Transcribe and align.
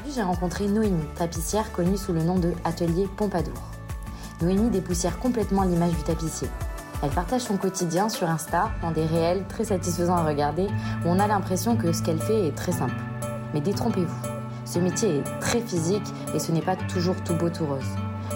Aujourd'hui, 0.00 0.22
j'ai 0.22 0.26
rencontré 0.26 0.66
Noémie, 0.66 1.04
tapissière 1.14 1.72
connue 1.72 1.98
sous 1.98 2.14
le 2.14 2.22
nom 2.22 2.38
de 2.38 2.54
Atelier 2.64 3.06
Pompadour. 3.18 3.60
Noémie 4.40 4.70
dépoussière 4.70 5.18
complètement 5.18 5.62
l'image 5.62 5.90
du 5.90 6.02
tapissier. 6.02 6.48
Elle 7.02 7.10
partage 7.10 7.42
son 7.42 7.58
quotidien 7.58 8.08
sur 8.08 8.26
Insta 8.26 8.70
dans 8.80 8.92
des 8.92 9.04
réels 9.04 9.44
très 9.46 9.64
satisfaisants 9.64 10.16
à 10.16 10.24
regarder 10.24 10.68
où 11.04 11.08
on 11.08 11.18
a 11.18 11.26
l'impression 11.26 11.76
que 11.76 11.92
ce 11.92 12.02
qu'elle 12.02 12.20
fait 12.20 12.46
est 12.46 12.56
très 12.56 12.72
simple. 12.72 12.94
Mais 13.52 13.60
détrompez-vous, 13.60 14.28
ce 14.64 14.78
métier 14.78 15.18
est 15.18 15.40
très 15.40 15.60
physique 15.60 16.06
et 16.34 16.38
ce 16.38 16.50
n'est 16.50 16.62
pas 16.62 16.76
toujours 16.76 17.16
tout 17.22 17.34
beau 17.34 17.50
tout 17.50 17.66
rose. 17.66 17.84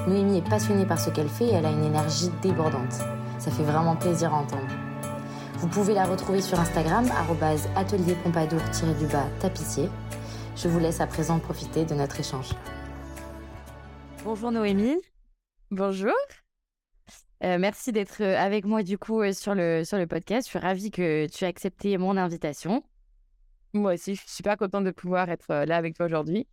Noémie 0.07 0.39
est 0.39 0.48
passionnée 0.48 0.85
par 0.85 1.01
ce 1.01 1.09
qu'elle 1.09 1.31
fait 1.31 1.47
et 1.47 1.53
elle 1.55 1.67
a 1.67 1.70
une 1.70 1.85
énergie 1.85 2.31
débordante. 2.42 2.98
Ça 3.39 3.51
fait 3.51 3.65
vraiment 3.65 3.97
plaisir 3.97 4.35
à 4.35 4.39
entendre. 4.39 4.69
Vous 5.61 5.69
pouvez 5.69 5.95
la 5.95 6.05
retrouver 6.05 6.42
sur 6.42 6.61
Instagram, 6.61 7.07
atelier 7.75 8.17
pompadour-du-bas 8.23 9.29
tapissier. 9.41 9.89
Je 10.57 10.69
vous 10.69 10.79
laisse 10.79 11.01
à 11.01 11.07
présent 11.09 11.41
profiter 11.41 11.85
de 11.85 11.95
notre 11.95 12.21
échange. 12.21 12.51
Bonjour 14.23 14.53
Noémie. 14.53 15.01
Bonjour. 15.73 16.15
Euh, 17.43 17.59
merci 17.59 17.91
d'être 17.91 18.23
euh, 18.23 18.39
avec 18.39 18.65
moi 18.65 18.85
du 18.85 18.97
coup 18.97 19.21
euh, 19.21 19.33
sur, 19.33 19.57
le, 19.57 19.83
sur 19.83 19.99
le 19.99 20.07
podcast. 20.07 20.47
Je 20.47 20.51
suis 20.51 20.59
ravie 20.61 20.93
que 20.93 21.27
tu 21.27 21.45
aies 21.45 21.49
accepté 21.49 21.99
mon 21.99 22.17
invitation. 22.17 22.85
Moi 23.73 23.95
aussi, 23.95 24.15
je 24.15 24.21
suis 24.21 24.31
super 24.31 24.57
contente 24.57 24.85
de 24.85 24.93
pouvoir 24.93 25.29
être 25.29 25.65
là 25.65 25.77
avec 25.77 25.97
toi 25.97 26.07
aujourd'hui. 26.07 26.47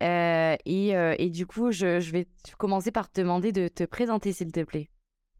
et, 0.00 0.90
et, 1.18 1.30
du 1.30 1.46
coup, 1.46 1.72
je, 1.72 1.98
je, 1.98 2.12
vais 2.12 2.28
commencer 2.58 2.92
par 2.92 3.10
te 3.10 3.20
demander 3.20 3.50
de 3.50 3.66
te 3.66 3.82
présenter, 3.82 4.32
s'il 4.32 4.52
te 4.52 4.62
plaît. 4.62 4.88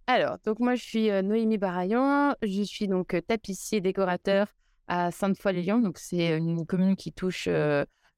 Alors, 0.09 0.39
donc 0.45 0.59
moi, 0.59 0.75
je 0.75 0.83
suis 0.83 1.09
Noémie 1.23 1.59
Barayon. 1.59 2.35
Je 2.43 2.63
suis 2.63 2.89
donc 2.89 3.17
tapissier 3.29 3.81
décorateur 3.81 4.49
à 4.91 5.11
Sainte-Foy-les-Lyons. 5.11 5.79
Donc, 5.81 5.99
c'est 5.99 6.37
une 6.37 6.67
commune 6.67 6.97
qui 6.97 7.13
touche 7.13 7.49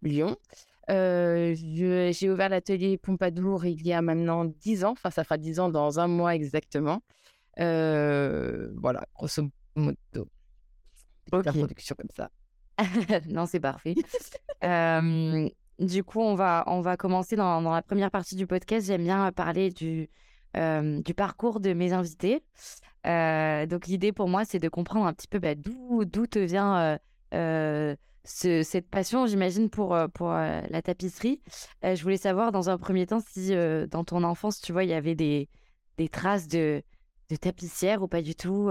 Lyon. 0.02 0.36
Euh, 0.90 1.54
j'ai 1.54 2.30
ouvert 2.30 2.48
l'atelier 2.48 2.98
Pompadour 2.98 3.64
il 3.64 3.86
y 3.86 3.92
a 3.92 4.02
maintenant 4.02 4.44
10 4.44 4.84
ans. 4.84 4.92
Enfin, 4.92 5.10
ça 5.10 5.24
fera 5.24 5.38
10 5.38 5.60
ans 5.60 5.68
dans 5.68 6.00
un 6.00 6.08
mois 6.08 6.34
exactement. 6.34 7.02
Euh, 7.60 8.70
voilà, 8.76 9.04
grosso 9.14 9.42
modo. 9.76 10.28
Ok. 11.30 11.44
La 11.44 11.52
production 11.52 11.94
comme 11.96 12.10
ça. 12.14 12.30
non, 13.28 13.46
c'est 13.46 13.60
parfait. 13.60 13.94
euh, 14.64 15.48
du 15.78 16.04
coup, 16.04 16.20
on 16.20 16.34
va, 16.34 16.64
on 16.66 16.80
va 16.80 16.96
commencer 16.96 17.36
dans, 17.36 17.62
dans 17.62 17.72
la 17.72 17.82
première 17.82 18.10
partie 18.10 18.36
du 18.36 18.46
podcast. 18.46 18.86
J'aime 18.86 19.04
bien 19.04 19.30
parler 19.32 19.70
du, 19.70 20.08
euh, 20.56 21.00
du 21.00 21.14
parcours 21.14 21.60
de 21.60 21.72
mes 21.74 21.92
invités. 21.92 22.42
Euh, 23.06 23.66
donc, 23.66 23.86
l'idée 23.86 24.12
pour 24.12 24.28
moi, 24.28 24.44
c'est 24.44 24.58
de 24.58 24.68
comprendre 24.68 25.06
un 25.06 25.12
petit 25.12 25.28
peu 25.28 25.38
bah, 25.38 25.54
d'où 25.54 26.04
te 26.04 26.38
vient 26.38 26.98
euh, 27.34 27.96
cette 28.24 28.88
passion, 28.88 29.26
j'imagine, 29.26 29.68
pour, 29.68 29.94
euh, 29.94 30.08
pour 30.08 30.30
euh, 30.30 30.60
la 30.68 30.82
tapisserie. 30.82 31.40
Euh, 31.84 31.94
je 31.94 32.02
voulais 32.02 32.16
savoir, 32.16 32.52
dans 32.52 32.70
un 32.70 32.78
premier 32.78 33.06
temps, 33.06 33.20
si 33.20 33.52
dans 33.90 34.04
ton 34.04 34.22
enfance, 34.22 34.60
tu 34.60 34.72
vois, 34.72 34.84
il 34.84 34.90
y 34.90 34.94
avait 34.94 35.14
des, 35.14 35.48
des 35.98 36.08
traces 36.08 36.48
de, 36.48 36.82
de 37.30 37.36
tapissière 37.36 38.02
ou 38.02 38.08
pas 38.08 38.22
du 38.22 38.34
tout, 38.34 38.70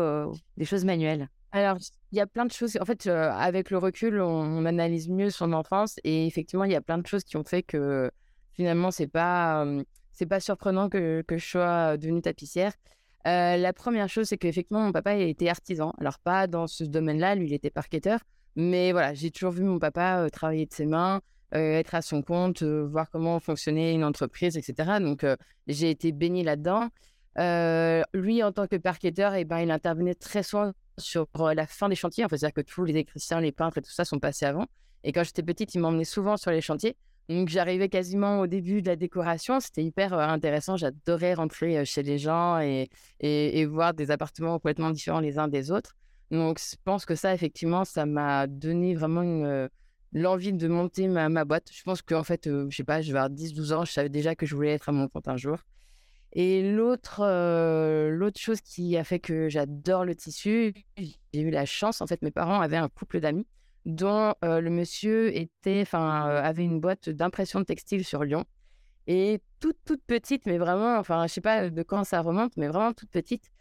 des 0.57 0.65
choses 0.65 0.85
manuelles? 0.85 1.29
Alors, 1.53 1.77
il 2.13 2.17
y 2.17 2.21
a 2.21 2.27
plein 2.27 2.45
de 2.45 2.51
choses. 2.51 2.77
En 2.79 2.85
fait, 2.85 3.07
avec 3.07 3.71
le 3.71 3.77
recul, 3.77 4.21
on, 4.21 4.65
analyse 4.65 5.09
mieux 5.09 5.29
son 5.29 5.51
enfance 5.51 5.99
et 6.03 6.25
effectivement, 6.27 6.63
il 6.63 6.71
y 6.71 6.75
a 6.75 6.81
plein 6.81 6.97
de 6.97 7.05
choses 7.05 7.23
qui 7.23 7.35
ont 7.35 7.43
fait 7.43 7.63
que 7.63 8.09
finalement, 8.53 8.91
c'est 8.91 9.07
pas, 9.07 9.65
c'est 10.13 10.25
pas 10.25 10.39
surprenant 10.39 10.87
que, 10.87 11.23
que 11.27 11.37
je 11.37 11.45
sois 11.45 11.97
devenue 11.97 12.21
tapissière. 12.21 12.73
La 13.25 13.73
première 13.73 14.09
chose, 14.09 14.27
c'est 14.27 14.37
qu'effectivement, 14.37 14.81
mon 14.81 14.91
papa 14.91 15.15
était 15.15 15.49
artisan. 15.49 15.93
Alors, 15.99 16.19
pas 16.19 16.47
dans 16.47 16.67
ce 16.67 16.83
domaine-là, 16.83 17.35
lui, 17.35 17.47
il 17.47 17.53
était 17.53 17.69
parqueteur. 17.69 18.19
Mais 18.55 18.91
voilà, 18.91 19.13
j'ai 19.13 19.31
toujours 19.31 19.51
vu 19.51 19.63
mon 19.63 19.79
papa 19.79 20.27
travailler 20.31 20.65
de 20.65 20.73
ses 20.73 20.85
mains, 20.85 21.21
être 21.51 21.95
à 21.95 22.01
son 22.01 22.21
compte, 22.21 22.63
voir 22.63 23.09
comment 23.09 23.39
fonctionnait 23.39 23.93
une 23.93 24.03
entreprise, 24.03 24.57
etc. 24.57 24.99
Donc, 24.99 25.25
j'ai 25.67 25.89
été 25.89 26.11
baignée 26.11 26.43
là-dedans. 26.43 26.89
lui, 28.13 28.43
en 28.43 28.51
tant 28.51 28.67
que 28.67 28.75
parqueteur, 28.75 29.33
eh 29.35 29.45
ben, 29.45 29.59
il 29.59 29.71
intervenait 29.71 30.15
très 30.15 30.43
souvent 30.43 30.71
sur 30.97 31.27
la 31.55 31.65
fin 31.67 31.89
des 31.89 31.95
chantiers. 31.95 32.25
En 32.25 32.29
fait, 32.29 32.37
c'est-à-dire 32.37 32.55
que 32.55 32.61
tous 32.61 32.83
les 32.85 32.91
électriciens, 32.93 33.39
les 33.39 33.51
peintres 33.51 33.77
et 33.77 33.81
tout 33.81 33.91
ça 33.91 34.05
sont 34.05 34.19
passés 34.19 34.45
avant. 34.45 34.65
Et 35.03 35.11
quand 35.11 35.23
j'étais 35.23 35.43
petite, 35.43 35.73
il 35.73 35.79
m'emmenait 35.79 36.03
souvent 36.03 36.37
sur 36.37 36.51
les 36.51 36.61
chantiers. 36.61 36.95
Donc, 37.29 37.49
j'arrivais 37.49 37.89
quasiment 37.89 38.41
au 38.41 38.47
début 38.47 38.81
de 38.81 38.87
la 38.87 38.95
décoration. 38.95 39.59
C'était 39.59 39.83
hyper 39.83 40.13
intéressant. 40.13 40.75
J'adorais 40.75 41.33
rentrer 41.33 41.85
chez 41.85 42.03
les 42.03 42.17
gens 42.17 42.59
et, 42.59 42.89
et, 43.19 43.65
voir 43.65 43.93
des 43.93 44.11
appartements 44.11 44.53
complètement 44.57 44.89
différents 44.89 45.19
les 45.21 45.37
uns 45.37 45.47
des 45.47 45.71
autres. 45.71 45.95
Donc, 46.29 46.59
je 46.59 46.75
pense 46.83 47.05
que 47.05 47.15
ça, 47.15 47.33
effectivement, 47.33 47.85
ça 47.85 48.05
m'a 48.05 48.47
donné 48.47 48.95
vraiment 48.95 49.67
l'envie 50.13 50.53
de 50.53 50.67
monter 50.67 51.07
ma, 51.07 51.29
ma, 51.29 51.45
boîte. 51.45 51.69
Je 51.71 51.83
pense 51.83 52.01
qu'en 52.01 52.23
fait, 52.23 52.41
je 52.45 52.67
je 52.69 52.75
sais 52.75 52.83
pas, 52.83 53.01
je 53.01 53.13
vais 53.13 53.19
avoir 53.19 53.31
10-12 53.31 53.73
ans, 53.73 53.85
je 53.85 53.91
savais 53.91 54.09
déjà 54.09 54.35
que 54.35 54.45
je 54.45 54.55
voulais 54.55 54.71
être 54.71 54.89
à 54.89 54.91
mon 54.91 55.07
compte 55.07 55.27
un 55.27 55.37
jour. 55.37 55.57
Et 56.33 56.71
l'autre, 56.71 57.21
l'autre 58.09 58.39
chose 58.39 58.61
qui 58.61 58.97
a 58.97 59.03
fait 59.03 59.19
que 59.19 59.49
j'adore 59.49 60.05
le 60.05 60.15
tissu, 60.15 60.73
j'ai 60.97 61.41
eu 61.41 61.49
la 61.49 61.65
chance, 61.65 62.01
en 62.01 62.07
fait, 62.07 62.21
mes 62.21 62.31
parents 62.31 62.61
avaient 62.61 62.77
un 62.77 62.89
couple 62.89 63.19
d'amis 63.19 63.45
dont 63.85 64.33
le 64.43 64.69
monsieur 64.69 65.35
était, 65.35 65.83
avait 65.91 66.63
une 66.63 66.79
boîte 66.79 67.09
d'impression 67.09 67.59
de 67.59 67.65
textile 67.65 68.05
sur 68.05 68.23
Lyon. 68.23 68.45
Et 69.07 69.41
toute, 69.59 69.77
toute 69.85 70.03
petite, 70.05 70.45
mais 70.45 70.57
vraiment, 70.57 70.97
enfin, 70.97 71.25
je 71.27 71.33
sais 71.33 71.41
pas 71.41 71.69
de 71.69 71.83
quand 71.83 72.03
ça 72.03 72.21
remonte, 72.21 72.55
mais 72.57 72.67
vraiment 72.67 72.93
toute 72.93 73.09
petite, 73.09 73.51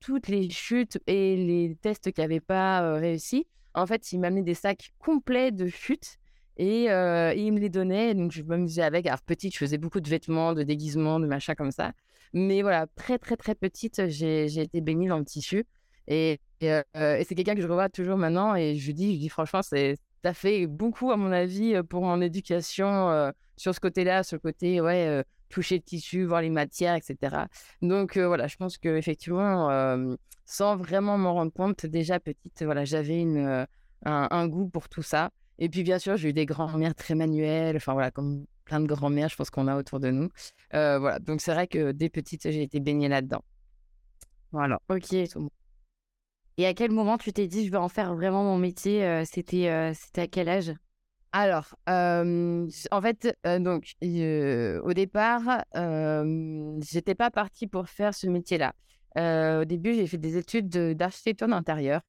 toutes 0.00 0.28
les 0.28 0.50
chutes 0.50 0.98
et 1.06 1.36
les 1.36 1.76
tests 1.80 2.10
qui 2.12 2.20
n'avaient 2.20 2.40
pas 2.40 2.94
réussi, 2.94 3.46
en 3.74 3.86
fait, 3.86 4.12
il 4.12 4.18
m'amenait 4.18 4.42
des 4.42 4.54
sacs 4.54 4.90
complets 4.98 5.52
de 5.52 5.68
chutes 5.68 6.18
et, 6.56 6.90
euh, 6.90 7.32
il 7.34 7.52
me 7.52 7.60
les 7.60 7.68
donnait. 7.68 8.14
Donc, 8.14 8.32
je 8.32 8.42
m'amusais 8.42 8.82
avec. 8.82 9.06
Alors, 9.06 9.22
petite, 9.22 9.54
je 9.54 9.58
faisais 9.58 9.78
beaucoup 9.78 10.00
de 10.00 10.08
vêtements, 10.08 10.54
de 10.54 10.62
déguisements, 10.62 11.20
de 11.20 11.26
machins 11.26 11.54
comme 11.54 11.70
ça. 11.70 11.92
Mais 12.32 12.62
voilà, 12.62 12.86
très, 12.96 13.18
très, 13.18 13.36
très 13.36 13.54
petite, 13.54 14.08
j'ai 14.08 14.60
été 14.60 14.80
baignée 14.80 15.08
dans 15.08 15.18
le 15.18 15.24
tissu. 15.24 15.64
Et, 16.08 16.40
et, 16.60 16.82
c'est 16.94 17.34
quelqu'un 17.34 17.54
que 17.54 17.60
je 17.60 17.68
revois 17.68 17.88
toujours 17.88 18.16
maintenant. 18.16 18.56
Et 18.56 18.76
je 18.76 18.92
dis, 18.92 19.14
je 19.14 19.20
dis 19.20 19.28
franchement, 19.28 19.60
ça 19.62 20.34
fait 20.34 20.66
beaucoup, 20.66 21.12
à 21.12 21.16
mon 21.16 21.30
avis, 21.30 21.80
pour 21.88 22.02
mon 22.02 22.20
éducation 22.20 23.32
sur 23.56 23.74
ce 23.74 23.80
côté-là, 23.80 24.22
sur 24.22 24.36
le 24.36 24.40
côté, 24.40 24.80
ouais 24.80 25.22
toucher 25.48 25.76
le 25.76 25.82
tissu, 25.82 26.24
voir 26.24 26.42
les 26.42 26.50
matières, 26.50 26.94
etc. 26.94 27.44
Donc 27.82 28.18
voilà, 28.18 28.46
je 28.46 28.56
pense 28.56 28.78
que 28.78 28.96
effectivement, 28.96 29.68
sans 30.44 30.76
vraiment 30.76 31.18
m'en 31.18 31.34
rendre 31.34 31.52
compte, 31.52 31.86
déjà 31.86 32.20
petite, 32.20 32.62
voilà, 32.62 32.84
j'avais 32.84 33.20
une 33.20 33.66
un, 34.04 34.48
goût 34.48 34.68
pour 34.68 34.88
tout 34.88 35.02
ça. 35.02 35.30
Et 35.58 35.68
puis 35.68 35.82
bien 35.82 35.98
sûr, 35.98 36.16
j'ai 36.16 36.30
eu 36.30 36.32
des 36.32 36.46
grands-mères 36.46 36.94
très 36.94 37.14
manuelles, 37.14 37.76
enfin 37.76 37.92
voilà, 37.92 38.10
comme 38.10 38.44
plein 38.64 38.80
de 38.80 38.86
grands-mères, 38.86 39.28
je 39.28 39.36
pense 39.36 39.50
qu'on 39.50 39.66
a 39.66 39.76
autour 39.76 40.00
de 40.00 40.10
nous. 40.10 40.28
voilà, 40.72 41.18
donc 41.18 41.40
c'est 41.40 41.52
vrai 41.52 41.66
que 41.66 41.92
dès 41.92 42.08
petite, 42.08 42.50
j'ai 42.50 42.62
été 42.62 42.80
baignée 42.80 43.08
là-dedans. 43.08 43.42
Voilà. 44.52 44.80
Ok. 44.88 45.14
Et 46.58 46.66
à 46.66 46.74
quel 46.74 46.90
moment 46.90 47.18
tu 47.18 47.32
t'es 47.32 47.46
dit, 47.46 47.64
je 47.64 47.70
vais 47.70 47.78
en 47.78 47.88
faire 47.88 48.14
vraiment 48.16 48.42
mon 48.42 48.58
métier 48.58 49.24
C'était 49.24 49.92
c'était 49.94 50.22
à 50.22 50.26
quel 50.26 50.48
âge? 50.48 50.74
Alors, 51.30 51.76
en 51.86 53.00
fait, 53.00 53.36
donc, 53.60 53.94
au 54.02 54.92
départ, 54.92 55.64
euh, 55.76 56.80
j'étais 56.82 57.14
pas 57.14 57.30
partie 57.30 57.68
pour 57.68 57.88
faire 57.88 58.12
ce 58.12 58.26
métier-là. 58.26 58.74
au 59.60 59.64
début, 59.64 59.94
j'ai 59.94 60.08
fait 60.08 60.18
des 60.18 60.36
études 60.36 60.68
d'architecture 60.68 61.46
d'intérieur. 61.46 62.00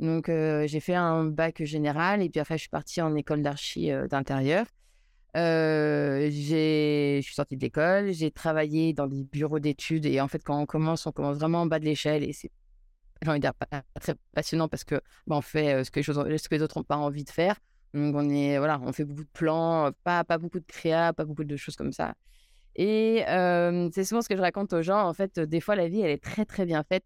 Donc, 0.00 0.26
j'ai 0.26 0.80
fait 0.80 0.96
un 0.96 1.24
bac 1.24 1.62
général 1.62 2.22
et 2.22 2.28
puis 2.28 2.40
après, 2.40 2.56
je 2.56 2.62
suis 2.62 2.70
partie 2.70 3.00
en 3.00 3.14
école 3.14 3.42
d'archi 3.42 3.92
d'intérieur. 4.10 4.66
je 5.36 7.20
suis 7.22 7.34
sortie 7.34 7.56
de 7.56 7.62
l'école, 7.62 8.10
j'ai 8.10 8.32
travaillé 8.32 8.94
dans 8.94 9.06
des 9.06 9.22
bureaux 9.22 9.60
d'études 9.60 10.06
et 10.06 10.20
en 10.20 10.26
fait, 10.26 10.42
quand 10.42 10.60
on 10.60 10.66
commence, 10.66 11.06
on 11.06 11.12
commence 11.12 11.36
vraiment 11.36 11.60
en 11.60 11.66
bas 11.66 11.78
de 11.78 11.84
l'échelle 11.84 12.24
et 12.24 12.32
c'est, 12.32 12.50
j'ai 13.22 13.30
envie 13.30 13.40
de 13.40 13.44
dire, 13.44 13.54
pas 13.54 13.82
très 14.00 14.14
passionnant 14.34 14.68
parce 14.68 14.84
que 14.84 14.96
bah, 15.26 15.36
on 15.36 15.40
fait 15.40 15.84
ce 15.84 15.90
que, 15.90 16.00
les 16.00 16.02
choses, 16.02 16.16
ce 16.16 16.48
que 16.48 16.54
les 16.54 16.62
autres 16.62 16.78
n'ont 16.78 16.84
pas 16.84 16.96
envie 16.96 17.24
de 17.24 17.30
faire. 17.30 17.56
Donc, 17.94 18.14
on, 18.16 18.28
est, 18.30 18.58
voilà, 18.58 18.80
on 18.82 18.92
fait 18.92 19.04
beaucoup 19.04 19.24
de 19.24 19.30
plans, 19.32 19.90
pas, 20.04 20.24
pas 20.24 20.38
beaucoup 20.38 20.60
de 20.60 20.66
créa, 20.66 21.12
pas 21.12 21.24
beaucoup 21.24 21.44
de 21.44 21.56
choses 21.56 21.76
comme 21.76 21.92
ça. 21.92 22.14
Et 22.74 23.22
c'est 23.92 24.04
souvent 24.04 24.22
ce 24.22 24.28
que 24.28 24.36
je 24.36 24.40
raconte 24.40 24.72
aux 24.72 24.82
gens. 24.82 25.06
En 25.06 25.12
fait, 25.12 25.38
des 25.38 25.60
fois, 25.60 25.76
la 25.76 25.88
vie, 25.88 26.00
elle 26.00 26.10
est 26.10 26.22
très, 26.22 26.44
très 26.44 26.64
bien 26.64 26.82
faite. 26.84 27.04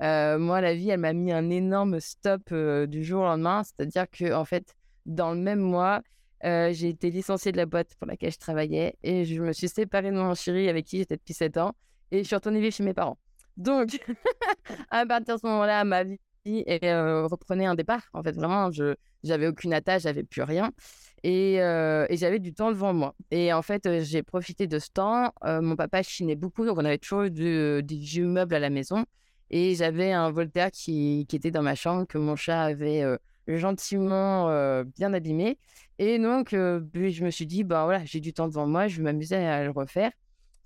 moi, 0.00 0.60
la 0.60 0.74
vie, 0.74 0.90
elle 0.90 1.00
m'a 1.00 1.12
mis 1.12 1.32
un 1.32 1.50
énorme 1.50 1.98
stop 2.00 2.54
du 2.54 3.04
jour 3.04 3.22
au 3.22 3.24
lendemain. 3.24 3.62
C'est-à-dire 3.64 4.06
que, 4.10 4.32
en 4.32 4.44
fait, 4.44 4.74
dans 5.06 5.32
le 5.32 5.40
même 5.40 5.60
mois, 5.60 6.02
j'ai 6.42 6.88
été 6.88 7.10
licenciée 7.10 7.50
de 7.50 7.56
la 7.56 7.66
boîte 7.66 7.94
pour 7.96 8.06
laquelle 8.06 8.32
je 8.32 8.38
travaillais 8.38 8.96
et 9.02 9.24
je 9.24 9.42
me 9.42 9.52
suis 9.52 9.68
séparée 9.68 10.12
de 10.12 10.16
mon 10.16 10.34
chéri 10.34 10.68
avec 10.68 10.86
qui 10.86 10.98
j'étais 10.98 11.16
depuis 11.16 11.34
7 11.34 11.56
ans 11.56 11.74
et 12.10 12.18
je 12.18 12.24
suis 12.24 12.36
retournée 12.36 12.60
vivre 12.60 12.74
chez 12.74 12.84
mes 12.84 12.94
parents. 12.94 13.18
Donc, 13.58 13.98
à 14.90 15.04
partir 15.04 15.34
de 15.34 15.40
ce 15.40 15.46
moment-là, 15.46 15.84
ma 15.84 16.04
vie 16.04 16.18
reprenait 16.46 17.66
un 17.66 17.74
départ. 17.74 18.02
En 18.14 18.22
fait, 18.22 18.32
vraiment, 18.32 18.70
je 18.70 18.94
j'avais 19.24 19.48
aucune 19.48 19.74
attache, 19.74 20.02
j'avais 20.02 20.22
plus 20.22 20.42
rien. 20.42 20.70
Et, 21.24 21.54
et 21.56 22.16
j'avais 22.16 22.38
du 22.38 22.54
temps 22.54 22.70
devant 22.70 22.94
moi. 22.94 23.14
Et 23.32 23.52
en 23.52 23.62
fait, 23.62 24.02
j'ai 24.04 24.22
profité 24.22 24.66
de 24.68 24.78
ce 24.78 24.90
temps. 24.90 25.32
mon 25.44 25.76
papa 25.76 26.02
chinait 26.02 26.36
beaucoup, 26.36 26.64
donc 26.64 26.78
on 26.78 26.84
avait 26.84 26.98
toujours 26.98 27.28
des 27.28 27.82
vieux 27.82 28.26
meubles 28.26 28.54
à 28.54 28.60
la 28.60 28.70
maison. 28.70 29.04
Et 29.50 29.74
j'avais 29.74 30.12
un 30.12 30.30
Voltaire 30.30 30.70
qui, 30.70 31.26
était 31.32 31.50
dans 31.50 31.62
ma 31.62 31.74
chambre, 31.74 32.06
que 32.06 32.18
mon 32.18 32.36
chat 32.36 32.62
avait 32.62 33.04
gentiment 33.48 34.46
bien 34.96 35.12
abîmé. 35.12 35.58
Et 35.98 36.20
donc, 36.20 36.50
je 36.52 37.24
me 37.24 37.30
suis 37.30 37.46
dit, 37.46 37.64
bah 37.64 37.84
voilà, 37.84 38.04
j'ai 38.04 38.20
du 38.20 38.32
temps 38.32 38.46
devant 38.46 38.68
moi, 38.68 38.86
je 38.86 38.98
vais 38.98 39.02
m'amuser 39.02 39.36
à 39.36 39.64
le 39.64 39.70
refaire. 39.70 40.12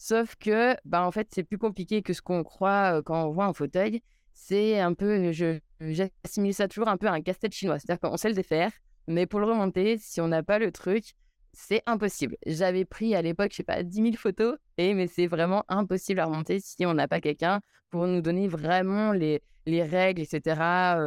Sauf 0.04 0.34
que, 0.34 0.74
bah 0.84 1.06
en 1.06 1.12
fait, 1.12 1.28
c'est 1.30 1.44
plus 1.44 1.58
compliqué 1.58 2.02
que 2.02 2.12
ce 2.12 2.20
qu'on 2.20 2.42
croit 2.42 3.02
quand 3.04 3.24
on 3.24 3.30
voit 3.30 3.44
un 3.44 3.52
fauteuil. 3.52 4.02
C'est 4.32 4.80
un 4.80 4.94
peu, 4.94 5.30
j'assimile 5.78 6.54
ça 6.54 6.66
toujours 6.66 6.88
un 6.88 6.96
peu 6.96 7.06
à 7.06 7.12
un 7.12 7.20
casse-tête 7.20 7.54
chinois. 7.54 7.78
C'est-à-dire 7.78 8.00
qu'on 8.00 8.16
sait 8.16 8.28
le 8.28 8.34
défaire, 8.34 8.72
mais 9.06 9.26
pour 9.26 9.38
le 9.38 9.46
remonter, 9.46 9.98
si 9.98 10.20
on 10.20 10.26
n'a 10.26 10.42
pas 10.42 10.58
le 10.58 10.72
truc, 10.72 11.14
c'est 11.52 11.84
impossible. 11.86 12.36
J'avais 12.46 12.84
pris 12.84 13.14
à 13.14 13.22
l'époque, 13.22 13.52
je 13.52 13.58
sais 13.58 13.62
pas, 13.62 13.84
10 13.84 13.94
000 13.94 14.08
photos, 14.16 14.56
et, 14.76 14.92
mais 14.94 15.06
c'est 15.06 15.28
vraiment 15.28 15.62
impossible 15.68 16.18
à 16.18 16.24
remonter 16.24 16.58
si 16.58 16.84
on 16.84 16.94
n'a 16.94 17.06
pas 17.06 17.20
quelqu'un 17.20 17.60
pour 17.90 18.08
nous 18.08 18.22
donner 18.22 18.48
vraiment 18.48 19.12
les, 19.12 19.40
les 19.66 19.84
règles, 19.84 20.22
etc., 20.22 20.40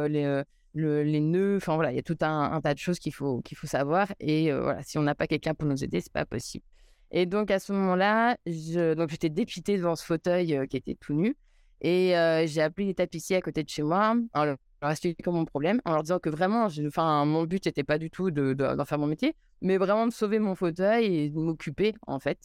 les, 0.08 0.42
les 0.72 1.20
nœuds. 1.20 1.58
Enfin 1.58 1.74
voilà, 1.74 1.92
il 1.92 1.96
y 1.96 1.98
a 1.98 2.02
tout 2.02 2.16
un, 2.22 2.62
tas 2.62 2.72
de 2.72 2.78
choses 2.78 2.98
qu'il 2.98 3.12
faut, 3.12 3.42
qu'il 3.42 3.58
faut 3.58 3.66
savoir. 3.66 4.10
Et 4.20 4.50
voilà, 4.54 4.82
si 4.82 4.96
on 4.96 5.02
n'a 5.02 5.14
pas 5.14 5.26
quelqu'un 5.26 5.52
pour 5.52 5.68
nous 5.68 5.84
aider, 5.84 6.00
c'est 6.00 6.10
pas 6.14 6.24
possible. 6.24 6.64
Et 7.10 7.26
donc 7.26 7.50
à 7.50 7.58
ce 7.58 7.72
moment-là, 7.72 8.36
je, 8.46 8.94
donc 8.94 9.10
j'étais 9.10 9.28
dépitée 9.28 9.76
devant 9.76 9.96
ce 9.96 10.04
fauteuil 10.04 10.66
qui 10.68 10.76
était 10.76 10.96
tout 10.96 11.14
nu. 11.14 11.36
Et 11.80 12.14
j'ai 12.46 12.62
appelé 12.62 12.86
les 12.86 12.94
tapissiers 12.94 13.36
à 13.36 13.40
côté 13.40 13.62
de 13.62 13.68
chez 13.68 13.82
moi 13.82 14.16
en 14.34 14.44
leur 14.44 14.56
expliquant 14.90 15.32
mon 15.32 15.44
problème, 15.44 15.80
en 15.84 15.92
leur 15.92 16.02
disant 16.02 16.18
que 16.18 16.30
vraiment, 16.30 16.68
enfin, 16.86 17.24
mon 17.24 17.44
but 17.44 17.64
n'était 17.66 17.84
pas 17.84 17.98
du 17.98 18.10
tout 18.10 18.30
d'en 18.30 18.54
de, 18.76 18.84
faire 18.84 18.98
mon 18.98 19.06
métier, 19.06 19.34
mais 19.62 19.78
vraiment 19.78 20.06
de 20.06 20.12
sauver 20.12 20.38
mon 20.38 20.54
fauteuil 20.54 21.04
et 21.16 21.30
de 21.30 21.38
m'occuper 21.38 21.94
en 22.06 22.18
fait. 22.18 22.38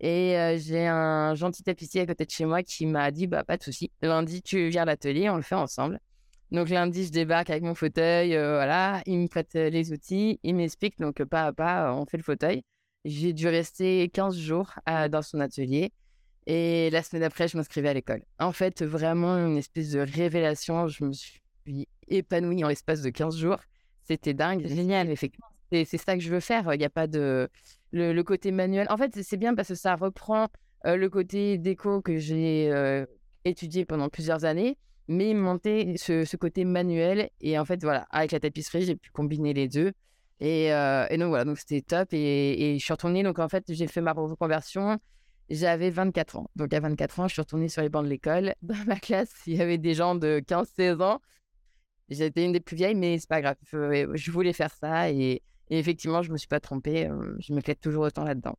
Et 0.00 0.56
j'ai 0.58 0.86
un 0.86 1.34
gentil 1.34 1.62
tapissier 1.62 2.02
à 2.02 2.06
côté 2.06 2.26
de 2.26 2.30
chez 2.30 2.44
moi 2.44 2.62
qui 2.62 2.86
m'a 2.86 3.10
dit 3.10 3.26
bah 3.26 3.44
pas 3.44 3.56
de 3.56 3.62
souci. 3.62 3.90
Lundi, 4.02 4.42
tu 4.42 4.68
viens 4.68 4.82
à 4.82 4.84
l'atelier, 4.84 5.30
on 5.30 5.36
le 5.36 5.42
fait 5.42 5.54
ensemble. 5.54 6.00
Donc 6.52 6.68
lundi, 6.68 7.06
je 7.06 7.10
débarque 7.12 7.50
avec 7.50 7.62
mon 7.62 7.74
fauteuil, 7.74 8.30
voilà, 8.30 9.02
il 9.06 9.18
me 9.18 9.26
prête 9.26 9.54
les 9.54 9.92
outils, 9.92 10.38
il 10.42 10.54
m'explique, 10.54 10.98
donc 10.98 11.22
pas 11.24 11.46
à 11.46 11.52
pas, 11.52 11.92
on 11.94 12.06
fait 12.06 12.18
le 12.18 12.22
fauteuil. 12.22 12.62
J'ai 13.06 13.32
dû 13.32 13.46
rester 13.46 14.08
15 14.08 14.36
jours 14.36 14.74
dans 14.86 15.22
son 15.22 15.38
atelier 15.38 15.92
et 16.46 16.90
la 16.90 17.02
semaine 17.02 17.22
après, 17.22 17.46
je 17.46 17.56
m'inscrivais 17.56 17.88
à 17.88 17.94
l'école. 17.94 18.22
En 18.40 18.50
fait, 18.50 18.82
vraiment 18.82 19.36
une 19.36 19.56
espèce 19.56 19.92
de 19.92 20.00
révélation, 20.00 20.88
je 20.88 21.04
me 21.04 21.12
suis 21.12 21.40
épanouie 22.08 22.64
en 22.64 22.68
l'espace 22.68 23.02
de 23.02 23.10
15 23.10 23.36
jours. 23.36 23.58
C'était 24.04 24.34
dingue, 24.34 24.66
génial, 24.66 25.10
effectivement. 25.10 25.46
C'est 25.70 25.98
ça 25.98 26.14
que 26.14 26.20
je 26.20 26.30
veux 26.30 26.40
faire, 26.40 26.74
il 26.74 26.78
n'y 26.78 26.84
a 26.84 26.90
pas 26.90 27.06
de... 27.06 27.48
Le, 27.92 28.20
côté 28.22 28.50
manuel. 28.50 28.86
En 28.90 28.96
fait, 28.96 29.16
c'est 29.22 29.36
bien 29.36 29.54
parce 29.54 29.68
que 29.68 29.74
ça 29.76 29.94
reprend 29.94 30.48
le 30.84 31.06
côté 31.08 31.58
déco 31.58 32.02
que 32.02 32.18
j'ai 32.18 32.72
étudié 33.44 33.84
pendant 33.84 34.08
plusieurs 34.08 34.44
années 34.44 34.76
mais 35.08 35.30
il 35.30 35.36
me 35.36 35.96
ce, 35.96 36.24
ce, 36.24 36.36
côté 36.36 36.64
manuel. 36.64 37.30
Et 37.40 37.58
en 37.58 37.64
fait, 37.64 37.82
voilà, 37.82 38.06
avec 38.10 38.32
la 38.32 38.40
tapisserie, 38.40 38.82
j'ai 38.82 38.96
pu 38.96 39.10
combiner 39.10 39.54
les 39.54 39.68
deux. 39.68 39.92
Et, 40.40 40.72
euh, 40.72 41.06
et 41.08 41.16
donc 41.18 41.28
voilà, 41.28 41.44
donc 41.44 41.58
c'était 41.58 41.80
top. 41.80 42.08
Et, 42.12 42.76
je 42.78 42.84
suis 42.84 42.92
retournée, 42.92 43.22
donc 43.22 43.38
en 43.38 43.48
fait, 43.48 43.64
j'ai 43.68 43.86
fait 43.86 44.00
ma 44.00 44.12
reconversion. 44.12 44.98
J'avais 45.48 45.90
24 45.90 46.36
ans. 46.36 46.50
Donc 46.56 46.72
à 46.74 46.80
24 46.80 47.20
ans, 47.20 47.28
je 47.28 47.34
suis 47.34 47.42
retournée 47.42 47.68
sur 47.68 47.82
les 47.82 47.88
bancs 47.88 48.04
de 48.04 48.10
l'école. 48.10 48.54
Dans 48.62 48.76
ma 48.86 48.96
classe, 48.96 49.32
il 49.46 49.56
y 49.56 49.62
avait 49.62 49.78
des 49.78 49.94
gens 49.94 50.14
de 50.14 50.40
15-16 50.40 51.02
ans. 51.02 51.20
J'étais 52.08 52.44
une 52.44 52.52
des 52.52 52.60
plus 52.60 52.76
vieilles, 52.76 52.94
mais 52.94 53.18
c'est 53.18 53.28
pas 53.28 53.40
grave. 53.40 53.56
Je, 53.72 54.30
voulais 54.30 54.52
faire 54.52 54.72
ça. 54.72 55.10
Et, 55.10 55.42
effectivement, 55.70 56.22
je 56.22 56.32
me 56.32 56.36
suis 56.36 56.48
pas 56.48 56.60
trompée. 56.60 57.08
Euh, 57.08 57.36
je 57.38 57.52
me 57.52 57.60
fais 57.60 57.74
toujours 57.74 58.04
autant 58.04 58.24
là-dedans. 58.24 58.56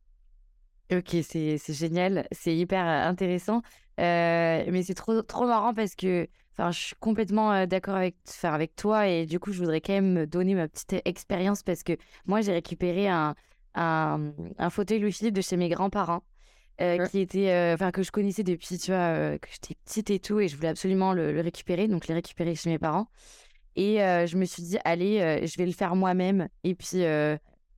Ok, 0.90 1.16
c'est 1.22 1.58
génial. 1.68 2.26
C'est 2.32 2.56
hyper 2.56 2.84
intéressant. 2.84 3.62
Euh, 4.00 4.64
mais 4.70 4.82
c'est 4.82 4.94
trop, 4.94 5.22
trop 5.22 5.46
marrant 5.46 5.74
parce 5.74 5.94
que 5.94 6.28
enfin, 6.58 6.70
je 6.72 6.78
suis 6.78 6.96
complètement 7.00 7.66
d'accord 7.66 7.94
avec, 7.94 8.16
avec 8.42 8.76
toi 8.76 9.06
et 9.08 9.26
du 9.26 9.38
coup, 9.38 9.52
je 9.52 9.58
voudrais 9.58 9.80
quand 9.80 9.92
même 9.92 10.12
me 10.12 10.26
donner 10.26 10.54
ma 10.54 10.68
petite 10.68 10.96
expérience 11.04 11.62
parce 11.62 11.82
que 11.82 11.92
moi, 12.26 12.40
j'ai 12.40 12.52
récupéré 12.52 13.08
un, 13.08 13.34
un, 13.74 14.32
un 14.58 14.70
fauteuil 14.70 14.98
Louis 15.00 15.12
Philippe 15.12 15.34
de 15.34 15.40
chez 15.40 15.56
mes 15.56 15.68
grands-parents. 15.68 16.22
qui 17.10 17.20
était 17.20 17.72
enfin 17.74 17.90
que 17.90 18.02
je 18.04 18.12
connaissais 18.12 18.44
depuis 18.44 18.78
tu 18.78 18.92
vois 18.92 19.36
que 19.38 19.48
j'étais 19.50 19.74
petite 19.84 20.10
et 20.10 20.20
tout 20.20 20.38
et 20.38 20.46
je 20.46 20.54
voulais 20.54 20.68
absolument 20.68 21.12
le, 21.12 21.40
récupérer 21.40 21.88
donc 21.88 22.06
les 22.06 22.14
récupérer 22.14 22.54
chez 22.54 22.70
mes 22.70 22.78
parents 22.78 23.08
et 23.74 23.96
je 23.98 24.36
me 24.36 24.44
suis 24.44 24.62
dit 24.62 24.78
allez 24.84 25.44
je 25.44 25.58
vais 25.58 25.66
le 25.66 25.72
faire 25.72 25.96
moi-même 25.96 26.48
et 26.62 26.76
puis 26.76 27.02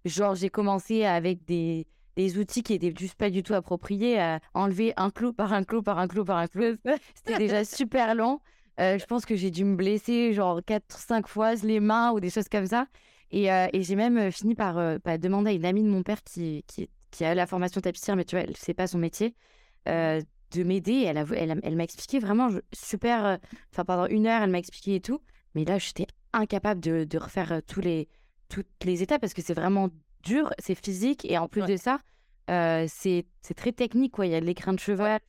genre 0.04 0.34
j'ai 0.34 0.50
commencé 0.50 1.06
avec 1.06 1.46
des 1.46 1.86
des 2.16 2.38
outils 2.38 2.62
qui 2.62 2.74
étaient 2.74 2.92
juste 2.96 3.14
pas 3.14 3.30
du 3.30 3.42
tout 3.42 3.54
appropriés, 3.54 4.18
à 4.18 4.40
enlever 4.54 4.92
un 4.96 5.10
clou 5.10 5.32
par 5.32 5.52
un 5.52 5.64
clou 5.64 5.82
par 5.82 5.98
un 5.98 6.08
clou 6.08 6.24
par 6.24 6.38
un 6.38 6.46
clou. 6.46 6.76
C'était 7.14 7.38
déjà 7.38 7.64
super 7.80 8.14
long. 8.14 8.40
Euh, 8.78 8.98
je 8.98 9.04
pense 9.04 9.26
que 9.26 9.36
j'ai 9.36 9.50
dû 9.50 9.64
me 9.64 9.76
blesser 9.76 10.32
genre 10.32 10.60
4-5 10.60 11.26
fois 11.26 11.54
les 11.54 11.80
mains 11.80 12.12
ou 12.12 12.20
des 12.20 12.30
choses 12.30 12.48
comme 12.48 12.66
ça. 12.66 12.86
Et, 13.30 13.52
euh, 13.52 13.68
et 13.72 13.82
j'ai 13.82 13.96
même 13.96 14.18
euh, 14.18 14.30
fini 14.30 14.54
par, 14.54 14.74
demander 15.18 15.50
à 15.50 15.52
une 15.52 15.64
amie 15.64 15.82
de 15.82 15.88
mon 15.88 16.02
père 16.02 16.22
qui, 16.22 16.64
qui, 16.66 16.88
qui 17.10 17.24
a 17.24 17.34
la 17.34 17.46
formation 17.46 17.80
tapissière, 17.80 18.16
mais 18.16 18.24
tu 18.24 18.36
vois, 18.36 18.44
elle 18.44 18.56
sait 18.56 18.74
pas 18.74 18.86
son 18.86 18.98
métier, 18.98 19.34
de 19.86 20.64
m'aider. 20.64 21.04
Elle, 21.06 21.24
elle, 21.36 21.60
elle 21.62 21.76
m'a 21.76 21.84
expliqué 21.84 22.18
vraiment 22.18 22.48
super. 22.72 23.38
Enfin, 23.72 23.84
pendant 23.84 24.06
une 24.06 24.26
heure, 24.26 24.42
elle 24.42 24.50
m'a 24.50 24.58
expliqué 24.58 24.96
et 24.96 25.00
tout. 25.00 25.20
Mais 25.54 25.64
là, 25.64 25.78
j'étais 25.78 26.06
incapable 26.32 26.80
de, 26.80 27.04
de 27.04 27.18
refaire 27.18 27.60
tous 27.66 27.80
les, 27.80 28.08
toutes 28.48 28.66
les 28.84 29.02
étapes 29.02 29.20
parce 29.20 29.34
que 29.34 29.42
c'est 29.42 29.54
vraiment 29.54 29.90
dur, 30.24 30.52
c'est 30.58 30.74
physique 30.74 31.24
et 31.24 31.38
en 31.38 31.48
plus 31.48 31.64
de 31.64 31.76
ça, 31.76 32.00
c'est 32.88 33.26
très 33.56 33.72
technique. 33.72 34.12
Quoi. 34.12 34.26
Il 34.26 34.32
y 34.32 34.34
a 34.34 34.40
de 34.40 34.46
l'écran 34.46 34.72
de 34.72 34.80
cheval. 34.80 35.20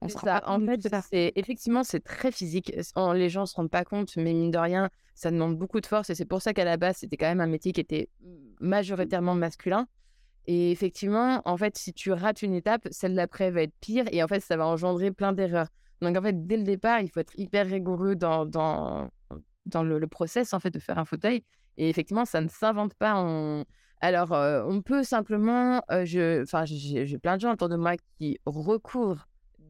On 0.00 0.08
se 0.08 0.18
ça. 0.18 0.42
En 0.46 0.60
fait, 0.60 0.88
c'est 1.08 1.32
effectivement 1.36 1.84
c'est 1.84 2.00
très 2.00 2.30
physique. 2.30 2.72
Les 3.14 3.28
gens 3.28 3.46
se 3.46 3.54
rendent 3.54 3.70
pas 3.70 3.84
compte, 3.84 4.16
mais 4.16 4.32
mine 4.32 4.50
de 4.50 4.58
rien, 4.58 4.90
ça 5.14 5.30
demande 5.30 5.56
beaucoup 5.56 5.80
de 5.80 5.86
force 5.86 6.10
et 6.10 6.14
c'est 6.14 6.26
pour 6.26 6.42
ça 6.42 6.52
qu'à 6.52 6.64
la 6.64 6.76
base 6.76 6.98
c'était 6.98 7.16
quand 7.16 7.26
même 7.26 7.40
un 7.40 7.46
métier 7.46 7.72
qui 7.72 7.80
était 7.80 8.10
majoritairement 8.60 9.34
masculin. 9.34 9.86
Et 10.48 10.70
effectivement, 10.70 11.42
en 11.44 11.56
fait, 11.56 11.76
si 11.76 11.92
tu 11.92 12.12
rates 12.12 12.42
une 12.42 12.54
étape, 12.54 12.86
celle 12.90 13.14
d'après 13.14 13.50
va 13.50 13.62
être 13.62 13.74
pire 13.80 14.04
et 14.12 14.22
en 14.22 14.28
fait, 14.28 14.40
ça 14.40 14.56
va 14.56 14.66
engendrer 14.66 15.10
plein 15.10 15.32
d'erreurs. 15.32 15.68
Donc 16.02 16.16
en 16.16 16.22
fait, 16.22 16.46
dès 16.46 16.56
le 16.56 16.62
départ, 16.62 17.00
il 17.00 17.10
faut 17.10 17.20
être 17.20 17.36
hyper 17.36 17.66
rigoureux 17.66 18.14
dans, 18.14 18.46
dans, 18.46 19.10
dans 19.64 19.82
le, 19.82 19.98
le, 19.98 20.06
process 20.06 20.54
en 20.54 20.60
fait 20.60 20.70
de 20.70 20.78
faire 20.78 20.98
un 20.98 21.04
fauteuil. 21.04 21.42
Et 21.78 21.88
effectivement, 21.88 22.24
ça 22.24 22.40
ne 22.40 22.48
s'invente 22.48 22.94
pas. 22.94 23.14
en 23.14 23.64
alors, 24.02 24.30
on 24.68 24.82
peut 24.82 25.02
simplement, 25.02 25.80
je, 25.88 26.42
enfin, 26.42 26.64
j'ai 26.66 27.18
plein 27.18 27.36
de 27.36 27.40
gens 27.40 27.52
autour 27.54 27.70
de 27.70 27.76
moi 27.76 27.96
qui 28.18 28.38
recouvrent 28.44 29.26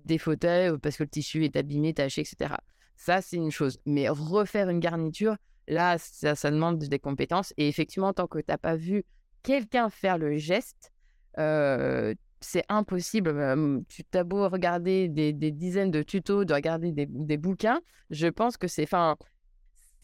des 0.06 0.18
fauteuils 0.18 0.78
parce 0.78 0.96
que 0.96 1.02
le 1.02 1.08
tissu 1.08 1.44
est 1.44 1.56
abîmé, 1.56 1.94
taché, 1.94 2.22
etc. 2.22 2.54
Ça, 2.96 3.20
c'est 3.20 3.36
une 3.36 3.50
chose. 3.50 3.78
Mais 3.84 4.08
refaire 4.08 4.68
une 4.70 4.80
garniture, 4.80 5.36
là, 5.68 5.98
ça, 5.98 6.34
ça 6.34 6.50
demande 6.50 6.78
des 6.78 6.98
compétences. 6.98 7.52
Et 7.56 7.68
effectivement, 7.68 8.12
tant 8.12 8.26
que 8.26 8.38
tu 8.38 8.44
n'as 8.48 8.58
pas 8.58 8.76
vu 8.76 9.04
quelqu'un 9.42 9.90
faire 9.90 10.18
le 10.18 10.36
geste, 10.36 10.92
c'est 11.36 12.64
impossible. 12.68 13.84
Tu 13.88 14.02
as 14.14 14.24
beau 14.24 14.48
regarder 14.48 15.08
des, 15.08 15.32
dizaines 15.32 15.90
de 15.90 16.02
tutos, 16.02 16.44
de 16.44 16.54
regarder 16.54 16.92
des, 16.92 17.06
des 17.06 17.36
bouquins, 17.36 17.80
je 18.10 18.28
pense 18.28 18.56
que 18.56 18.68
c'est, 18.68 18.84
enfin, 18.84 19.16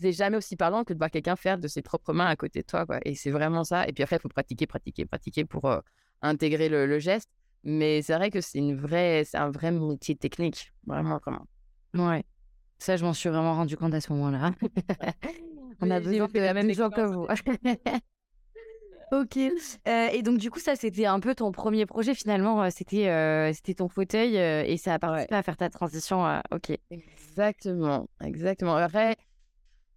c'est 0.01 0.13
jamais 0.13 0.37
aussi 0.37 0.57
parlant 0.57 0.85
que 0.85 0.93
de 0.93 0.99
voir 0.99 1.11
quelqu'un 1.11 1.37
faire 1.37 1.59
de 1.59 1.69
ses 1.69 1.83
propres 1.83 2.13
mains 2.13 2.27
à 2.27 2.37
côté 2.37 2.61
de 2.63 2.67
toi. 2.67 2.87
Quoi. 2.87 2.99
Et 3.05 3.15
c'est 3.15 3.31
vraiment 3.31 3.65
ça. 3.65 3.87
Et 3.87 3.93
puis 3.93 4.03
après, 4.03 4.17
il 4.17 4.21
faut 4.21 4.29
pratiquer, 4.29 4.67
pratiquer, 4.67 5.05
pratiquer 5.07 5.45
pour 5.45 5.71
intégrer 6.23 6.69
le, 6.69 6.99
geste. 6.99 7.31
Mais 7.65 8.03
c'est 8.03 8.15
vrai 8.15 8.31
que 8.31 8.41
c'est 8.41 8.59
une 8.59 8.77
vraie, 8.77 9.25
c'est 9.25 9.39
un 9.39 9.51
vrai 9.51 9.71
métier 9.71 10.17
technique, 10.17 10.73
vraiment, 10.87 11.19
vraiment. 11.19 11.47
Ouais. 11.95 12.25
Ça, 12.79 12.97
je 12.97 13.05
m'en 13.05 13.13
suis 13.13 13.29
vraiment 13.29 13.55
rendu 13.55 13.77
compte 13.77 13.95
à 13.95 14.01
ce 14.01 14.13
moment-là. 14.13 14.53
On 15.81 15.91
a 15.91 16.01
besoin 16.01 16.27
de 16.27 16.41
la 16.41 16.55
même 16.55 16.73
chose 16.75 16.91
que 16.95 17.03
vous. 17.03 17.27
Ok. 19.13 19.37
et 19.37 20.23
donc, 20.23 20.39
du 20.39 20.51
coup, 20.51 20.59
ça, 20.59 20.75
c'était 20.75 21.05
un 21.05 21.21
peu 21.21 21.35
ton 21.35 21.53
premier 21.53 21.85
projet 21.85 22.15
finalement. 22.15 22.71
C'était 22.71 23.53
c'était 23.53 23.75
ton 23.75 23.89
fauteuil 23.89 24.37
et 24.37 24.77
ça 24.79 24.95
a 24.95 24.99
participé 24.99 25.35
à 25.35 25.43
faire 25.43 25.59
ta 25.59 25.69
transition. 25.69 26.41
ok. 26.51 26.73
Exactement. 26.91 28.09
Exactement. 28.25 28.75
Après, 28.75 29.17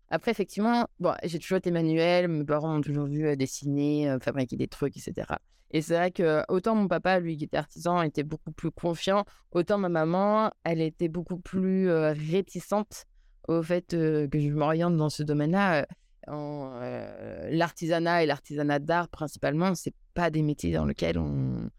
après 0.09 0.31
effectivement, 0.31 0.87
bon, 0.99 1.13
j'ai 1.23 1.39
toujours 1.39 1.59
été 1.59 1.71
manuel. 1.71 2.27
Mes 2.27 2.43
parents 2.43 2.75
m'ont 2.75 2.81
toujours 2.81 3.05
vu 3.05 3.37
dessiner, 3.37 4.17
fabriquer 4.19 4.57
des 4.57 4.67
trucs, 4.67 4.97
etc. 4.97 5.37
Et 5.71 5.81
c'est 5.81 5.95
vrai 5.95 6.11
que 6.11 6.43
autant 6.47 6.75
mon 6.75 6.87
papa, 6.87 7.19
lui, 7.19 7.37
qui 7.37 7.45
était 7.45 7.57
artisan, 7.57 8.01
était 8.01 8.23
beaucoup 8.23 8.51
plus 8.51 8.71
confiant, 8.71 9.25
autant 9.51 9.77
ma 9.77 9.89
maman, 9.89 10.51
elle 10.63 10.81
était 10.81 11.09
beaucoup 11.09 11.37
plus 11.37 11.89
réticente 11.89 13.05
au 13.47 13.61
fait 13.61 13.87
que 13.91 14.29
je 14.33 14.49
m'oriente 14.49 14.95
dans 14.95 15.09
ce 15.09 15.23
domaine-là. 15.23 15.85
L'artisanat 16.27 18.23
et 18.23 18.25
l'artisanat 18.25 18.79
d'art 18.79 19.09
principalement, 19.09 19.75
c'est 19.75 19.93
pas 20.13 20.29
des 20.29 20.41
métiers 20.41 20.73
dans 20.73 20.85
lesquels 20.85 21.17
on, 21.17 21.69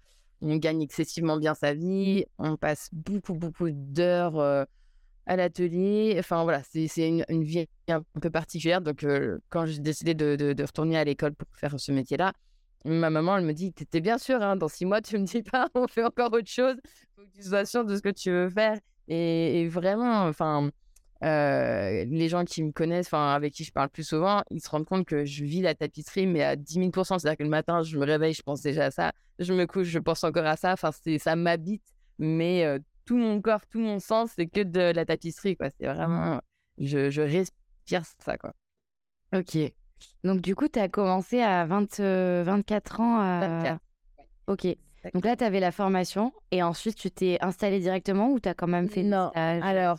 gagne 0.42 0.82
excessivement 0.82 1.38
bien 1.38 1.54
sa 1.54 1.74
vie. 1.74 2.24
On 2.38 2.56
passe 2.56 2.88
beaucoup, 2.92 3.34
beaucoup 3.34 3.70
d'heures 3.70 4.66
à 5.26 5.36
l'atelier. 5.36 6.16
Enfin 6.18 6.44
voilà, 6.44 6.62
c'est 6.64 7.08
une, 7.08 7.44
vie 7.44 7.66
un 7.88 8.02
peu 8.20 8.30
particulière. 8.30 8.80
Donc 8.80 9.04
quand 9.48 9.66
j'ai 9.66 9.80
décidé 9.80 10.14
de, 10.14 10.62
retourner 10.62 10.98
à 10.98 11.04
l'école 11.04 11.34
pour 11.34 11.48
faire 11.56 11.78
ce 11.78 11.92
métier-là, 11.92 12.32
ma 12.84 13.10
maman, 13.10 13.38
elle 13.38 13.44
me 13.44 13.52
dit, 13.52 13.72
t'es 13.72 14.00
bien 14.00 14.18
sûr, 14.18 14.42
hein, 14.42 14.56
dans 14.56 14.68
six 14.68 14.84
mois, 14.84 15.00
tu 15.00 15.18
me 15.18 15.24
dis 15.24 15.42
pas, 15.42 15.68
on 15.74 15.86
fait 15.86 16.04
encore 16.04 16.32
autre 16.32 16.48
chose. 16.48 16.76
Faut 17.16 17.22
que 17.22 17.32
tu 17.34 17.42
sois 17.42 17.64
sûr 17.64 17.84
de 17.84 17.96
ce 17.96 18.02
que 18.02 18.10
tu 18.10 18.30
veux 18.30 18.50
faire. 18.50 18.78
Et, 19.08 19.68
vraiment, 19.68 20.26
enfin 20.26 20.70
euh, 21.24 22.04
les 22.04 22.28
gens 22.28 22.44
qui 22.44 22.62
me 22.62 22.72
connaissent, 22.72 23.06
enfin 23.06 23.32
avec 23.32 23.54
qui 23.54 23.64
je 23.64 23.72
parle 23.72 23.88
plus 23.88 24.06
souvent, 24.06 24.42
ils 24.50 24.60
se 24.60 24.68
rendent 24.68 24.84
compte 24.84 25.06
que 25.06 25.24
je 25.24 25.44
vis 25.44 25.62
la 25.62 25.74
tapisserie, 25.74 26.26
mais 26.26 26.42
à 26.42 26.56
10 26.56 26.78
000% 26.80 27.18
C'est-à-dire 27.18 27.38
que 27.38 27.42
le 27.42 27.48
matin, 27.48 27.82
je 27.82 27.96
me 27.98 28.04
réveille, 28.04 28.34
je 28.34 28.42
pense 28.42 28.60
déjà 28.60 28.86
à 28.86 28.90
ça. 28.90 29.12
Je 29.38 29.52
me 29.54 29.66
couche, 29.66 29.88
je 29.88 29.98
pense 29.98 30.24
encore 30.24 30.46
à 30.46 30.56
ça. 30.56 30.72
Enfin, 30.72 30.90
ça 31.18 31.36
m'habite, 31.36 31.84
mais 32.18 32.80
tout 33.06 33.16
mon 33.16 33.40
corps, 33.40 33.64
tout 33.66 33.80
mon 33.80 33.98
sens, 33.98 34.32
c'est 34.36 34.46
que 34.46 34.60
de 34.60 34.92
la 34.92 35.06
tapisserie, 35.06 35.56
quoi. 35.56 35.70
C'est 35.78 35.86
vraiment, 35.86 36.40
je, 36.78 37.08
je, 37.08 37.22
respire 37.22 38.02
ça, 38.18 38.36
quoi. 38.36 38.52
Ok. 39.34 39.56
Donc 40.24 40.40
du 40.40 40.54
coup, 40.54 40.68
tu 40.68 40.78
as 40.78 40.88
commencé 40.88 41.40
à 41.40 41.64
20, 41.66 42.00
24 42.00 43.00
ans. 43.00 43.18
À... 43.20 43.48
24. 43.48 43.80
Ok. 44.48 44.66
Donc 45.14 45.24
là, 45.24 45.36
tu 45.36 45.44
avais 45.44 45.60
la 45.60 45.72
formation 45.72 46.32
et 46.50 46.62
ensuite 46.62 46.96
tu 46.96 47.10
t'es 47.10 47.38
installé 47.40 47.78
directement 47.80 48.30
ou 48.30 48.40
tu 48.40 48.48
as 48.48 48.54
quand 48.54 48.66
même 48.66 48.88
fait 48.88 49.02
Non. 49.02 49.30
Alors, 49.34 49.98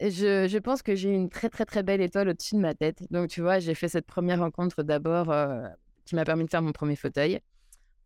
je, 0.00 0.48
je, 0.48 0.58
pense 0.58 0.82
que 0.82 0.94
j'ai 0.94 1.10
une 1.10 1.28
très 1.28 1.48
très 1.48 1.64
très 1.64 1.82
belle 1.82 2.00
étoile 2.00 2.28
au-dessus 2.28 2.56
de 2.56 2.60
ma 2.60 2.74
tête. 2.74 3.02
Donc 3.10 3.28
tu 3.28 3.40
vois, 3.40 3.58
j'ai 3.58 3.74
fait 3.74 3.88
cette 3.88 4.06
première 4.06 4.40
rencontre 4.40 4.82
d'abord 4.82 5.30
euh, 5.30 5.62
qui 6.04 6.14
m'a 6.14 6.24
permis 6.24 6.44
de 6.44 6.50
faire 6.50 6.62
mon 6.62 6.72
premier 6.72 6.96
fauteuil. 6.96 7.40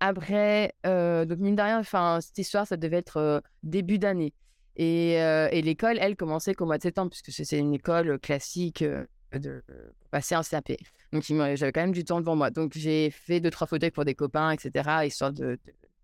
Après, 0.00 0.74
euh, 0.84 1.24
donc 1.24 1.38
mine 1.38 1.56
de 1.56 1.62
rien, 1.62 1.78
enfin 1.78 2.20
cette 2.20 2.36
histoire, 2.36 2.66
ça 2.66 2.76
devait 2.76 2.98
être 2.98 3.16
euh, 3.16 3.40
début 3.62 3.98
d'année. 3.98 4.34
Et, 4.78 5.12
et 5.12 5.62
l'école, 5.62 5.96
elle, 5.98 6.16
commençait 6.16 6.52
qu'au 6.52 6.66
mois 6.66 6.76
de 6.76 6.82
septembre, 6.82 7.10
puisque 7.10 7.32
c'est 7.32 7.58
une 7.58 7.72
école 7.72 8.18
classique 8.18 8.84
de 9.32 9.62
passer 10.10 10.34
un 10.34 10.42
CAP. 10.42 10.72
Donc 11.12 11.22
j'avais 11.22 11.72
quand 11.72 11.80
même 11.80 11.92
du 11.92 12.04
temps 12.04 12.20
devant 12.20 12.36
moi. 12.36 12.50
Donc 12.50 12.72
j'ai 12.74 13.10
fait 13.10 13.40
deux 13.40 13.50
trois 13.50 13.66
fauteuils 13.66 13.90
pour 13.90 14.04
des 14.04 14.14
copains, 14.14 14.50
etc., 14.52 15.06
histoire 15.06 15.32
de, 15.32 15.58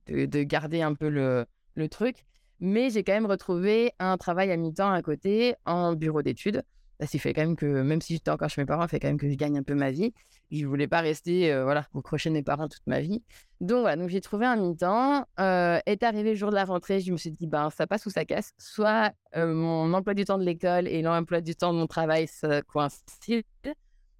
de, 0.07 0.26
de 0.26 0.43
garder 0.43 0.83
un 0.83 0.95
peu 0.95 1.09
le, 1.09 1.47
le 1.75 1.88
truc. 1.88 2.25
Mais 2.61 2.91
j'ai 2.91 3.02
quand 3.02 3.12
même 3.12 3.26
retrouvé 3.26 3.93
un 3.99 4.17
travail 4.17 4.52
à 4.52 4.57
mi-temps 4.57 4.93
à 4.93 5.02
côté 5.02 5.55
en 5.64 5.95
bureau 5.95 6.23
d'études. 6.23 6.62
Ça 7.00 7.06
s'est 7.06 7.18
fait 7.18 7.32
quand 7.34 7.42
même 7.42 7.56
que, 7.56 7.66
même 7.66 8.00
si 8.00 8.14
j'étais 8.14 8.30
encore 8.30 8.49
chez 8.49 8.61
mes 8.61 8.66
parents, 8.66 8.82
ça 8.82 8.88
fait 8.88 9.00
quand 9.00 9.08
même 9.08 9.18
que 9.18 9.28
je 9.28 9.34
gagne 9.34 9.58
un 9.58 9.62
peu 9.62 9.75
ma 9.75 9.90
vie. 9.90 10.12
Je 10.50 10.62
ne 10.62 10.68
voulais 10.68 10.87
pas 10.87 11.00
rester 11.00 11.52
euh, 11.52 11.64
voilà, 11.64 11.87
au 11.94 12.02
crochet 12.02 12.28
de 12.28 12.34
mes 12.34 12.42
parents 12.42 12.68
toute 12.68 12.87
ma 12.87 13.00
vie. 13.00 13.22
Donc 13.61 13.80
voilà, 13.80 13.96
donc 13.96 14.08
j'ai 14.08 14.20
trouvé 14.20 14.46
un 14.46 14.56
mi-temps. 14.56 15.26
Euh, 15.40 15.80
est 15.87 16.02
arrivé 16.02 16.30
le 16.30 16.37
jour 16.37 16.50
de 16.50 16.54
la 16.54 16.64
rentrée, 16.64 17.00
je 17.00 17.11
me 17.11 17.16
suis 17.16 17.32
dit, 17.32 17.46
ben, 17.46 17.70
ça 17.70 17.87
passe 17.87 18.06
ou 18.06 18.11
ça 18.11 18.25
casse. 18.25 18.52
Soit 18.58 19.12
euh, 19.37 19.52
mon 19.52 19.92
emploi 19.94 20.14
du 20.14 20.25
temps 20.25 20.38
de 20.38 20.44
l'école 20.44 20.87
et 20.87 21.02
l'emploi 21.02 21.40
du 21.40 21.56
temps 21.56 21.72
de 21.72 21.78
mon 21.78 21.87
travail, 21.87 22.28
ça 22.28 22.62
coïncide. 22.62 23.44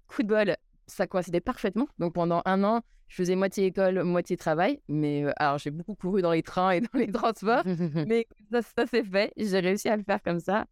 Coup 0.07 0.23
de 0.23 0.27
bol, 0.27 0.55
ça 0.87 1.07
coïncidait 1.07 1.41
parfaitement. 1.41 1.87
Donc 1.99 2.13
pendant 2.13 2.41
un 2.45 2.63
an, 2.63 2.81
je 3.07 3.15
faisais 3.15 3.35
moitié 3.35 3.67
école, 3.67 4.03
moitié 4.03 4.37
travail. 4.37 4.81
Mais 4.87 5.25
alors, 5.37 5.59
j'ai 5.59 5.71
beaucoup 5.71 5.93
couru 5.93 6.21
dans 6.21 6.31
les 6.31 6.43
trains 6.43 6.71
et 6.71 6.81
dans 6.81 6.99
les 6.99 7.11
transports. 7.11 7.63
mais 8.07 8.27
ça, 8.51 8.61
ça 8.61 8.87
s'est 8.87 9.03
fait. 9.03 9.31
J'ai 9.37 9.59
réussi 9.59 9.87
à 9.87 9.95
le 9.95 10.03
faire 10.03 10.21
comme 10.23 10.39
ça. 10.39 10.65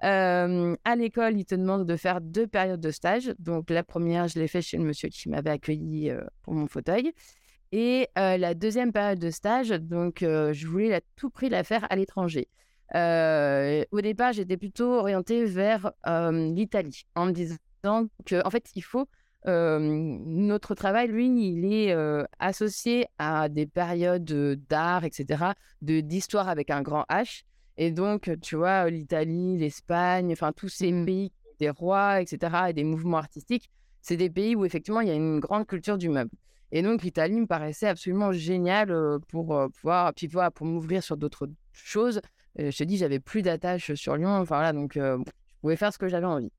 À 0.00 0.96
l'école, 0.96 1.38
ils 1.38 1.44
te 1.44 1.54
demandent 1.54 1.86
de 1.86 1.96
faire 1.96 2.20
deux 2.20 2.46
périodes 2.46 2.80
de 2.80 2.90
stage. 2.90 3.34
Donc, 3.38 3.70
la 3.70 3.82
première, 3.82 4.28
je 4.28 4.38
l'ai 4.38 4.48
fait 4.48 4.62
chez 4.62 4.76
le 4.76 4.84
monsieur 4.84 5.08
qui 5.08 5.28
m'avait 5.28 5.50
accueilli 5.50 6.12
pour 6.42 6.54
mon 6.54 6.66
fauteuil. 6.66 7.12
Et 7.72 8.08
la 8.16 8.54
deuxième 8.54 8.92
période 8.92 9.18
de 9.18 9.30
stage, 9.30 9.70
donc, 9.70 10.18
je 10.20 10.66
voulais 10.66 10.94
à 10.94 11.00
tout 11.16 11.30
prix 11.30 11.48
la 11.48 11.64
faire 11.64 11.86
à 11.90 11.96
l'étranger. 11.96 12.48
au 12.94 14.00
départ, 14.00 14.32
j'étais 14.32 14.56
plutôt 14.56 14.94
orientée 14.94 15.44
vers 15.44 15.92
l'Italie 16.32 17.04
en 17.14 17.26
me 17.26 17.32
disant 17.32 18.08
que, 18.24 18.46
en 18.46 18.50
fait, 18.50 18.70
il 18.74 18.82
faut 18.82 19.06
notre 19.46 20.74
travail, 20.74 21.08
lui, 21.08 21.26
il 21.26 21.72
est 21.72 21.96
associé 22.38 23.06
à 23.18 23.48
des 23.48 23.66
périodes 23.66 24.24
d'art, 24.68 25.04
etc., 25.04 25.52
de 25.82 26.00
d'histoire 26.00 26.48
avec 26.48 26.70
un 26.70 26.82
grand 26.82 27.04
H. 27.10 27.42
Et 27.78 27.90
donc, 27.90 28.30
tu 28.42 28.56
vois, 28.56 28.90
l'Italie, 28.90 29.56
l'Espagne, 29.56 30.32
enfin 30.32 30.52
tous 30.52 30.68
ces 30.68 30.92
mmh. 30.92 31.06
pays, 31.06 31.32
des 31.58 31.70
rois, 31.70 32.20
etc., 32.20 32.56
et 32.68 32.72
des 32.72 32.84
mouvements 32.84 33.18
artistiques, 33.18 33.70
c'est 34.02 34.16
des 34.16 34.28
pays 34.28 34.54
où 34.54 34.64
effectivement 34.64 35.00
il 35.00 35.08
y 35.08 35.10
a 35.10 35.14
une 35.14 35.40
grande 35.40 35.66
culture 35.66 35.96
du 35.96 36.10
meuble. 36.10 36.30
Et 36.70 36.82
donc 36.82 37.02
l'Italie 37.02 37.40
me 37.40 37.46
paraissait 37.46 37.88
absolument 37.88 38.32
génial 38.32 38.92
pour 39.28 39.70
pouvoir, 39.72 40.12
puis 40.12 40.26
voilà, 40.26 40.50
pour 40.50 40.66
m'ouvrir 40.66 41.02
sur 41.02 41.16
d'autres 41.16 41.48
choses. 41.72 42.20
je 42.58 42.76
te 42.76 42.84
dis, 42.84 42.98
j'avais 42.98 43.20
plus 43.20 43.42
d'attache 43.42 43.94
sur 43.94 44.16
Lyon, 44.16 44.28
enfin 44.28 44.56
voilà, 44.56 44.72
donc 44.74 44.92
je 44.94 45.22
pouvais 45.62 45.76
faire 45.76 45.92
ce 45.92 45.98
que 45.98 46.08
j'avais 46.08 46.26
envie. 46.26 46.52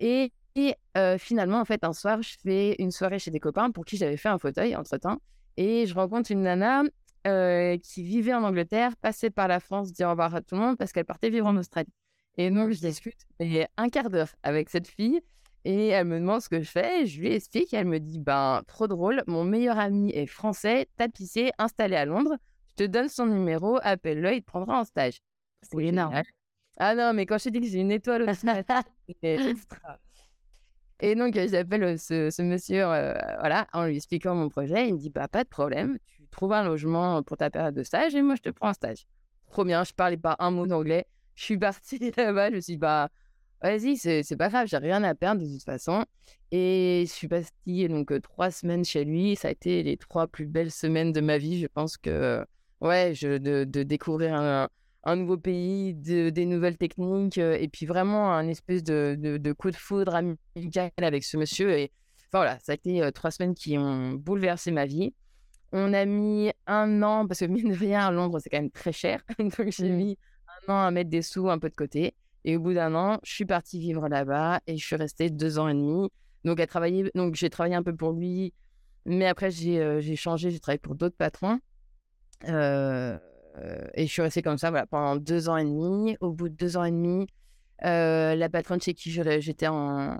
Et 0.00 0.32
et 0.56 0.74
finalement, 1.18 1.60
en 1.60 1.66
fait, 1.66 1.84
un 1.84 1.92
soir, 1.92 2.22
je 2.22 2.34
fais 2.42 2.76
une 2.78 2.90
soirée 2.90 3.18
chez 3.18 3.30
des 3.30 3.40
copains 3.40 3.70
pour 3.70 3.84
qui 3.84 3.98
j'avais 3.98 4.16
fait 4.16 4.30
un 4.30 4.38
fauteuil 4.38 4.74
entre-temps. 4.74 5.18
Et 5.58 5.86
je 5.86 5.94
rencontre 5.94 6.30
une 6.32 6.42
nana 6.42 6.82
qui 7.78 8.02
vivait 8.02 8.34
en 8.34 8.42
Angleterre, 8.42 8.96
passait 8.96 9.30
par 9.30 9.48
la 9.48 9.60
France, 9.60 9.92
dire 9.92 10.08
au 10.08 10.10
revoir 10.10 10.34
à 10.34 10.40
tout 10.40 10.54
le 10.54 10.60
monde 10.60 10.76
parce 10.76 10.92
qu'elle 10.92 11.04
partait 11.04 11.30
vivre 11.30 11.46
en 11.46 11.56
Australie. 11.56 11.92
Et 12.38 12.50
donc, 12.50 12.70
je 12.70 12.80
discute 12.80 13.26
mais 13.40 13.68
un 13.76 13.88
quart 13.88 14.10
d'heure 14.10 14.34
avec 14.42 14.68
cette 14.70 14.88
fille. 14.88 15.20
Et 15.64 15.88
elle 15.88 16.06
me 16.06 16.20
demande 16.20 16.40
ce 16.40 16.48
que 16.48 16.60
je 16.60 16.70
fais. 16.70 17.06
Je 17.06 17.20
lui 17.20 17.32
explique. 17.32 17.74
elle 17.74 17.86
me 17.86 17.98
dit 17.98 18.20
Ben, 18.20 18.62
trop 18.68 18.86
drôle. 18.86 19.24
Mon 19.26 19.42
meilleur 19.42 19.78
ami 19.78 20.10
est 20.12 20.26
français, 20.26 20.86
tapissier, 20.96 21.50
installé 21.58 21.96
à 21.96 22.04
Londres. 22.04 22.36
Je 22.78 22.84
te 22.84 22.88
donne 22.88 23.08
son 23.08 23.26
numéro. 23.26 23.78
Appelle-le. 23.82 24.34
Il 24.34 24.42
te 24.42 24.46
prendra 24.46 24.80
en 24.80 24.84
stage. 24.84 25.18
C'est 25.62 25.82
énorme. 25.82 26.22
Ah 26.78 26.94
non, 26.94 27.12
mais 27.14 27.26
quand 27.26 27.38
je 27.38 27.44
te 27.44 27.48
dis 27.48 27.60
que 27.60 27.66
j'ai 27.66 27.80
une 27.80 27.90
étoile 27.90 28.22
au 28.22 28.32
c'est 29.22 29.50
extra. 29.50 29.98
Et 31.00 31.14
donc, 31.14 31.34
j'appelle 31.34 31.98
ce, 31.98 32.42
monsieur, 32.42 32.84
voilà, 32.84 33.66
en 33.72 33.86
lui 33.86 33.96
expliquant 33.96 34.34
mon 34.34 34.48
projet. 34.48 34.88
Il 34.88 34.94
me 34.94 34.98
dit, 34.98 35.10
bah, 35.10 35.26
pas 35.26 35.42
de 35.42 35.48
problème, 35.48 35.98
tu 36.06 36.15
trouves 36.30 36.52
un 36.52 36.64
logement 36.64 37.22
pour 37.22 37.36
ta 37.36 37.50
période 37.50 37.74
de 37.74 37.82
stage 37.82 38.14
et 38.14 38.22
moi, 38.22 38.34
je 38.34 38.42
te 38.42 38.48
prends 38.50 38.68
un 38.68 38.74
stage. 38.74 39.06
Trop 39.50 39.64
bien, 39.64 39.84
je 39.84 39.92
parlais 39.92 40.16
pas 40.16 40.36
un 40.38 40.50
mot 40.50 40.66
d'anglais. 40.66 41.06
Je 41.34 41.44
suis 41.44 41.58
partie 41.58 41.98
là-bas, 42.16 42.50
je 42.50 42.56
me 42.56 42.60
suis 42.60 42.74
dit, 42.74 42.78
bah, 42.78 43.08
vas-y, 43.62 43.96
c'est 43.96 44.36
pas 44.36 44.48
grave, 44.48 44.66
j'ai 44.68 44.78
rien 44.78 45.02
à 45.04 45.14
perdre 45.14 45.42
de 45.42 45.46
toute 45.46 45.64
façon. 45.64 46.04
Et 46.50 47.04
je 47.06 47.12
suis 47.12 47.28
partie 47.28 47.88
donc 47.88 48.12
trois 48.22 48.50
semaines 48.50 48.84
chez 48.84 49.04
lui. 49.04 49.36
Ça 49.36 49.48
a 49.48 49.50
été 49.50 49.82
les 49.82 49.96
trois 49.96 50.26
plus 50.26 50.46
belles 50.46 50.70
semaines 50.70 51.12
de 51.12 51.20
ma 51.20 51.38
vie. 51.38 51.60
Je 51.60 51.66
pense 51.66 51.96
que, 51.96 52.44
ouais, 52.80 53.12
de, 53.12 53.64
de 53.64 53.82
découvrir 53.82 54.34
un 54.34 54.68
un 55.06 55.14
nouveau 55.14 55.36
pays, 55.36 55.94
des 55.94 56.46
nouvelles 56.46 56.76
techniques, 56.76 57.38
euh, 57.38 57.56
et 57.58 57.68
puis 57.68 57.86
vraiment 57.86 58.32
un 58.34 58.48
espèce 58.48 58.82
de, 58.82 59.16
de, 59.16 59.52
coup 59.52 59.70
de 59.70 59.76
foudre 59.76 60.16
amical 60.16 60.90
avec 60.96 61.22
ce 61.22 61.36
monsieur. 61.36 61.78
Et 61.78 61.92
enfin 62.26 62.38
voilà, 62.38 62.58
ça 62.58 62.72
a 62.72 62.74
été 62.74 63.00
euh, 63.02 63.12
trois 63.12 63.30
semaines 63.30 63.54
qui 63.54 63.78
ont 63.78 64.14
bouleversé 64.14 64.72
ma 64.72 64.84
vie. 64.84 65.14
On 65.78 65.92
a 65.92 66.06
mis 66.06 66.50
un 66.66 67.02
an, 67.02 67.26
parce 67.26 67.40
que 67.40 67.44
mine 67.44 67.70
de 67.70 67.76
rien, 67.76 68.06
à 68.06 68.10
Londres, 68.10 68.38
c'est 68.40 68.48
quand 68.48 68.60
même 68.60 68.70
très 68.70 68.92
cher. 68.92 69.22
Donc 69.38 69.52
j'ai 69.68 69.90
mmh. 69.90 69.96
mis 69.96 70.18
un 70.66 70.72
an 70.72 70.86
à 70.86 70.90
mettre 70.90 71.10
des 71.10 71.20
sous 71.20 71.50
un 71.50 71.58
peu 71.58 71.68
de 71.68 71.74
côté. 71.74 72.14
Et 72.46 72.56
au 72.56 72.60
bout 72.60 72.72
d'un 72.72 72.94
an, 72.94 73.18
je 73.24 73.34
suis 73.34 73.44
partie 73.44 73.78
vivre 73.78 74.08
là-bas 74.08 74.60
et 74.66 74.78
je 74.78 74.84
suis 74.84 74.96
restée 74.96 75.28
deux 75.28 75.58
ans 75.58 75.68
et 75.68 75.74
demi. 75.74 76.10
Donc, 76.44 76.60
à 76.60 76.66
travailler, 76.66 77.10
donc 77.14 77.34
j'ai 77.34 77.50
travaillé 77.50 77.74
un 77.74 77.82
peu 77.82 77.94
pour 77.94 78.12
lui, 78.12 78.54
mais 79.04 79.26
après 79.26 79.50
j'ai 79.50 79.80
euh, 79.80 80.00
j'ai 80.00 80.16
changé, 80.16 80.50
j'ai 80.50 80.60
travaillé 80.60 80.78
pour 80.78 80.94
d'autres 80.94 81.16
patrons. 81.16 81.58
Euh, 82.48 83.18
et 83.94 84.06
je 84.06 84.12
suis 84.12 84.22
restée 84.22 84.42
comme 84.42 84.56
ça 84.56 84.70
voilà, 84.70 84.86
pendant 84.86 85.16
deux 85.16 85.48
ans 85.48 85.56
et 85.58 85.64
demi. 85.64 86.16
Au 86.20 86.30
bout 86.30 86.48
de 86.48 86.54
deux 86.54 86.78
ans 86.78 86.84
et 86.84 86.90
demi, 86.90 87.26
euh, 87.84 88.34
la 88.34 88.48
patronne 88.48 88.80
chez 88.80 88.94
qui 88.94 89.10
j'étais 89.10 89.66
en 89.66 90.16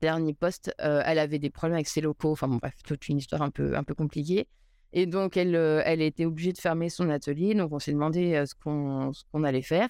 dernier 0.00 0.32
poste, 0.32 0.72
elle 0.78 1.18
avait 1.18 1.38
des 1.38 1.50
problèmes 1.50 1.74
avec 1.74 1.88
ses 1.88 2.00
locaux. 2.00 2.30
Enfin 2.30 2.48
bon, 2.48 2.56
bref, 2.56 2.74
toute 2.86 3.08
une 3.08 3.18
histoire 3.18 3.42
un 3.42 3.50
peu, 3.50 3.76
un 3.76 3.82
peu 3.82 3.94
compliquée. 3.94 4.46
Et 4.92 5.06
donc, 5.06 5.36
elle, 5.36 5.54
elle 5.54 6.02
était 6.02 6.24
obligée 6.24 6.52
de 6.52 6.58
fermer 6.58 6.88
son 6.88 7.10
atelier. 7.10 7.54
Donc, 7.54 7.72
on 7.72 7.78
s'est 7.78 7.92
demandé 7.92 8.42
ce 8.46 8.54
qu'on 8.54 9.44
allait 9.44 9.62
faire. 9.62 9.88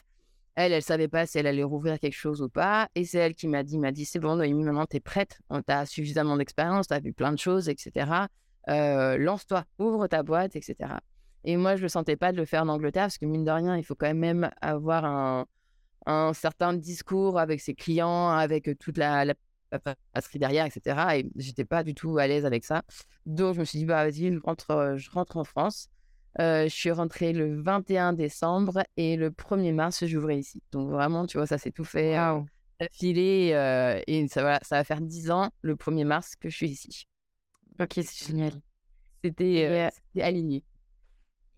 Elle, 0.56 0.72
elle 0.72 0.82
savait 0.82 1.08
pas 1.08 1.26
si 1.26 1.38
elle 1.38 1.46
allait 1.46 1.62
rouvrir 1.62 1.98
quelque 1.98 2.16
chose 2.16 2.42
ou 2.42 2.48
pas. 2.48 2.88
Et 2.94 3.04
c'est 3.04 3.18
elle 3.18 3.34
qui 3.34 3.48
m'a 3.48 3.62
dit, 3.62 3.78
m'a 3.78 3.92
dit, 3.92 4.04
c'est 4.04 4.18
bon, 4.18 4.36
Noémie, 4.36 4.62
maintenant, 4.62 4.86
tu 4.86 4.96
es 4.96 5.00
prête. 5.00 5.38
Tu 5.50 5.62
as 5.68 5.86
suffisamment 5.86 6.36
d'expérience, 6.36 6.88
tu 6.88 6.94
as 6.94 7.00
vu 7.00 7.12
plein 7.12 7.32
de 7.32 7.38
choses, 7.38 7.68
etc. 7.68 8.28
lance-toi, 8.66 9.64
ouvre 9.78 10.06
ta 10.06 10.22
boîte, 10.22 10.54
etc. 10.56 10.76
Et 11.44 11.56
moi, 11.56 11.76
je 11.76 11.84
ne 11.84 11.88
sentais 11.88 12.16
pas 12.16 12.32
de 12.32 12.36
le 12.36 12.44
faire 12.44 12.62
en 12.62 12.68
Angleterre 12.68 13.04
parce 13.04 13.16
que 13.16 13.24
mine 13.24 13.44
de 13.44 13.50
rien, 13.50 13.76
il 13.78 13.84
faut 13.84 13.94
quand 13.94 14.12
même 14.14 14.50
avoir 14.60 15.06
un, 15.06 15.46
un 16.06 16.32
certain 16.32 16.74
discours 16.74 17.38
avec 17.38 17.60
ses 17.60 17.74
clients, 17.74 18.28
avec 18.30 18.78
toute 18.78 18.98
la 18.98 19.24
passerie 20.12 20.38
derrière, 20.38 20.66
etc. 20.66 21.18
Et 21.18 21.30
j'étais 21.36 21.64
pas 21.64 21.84
du 21.84 21.94
tout 21.94 22.18
à 22.18 22.26
l'aise 22.26 22.44
avec 22.44 22.64
ça. 22.64 22.82
Donc, 23.26 23.54
je 23.54 23.60
me 23.60 23.64
suis 23.64 23.78
dit, 23.78 23.84
bah, 23.84 24.04
vas-y, 24.04 24.32
je 24.32 24.40
rentre, 24.40 24.94
je 24.96 25.10
rentre 25.10 25.36
en 25.36 25.44
France. 25.44 25.88
je 26.38 26.68
suis 26.68 26.90
rentrée 26.90 27.32
le 27.32 27.60
21 27.60 28.12
décembre 28.12 28.82
et 28.96 29.16
le 29.16 29.30
1er 29.30 29.72
mars, 29.72 30.04
j'ouvrais 30.06 30.38
ici. 30.38 30.62
Donc, 30.72 30.90
vraiment, 30.90 31.26
tu 31.26 31.38
vois, 31.38 31.46
ça 31.46 31.58
s'est 31.58 31.70
tout 31.70 31.84
fait 31.84 32.18
wow. 32.18 32.46
d'affilée. 32.80 34.02
et 34.06 34.28
ça, 34.28 34.42
voilà, 34.42 34.60
ça 34.62 34.76
va 34.76 34.84
faire 34.84 35.00
10 35.00 35.30
ans 35.30 35.50
le 35.62 35.74
1er 35.76 36.04
mars 36.04 36.34
que 36.36 36.48
je 36.48 36.56
suis 36.56 36.68
ici. 36.68 37.06
Ok, 37.80 37.92
c'est 37.94 38.26
génial. 38.26 38.52
C'était 39.22 39.90
aligné. 40.20 40.64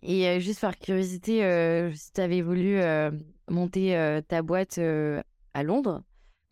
Et 0.02 0.40
juste 0.40 0.61
par 0.61 0.76
curiosité, 0.78 1.90
si 1.95 2.12
tu 2.12 2.21
avais 2.21 2.42
voulu 2.42 2.81
monter 3.49 4.21
ta 4.28 4.42
boîte 4.42 4.78
à 5.54 5.62
Londres, 5.62 6.02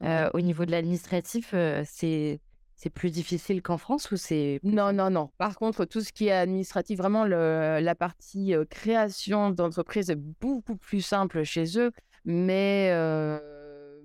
au 0.02 0.40
niveau 0.40 0.64
de 0.64 0.70
l'administratif, 0.70 1.54
c'est 1.84 2.40
c'est 2.76 2.88
plus 2.88 3.10
difficile 3.10 3.60
qu'en 3.60 3.76
France 3.76 4.10
ou 4.10 4.16
c'est 4.16 4.58
Non, 4.62 4.90
non, 4.94 5.10
non. 5.10 5.28
Par 5.36 5.56
contre, 5.58 5.84
tout 5.84 6.00
ce 6.00 6.14
qui 6.14 6.28
est 6.28 6.32
administratif, 6.32 6.96
vraiment 6.96 7.26
le, 7.26 7.78
la 7.78 7.94
partie 7.94 8.54
création 8.70 9.50
d'entreprise 9.50 10.08
est 10.08 10.16
beaucoup 10.16 10.76
plus 10.76 11.02
simple 11.02 11.44
chez 11.44 11.78
eux, 11.78 11.90
mais 12.24 12.90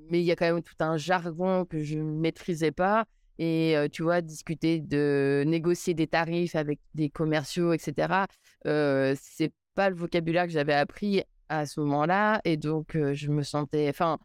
mais 0.10 0.20
il 0.22 0.26
y 0.26 0.32
a 0.32 0.36
quand 0.36 0.46
même 0.46 0.62
tout 0.62 0.76
un 0.80 0.98
jargon 0.98 1.66
que 1.66 1.82
je 1.82 1.98
ne 1.98 2.04
maîtrisais 2.04 2.72
pas. 2.72 3.06
Et 3.38 3.76
tu 3.92 4.04
vois, 4.04 4.22
discuter 4.22 4.80
de 4.80 5.44
négocier 5.46 5.94
des 5.94 6.08
tarifs 6.08 6.56
avec 6.56 6.80
des 6.94 7.10
commerciaux, 7.10 7.74
etc. 7.74 8.26
Euh, 8.66 9.16
c'est 9.20 9.54
pas 9.74 9.90
le 9.90 9.96
vocabulaire 9.96 10.46
que 10.46 10.52
j'avais 10.52 10.74
appris 10.74 11.24
à 11.50 11.66
ce 11.66 11.80
moment-là. 11.82 12.42
Et 12.46 12.58
donc, 12.58 12.98
je 13.14 13.30
me 13.30 13.44
sentais. 13.44 13.90
Enfin, 13.90 14.20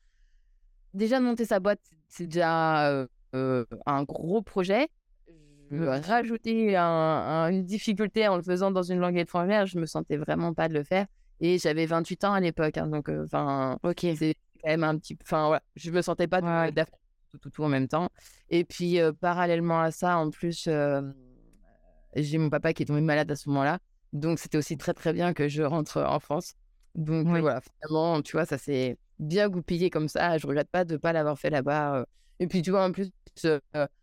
déjà, 0.95 1.21
monter 1.21 1.45
sa 1.45 1.61
boîte, 1.61 1.81
c'est 2.09 2.27
déjà 2.27 3.07
un 3.33 4.03
gros 4.05 4.43
projet. 4.43 4.89
Je 5.71 5.85
rajouter 5.85 6.77
une 6.77 7.65
difficulté 7.65 8.27
en 8.27 8.37
le 8.37 8.43
faisant 8.43 8.73
dans 8.73 8.83
une 8.83 8.99
langue 8.99 9.17
étrangère, 9.17 9.67
je 9.67 9.79
me 9.79 9.87
sentais 9.87 10.17
vraiment 10.17 10.53
pas 10.53 10.69
de 10.69 10.75
le 10.75 10.83
faire. 10.83 11.07
Et 11.41 11.59
j'avais 11.59 11.87
28 11.87 12.25
ans 12.25 12.33
à 12.33 12.41
l'époque. 12.41 12.77
Hein, 12.77 12.89
donc, 12.89 13.09
enfin, 13.09 13.79
ok 13.83 14.07
c'est 14.17 14.35
quand 14.61 14.69
même 14.69 14.85
un 14.85 14.99
petit. 14.99 15.17
Enfin, 15.23 15.47
voilà, 15.47 15.63
je 15.77 15.91
me 15.91 16.03
sentais 16.03 16.27
pas 16.27 16.41
de, 16.41 16.83
tout, 17.31 17.39
tout, 17.39 17.51
tout, 17.51 17.63
en 17.63 17.69
même 17.69 17.89
temps. 17.89 18.09
Et 18.49 18.65
puis, 18.65 18.99
parallèlement 19.21 19.81
à 19.81 19.91
ça, 19.91 20.19
en 20.19 20.31
plus, 20.31 20.69
j'ai 22.17 22.39
mon 22.39 22.51
papa 22.51 22.73
qui 22.73 22.83
est 22.83 22.87
tombé 22.87 23.01
malade 23.01 23.31
à 23.31 23.37
ce 23.37 23.49
moment-là. 23.49 23.79
Donc, 24.13 24.41
c'était 24.41 24.59
aussi 24.59 24.77
très, 24.77 24.93
très 24.93 25.13
bien 25.13 25.33
que 25.33 25.47
je 25.47 25.63
rentre 25.63 26.03
en 26.03 26.19
France. 26.19 26.55
Donc, 26.95 27.27
voilà, 27.27 27.61
finalement, 27.61 28.21
tu 28.23 28.33
vois, 28.33 28.45
ça 28.45 28.59
s'est 28.59 28.97
bien 29.19 29.49
goupillé 29.49 29.91
comme 29.91 30.09
ça. 30.09 30.39
Je 30.39 30.47
regrette 30.47 30.71
pas 30.71 30.85
de 30.85 30.95
ne 30.95 30.99
pas 30.99 31.13
l'avoir 31.13 31.39
fait 31.39 31.51
là-bas. 31.51 32.05
Et 32.41 32.47
puis, 32.47 32.63
tu 32.63 32.71
vois, 32.71 32.85
en 32.85 32.93
plus, 32.93 33.11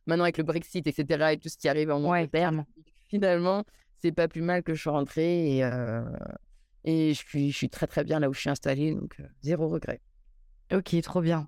maintenant 0.06 0.24
avec 0.24 0.38
le 0.38 0.44
Brexit, 0.44 0.86
etc., 0.88 1.34
et 1.34 1.38
tout 1.38 1.50
ce 1.50 1.58
qui 1.58 1.68
arrive 1.68 1.92
en 1.92 2.04
Angleterre, 2.04 2.52
finalement, 3.10 3.64
c'est 4.02 4.12
pas 4.12 4.28
plus 4.28 4.42
mal 4.42 4.64
que 4.64 4.74
je 4.74 4.82
sois 4.82 4.94
rentrée. 4.94 5.58
Et, 5.58 5.70
et 6.86 7.14
je, 7.14 7.20
suis, 7.20 7.52
je 7.52 7.58
suis 7.58 7.70
très, 7.70 7.88
très 7.88 8.04
bien 8.04 8.20
là 8.20 8.30
où 8.30 8.34
je 8.34 8.40
suis 8.40 8.50
installée. 8.50 8.94
Donc, 8.94 9.22
zéro 9.42 9.68
regret. 9.68 10.02
Ok, 10.74 10.96
trop 11.02 11.22
bien. 11.22 11.48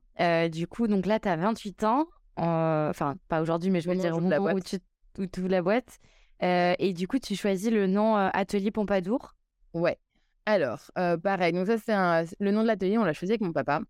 du 0.52 0.68
coup, 0.68 0.88
donc 0.88 1.06
là, 1.06 1.20
tu 1.20 1.30
as 1.30 1.38
28 1.38 1.84
ans. 1.84 2.08
Enfin, 2.36 3.16
pas 3.28 3.42
aujourd'hui, 3.42 3.70
mais 3.70 3.82
je 3.82 3.90
veux 3.90 3.96
dire 3.96 4.16
au 4.16 4.22
moment 4.22 4.54
où 4.54 4.60
tu 4.60 5.40
ouvres 5.40 5.50
la 5.50 5.62
boîte. 5.62 6.00
et 6.42 6.94
du 6.94 7.08
coup, 7.08 7.20
tu 7.20 7.36
choisis 7.36 7.72
le 7.72 7.88
nom 7.88 8.16
Atelier 8.16 8.72
Pompadour. 8.72 9.36
Ouais. 9.74 9.98
Alors, 10.52 10.92
pareil. 11.22 11.54
Donc, 11.54 11.68
ça, 11.68 11.78
c'est 11.78 12.36
le 12.40 12.52
nom 12.52 12.64
de 12.64 12.68
l'atelier, 12.68 12.98
on 12.98 13.04
l'a 13.04 13.14
choisi 13.14 13.34
avec 13.34 13.42
mon 13.42 13.54
papa. 13.54 13.82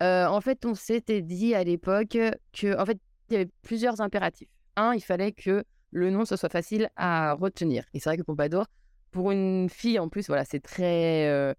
en 0.00 0.40
fait, 0.40 0.64
on 0.64 0.74
s'était 0.74 1.20
dit 1.20 1.54
à 1.54 1.62
l'époque 1.62 2.16
que, 2.52 2.80
en 2.80 2.86
fait, 2.86 2.98
il 3.28 3.34
y 3.34 3.36
avait 3.36 3.50
plusieurs 3.62 4.00
impératifs. 4.00 4.48
Un, 4.76 4.94
il 4.94 5.02
fallait 5.02 5.32
que 5.32 5.62
le 5.90 6.10
nom, 6.10 6.24
soit 6.24 6.48
facile 6.48 6.88
à 6.96 7.34
retenir. 7.34 7.84
Et 7.92 8.00
c'est 8.00 8.08
vrai 8.08 8.16
que 8.16 8.22
Pompadour, 8.22 8.64
pour 9.10 9.30
une 9.30 9.68
fille, 9.68 9.98
en 9.98 10.08
plus, 10.08 10.26
voilà, 10.28 10.44
c'est 10.44 10.60
très 10.60 11.54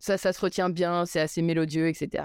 ça, 0.00 0.16
ça 0.16 0.32
se 0.32 0.40
retient 0.40 0.70
bien, 0.70 1.06
c'est 1.06 1.20
assez 1.20 1.42
mélodieux, 1.42 1.88
etc. 1.88 2.24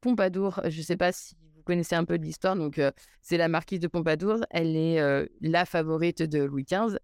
Pompadour, 0.00 0.60
je 0.68 0.78
ne 0.78 0.82
sais 0.82 0.96
pas 0.96 1.12
si 1.12 1.36
vous 1.56 1.62
connaissez 1.62 1.94
un 1.94 2.04
peu 2.04 2.18
de 2.18 2.24
l'histoire, 2.24 2.54
donc 2.54 2.80
c'est 3.22 3.36
la 3.38 3.48
marquise 3.48 3.80
de 3.80 3.88
Pompadour, 3.88 4.44
elle 4.50 4.76
est 4.76 5.28
la 5.40 5.64
favorite 5.64 6.22
de 6.22 6.42
Louis 6.42 6.64
XV. 6.64 6.98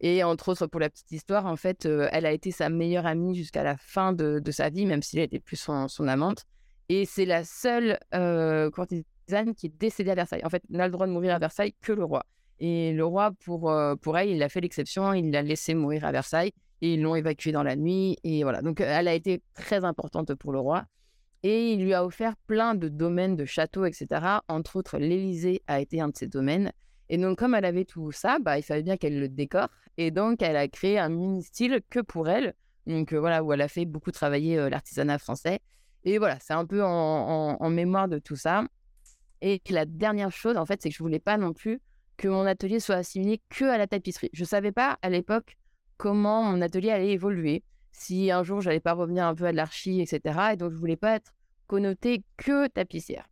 Et 0.00 0.24
entre 0.24 0.50
autres, 0.50 0.66
pour 0.66 0.80
la 0.80 0.88
petite 0.88 1.12
histoire, 1.12 1.46
en 1.46 1.56
fait, 1.56 1.84
elle 1.84 2.24
a 2.24 2.32
été 2.32 2.50
sa 2.50 2.70
meilleure 2.70 3.06
amie 3.06 3.34
jusqu'à 3.34 3.62
la 3.62 3.76
fin 3.76 4.12
de, 4.12 4.42
sa 4.50 4.70
vie, 4.70 4.86
même 4.86 5.02
si 5.02 5.18
elle 5.18 5.24
était 5.24 5.40
plus 5.40 5.56
son, 5.56 6.08
amante. 6.08 6.44
Et 6.88 7.04
c'est 7.04 7.26
la 7.26 7.44
seule 7.44 7.98
courtisane 8.72 9.54
qui 9.54 9.66
est 9.66 9.78
décédée 9.78 10.10
à 10.10 10.14
Versailles. 10.14 10.44
En 10.44 10.50
fait, 10.50 10.62
n'a 10.70 10.86
le 10.86 10.92
droit 10.92 11.06
de 11.06 11.12
mourir 11.12 11.34
à 11.34 11.38
Versailles 11.38 11.74
que 11.82 11.92
le 11.92 12.04
roi. 12.04 12.24
Et 12.60 12.92
le 12.92 13.04
roi, 13.04 13.32
pour, 13.44 13.72
pour 14.00 14.18
elle, 14.18 14.30
il 14.30 14.42
a 14.42 14.48
fait 14.48 14.60
l'exception, 14.62 15.12
il 15.12 15.30
l'a 15.30 15.42
laissé 15.42 15.74
mourir 15.74 16.04
à 16.06 16.12
Versailles 16.12 16.52
et 16.82 16.94
ils 16.94 17.02
l'ont 17.02 17.14
évacuée 17.14 17.52
dans 17.52 17.62
la 17.62 17.76
nuit. 17.76 18.16
Et 18.24 18.42
voilà. 18.42 18.62
Donc, 18.62 18.80
elle 18.80 19.08
a 19.08 19.14
été 19.14 19.42
très 19.54 19.84
importante 19.84 20.34
pour 20.34 20.52
le 20.52 20.60
roi. 20.60 20.86
Et 21.42 21.72
il 21.72 21.82
lui 21.82 21.94
a 21.94 22.04
offert 22.04 22.36
plein 22.46 22.74
de 22.74 22.88
domaines, 22.88 23.36
de 23.36 23.46
châteaux, 23.46 23.86
etc. 23.86 24.40
Entre 24.48 24.76
autres, 24.76 24.98
l'Élysée 24.98 25.62
a 25.66 25.80
été 25.80 26.00
un 26.00 26.08
de 26.08 26.16
ses 26.16 26.26
domaines. 26.26 26.72
Et 27.10 27.18
donc, 27.18 27.38
comme 27.38 27.54
elle 27.54 27.64
avait 27.64 27.84
tout 27.84 28.12
ça, 28.12 28.38
bah, 28.38 28.56
il 28.56 28.62
fallait 28.62 28.84
bien 28.84 28.96
qu'elle 28.96 29.18
le 29.18 29.28
décore. 29.28 29.68
Et 29.96 30.12
donc, 30.12 30.42
elle 30.42 30.56
a 30.56 30.68
créé 30.68 30.98
un 30.98 31.08
mini-style 31.08 31.80
que 31.90 31.98
pour 31.98 32.28
elle. 32.28 32.54
Donc, 32.86 33.12
voilà, 33.12 33.42
où 33.42 33.52
elle 33.52 33.60
a 33.60 33.68
fait 33.68 33.84
beaucoup 33.84 34.12
travailler 34.12 34.70
l'artisanat 34.70 35.18
français. 35.18 35.60
Et 36.04 36.18
voilà, 36.18 36.38
c'est 36.40 36.54
un 36.54 36.64
peu 36.64 36.82
en, 36.82 37.70
mémoire 37.70 38.08
de 38.08 38.20
tout 38.20 38.36
ça. 38.36 38.64
Et 39.42 39.60
la 39.70 39.86
dernière 39.86 40.30
chose, 40.30 40.56
en 40.56 40.64
fait, 40.64 40.80
c'est 40.80 40.90
que 40.90 40.94
je 40.94 41.02
voulais 41.02 41.18
pas 41.18 41.36
non 41.36 41.52
plus 41.52 41.80
que 42.16 42.28
mon 42.28 42.46
atelier 42.46 42.78
soit 42.78 42.96
assimilé 42.96 43.40
que 43.48 43.64
à 43.64 43.76
la 43.76 43.88
tapisserie. 43.88 44.30
Je 44.32 44.44
savais 44.44 44.72
pas 44.72 44.98
à 45.02 45.10
l'époque 45.10 45.56
comment 45.96 46.44
mon 46.44 46.60
atelier 46.60 46.90
allait 46.90 47.12
évoluer, 47.12 47.64
si 47.92 48.30
un 48.30 48.42
jour 48.42 48.60
j'allais 48.60 48.80
pas 48.80 48.92
revenir 48.92 49.26
un 49.26 49.34
peu 49.34 49.46
à 49.46 49.52
de 49.52 49.56
l'archi, 49.56 50.00
etc. 50.00 50.50
Et 50.52 50.56
donc 50.56 50.72
je 50.72 50.76
voulais 50.76 50.96
pas 50.96 51.16
être 51.16 51.32
connotée 51.66 52.24
que 52.36 52.68
tapissière. 52.68 53.26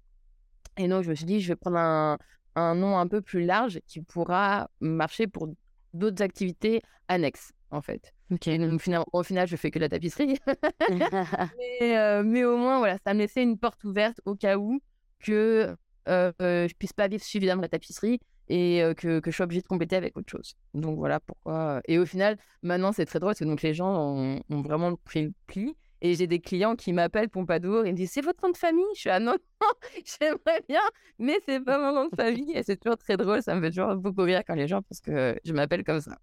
Et 0.79 0.89
donc 0.89 1.05
je 1.05 1.11
me 1.11 1.15
suis 1.15 1.27
dit, 1.27 1.41
je 1.41 1.49
vais 1.49 1.57
prendre 1.57 1.77
un, 1.77 2.19
un 2.59 2.75
nom 2.75 2.99
un 2.99 3.07
peu 3.07 3.21
plus 3.21 3.45
large 3.45 3.81
qui 3.87 4.01
pourra 4.01 4.71
marcher 4.81 5.27
pour 5.27 5.49
d'autres 5.95 6.23
activités 6.23 6.83
annexes, 7.09 7.53
en 7.71 7.81
fait. 7.81 8.13
Ok. 8.31 8.49
Donc 8.49 8.81
finalement, 8.81 9.07
au 9.13 9.23
final, 9.23 9.47
je 9.49 9.57
fais 9.57 9.71
que 9.71 9.79
la 9.79 9.89
tapisserie. 9.89 10.39
mais, 11.81 11.99
euh, 11.99 12.23
mais, 12.23 12.45
au 12.45 12.57
moins, 12.57 12.79
voilà, 12.79 12.99
ça 13.05 13.15
me 13.15 13.21
laissait 13.21 13.43
une 13.43 13.59
porte 13.59 13.83
ouverte 13.85 14.21
au 14.25 14.35
cas 14.35 14.57
où 14.59 14.81
que 15.21 15.75
euh, 16.09 16.33
euh, 16.41 16.69
je 16.69 16.75
puisse 16.75 16.93
pas 16.93 17.09
vivre 17.09 17.23
suffisamment 17.23 17.63
la 17.63 17.69
tapisserie 17.69 18.21
et 18.51 18.83
que, 18.97 19.21
que, 19.21 19.31
je 19.31 19.37
sois 19.37 19.45
obligée 19.45 19.61
de 19.61 19.67
compléter 19.67 19.95
avec 19.95 20.17
autre 20.17 20.31
chose. 20.31 20.55
Donc 20.73 20.97
voilà 20.97 21.21
pourquoi. 21.21 21.83
Et 21.87 21.99
au 21.99 22.07
final, 22.07 22.39
maintenant, 22.63 22.93
c'est 22.93 23.05
très 23.05 23.19
drôle 23.19 23.33
parce 23.33 23.41
que 23.41 23.45
donc, 23.45 23.61
les 23.61 23.75
gens 23.75 24.17
ont, 24.17 24.41
vraiment 24.63 24.95
pris 24.97 25.25
le 25.25 25.33
pli. 25.47 25.77
Et 26.01 26.15
j'ai 26.15 26.27
des 26.27 26.41
clients 26.41 26.77
qui 26.77 26.93
m'appellent 26.93 27.29
Pompadour 27.29 27.85
et 27.85 27.93
me 27.93 27.97
disent 27.97 28.13
C'est 28.13 28.21
votre 28.21 28.43
nom 28.45 28.51
de 28.51 28.57
famille? 28.57 28.85
Je 28.95 29.01
suis 29.01 29.11
Ah 29.11 29.21
non, 29.21 29.37
non 29.61 29.69
j'aimerais 30.21 30.63
bien, 30.69 30.81
mais 31.19 31.39
c'est 31.47 31.61
pas 31.61 31.79
mon 31.79 31.93
nom 31.93 32.09
de 32.09 32.17
famille. 32.17 32.53
Et 32.55 32.63
c'est 32.63 32.77
toujours 32.77 32.99
très 32.99 33.17
drôle, 33.17 33.43
ça 33.43 33.55
me 33.55 33.63
fait 33.63 33.71
toujours 33.71 33.95
beaucoup 33.97 34.23
rire 34.23 34.43
quand 34.47 34.55
les 34.55 34.69
gens 34.69 34.83
pensent 34.83 35.01
que 35.01 35.39
je 35.45 35.53
m'appelle 35.53 35.85
comme 35.85 36.01
ça. 36.01 36.19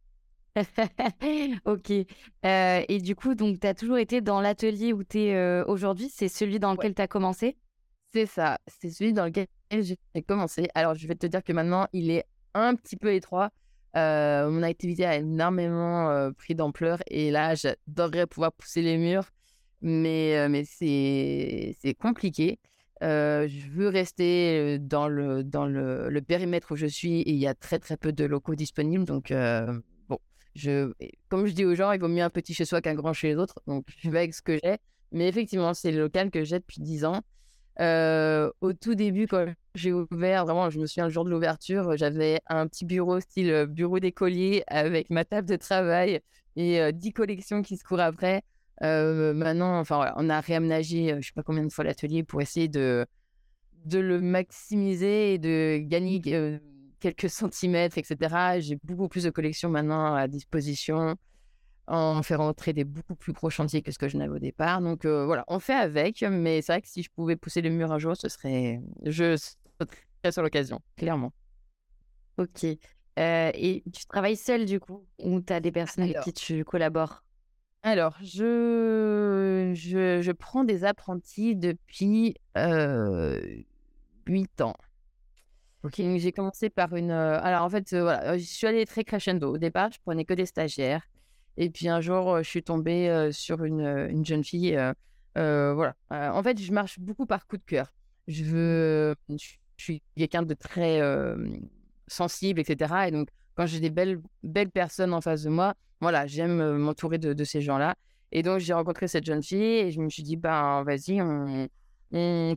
ok. 1.65 1.91
et 2.43 3.01
du 3.01 3.15
coup, 3.15 3.35
donc, 3.35 3.59
tu 3.59 3.67
as 3.67 3.73
toujours 3.73 3.97
été 3.97 4.21
dans 4.21 4.39
l'atelier 4.39 4.93
où 4.93 5.03
tu 5.03 5.19
es 5.19 5.63
aujourd'hui 5.63 6.09
C'est 6.09 6.29
celui 6.29 6.59
dans 6.59 6.71
lequel 6.71 6.95
tu 6.95 7.01
as 7.01 7.07
commencé? 7.07 7.57
C'est 8.13 8.25
ça. 8.25 8.59
C'est 8.67 8.89
celui 8.89 9.11
dans 9.11 9.25
lequel 9.25 9.47
j'ai 9.71 9.97
commencé. 10.25 10.69
Alors, 10.73 10.95
je 10.95 11.05
vais 11.05 11.15
te 11.15 11.27
dire 11.27 11.43
que 11.43 11.51
maintenant, 11.51 11.87
il 11.91 12.09
est 12.09 12.23
un 12.53 12.75
petit 12.75 12.95
peu 12.95 13.13
étroit. 13.13 13.51
Euh, 13.95 14.49
mon 14.49 14.63
activité 14.63 15.05
a 15.05 15.15
énormément 15.15 16.09
euh, 16.09 16.31
pris 16.31 16.53
d'ampleur 16.53 16.99
et 17.07 17.31
là, 17.31 17.55
j'adorerais 17.55 18.27
pouvoir 18.27 18.51
pousser 18.51 18.81
les 18.81 18.97
murs, 18.97 19.25
mais, 19.85 20.49
mais 20.49 20.63
c'est 20.65 21.93
compliqué. 21.99 22.59
je 23.01 23.69
veux 23.71 23.87
rester 23.87 24.79
dans, 24.79 25.07
le, 25.07 25.43
dans 25.43 25.67
le, 25.67 26.21
périmètre 26.21 26.71
où 26.71 26.75
je 26.75 26.87
suis 26.87 27.21
et 27.21 27.31
il 27.31 27.37
y 27.37 27.47
a 27.47 27.53
très 27.53 27.77
très 27.79 27.95
peu 27.95 28.11
de 28.11 28.25
locaux 28.25 28.55
disponibles. 28.55 29.05
Donc, 29.05 29.31
bon, 30.09 30.17
je, 30.55 30.91
comme 31.29 31.45
je 31.45 31.53
dis 31.53 31.65
aux 31.65 31.75
gens, 31.75 31.91
il 31.91 31.99
vaut 32.01 32.07
mieux 32.07 32.23
un 32.23 32.31
petit 32.31 32.55
chez 32.55 32.65
soi 32.65 32.81
qu'un 32.81 32.95
grand 32.95 33.13
chez 33.13 33.27
les 33.29 33.35
autres. 33.35 33.61
Donc, 33.67 33.85
je 33.99 34.09
vais 34.09 34.19
avec 34.19 34.33
ce 34.33 34.41
que 34.41 34.57
j'ai. 34.63 34.77
Mais 35.11 35.27
effectivement, 35.29 35.75
c'est 35.75 35.91
le 35.91 35.99
local 35.99 36.31
que 36.31 36.43
j'ai 36.43 36.57
depuis 36.59 36.81
10 36.81 37.05
ans. 37.05 37.21
Au 37.79 38.73
tout 38.73 38.95
début, 38.95 39.27
quand 39.27 39.53
j'ai 39.75 39.93
ouvert, 39.93 40.45
vraiment, 40.45 40.71
je 40.71 40.79
me 40.79 40.87
souviens 40.87 41.05
le 41.05 41.11
jour 41.11 41.25
de 41.25 41.29
l'ouverture, 41.29 41.95
j'avais 41.95 42.41
un 42.47 42.67
petit 42.67 42.85
bureau 42.85 43.19
style 43.19 43.67
bureau 43.69 43.99
d'écolier 43.99 44.63
avec 44.65 45.11
ma 45.11 45.25
table 45.25 45.47
de 45.47 45.57
travail 45.57 46.21
et 46.55 46.91
10 46.91 47.09
euh, 47.09 47.11
collections 47.11 47.61
qui 47.61 47.77
se 47.77 47.83
courent 47.83 47.99
après. 47.99 48.41
Maintenant, 48.81 49.79
enfin, 49.79 50.13
on 50.17 50.29
a 50.29 50.39
réaménagé, 50.39 51.15
je 51.21 51.27
sais 51.27 51.33
pas 51.33 51.43
combien 51.43 51.63
de 51.63 51.71
fois 51.71 51.83
l'atelier 51.83 52.23
pour 52.23 52.41
essayer 52.41 52.67
de, 52.67 53.05
de 53.85 53.99
le 53.99 54.21
maximiser 54.21 55.33
et 55.33 55.37
de 55.37 55.77
gagner 55.77 56.21
quelques 56.99 57.29
centimètres, 57.29 57.97
etc. 57.97 58.59
J'ai 58.59 58.77
beaucoup 58.83 59.07
plus 59.07 59.23
de 59.23 59.29
collections 59.29 59.69
maintenant 59.69 60.15
à 60.15 60.27
disposition. 60.27 61.15
On 61.87 62.23
fait 62.23 62.35
rentrer 62.35 62.73
des 62.73 62.83
beaucoup 62.83 63.15
plus 63.15 63.31
gros 63.31 63.51
chantiers 63.51 63.83
que 63.83 63.91
ce 63.91 63.99
que 63.99 64.07
je 64.07 64.17
n'avais 64.17 64.33
au 64.33 64.39
départ. 64.39 64.81
Donc 64.81 65.05
voilà, 65.05 65.43
on 65.47 65.59
fait 65.59 65.75
avec, 65.75 66.23
mais 66.23 66.61
c'est 66.61 66.73
vrai 66.73 66.81
que 66.81 66.87
si 66.87 67.03
je 67.03 67.09
pouvais 67.15 67.35
pousser 67.35 67.61
les 67.61 67.69
murs 67.69 67.91
un 67.91 67.99
jour, 67.99 68.17
ce 68.17 68.27
serait. 68.27 68.81
Je 69.05 69.37
serais 69.37 70.31
sur 70.31 70.41
l'occasion, 70.41 70.79
clairement. 70.97 71.31
Ok. 72.37 72.63
et 72.65 73.83
tu 73.93 74.05
travailles 74.07 74.35
seul 74.35 74.65
du 74.65 74.79
coup 74.79 75.05
Ou 75.19 75.41
tu 75.41 75.53
as 75.53 75.59
des 75.59 75.71
personnes 75.71 76.05
avec 76.05 76.19
qui 76.21 76.33
tu 76.33 76.65
collabores? 76.65 77.23
Alors, 77.85 78.17
je, 78.19 79.73
je, 79.75 80.19
je, 80.19 80.31
prends 80.31 80.63
des 80.63 80.85
apprentis 80.85 81.55
depuis 81.55 82.33
euh, 82.57 83.39
8 84.25 84.61
ans. 84.61 84.73
Ok, 85.83 85.97
j'ai 85.97 86.31
commencé 86.31 86.71
par 86.71 86.95
une. 86.95 87.11
alors, 87.11 87.61
en 87.61 87.69
fait, 87.69 87.93
voilà, 87.93 88.39
je 88.39 88.43
suis 88.43 88.65
allée 88.65 88.87
très 88.87 89.03
crescendo. 89.03 89.53
Au 89.53 89.59
départ, 89.59 89.91
je 89.91 89.99
prenais 90.03 90.25
que 90.25 90.33
des 90.33 90.47
stagiaires. 90.47 91.03
Et 91.57 91.69
puis 91.69 91.87
un 91.87 92.01
jour, 92.01 92.39
je 92.39 92.49
suis 92.49 92.63
tombée 92.63 93.29
sur 93.31 93.63
une, 93.63 93.85
une, 94.09 94.25
jeune 94.25 94.43
fille. 94.43 94.75
voilà. 95.35 95.93
en 96.09 96.41
fait, 96.41 96.59
je 96.59 96.71
marche 96.71 96.97
beaucoup 96.97 97.27
par 97.27 97.45
coup 97.45 97.57
de 97.57 97.63
cœur. 97.63 97.93
Je 98.27 98.45
veux. 98.45 99.15
Je 99.29 99.57
suis 99.77 100.01
quelqu'un 100.17 100.41
de 100.41 100.55
très 100.55 101.01
sensible, 102.07 102.61
etc. 102.61 102.95
Et 103.09 103.11
donc, 103.11 103.29
quand 103.55 103.65
j'ai 103.65 103.79
des 103.79 103.89
belles, 103.89 104.21
belles 104.43 104.69
personnes 104.69 105.13
en 105.13 105.21
face 105.21 105.43
de 105.43 105.49
moi, 105.49 105.73
voilà, 106.01 106.27
j'aime 106.27 106.77
m'entourer 106.77 107.17
de, 107.17 107.43
ces 107.43 107.61
gens-là. 107.61 107.95
Et 108.31 108.43
donc, 108.43 108.59
j'ai 108.59 108.73
rencontré 108.73 109.07
cette 109.07 109.25
jeune 109.25 109.41
fille 109.41 109.61
et 109.61 109.91
je 109.91 110.01
me 110.01 110.09
suis 110.09 110.23
dit, 110.23 110.35
ben, 110.35 110.83
vas-y, 110.83 111.21
on, 111.21 111.67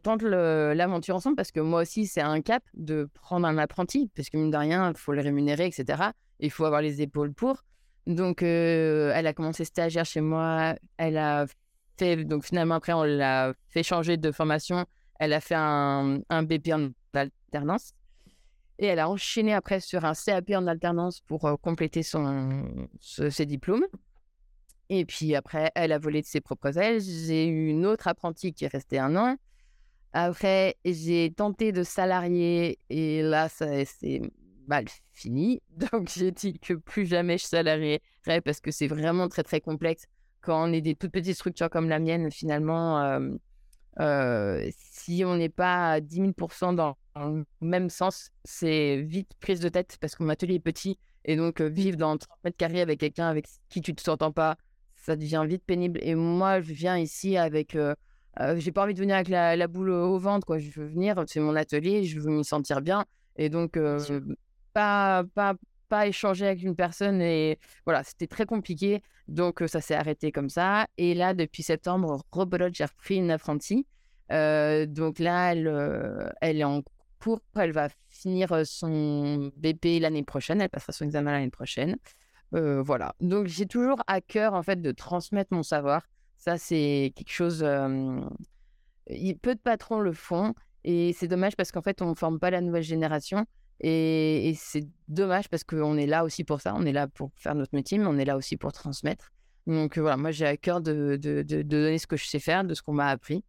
tente 0.03 0.23
l'aventure 0.23 1.17
ensemble 1.17 1.37
parce 1.37 1.51
que 1.51 1.61
moi 1.61 1.83
aussi, 1.83 2.07
c'est 2.07 2.21
un 2.21 2.41
cap 2.43 2.63
de 2.75 3.09
prendre 3.15 3.47
un 3.47 3.59
apprenti, 3.59 4.11
parce 4.15 4.29
que 4.29 4.37
mine 4.37 4.51
de 4.51 4.57
rien, 4.57 4.91
il 4.91 4.97
faut 4.97 5.13
le 5.13 5.21
rémunérer, 5.21 5.67
etc. 5.67 6.11
Il 6.41 6.51
faut 6.51 6.65
avoir 6.65 6.83
les 6.83 7.01
épaules 7.01 7.33
pour. 7.33 7.65
Donc, 8.07 8.43
elle 8.43 9.27
a 9.27 9.33
commencé 9.33 9.65
stagiaire 9.65 10.05
chez 10.05 10.21
moi. 10.21 10.75
Elle 10.97 11.17
a 11.17 11.47
fait, 11.97 12.25
donc 12.25 12.45
finalement, 12.45 12.77
après, 12.77 12.93
on 12.93 13.05
l'a 13.05 13.53
fait 13.69 13.83
changer 13.83 14.17
de 14.17 14.33
formation. 14.33 14.85
Elle 15.19 15.33
a 15.33 15.41
fait 15.41 15.57
un, 15.57 16.21
un 16.29 16.43
BP 16.43 16.73
en 16.73 16.89
alternance. 17.15 17.93
Et 18.79 18.87
elle 18.87 18.99
a 19.01 19.09
enchaîné 19.09 19.55
après 19.55 19.81
sur 19.81 20.05
un 20.05 20.13
CAP 20.15 20.51
en 20.51 20.67
alternance 20.67 21.21
pour 21.21 21.59
compléter 21.61 22.03
son, 22.03 22.65
ses 23.01 23.47
diplômes. 23.47 23.87
Et 24.91 25.05
puis 25.05 25.35
après, 25.35 25.71
elle 25.75 25.93
a 25.93 25.99
volé 25.99 26.23
de 26.23 26.27
ses 26.27 26.41
propres 26.41 26.79
ailes. 26.79 27.01
J'ai 27.01 27.47
eu 27.47 27.69
une 27.69 27.85
autre 27.87 28.09
apprentie 28.09 28.55
qui 28.55 28.65
est 28.65 28.73
restée 28.73 28.99
un 28.99 29.17
an. 29.17 29.37
Après, 30.13 30.77
j'ai 30.85 31.33
tenté 31.37 31.73
de 31.73 31.83
salarier 31.83 32.79
et 32.89 33.23
là, 33.23 33.49
c'est 33.49 34.23
mal 34.67 34.85
fini. 35.13 35.63
Donc, 35.93 36.09
j'ai 36.09 36.31
dit 36.31 36.59
que 36.59 36.75
plus 36.75 37.07
jamais 37.07 37.39
je 37.39 37.45
salarierai 37.45 38.01
parce 38.45 38.61
que 38.61 38.71
c'est 38.71 38.87
vraiment 38.87 39.29
très, 39.29 39.43
très 39.43 39.61
complexe. 39.61 40.07
Quand 40.41 40.69
on 40.69 40.73
est 40.73 40.81
des 40.81 40.95
toutes 40.95 41.13
petites 41.13 41.35
structures 41.35 41.69
comme 41.69 41.89
la 41.89 41.99
mienne, 41.99 42.31
finalement, 42.31 43.19
si 43.99 45.23
on 45.25 45.37
n'est 45.37 45.49
pas 45.49 45.93
à 45.93 46.01
10 46.01 46.17
000 46.17 46.75
dans 46.75 46.97
le 47.17 47.45
même 47.61 47.91
sens, 47.91 48.31
c'est 48.45 49.03
vite 49.03 49.31
prise 49.41 49.61
de 49.61 49.69
tête 49.69 49.97
parce 50.01 50.15
que 50.15 50.23
mon 50.23 50.29
atelier 50.29 50.55
est 50.55 50.61
petit 50.61 50.99
et 51.25 51.37
donc 51.37 51.61
vivre 51.61 51.97
dans 51.97 52.17
30 52.17 52.29
mètres 52.45 52.57
carrés 52.57 52.81
avec 52.81 53.01
quelqu'un 53.01 53.29
avec 53.29 53.47
qui 53.69 53.81
tu 53.81 53.93
ne 53.93 53.97
t'entends 53.97 54.33
pas, 54.33 54.57
ça 54.97 55.17
devient 55.17 55.45
vite 55.47 55.65
pénible. 55.65 55.99
Et 56.03 56.15
moi, 56.15 56.61
je 56.61 56.73
viens 56.73 56.99
ici 56.99 57.37
avec. 57.37 57.77
j'ai 58.57 58.73
pas 58.73 58.85
envie 58.85 58.95
de 58.95 59.01
venir 59.01 59.17
avec 59.17 59.29
la, 59.29 59.67
boule 59.67 59.91
au 59.91 60.19
ventre, 60.19 60.47
quoi. 60.47 60.59
Je 60.59 60.71
veux 60.71 60.87
venir, 60.87 61.23
c'est 61.27 61.41
mon 61.41 61.57
atelier, 61.57 62.05
je 62.05 62.21
veux 62.21 62.31
m'y 62.31 62.45
sentir 62.45 62.81
bien. 62.81 63.05
Et 63.37 63.49
donc, 63.49 63.79
pas, 64.73 65.25
pas, 65.35 65.55
pas 65.89 66.07
échanger 66.07 66.47
avec 66.47 66.63
une 66.63 66.77
personne. 66.77 67.21
Et 67.21 67.59
voilà, 67.85 68.05
c'était 68.05 68.27
très 68.27 68.47
compliqué. 68.47 69.03
Donc, 69.27 69.63
ça 69.67 69.81
s'est 69.81 69.95
arrêté 69.95 70.33
comme 70.33 70.49
ça. 70.49 70.87
Et 70.97 71.15
là, 71.15 71.35
depuis 71.35 71.63
septembre, 71.63 72.23
rebelote, 72.33 72.75
j'ai 72.75 72.85
repris 72.85 73.17
une 73.17 73.31
apprentie. 73.31 73.87
donc 74.31 75.19
là, 75.19 75.53
elle, 75.53 76.33
elle 76.41 76.59
est 76.59 76.65
en 76.65 76.83
cours. 77.21 77.41
Elle 77.57 77.73
va 77.73 77.89
finir 78.09 78.67
son 78.67 79.51
BP 79.57 80.01
l'année 80.01 80.25
prochaine. 80.25 80.61
Elle 80.61 80.71
passera 80.71 80.93
son 80.93 81.05
examen 81.05 81.33
l'année 81.33 81.51
prochaine. 81.51 81.97
voilà. 82.53 83.15
Donc, 83.21 83.47
j'ai 83.47 83.67
toujours 83.67 84.03
à 84.07 84.21
cœur, 84.21 84.55
en 84.55 84.63
fait, 84.63 84.81
de 84.81 84.93
transmettre 84.93 85.53
mon 85.53 85.63
savoir. 85.63 86.03
Ça, 86.37 86.57
c'est 86.57 87.13
quelque 87.17 87.33
chose. 87.33 87.61
peu 87.61 89.55
de 89.55 89.61
patrons 89.63 90.01
le 90.01 90.13
font. 90.13 90.55
Et 90.85 91.13
c'est 91.13 91.29
dommage 91.29 91.57
parce 91.57 91.73
qu'en 91.73 91.83
fait, 91.83 92.01
on 92.03 92.11
ne 92.11 92.15
forme 92.15 92.39
pas 92.39 92.51
la 92.51 92.61
nouvelle 92.61 92.83
génération. 92.83 93.45
Et, 93.81 94.55
c'est 94.57 94.87
dommage 95.09 95.49
parce 95.49 95.65
qu'on 95.65 95.97
est 95.97 96.07
là 96.07 96.25
aussi 96.25 96.45
pour 96.45 96.61
ça. 96.61 96.75
On 96.75 96.85
est 96.85 96.93
là 96.93 97.09
pour 97.09 97.31
faire 97.37 97.55
notre 97.55 97.75
métier, 97.75 97.99
mais 97.99 98.07
on 98.07 98.19
est 98.19 98.25
là 98.25 98.37
aussi 98.37 98.57
pour 98.57 98.73
transmettre. 98.73 99.33
Donc 99.67 99.99
voilà, 99.99 100.17
moi 100.17 100.31
j'ai 100.31 100.47
à 100.47 100.57
cœur 100.57 100.81
de, 100.81 101.19
de, 101.21 101.43
de, 101.43 101.63
donner 101.63 101.99
ce 101.99 102.07
que 102.07 102.17
je 102.17 102.27
sais 102.27 102.39
faire, 102.39 102.65
de 102.65 102.75
ce 102.75 102.83
qu'on 102.83 102.95
m'a 102.95 103.09
appris. 103.09 103.45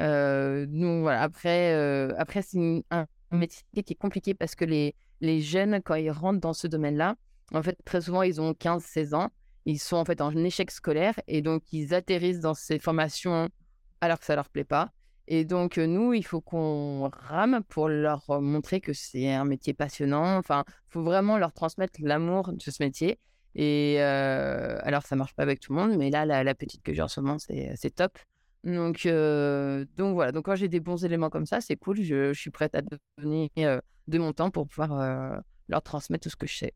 Euh, 0.00 0.66
voilà, 0.70 1.22
après, 1.22 1.74
euh, 1.74 2.12
après 2.16 2.42
c'est 2.42 2.84
un, 2.90 3.06
métier 3.32 3.64
qui 3.72 3.92
est 3.92 3.96
compliqué 3.96 4.34
parce 4.34 4.54
que 4.54 4.64
les, 4.64 4.94
les 5.20 5.40
jeunes, 5.40 5.80
quand 5.82 5.96
ils 5.96 6.10
rentrent 6.12 6.40
dans 6.40 6.52
ce 6.52 6.68
domaine-là, 6.68 7.16
en 7.52 7.62
fait, 7.62 7.76
très 7.84 8.02
souvent, 8.02 8.22
ils 8.22 8.40
ont 8.40 8.52
15-16 8.52 9.14
ans. 9.14 9.30
Ils 9.66 9.78
sont 9.78 9.96
en 9.96 10.04
fait 10.04 10.20
en 10.20 10.34
échec 10.36 10.70
scolaire 10.70 11.18
et 11.26 11.42
donc 11.42 11.62
ils 11.72 11.94
atterrissent 11.94 12.40
dans 12.40 12.54
ces 12.54 12.78
formations 12.78 13.48
alors 14.00 14.18
que 14.18 14.26
ça 14.26 14.36
leur 14.36 14.50
plaît 14.50 14.64
pas. 14.64 14.92
Et 15.26 15.44
donc, 15.44 15.78
nous, 15.78 16.12
il 16.12 16.24
faut 16.24 16.40
qu'on 16.40 17.08
rame 17.10 17.62
pour 17.68 17.88
leur 17.88 18.24
montrer 18.42 18.80
que 18.80 18.92
c'est 18.92 19.32
un 19.32 19.44
métier 19.44 19.72
passionnant. 19.72 20.36
Enfin, 20.36 20.64
il 20.68 20.92
faut 20.92 21.02
vraiment 21.02 21.38
leur 21.38 21.52
transmettre 21.52 21.98
l'amour 22.02 22.52
de 22.52 22.70
ce 22.70 22.82
métier. 22.82 23.18
Et 23.54 24.00
alors, 24.00 25.02
ça 25.06 25.16
marche 25.16 25.34
pas 25.34 25.42
avec 25.42 25.60
tout 25.60 25.74
le 25.74 25.80
monde, 25.80 25.96
mais 25.96 26.10
là, 26.10 26.26
la, 26.26 26.54
petite 26.54 26.82
que 26.82 26.92
j'ai 26.92 27.02
en 27.02 27.08
ce 27.08 27.20
moment, 27.20 27.38
c'est 27.38 27.94
top. 27.94 28.18
Donc, 28.64 29.06
donc 29.96 30.14
voilà. 30.14 30.32
Donc, 30.32 30.44
quand 30.44 30.56
j'ai 30.56 30.68
des 30.68 30.80
bons 30.80 31.04
éléments 31.04 31.30
comme 31.30 31.46
ça, 31.46 31.60
c'est 31.60 31.76
cool. 31.76 32.02
Je, 32.02 32.32
suis 32.34 32.50
prête 32.50 32.74
à 32.74 32.82
donner 33.18 33.50
de 33.56 34.18
mon 34.18 34.34
temps 34.34 34.50
pour 34.50 34.68
pouvoir 34.68 35.42
leur 35.68 35.82
transmettre 35.82 36.24
tout 36.24 36.30
ce 36.30 36.36
que 36.36 36.46
je 36.46 36.56
sais. 36.58 36.74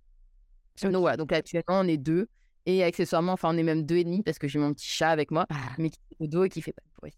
Donc 0.83 1.01
voilà. 1.01 1.17
Donc 1.17 1.33
actuellement, 1.33 1.81
on 1.81 1.89
est 1.89 1.97
deux. 1.97 2.29
Et 2.67 2.85
accessoirement, 2.85 3.33
enfin, 3.33 3.55
on 3.55 3.57
est 3.57 3.63
même 3.63 3.85
deux 3.85 3.97
et 3.97 4.05
demi 4.05 4.23
parce 4.23 4.39
que 4.39 4.47
j'ai 4.47 4.59
mon 4.59 4.75
petit 4.75 4.87
chat 4.87 5.11
avec 5.11 5.31
moi, 5.31 5.47
ah. 5.51 5.55
mais 5.79 5.91
qui 5.91 5.99
fait 6.09 6.17
le 6.21 6.29
dos 6.29 6.45
et 6.45 6.49
qui 6.49 6.61
fait 6.61 6.73
pas 6.73 6.83
de 6.85 6.95
bruit. 6.99 7.15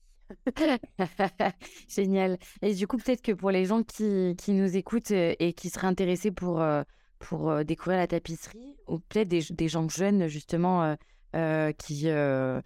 Génial. 1.89 2.39
Et 2.63 2.75
du 2.75 2.87
coup, 2.87 2.97
peut-être 2.97 3.23
que 3.23 3.33
pour 3.33 3.51
les 3.51 3.65
gens 3.65 3.83
qui, 3.83 4.35
qui, 4.37 4.53
nous 4.53 4.77
écoutent 4.77 5.11
euh, 5.11 5.35
et 5.39 5.53
qui 5.53 5.71
seraient 5.71 5.87
intéressés 5.87 6.31
pour, 6.31 6.61
euh, 6.61 6.83
pour 7.19 7.51
euh, 7.51 7.65
découvrir 7.65 7.99
la 7.99 8.07
tapisserie, 8.07 8.77
ou 8.87 8.99
peut-être 8.99 9.29
des, 9.29 9.43
des, 9.51 9.69
gens 9.69 9.89
jeunes, 9.89 10.29
justement, 10.29 10.97
qui 11.33 12.07
ne 12.07 12.61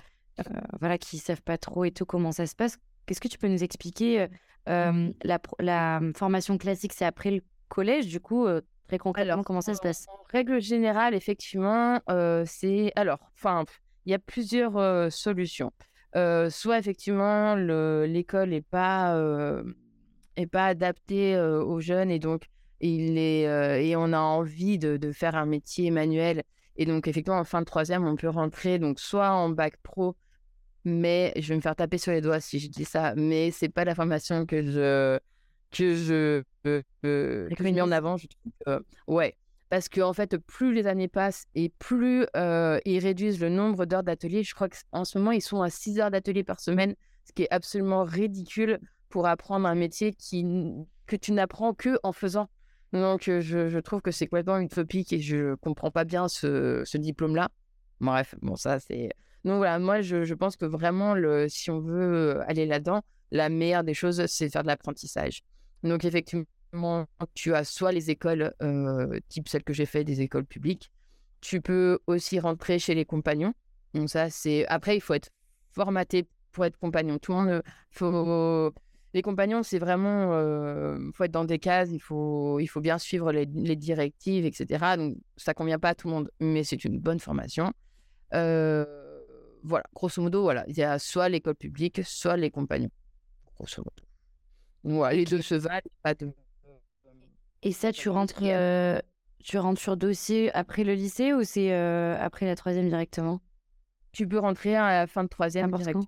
voilà, 0.80 0.98
qui 0.98 1.18
savent 1.18 1.42
pas 1.42 1.58
trop 1.58 1.84
et 1.84 1.90
tout 1.90 2.06
comment 2.06 2.32
ça 2.32 2.46
se 2.46 2.56
passe, 2.56 2.78
qu'est-ce 3.06 3.20
que 3.20 3.28
tu 3.28 3.38
peux 3.38 3.48
nous 3.48 3.62
expliquer 3.62 4.26
la, 4.66 5.38
la, 5.58 6.00
formation 6.16 6.58
classique, 6.58 6.92
c'est 6.92 7.04
après 7.04 7.30
le 7.30 7.42
collège, 7.68 8.06
du 8.06 8.20
coup, 8.20 8.46
très 8.88 8.98
concrètement, 8.98 9.42
comment 9.42 9.60
ça 9.60 9.74
se 9.74 9.80
passe? 9.80 10.06
En 10.08 10.24
règle 10.32 10.60
générale, 10.60 11.14
effectivement, 11.14 12.00
c'est... 12.46 12.92
Alors, 12.96 13.18
enfin, 13.34 13.64
il 14.06 14.12
y 14.12 14.14
a 14.14 14.18
plusieurs 14.18 15.12
solutions 15.12 15.72
soit 16.14 16.78
effectivement 16.78 17.54
l'école 17.56 18.50
n'est 18.50 18.62
pas, 18.62 19.16
est 20.36 20.46
pas 20.46 20.66
adaptée 20.66 21.38
aux 21.38 21.80
jeunes 21.80 22.10
et 22.10 22.18
donc 22.18 22.48
il 22.80 23.18
est, 23.18 23.42
et 23.86 23.96
on 23.96 24.12
a 24.12 24.18
envie 24.18 24.78
de, 24.78 24.96
de, 24.96 25.12
faire 25.12 25.34
un 25.36 25.46
métier 25.46 25.90
manuel. 25.90 26.42
Et 26.76 26.86
donc 26.86 27.06
effectivement, 27.08 27.38
en 27.38 27.44
fin 27.44 27.60
de 27.60 27.66
troisième, 27.66 28.06
on 28.06 28.16
peut 28.16 28.28
rentrer 28.28 28.78
donc 28.78 28.98
soit 29.00 29.30
en 29.30 29.48
bac 29.48 29.76
pro, 29.82 30.16
mais 30.84 31.32
je 31.36 31.48
vais 31.48 31.56
me 31.56 31.60
faire 31.60 31.76
taper 31.76 31.98
sur 31.98 32.12
les 32.12 32.20
doigts 32.20 32.40
si 32.40 32.58
je 32.58 32.68
dis 32.68 32.84
ça, 32.84 33.14
mais 33.16 33.50
c'est 33.50 33.68
pas 33.68 33.84
la 33.84 33.94
formation 33.94 34.46
que 34.46 34.62
je 34.62 35.18
que 35.70 35.94
je, 35.94 36.42
que 36.62 37.62
mis 37.62 37.80
en 37.80 37.90
avant. 37.90 38.16
Je 38.16 38.26
trouve 38.26 38.82
ouais, 39.06 39.36
parce 39.70 39.88
qu'en 39.88 40.10
en 40.10 40.12
fait, 40.12 40.36
plus 40.38 40.72
les 40.72 40.86
années 40.86 41.08
passent 41.08 41.46
et 41.54 41.70
plus 41.78 42.26
ils 42.34 42.98
réduisent 42.98 43.40
le 43.40 43.48
nombre 43.48 43.86
d'heures 43.86 44.02
d'atelier, 44.02 44.42
je 44.42 44.54
crois 44.54 44.68
qu'en 44.68 45.04
ce 45.04 45.18
moment, 45.18 45.32
ils 45.32 45.42
sont 45.42 45.62
à 45.62 45.70
6 45.70 46.00
heures 46.00 46.10
d'atelier 46.10 46.44
par 46.44 46.60
semaine, 46.60 46.94
ce 47.24 47.32
qui 47.32 47.44
est 47.44 47.50
absolument 47.50 48.04
ridicule 48.04 48.78
pour 49.08 49.26
apprendre 49.26 49.66
un 49.66 49.74
métier 49.74 50.12
qui, 50.12 50.44
que 51.06 51.16
tu 51.16 51.32
n'apprends 51.32 51.74
que 51.74 51.98
en 52.02 52.12
faisant. 52.12 52.48
Donc, 52.92 53.22
je, 53.24 53.40
je 53.40 53.78
trouve 53.78 54.02
que 54.02 54.12
c'est 54.12 54.26
complètement 54.26 54.58
utopique 54.58 55.12
et 55.12 55.20
je 55.20 55.54
comprends 55.56 55.90
pas 55.90 56.04
bien 56.04 56.28
ce, 56.28 56.82
ce 56.84 56.96
diplôme-là. 56.96 57.48
Bref, 58.00 58.34
bon, 58.40 58.56
ça, 58.56 58.78
c'est. 58.78 59.10
Donc 59.44 59.56
voilà, 59.56 59.78
moi, 59.78 60.00
je, 60.00 60.24
je, 60.24 60.34
pense 60.34 60.56
que 60.56 60.64
vraiment, 60.64 61.14
le, 61.14 61.48
si 61.48 61.70
on 61.70 61.80
veut 61.80 62.40
aller 62.48 62.66
là-dedans, 62.66 63.02
la 63.30 63.48
meilleure 63.48 63.84
des 63.84 63.94
choses, 63.94 64.24
c'est 64.26 64.48
faire 64.48 64.62
de 64.62 64.68
l'apprentissage. 64.68 65.42
Donc, 65.82 66.04
effectivement, 66.04 66.44
tu 67.34 67.54
as 67.54 67.64
soit 67.64 67.92
les 67.92 68.10
écoles 68.10 68.54
euh, 68.62 69.18
type 69.28 69.48
celles 69.48 69.64
que 69.64 69.72
j'ai 69.72 69.86
fait, 69.86 70.04
des 70.04 70.20
écoles 70.20 70.44
publiques. 70.44 70.90
Tu 71.40 71.60
peux 71.60 71.98
aussi 72.06 72.40
rentrer 72.40 72.78
chez 72.78 72.94
les 72.94 73.04
compagnons. 73.04 73.54
Donc 73.92 74.08
ça, 74.08 74.30
c'est 74.30 74.66
après 74.66 74.96
il 74.96 75.00
faut 75.00 75.14
être 75.14 75.30
formaté 75.72 76.26
pour 76.52 76.64
être 76.64 76.78
compagnon. 76.78 77.18
Tout 77.18 77.32
le 77.32 77.38
monde 77.38 77.62
faut 77.90 78.72
Les 79.12 79.22
compagnons, 79.22 79.62
c'est 79.62 79.78
vraiment, 79.78 80.32
il 80.96 81.12
faut 81.14 81.24
être 81.24 81.32
dans 81.32 81.44
des 81.44 81.58
cases, 81.58 81.90
il 81.92 82.00
faut, 82.00 82.58
il 82.60 82.66
faut 82.66 82.80
bien 82.80 82.98
suivre 82.98 83.30
les, 83.32 83.46
directives, 83.76 84.44
etc. 84.44 84.96
Donc, 84.96 85.16
ça 85.36 85.54
convient 85.54 85.78
pas 85.78 85.90
à 85.90 85.94
tout 85.94 86.08
le 86.08 86.14
monde, 86.14 86.30
mais 86.40 86.64
c'est 86.64 86.84
une 86.84 86.98
bonne 86.98 87.20
formation. 87.20 87.72
voilà, 88.32 89.84
grosso 89.94 90.20
modo, 90.22 90.42
voilà, 90.42 90.64
il 90.68 90.76
y 90.76 90.82
a 90.82 90.98
soit 90.98 91.28
l'école 91.28 91.56
publique, 91.56 92.04
soit 92.04 92.36
les 92.36 92.50
compagnons, 92.50 92.90
grosso 93.56 93.82
modo. 93.82 94.04
Voilà, 94.84 95.16
les 95.16 95.24
deux 95.24 95.40
se 95.40 95.54
valent, 95.54 95.88
pas 96.02 96.14
de... 96.14 96.30
Et 97.64 97.72
ça, 97.72 97.92
tu 97.92 98.08
rentres, 98.10 98.42
tu 99.42 99.58
rentres 99.58 99.80
sur 99.80 99.96
dossier 99.96 100.54
après 100.54 100.84
le 100.84 100.94
lycée 100.94 101.32
ou 101.32 101.42
c'est 101.42 101.72
après 101.72 102.46
la 102.46 102.54
troisième 102.54 102.88
directement? 102.88 103.40
Tu 104.12 104.28
peux 104.28 104.38
rentrer 104.38 104.76
à 104.76 105.00
la 105.00 105.06
fin 105.06 105.24
de 105.24 105.28
troisième 105.28 105.72
directement 105.72 106.06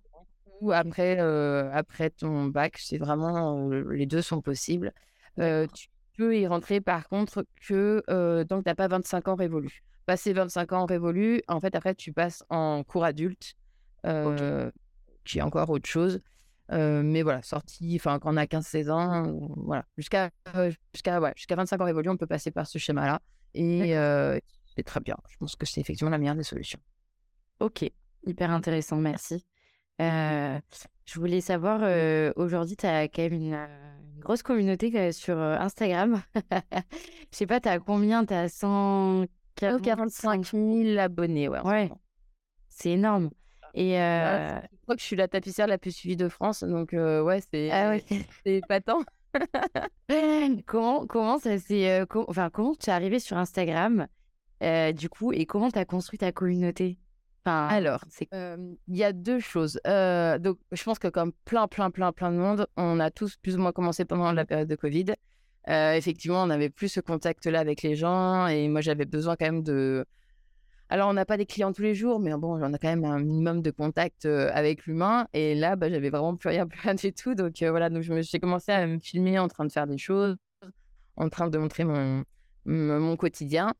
ou 0.60 0.72
après, 0.72 1.18
après 1.18 2.10
ton 2.10 2.44
bac. 2.44 2.76
C'est 2.78 2.98
vraiment, 2.98 3.68
les 3.68 4.06
deux 4.06 4.22
sont 4.22 4.40
possibles. 4.40 4.92
tu 5.38 5.88
peux 6.16 6.38
y 6.38 6.46
rentrer 6.46 6.80
par 6.80 7.08
contre 7.08 7.44
que 7.66 8.02
tant 8.44 8.58
que 8.58 8.62
tu 8.62 8.68
n'as 8.68 8.74
pas 8.74 8.88
25 8.88 9.28
ans 9.28 9.34
révolus. 9.34 9.82
Passer 10.06 10.32
25 10.32 10.72
ans 10.72 10.86
révolus, 10.86 11.42
en 11.48 11.58
fait, 11.58 11.74
après, 11.74 11.94
tu 11.94 12.12
passes 12.12 12.44
en 12.48 12.84
cours 12.84 13.04
adulte, 13.04 13.54
qui 15.24 15.38
est 15.38 15.42
encore 15.42 15.70
autre 15.70 15.88
chose. 15.88 16.20
Mais 16.70 17.22
voilà, 17.22 17.42
sorti, 17.42 17.96
enfin, 17.96 18.18
quand 18.18 18.32
on 18.32 18.36
a 18.36 18.44
15-16 18.44 18.90
ans, 18.90 19.48
voilà, 19.56 19.84
jusqu'à 19.96 20.30
jusqu'à 20.92 21.20
ouais, 21.20 21.32
jusqu'à 21.36 21.56
25 21.56 21.80
ans 21.80 21.84
révolus, 21.84 22.10
on 22.10 22.16
peut 22.16 22.26
passer 22.26 22.50
par 22.50 22.66
ce 22.66 22.78
schéma-là. 22.78 23.20
Et 23.54 23.94
c'est 24.74 24.82
très 24.82 25.00
bien. 25.00 25.16
Je 25.28 25.36
pense 25.38 25.56
que 25.56 25.64
c'est 25.64 25.80
effectivement 25.80 26.10
la 26.10 26.18
meilleure 26.18 26.34
des 26.34 26.42
solutions. 26.42 26.80
Ok, 27.60 27.90
hyper 28.26 28.50
intéressant, 28.50 28.96
merci. 28.96 29.46
Euh, 30.02 30.58
je 31.06 31.18
voulais 31.18 31.40
savoir, 31.40 31.80
aujourd'hui, 32.36 32.76
tu 32.76 32.86
as 32.86 33.08
quand 33.08 33.22
même 33.22 33.32
une, 33.32 33.68
grosse 34.20 34.42
communauté 34.42 35.12
sur 35.12 35.38
Instagram. 35.38 36.20
Je 37.32 37.38
sais 37.38 37.46
pas, 37.46 37.60
tu 37.60 37.68
as 37.68 37.78
combien? 37.78 38.24
Tu 38.24 38.34
as 38.34 38.48
145 38.48 40.44
000 40.44 40.98
abonnés. 40.98 41.48
Ouais, 41.48 41.60
ouais. 41.60 41.90
c'est 42.68 42.90
énorme. 42.90 43.30
Et 43.76 43.92
je 43.92 44.82
crois 44.82 44.96
que 44.96 45.00
je 45.00 45.06
suis 45.06 45.16
la 45.16 45.28
tapissière 45.28 45.66
la 45.66 45.78
plus 45.78 45.92
suivie 45.92 46.16
de 46.16 46.28
France, 46.28 46.64
donc 46.64 46.92
ouais, 46.92 47.40
c'est 47.50 47.70
ah 47.70 47.90
ouais. 47.90 48.02
c'est 48.42 48.54
épatant. 48.56 49.00
comment, 50.66 51.06
comment 51.06 51.38
ça 51.38 51.58
s'est. 51.58 52.04
enfin, 52.26 52.48
comment 52.50 52.74
tu 52.74 52.88
es 52.88 52.92
arrivé 52.92 53.20
sur 53.20 53.36
Instagram, 53.36 54.06
du 54.94 55.08
coup, 55.10 55.32
et 55.32 55.44
comment 55.44 55.70
tu 55.70 55.78
as 55.78 55.84
construit 55.84 56.18
ta 56.18 56.32
communauté? 56.32 56.98
Alors, 57.46 58.00
il 58.32 58.76
y 58.88 59.04
a 59.04 59.12
deux 59.12 59.40
choses. 59.40 59.78
donc, 59.84 60.58
je 60.72 60.82
pense 60.82 60.98
que 60.98 61.08
comme 61.08 61.32
plein, 61.44 61.68
plein, 61.68 61.90
plein, 61.90 62.12
plein 62.12 62.32
de 62.32 62.36
monde, 62.36 62.66
on 62.76 62.98
a 62.98 63.10
tous 63.10 63.36
plus 63.36 63.56
ou 63.56 63.60
moins 63.60 63.72
commencé 63.72 64.04
pendant 64.04 64.32
la 64.32 64.44
période 64.44 64.68
de 64.68 64.76
Covid. 64.76 65.14
effectivement, 65.68 66.42
on 66.42 66.46
n'avait 66.46 66.70
plus 66.70 66.88
ce 66.88 67.00
contact-là 67.00 67.60
avec 67.60 67.82
les 67.82 67.94
gens 67.94 68.46
et 68.46 68.68
moi, 68.68 68.80
j'avais 68.80 69.04
besoin 69.04 69.36
quand 69.36 69.46
même 69.46 69.62
de. 69.62 70.04
Alors, 70.88 71.08
on 71.08 71.14
n'a 71.14 71.24
pas 71.24 71.36
des 71.36 71.46
clients 71.46 71.72
tous 71.72 71.82
les 71.82 71.94
jours, 71.94 72.20
mais 72.20 72.32
bon, 72.36 72.62
on 72.62 72.72
a 72.72 72.78
quand 72.78 72.88
même 72.88 73.04
un 73.04 73.18
minimum 73.18 73.60
de 73.60 73.70
contact 73.70 74.24
avec 74.24 74.86
l'humain. 74.86 75.26
Et 75.32 75.54
là, 75.54 75.74
bah, 75.74 75.90
j'avais 75.90 76.10
vraiment 76.10 76.36
plus 76.36 76.48
rien, 76.48 76.66
plus 76.66 76.80
rien 76.80 76.94
du 76.94 77.12
tout. 77.12 77.34
Donc, 77.34 77.60
voilà, 77.60 77.90
donc 77.90 78.02
j'ai 78.02 78.38
commencé 78.38 78.70
à 78.70 78.86
me 78.86 78.98
filmer 78.98 79.38
en 79.38 79.48
train 79.48 79.64
de 79.64 79.72
faire 79.72 79.86
des 79.86 79.98
choses, 79.98 80.36
en 81.16 81.28
train 81.28 81.48
de 81.48 81.58
montrer 81.58 81.84
mon, 81.84 82.22
mon 82.66 83.16
quotidien. 83.16 83.72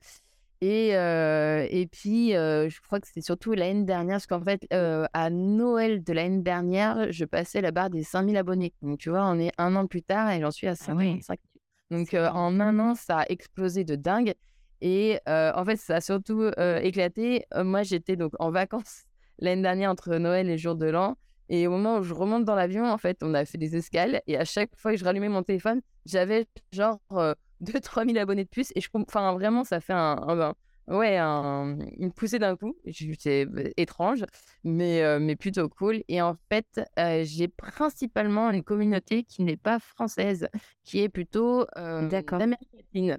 Et, 0.62 0.88
et 0.88 1.88
puis, 1.92 2.30
je 2.30 2.80
crois 2.82 2.98
que 2.98 3.06
c'était 3.06 3.20
surtout 3.20 3.52
l'année 3.52 3.84
dernière, 3.84 4.16
parce 4.16 4.26
qu'en 4.26 4.42
fait, 4.42 4.66
à 4.72 5.30
Noël 5.30 6.02
de 6.02 6.12
l'année 6.12 6.42
dernière, 6.42 7.12
je 7.12 7.24
passais 7.24 7.60
la 7.60 7.70
barre 7.70 7.90
des 7.90 8.02
5000 8.02 8.36
abonnés. 8.36 8.74
Donc, 8.82 8.98
tu 8.98 9.10
vois, 9.10 9.26
on 9.26 9.38
est 9.38 9.52
un 9.58 9.76
an 9.76 9.86
plus 9.86 10.02
tard 10.02 10.30
et 10.32 10.40
j'en 10.40 10.50
suis 10.50 10.66
à 10.66 10.74
55. 10.74 11.38
Ah 11.40 11.94
Donc, 11.94 12.14
en 12.14 12.58
un 12.58 12.78
an, 12.80 12.96
ça 12.96 13.18
a 13.20 13.26
explosé 13.28 13.84
de 13.84 13.94
dingue. 13.94 14.34
Et 14.80 15.18
en 15.26 15.64
fait, 15.64 15.76
ça 15.76 15.96
a 15.96 16.00
surtout 16.00 16.50
éclaté. 16.82 17.44
moi, 17.56 17.82
j'étais 17.82 18.16
donc 18.16 18.32
en 18.38 18.50
vacances 18.50 19.04
l'année 19.38 19.62
dernière 19.62 19.90
entre 19.90 20.16
Noël 20.16 20.48
et 20.48 20.52
le 20.52 20.56
jour 20.56 20.74
de 20.74 20.86
l'an. 20.86 21.16
Et 21.48 21.66
au 21.66 21.70
moment 21.70 21.98
où 21.98 22.02
je 22.02 22.12
remonte 22.12 22.44
dans 22.44 22.56
l'avion, 22.56 22.90
en 22.90 22.98
fait, 22.98 23.18
on 23.22 23.32
a 23.34 23.44
fait 23.44 23.58
des 23.58 23.76
escales. 23.76 24.20
Et 24.26 24.36
à 24.36 24.44
chaque 24.44 24.70
fois 24.76 24.92
que 24.92 24.98
je 24.98 25.04
rallumais 25.04 25.28
mon 25.28 25.42
téléphone, 25.42 25.80
j'avais 26.04 26.46
genre 26.72 26.98
2-3 27.10 28.06
000 28.06 28.18
abonnés 28.18 28.44
de 28.44 28.48
plus. 28.48 28.72
Et 28.74 28.80
je 28.80 28.88
enfin, 28.92 29.32
vraiment, 29.32 29.62
ça 29.62 29.80
fait 29.80 29.92
un, 29.92 30.54
ouais, 30.88 31.18
une 31.18 32.12
poussée 32.12 32.38
d'un 32.38 32.56
coup. 32.56 32.76
C'est 33.18 33.46
étrange, 33.76 34.24
mais, 34.64 35.18
mais 35.20 35.36
plutôt 35.36 35.68
cool. 35.68 36.02
Et 36.08 36.20
en 36.20 36.36
fait, 36.50 36.80
j'ai 37.24 37.48
principalement 37.48 38.50
une 38.50 38.64
communauté 38.64 39.22
qui 39.22 39.44
n'est 39.44 39.56
pas 39.56 39.78
française, 39.78 40.48
qui 40.82 41.00
est 41.00 41.08
plutôt 41.08 41.66
d'Amérique 41.76 42.72
latine. 42.74 43.18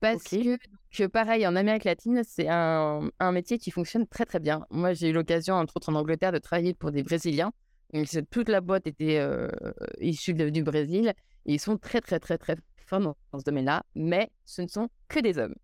Parce 0.00 0.24
que, 0.24 1.06
pareil, 1.06 1.46
en 1.46 1.56
Amérique 1.56 1.84
latine, 1.84 2.22
c'est 2.24 2.48
un, 2.48 3.08
un, 3.18 3.32
métier 3.32 3.58
qui 3.58 3.70
fonctionne 3.70 4.06
très, 4.06 4.24
très 4.24 4.40
bien. 4.40 4.64
Moi, 4.70 4.92
j'ai 4.94 5.08
eu 5.10 5.12
l'occasion, 5.12 5.54
entre 5.54 5.76
autres 5.76 5.90
en 5.90 5.94
Angleterre, 5.94 6.32
de 6.32 6.38
travailler 6.38 6.74
pour 6.74 6.92
des 6.92 7.02
Brésiliens. 7.02 7.52
Donc, 7.92 8.06
toute 8.30 8.48
la 8.48 8.60
boîte 8.60 8.86
était 8.86 9.20
issue 10.00 10.34
du 10.34 10.62
Brésil. 10.62 11.14
Et 11.46 11.54
ils 11.54 11.60
sont 11.60 11.78
très, 11.78 12.00
très, 12.00 12.20
très, 12.20 12.38
très 12.38 12.56
dans, 12.96 13.14
ce 13.38 13.44
domaine-là, 13.44 13.82
mais 13.94 14.30
ce 14.44 14.62
ne 14.62 14.68
sont 14.68 14.88
que 15.08 15.20
des 15.20 15.38
hommes. 15.38 15.54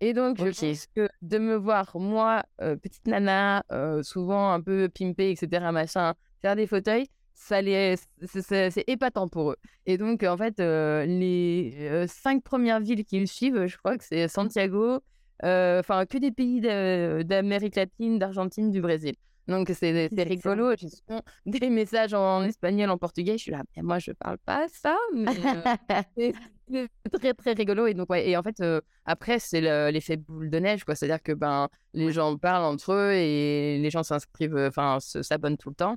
Et 0.00 0.12
donc, 0.12 0.38
je 0.38 0.44
pense 0.44 0.86
que 0.94 1.08
de 1.22 1.38
me 1.38 1.56
voir, 1.56 1.90
moi, 1.98 2.42
euh, 2.60 2.76
petite 2.76 3.06
nana, 3.06 3.64
euh, 3.72 4.02
souvent 4.02 4.52
un 4.52 4.60
peu 4.60 4.88
pimpée, 4.88 5.30
etc., 5.30 5.70
machin, 5.72 6.14
faire 6.42 6.56
des 6.56 6.66
fauteuils, 6.66 7.06
ça 7.36 7.60
les... 7.60 7.96
c'est 8.24 8.84
épatant 8.86 9.28
pour 9.28 9.52
eux. 9.52 9.56
Et 9.84 9.98
donc, 9.98 10.22
en 10.22 10.36
fait, 10.36 10.58
euh, 10.58 11.04
les 11.04 12.06
cinq 12.08 12.42
premières 12.42 12.80
villes 12.80 13.04
qui 13.04 13.20
me 13.20 13.26
suivent, 13.26 13.66
je 13.66 13.76
crois 13.76 13.96
que 13.96 14.04
c'est 14.04 14.26
Santiago, 14.26 15.00
enfin, 15.42 16.06
que 16.06 16.18
des 16.18 16.32
pays 16.32 16.60
d'Amérique 16.60 17.76
latine, 17.76 18.18
d'Argentine, 18.18 18.70
du 18.70 18.80
Brésil. 18.80 19.14
Donc, 19.48 19.70
c'est 19.78 20.08
rigolo. 20.16 20.74
J'ai 20.76 21.58
des 21.60 21.70
messages 21.70 22.14
en 22.14 22.42
espagnol, 22.42 22.90
en 22.90 22.98
portugais. 22.98 23.38
Je 23.38 23.42
suis 23.42 23.52
là, 23.52 23.62
mais 23.76 23.82
moi, 23.82 24.00
je 24.00 24.10
parle 24.10 24.38
pas 24.38 24.66
ça. 24.68 24.96
Mais 25.14 25.26
c'est 26.66 26.82
très, 27.12 27.32
très 27.34 27.52
rigolo. 27.52 27.86
Et, 27.86 27.94
donc, 27.94 28.10
ouais, 28.10 28.28
et 28.28 28.36
en 28.36 28.42
fait, 28.42 28.60
après, 29.04 29.38
c'est 29.38 29.60
l'effet 29.92 30.16
boule 30.16 30.50
de 30.50 30.58
neige. 30.58 30.82
C'est-à-dire 30.88 31.22
que 31.22 31.32
ben, 31.32 31.68
les 31.92 32.12
gens 32.12 32.36
parlent 32.38 32.64
entre 32.64 32.92
eux 32.92 33.12
et 33.12 33.78
les 33.78 33.90
gens 33.90 34.02
s'inscrivent, 34.02 34.56
enfin, 34.56 34.98
s'abonnent 35.00 35.58
tout 35.58 35.68
le 35.68 35.76
temps. 35.76 35.96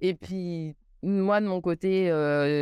Et 0.00 0.14
puis, 0.14 0.74
moi, 1.02 1.40
de 1.40 1.46
mon 1.46 1.60
côté, 1.60 2.10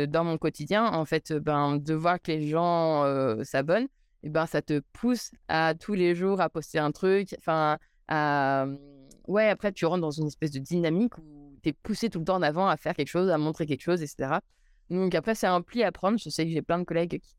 dans 0.09 0.23
mon 0.23 0.37
quotidien, 0.37 0.85
en 0.85 1.05
fait, 1.05 1.33
ben, 1.33 1.77
de 1.77 1.93
voir 1.93 2.21
que 2.21 2.31
les 2.31 2.47
gens 2.47 3.03
s'abonnent, 3.43 3.87
et 4.23 4.29
ben, 4.29 4.45
ça 4.45 4.61
te 4.61 4.81
pousse 4.93 5.31
à 5.47 5.73
tous 5.73 5.93
les 5.93 6.15
jours 6.15 6.41
à 6.41 6.49
poster 6.49 6.79
un 6.79 6.91
truc. 6.91 7.35
Enfin, 7.39 7.77
à 8.07 8.65
ouais, 9.29 9.47
après, 9.47 9.71
tu 9.71 9.85
rentres 9.85 10.01
dans 10.01 10.11
une 10.11 10.27
espèce 10.27 10.51
de 10.51 10.59
dynamique 10.59 11.17
où 11.17 11.55
tu 11.63 11.69
es 11.69 11.73
poussé 11.73 12.09
tout 12.09 12.19
le 12.19 12.25
temps 12.25 12.35
en 12.35 12.41
avant 12.41 12.67
à 12.67 12.75
faire 12.75 12.95
quelque 12.95 13.07
chose, 13.07 13.29
à 13.29 13.37
montrer 13.37 13.65
quelque 13.65 13.83
chose, 13.83 14.01
etc. 14.01 14.39
Donc 14.89 15.15
après, 15.15 15.35
c'est 15.35 15.47
un 15.47 15.61
pli 15.61 15.83
à 15.83 15.91
prendre. 15.91 16.17
Je 16.17 16.29
sais 16.29 16.45
que 16.45 16.51
j'ai 16.51 16.61
plein 16.61 16.79
de 16.79 16.83
collègues 16.83 17.21
qui 17.21 17.35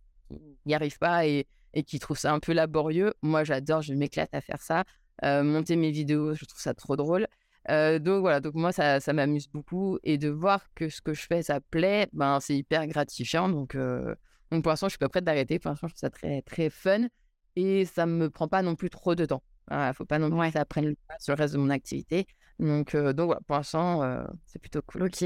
n'y 0.64 0.74
arrivent 0.74 0.98
pas 0.98 1.26
et, 1.26 1.46
qui 1.86 1.98
trouvent 1.98 2.18
ça 2.18 2.32
un 2.32 2.40
peu 2.40 2.52
laborieux. 2.52 3.12
Moi, 3.22 3.44
j'adore, 3.44 3.82
je 3.82 3.92
m'éclate 3.92 4.32
à 4.32 4.40
faire 4.40 4.62
ça. 4.62 4.84
Euh, 5.24 5.42
monter 5.42 5.76
mes 5.76 5.90
vidéos, 5.90 6.34
je 6.34 6.44
trouve 6.46 6.60
ça 6.60 6.72
trop 6.72 6.96
drôle. 6.96 7.26
Euh, 7.68 7.98
donc 7.98 8.20
voilà, 8.20 8.40
donc 8.40 8.54
moi, 8.54 8.72
ça, 8.72 9.00
ça 9.00 9.12
m'amuse 9.12 9.48
beaucoup. 9.48 9.98
Et 10.02 10.18
de 10.18 10.28
voir 10.28 10.72
que 10.74 10.88
ce 10.88 11.00
que 11.00 11.12
je 11.12 11.22
fais, 11.26 11.42
ça 11.42 11.60
plaît, 11.60 12.08
ben, 12.12 12.40
c'est 12.40 12.56
hyper 12.56 12.86
gratifiant. 12.86 13.48
Donc, 13.48 13.74
euh, 13.74 14.14
donc 14.50 14.62
pour 14.62 14.70
l'instant, 14.70 14.86
je 14.86 14.92
suis 14.92 14.98
pas 14.98 15.08
prête 15.08 15.24
d'arrêter. 15.24 15.58
Pour 15.58 15.70
l'instant, 15.70 15.88
je 15.88 15.94
trouve 15.94 16.00
ça 16.00 16.10
très, 16.10 16.42
très 16.42 16.70
fun. 16.70 17.08
Et 17.56 17.84
ça 17.84 18.06
me 18.06 18.30
prend 18.30 18.48
pas 18.48 18.62
non 18.62 18.76
plus 18.76 18.90
trop 18.90 19.14
de 19.14 19.26
temps. 19.26 19.42
Il 19.70 19.76
ne 19.76 19.92
faut 19.92 20.04
pas 20.04 20.18
non 20.18 20.30
plus 20.30 20.48
que 20.48 20.52
ça 20.52 20.64
prenne 20.64 20.86
le 20.86 20.96
pas 21.06 21.14
sur 21.20 21.34
le 21.34 21.42
reste 21.42 21.54
de 21.54 21.58
mon 21.58 21.70
activité. 21.70 22.26
Donc, 22.58 22.96
donc 22.96 23.26
voilà, 23.26 23.40
pour 23.46 23.56
l'instant, 23.56 24.24
c'est 24.46 24.58
plutôt 24.58 24.82
cool. 24.82 25.04
Ok. 25.04 25.22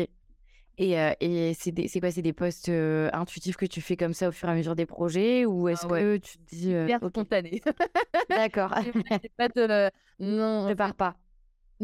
Et, 0.77 0.97
et 1.21 1.55
c'est 1.55 2.01
quoi? 2.01 2.11
C'est 2.11 2.23
des 2.23 2.33
posts 2.33 2.69
intuitifs 2.69 3.57
que 3.57 3.67
tu 3.67 3.81
fais 3.81 3.97
comme 3.97 4.13
ça 4.13 4.29
au 4.29 4.33
fur 4.33 4.49
et 4.49 4.53
à 4.53 4.55
mesure 4.55 4.75
des 4.75 4.87
projets 4.87 5.47
Ou 5.47 5.69
est-ce 5.69 5.87
ah 5.87 5.89
que 5.89 6.17
tu 6.17 6.39
te 6.39 6.55
dis. 6.55 6.71
Hyper 6.71 7.01
spontané. 7.09 7.63
D'accord. 8.29 8.71
pas 9.37 9.49
de, 9.49 9.91
non. 10.19 10.65
Prépare 10.65 10.95
pas. 10.95 11.17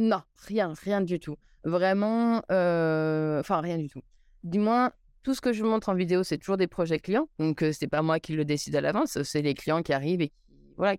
Non, 0.01 0.23
rien, 0.47 0.73
rien 0.83 1.03
du 1.03 1.21
tout. 1.21 1.37
Vraiment, 1.63 2.39
enfin, 2.49 3.61
rien 3.61 3.77
du 3.77 3.91
tout. 3.91 4.01
Du 4.45 4.59
moins, 4.59 4.93
tout 5.23 5.35
ce 5.35 5.43
que 5.43 5.53
je 5.53 5.63
montre 5.63 5.91
en 5.91 5.95
vidéo, 5.95 6.23
c'est 6.23 6.39
toujours 6.39 6.57
des 6.57 6.67
projets 6.67 6.99
clients. 6.99 7.29
Donc, 7.39 7.63
c'est 7.75 7.87
pas 7.87 8.01
moi 8.01 8.19
qui 8.19 8.33
le 8.33 8.47
décide 8.47 8.75
à 8.77 8.81
l'avance, 8.81 9.23
c'est 9.23 9.43
les 9.43 9.53
clients 9.53 9.83
qui 9.83 9.93
arrivent 9.93 10.23
et 10.23 10.29
qui, 10.29 10.41
voilà, 10.79 10.97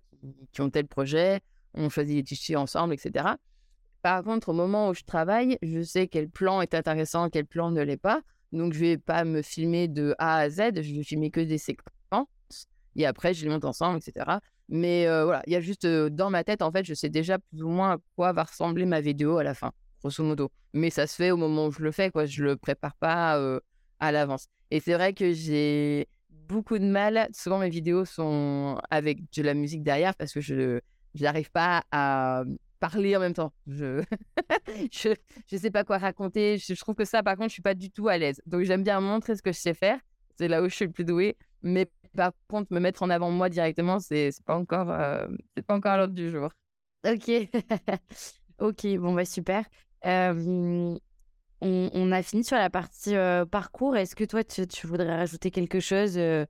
qui 0.52 0.60
ont 0.60 0.70
tel 0.70 0.86
projet, 0.86 1.40
on 1.74 1.88
choisit 1.88 2.14
les 2.14 2.22
tissus 2.22 2.54
ensemble, 2.54 2.94
etc. 2.94 3.30
Par 4.02 4.22
contre, 4.22 4.50
au 4.50 4.52
moment 4.52 4.90
où 4.90 4.94
je 4.94 5.02
travaille, 5.02 5.58
je 5.62 5.82
sais 5.82 6.06
quel 6.06 6.28
plan 6.28 6.62
est 6.62 6.72
intéressant, 6.72 7.28
quel 7.28 7.46
plan 7.46 7.72
ne 7.72 7.82
l'est 7.82 7.96
pas. 7.96 8.22
Donc, 8.52 8.72
je 8.72 8.78
vais 8.78 8.98
pas 8.98 9.24
me 9.24 9.42
filmer 9.42 9.88
de 9.88 10.14
A 10.18 10.36
à 10.36 10.48
Z, 10.48 10.80
je 10.80 10.94
vais 10.94 11.02
filmer 11.02 11.32
que 11.32 11.40
des 11.40 11.58
séquences. 11.58 11.88
Et 12.94 13.04
après, 13.04 13.34
je 13.34 13.44
les 13.44 13.50
monte 13.50 13.64
ensemble, 13.64 13.98
etc. 13.98 14.38
Mais 14.68 15.06
voilà, 15.06 15.42
il 15.46 15.52
y 15.52 15.56
a 15.56 15.60
juste 15.60 15.86
dans 15.86 16.30
ma 16.30 16.44
tête, 16.44 16.62
en 16.62 16.72
fait, 16.72 16.84
je 16.84 16.94
sais 16.94 17.08
déjà 17.08 17.38
plus 17.38 17.62
ou 17.62 17.68
moins 17.68 17.92
à 17.92 17.98
quoi 18.16 18.32
va 18.32 18.44
ressembler 18.44 18.86
ma 18.86 19.00
vidéo 19.00 19.38
à 19.38 19.44
la 19.44 19.54
fin, 19.54 19.72
grosso 20.00 20.22
modo. 20.24 20.50
Mais 20.72 20.90
ça 20.90 21.06
se 21.06 21.14
fait 21.16 21.30
au 21.30 21.36
moment 21.36 21.66
où 21.66 21.72
je 21.72 21.82
le 21.82 21.92
fais, 21.92 22.10
quoi. 22.10 22.24
Je 22.26 22.42
le 22.42 22.56
prépare 22.56 22.94
pas 22.96 23.60
à 24.00 24.12
l'avance. 24.12 24.46
Et 24.70 24.80
c'est 24.80 24.94
vrai 24.94 25.12
que 25.12 25.32
j'ai 25.32 26.08
beaucoup 26.30 26.78
de 26.78 26.84
mal. 26.84 27.28
Souvent, 27.32 27.58
mes 27.58 27.68
vidéos 27.68 28.04
sont 28.04 28.78
avec 28.90 29.18
de 29.32 29.42
la 29.42 29.54
musique 29.54 29.82
derrière 29.82 30.14
parce 30.14 30.32
que 30.32 30.40
je 30.40 30.80
n'arrive 31.20 31.50
pas 31.50 31.84
à 31.90 32.44
parler 32.80 33.16
en 33.16 33.20
même 33.20 33.32
temps. 33.32 33.52
Je 33.66 34.02
je, 34.92 35.14
je 35.46 35.56
sais 35.56 35.70
pas 35.70 35.84
quoi 35.84 35.98
raconter. 35.98 36.58
Je, 36.58 36.74
trouve 36.74 36.94
que 36.94 37.04
ça, 37.04 37.22
par 37.22 37.36
contre, 37.36 37.50
je 37.50 37.54
suis 37.54 37.62
pas 37.62 37.74
du 37.74 37.90
tout 37.90 38.08
à 38.08 38.18
l'aise. 38.18 38.42
Donc, 38.46 38.62
j'aime 38.62 38.82
bien 38.82 39.00
montrer 39.00 39.36
ce 39.36 39.42
que 39.42 39.52
je 39.52 39.58
sais 39.58 39.74
faire. 39.74 39.98
C'est 40.36 40.48
là 40.48 40.62
où 40.62 40.68
je 40.68 40.74
suis 40.74 40.86
le 40.86 40.92
plus 40.92 41.04
douée. 41.04 41.36
Mais 41.62 41.86
par 42.16 42.32
contre, 42.48 42.72
me 42.72 42.80
mettre 42.80 43.02
en 43.02 43.10
avant 43.10 43.30
moi 43.30 43.48
directement, 43.48 43.98
c'est 43.98 44.30
pas 44.44 44.56
encore, 44.56 44.90
euh, 44.90 45.26
c'est 45.56 45.64
pas 45.64 45.74
encore 45.74 45.96
l'ordre 45.96 46.14
du 46.14 46.30
jour. 46.30 46.50
Ok, 47.06 47.30
ok, 48.58 48.86
bon 48.98 49.14
bah 49.14 49.24
super. 49.24 49.64
on, 50.04 50.98
on, 51.60 52.12
a 52.12 52.22
fini 52.22 52.44
sur 52.44 52.56
la 52.56 52.70
partie 52.70 53.16
euh, 53.16 53.44
parcours. 53.46 53.96
Est-ce 53.96 54.14
que 54.14 54.24
toi, 54.24 54.44
tu, 54.44 54.66
tu, 54.66 54.86
voudrais 54.86 55.16
rajouter 55.16 55.50
quelque 55.50 55.80
chose 55.80 56.16
euh, 56.18 56.44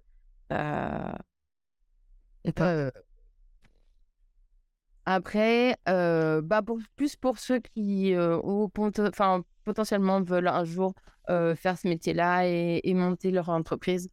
Après, 5.05 5.77
bah 5.87 6.63
pour, 6.65 6.79
plus 6.97 7.17
pour 7.17 7.39
ceux 7.39 7.61
qui 7.61 8.15
enfin, 8.17 9.45
potentiellement 9.65 10.23
veulent 10.23 10.49
un 10.49 10.65
jour 10.65 10.95
faire 11.29 11.79
ce 11.79 11.89
métier-là 11.89 12.47
et, 12.49 12.81
et, 12.85 12.95
monter 12.95 13.31
leur 13.31 13.49
entreprise 13.49 14.11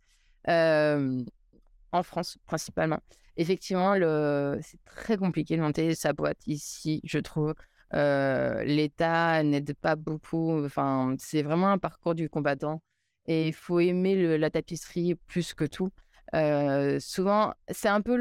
en 1.91 2.03
France 2.03 2.37
principalement. 2.45 2.99
Effectivement, 3.37 3.95
le... 3.95 4.59
c'est 4.61 4.83
très 4.83 5.17
compliqué 5.17 5.55
de 5.55 5.61
monter 5.61 5.95
sa 5.95 6.13
boîte 6.13 6.39
ici, 6.45 7.01
je 7.03 7.19
trouve. 7.19 7.53
Euh, 7.93 8.63
L'État 8.63 9.43
n'aide 9.43 9.73
pas 9.75 9.95
beaucoup. 9.95 10.63
Enfin, 10.65 11.15
c'est 11.17 11.41
vraiment 11.41 11.69
un 11.71 11.77
parcours 11.77 12.15
du 12.15 12.29
combattant. 12.29 12.81
Et 13.27 13.47
il 13.47 13.53
faut 13.53 13.79
aimer 13.79 14.37
la 14.37 14.49
tapisserie 14.49 15.15
plus 15.15 15.53
que 15.53 15.65
tout. 15.65 15.89
Euh, 16.35 16.99
souvent, 16.99 17.53
c'est 17.69 17.87
un 17.87 18.01
peu 18.01 18.15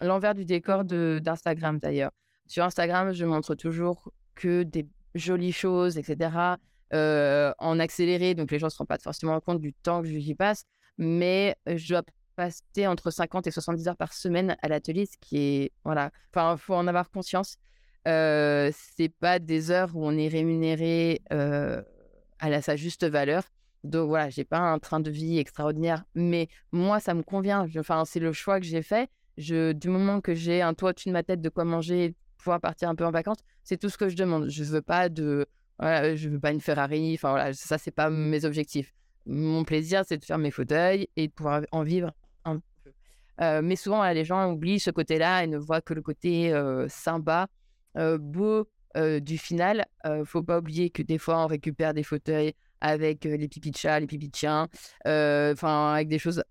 l'envers 0.00 0.34
du 0.34 0.44
décor 0.44 0.84
d'Instagram 0.84 1.78
d'ailleurs. 1.78 2.10
Sur 2.46 2.64
Instagram, 2.64 3.12
je 3.12 3.24
montre 3.24 3.54
toujours 3.54 4.12
que 4.34 4.62
des 4.62 4.86
jolies 5.14 5.52
choses, 5.52 5.98
etc. 5.98 6.56
Euh, 6.94 7.52
en 7.58 7.78
accéléré, 7.78 8.34
donc 8.34 8.50
les 8.50 8.58
gens 8.58 8.66
ne 8.66 8.70
se 8.70 8.78
rendent 8.78 8.88
pas 8.88 8.98
forcément 8.98 9.40
compte 9.40 9.60
du 9.60 9.72
temps 9.72 10.02
que 10.02 10.08
j'y 10.08 10.34
passe. 10.34 10.64
Mais 10.98 11.56
je 11.66 11.88
dois 11.88 12.02
passer 12.32 12.86
entre 12.86 13.10
50 13.10 13.46
et 13.46 13.50
70 13.50 13.88
heures 13.88 13.96
par 13.96 14.12
semaine 14.12 14.56
à 14.62 14.68
l'atelier, 14.68 15.06
ce 15.06 15.16
qui 15.20 15.38
est. 15.38 15.72
Voilà. 15.84 16.10
Enfin, 16.34 16.54
il 16.54 16.58
faut 16.58 16.74
en 16.74 16.86
avoir 16.86 17.10
conscience. 17.10 17.56
Euh, 18.08 18.70
c'est 18.96 19.08
pas 19.08 19.38
des 19.38 19.70
heures 19.70 19.90
où 19.94 20.04
on 20.04 20.16
est 20.16 20.28
rémunéré 20.28 21.22
euh, 21.32 21.82
à 22.40 22.50
la, 22.50 22.62
sa 22.62 22.76
juste 22.76 23.04
valeur. 23.04 23.44
Donc 23.84 24.08
voilà, 24.08 24.30
j'ai 24.30 24.44
pas 24.44 24.58
un 24.58 24.78
train 24.78 25.00
de 25.00 25.10
vie 25.10 25.38
extraordinaire, 25.38 26.04
mais 26.14 26.48
moi 26.70 27.00
ça 27.00 27.14
me 27.14 27.22
convient. 27.22 27.66
Enfin, 27.78 28.04
c'est 28.04 28.20
le 28.20 28.32
choix 28.32 28.60
que 28.60 28.66
j'ai 28.66 28.82
fait. 28.82 29.10
Je, 29.38 29.72
du 29.72 29.88
moment 29.88 30.20
que 30.20 30.34
j'ai 30.34 30.62
un 30.62 30.74
toit 30.74 30.90
au-dessus 30.90 31.08
de 31.08 31.12
ma 31.12 31.22
tête, 31.22 31.40
de 31.40 31.48
quoi 31.48 31.64
manger, 31.64 32.14
pouvoir 32.38 32.60
partir 32.60 32.88
un 32.88 32.94
peu 32.94 33.04
en 33.04 33.10
vacances, 33.10 33.38
c'est 33.64 33.78
tout 33.78 33.88
ce 33.88 33.96
que 33.96 34.08
je 34.08 34.16
demande. 34.16 34.48
Je 34.48 34.62
veux 34.64 34.82
pas 34.82 35.08
de, 35.08 35.46
voilà, 35.78 36.14
je 36.14 36.28
veux 36.28 36.38
pas 36.38 36.52
une 36.52 36.60
Ferrari. 36.60 37.14
Enfin 37.14 37.30
voilà, 37.30 37.52
ça 37.54 37.78
c'est 37.78 37.90
pas 37.90 38.10
mes 38.10 38.44
objectifs. 38.44 38.94
Mon 39.26 39.64
plaisir, 39.64 40.02
c'est 40.06 40.18
de 40.18 40.24
faire 40.24 40.38
mes 40.38 40.50
fauteuils 40.50 41.08
et 41.16 41.28
de 41.28 41.32
pouvoir 41.32 41.62
en 41.72 41.82
vivre 41.82 42.12
mais 43.38 43.76
souvent, 43.76 44.08
les 44.10 44.24
gens 44.24 44.50
oublient 44.52 44.80
ce 44.80 44.90
côté-là 44.90 45.44
et 45.44 45.46
ne 45.46 45.58
voient 45.58 45.80
que 45.80 45.94
le 45.94 46.02
côté 46.02 46.52
euh, 46.52 46.86
sympa, 46.88 47.48
euh, 47.96 48.18
beau 48.18 48.68
du 49.22 49.38
final. 49.38 49.86
faut 50.26 50.42
pas 50.42 50.58
oublier 50.58 50.90
que 50.90 51.02
des 51.02 51.16
fois, 51.16 51.42
on 51.42 51.46
récupère 51.46 51.94
des 51.94 52.02
fauteuils 52.02 52.52
avec 52.82 53.24
les 53.24 53.48
pipis 53.48 53.70
de 53.70 53.76
chat, 53.76 53.98
les 53.98 54.06
pipis 54.06 54.28
de 54.28 54.34
chien, 54.34 54.68
enfin, 55.06 55.94
avec 55.94 56.08
des 56.08 56.18
choses 56.18 56.44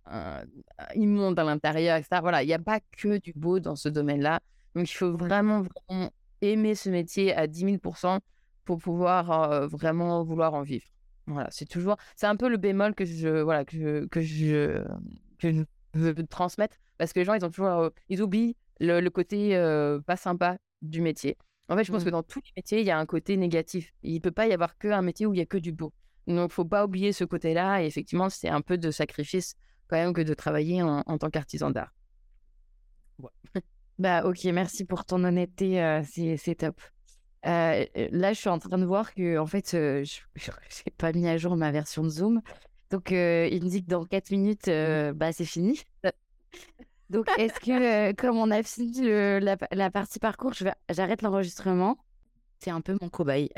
immondes 0.96 1.38
à 1.38 1.44
l'intérieur, 1.44 1.98
etc. 1.98 2.20
Voilà, 2.20 2.42
il 2.42 2.48
n'y 2.48 2.54
a 2.54 2.60
pas 2.60 2.80
que 2.98 3.20
du 3.20 3.32
beau 3.36 3.60
dans 3.60 3.76
ce 3.76 3.90
domaine-là. 3.90 4.40
Donc, 4.74 4.92
il 4.92 4.96
faut 4.96 5.16
vraiment, 5.16 5.62
vraiment 5.62 6.10
aimer 6.42 6.74
ce 6.74 6.90
métier 6.90 7.32
à 7.36 7.46
10 7.46 7.60
000 7.60 7.78
pour 8.66 8.80
pouvoir 8.80 9.68
vraiment 9.68 10.24
vouloir 10.24 10.56
en 10.56 10.64
vivre. 10.64 10.88
Voilà, 11.28 11.50
c'est 11.52 11.66
toujours, 11.66 11.98
c'est 12.16 12.28
un 12.28 12.36
peu 12.36 12.50
le 12.50 12.58
bémol 12.58 12.96
que 12.96 13.06
je, 13.06 13.42
voilà, 13.42 13.66
que 13.66 13.78
je, 13.78 14.06
que 14.08 14.22
je, 14.22 14.84
que 15.38 15.52
je 15.52 15.62
veux 15.94 16.16
transmettre 16.28 16.78
parce 16.98 17.14
que 17.14 17.20
les 17.20 17.26
gens, 17.26 17.34
ils 17.34 17.44
ont 17.44 17.50
toujours, 17.50 17.90
ils 18.10 18.22
oublient 18.22 18.56
le, 18.80 19.08
côté 19.10 19.56
pas 20.06 20.18
sympa 20.18 20.58
du 20.82 21.02
métier. 21.02 21.38
En 21.70 21.78
fait, 21.78 21.84
je 21.84 21.92
pense 21.92 22.04
que 22.04 22.10
mmh. 22.10 22.12
dans 22.12 22.24
tous 22.24 22.42
les 22.44 22.52
métiers, 22.58 22.82
il 22.82 22.86
y 22.86 22.92
a 22.92 23.00
un 23.00 23.06
côté 23.06 23.38
négatif. 23.38 23.94
Il 24.04 24.16
ne 24.16 24.20
peut 24.20 24.32
pas 24.32 24.46
y 24.46 24.54
avoir 24.54 24.78
qu'un 24.78 25.02
métier 25.02 25.26
où 25.26 25.34
il 25.34 25.38
y 25.38 25.42
a 25.42 25.46
que 25.46 25.58
du 25.58 25.72
beau. 25.72 25.94
Donc, 26.28 26.52
faut 26.52 26.66
pas 26.66 26.86
oublier 26.86 27.14
ce 27.14 27.24
côté-là. 27.24 27.82
Et 27.82 27.86
effectivement, 27.86 28.30
c'est 28.30 28.50
un 28.50 28.62
peu 28.62 28.78
de 28.78 28.92
sacrifice 28.92 29.56
quand 29.88 29.96
même 29.96 30.14
que 30.14 30.22
de 30.22 30.34
travailler 30.34 30.82
en, 30.82 31.18
tant 31.18 31.30
qu'artisan 31.30 31.72
d'art. 31.72 31.94
bah, 34.00 34.26
ok, 34.26 34.44
merci 34.46 34.86
pour 34.86 35.06
ton 35.06 35.24
honnêteté. 35.24 36.02
c'est 36.06 36.56
top. 36.56 36.80
Euh, 37.46 37.86
là, 38.12 38.34
je 38.34 38.40
suis 38.40 38.50
en 38.50 38.60
train 38.60 38.78
de 38.78 38.86
voir 38.86 39.14
que, 39.14 39.38
en 39.38 39.46
fait, 39.46 39.72
je 39.72 40.20
n'ai 40.86 40.92
pas 40.98 41.14
mis 41.14 41.28
à 41.28 41.38
jour 41.38 41.56
ma 41.56 41.72
version 41.72 42.04
de 42.04 42.10
Zoom. 42.10 42.42
Donc, 42.92 43.14
euh, 43.14 43.48
il 43.50 43.64
me 43.64 43.70
dit 43.70 43.84
que 43.84 43.90
dans 43.90 44.06
4 44.06 44.32
minutes, 44.32 44.68
euh, 44.68 45.14
bah, 45.14 45.32
c'est 45.32 45.46
fini. 45.46 45.82
Donc, 47.10 47.28
est-ce 47.38 47.60
que, 47.60 48.12
comme 48.14 48.38
on 48.38 48.52
a 48.52 48.62
fini 48.64 49.02
la, 49.02 49.92
partie 49.92 50.20
parcours, 50.20 50.54
j'arrête 50.90 51.22
l'enregistrement 51.22 51.98
C'est 52.60 52.70
un 52.70 52.82
peu 52.82 52.98
mon 53.02 53.10
cobaye. 53.10 53.50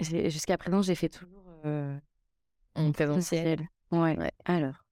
Jusqu'à 0.00 0.56
présent, 0.56 0.82
j'ai 0.82 0.94
fait 0.94 1.08
toujours 1.08 1.62
en 2.74 2.92
présentiel. 2.92 3.68
Ouais. 3.90 4.16
ouais. 4.16 4.32
Alors. 4.44 4.84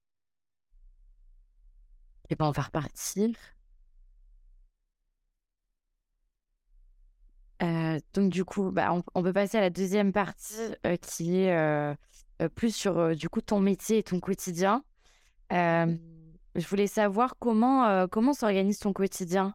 Et 2.31 2.35
ben, 2.35 2.47
on 2.47 2.51
va 2.51 2.63
repartir. 2.63 3.31
Euh, 7.63 7.99
donc 8.15 8.31
du 8.31 8.45
coup, 8.45 8.71
bah, 8.71 8.95
on, 9.15 9.23
peut 9.23 9.33
passer 9.33 9.59
à 9.59 9.61
la 9.61 9.71
deuxième 9.71 10.13
partie 10.13 10.55
euh, 10.87 10.97
qui 10.97 11.41
est 11.41 11.57
euh, 11.57 11.95
plus 12.55 12.75
sur 12.75 13.17
du 13.17 13.29
coup 13.29 13.41
ton 13.41 13.59
métier 13.59 13.99
et 13.99 14.03
ton 14.03 14.21
quotidien. 14.21 14.85
je 15.51 16.69
voulais 16.69 16.87
savoir 16.87 17.35
comment 17.39 18.07
comment 18.09 18.33
s'organise 18.33 18.79
ton 18.79 18.93
quotidien? 18.93 19.55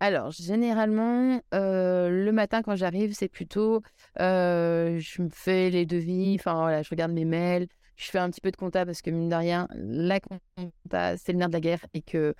Alors 0.00 0.32
généralement 0.32 1.40
le 1.52 2.30
matin 2.30 2.62
quand 2.62 2.74
j'arrive, 2.74 3.14
c'est 3.14 3.28
plutôt 3.28 3.82
je 4.18 5.22
me 5.22 5.28
fais 5.28 5.70
les 5.70 5.86
devis, 5.86 6.36
enfin 6.38 6.54
voilà, 6.54 6.82
je 6.82 6.90
regarde 6.90 7.12
mes 7.12 7.24
mails, 7.24 7.68
je 7.94 8.10
fais 8.10 8.18
un 8.18 8.28
petit 8.28 8.40
peu 8.40 8.50
de 8.50 8.56
compta 8.56 8.84
parce 8.84 9.02
que 9.02 9.10
mine 9.10 9.28
de 9.28 9.36
rien, 9.36 9.68
la 9.76 10.18
compta 10.18 11.16
c'est 11.16 11.30
le 11.30 11.38
nerf 11.38 11.48
de 11.48 11.52
la 11.52 11.60
guerre 11.60 11.86
et 11.94 12.02
que 12.02 12.34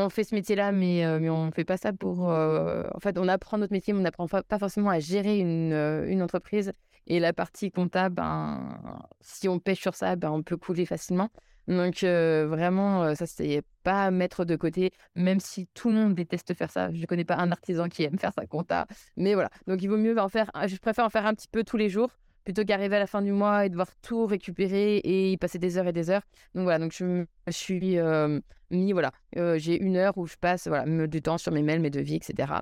on 0.00 0.10
fait 0.10 0.24
ce 0.24 0.34
métier-là, 0.34 0.72
mais, 0.72 1.04
euh, 1.04 1.18
mais 1.20 1.30
on 1.30 1.46
ne 1.46 1.50
fait 1.50 1.64
pas 1.64 1.76
ça 1.76 1.92
pour. 1.92 2.30
Euh, 2.30 2.84
en 2.94 3.00
fait, 3.00 3.18
on 3.18 3.28
apprend 3.28 3.58
notre 3.58 3.72
métier, 3.72 3.92
mais 3.92 4.00
on 4.00 4.02
n'apprend 4.02 4.26
pas 4.26 4.58
forcément 4.58 4.90
à 4.90 4.98
gérer 5.00 5.38
une, 5.38 5.72
euh, 5.72 6.06
une, 6.08 6.22
entreprise. 6.22 6.72
Et 7.06 7.20
la 7.20 7.32
partie 7.32 7.70
comptable, 7.70 8.14
ben, 8.14 8.78
si 9.20 9.48
on 9.48 9.58
pêche 9.58 9.80
sur 9.80 9.94
ça, 9.94 10.16
ben, 10.16 10.30
on 10.30 10.42
peut 10.42 10.56
couler 10.56 10.86
facilement. 10.86 11.28
Donc, 11.68 12.02
vraiment, 12.02 13.14
ça, 13.14 13.26
c'est 13.26 13.62
pas 13.84 14.06
à 14.06 14.10
mettre 14.10 14.44
de 14.44 14.56
côté, 14.56 14.92
même 15.14 15.38
si 15.38 15.68
tout 15.74 15.90
le 15.90 15.94
monde 15.94 16.14
déteste 16.14 16.54
faire 16.54 16.70
ça. 16.70 16.92
Je 16.92 17.00
ne 17.00 17.06
connais 17.06 17.24
pas 17.24 17.36
un 17.36 17.52
artisan 17.52 17.88
qui 17.88 18.02
aime 18.04 18.18
faire 18.18 18.32
sa 18.34 18.46
compta. 18.46 18.86
Mais 19.16 19.34
voilà. 19.34 19.50
Donc, 19.66 19.82
il 19.82 19.88
vaut 19.88 19.96
mieux 19.96 20.18
en 20.18 20.28
faire. 20.28 20.50
Je 20.66 20.76
préfère 20.76 21.04
en 21.04 21.10
faire 21.10 21.26
un 21.26 21.34
petit 21.34 21.48
peu 21.48 21.64
tous 21.64 21.76
les 21.76 21.88
jours 21.88 22.10
plutôt 22.44 22.64
qu'arriver 22.64 22.96
à 22.96 23.00
la 23.00 23.06
fin 23.06 23.22
du 23.22 23.32
mois 23.32 23.66
et 23.66 23.68
devoir 23.68 23.88
tout 24.02 24.26
récupérer 24.26 24.96
et 24.98 25.32
y 25.32 25.36
passer 25.36 25.58
des 25.58 25.78
heures 25.78 25.86
et 25.86 25.92
des 25.92 26.10
heures. 26.10 26.22
Donc 26.54 26.64
voilà, 26.64 26.78
donc 26.78 26.92
je 26.92 27.04
me 27.04 27.26
suis 27.50 27.98
mis, 28.70 28.92
voilà, 28.92 29.12
j'ai 29.56 29.80
une 29.80 29.96
heure 29.96 30.16
où 30.18 30.26
je 30.26 30.36
passe 30.36 30.66
voilà, 30.66 31.06
du 31.06 31.22
temps 31.22 31.38
sur 31.38 31.52
mes 31.52 31.62
mails, 31.62 31.80
mes 31.80 31.90
devis, 31.90 32.16
etc. 32.16 32.52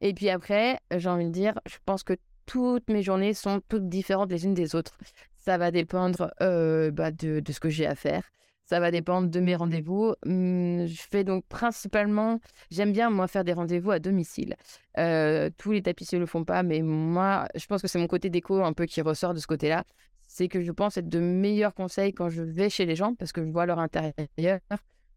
Et 0.00 0.14
puis 0.14 0.30
après, 0.30 0.80
j'ai 0.96 1.08
envie 1.08 1.26
de 1.26 1.30
dire, 1.30 1.60
je 1.66 1.76
pense 1.84 2.02
que 2.02 2.14
toutes 2.46 2.88
mes 2.90 3.02
journées 3.02 3.34
sont 3.34 3.60
toutes 3.68 3.88
différentes 3.88 4.30
les 4.30 4.44
unes 4.44 4.54
des 4.54 4.74
autres. 4.74 4.96
Ça 5.38 5.56
va 5.56 5.70
dépendre 5.70 6.32
bah, 6.40 7.10
de, 7.10 7.40
de, 7.40 7.52
ce 7.52 7.60
que 7.60 7.68
j'ai 7.68 7.86
à 7.86 7.94
faire. 7.94 8.22
Ça 8.70 8.78
va 8.78 8.92
dépendre 8.92 9.28
de 9.28 9.40
mes 9.40 9.56
rendez-vous. 9.56 10.14
Mmh, 10.24 10.86
je 10.86 11.02
fais 11.10 11.24
donc 11.24 11.44
principalement, 11.48 12.38
j'aime 12.70 12.92
bien 12.92 13.10
moi 13.10 13.26
faire 13.26 13.42
des 13.42 13.52
rendez-vous 13.52 13.90
à 13.90 13.98
domicile. 13.98 14.54
Euh, 14.96 15.50
tous 15.58 15.72
les 15.72 15.82
tapissiers 15.82 16.18
ne 16.18 16.20
le 16.20 16.26
font 16.26 16.44
pas, 16.44 16.62
mais 16.62 16.80
moi, 16.80 17.48
je 17.56 17.66
pense 17.66 17.82
que 17.82 17.88
c'est 17.88 17.98
mon 17.98 18.06
côté 18.06 18.30
déco 18.30 18.62
un 18.62 18.72
peu 18.72 18.86
qui 18.86 19.00
ressort 19.00 19.34
de 19.34 19.40
ce 19.40 19.48
côté-là. 19.48 19.82
C'est 20.28 20.46
que 20.46 20.62
je 20.62 20.70
pense 20.70 20.96
être 20.96 21.08
de 21.08 21.18
meilleurs 21.18 21.74
conseils 21.74 22.12
quand 22.12 22.28
je 22.28 22.42
vais 22.44 22.70
chez 22.70 22.86
les 22.86 22.94
gens 22.94 23.16
parce 23.16 23.32
que 23.32 23.44
je 23.44 23.50
vois 23.50 23.66
leur 23.66 23.80
intérieur. 23.80 24.60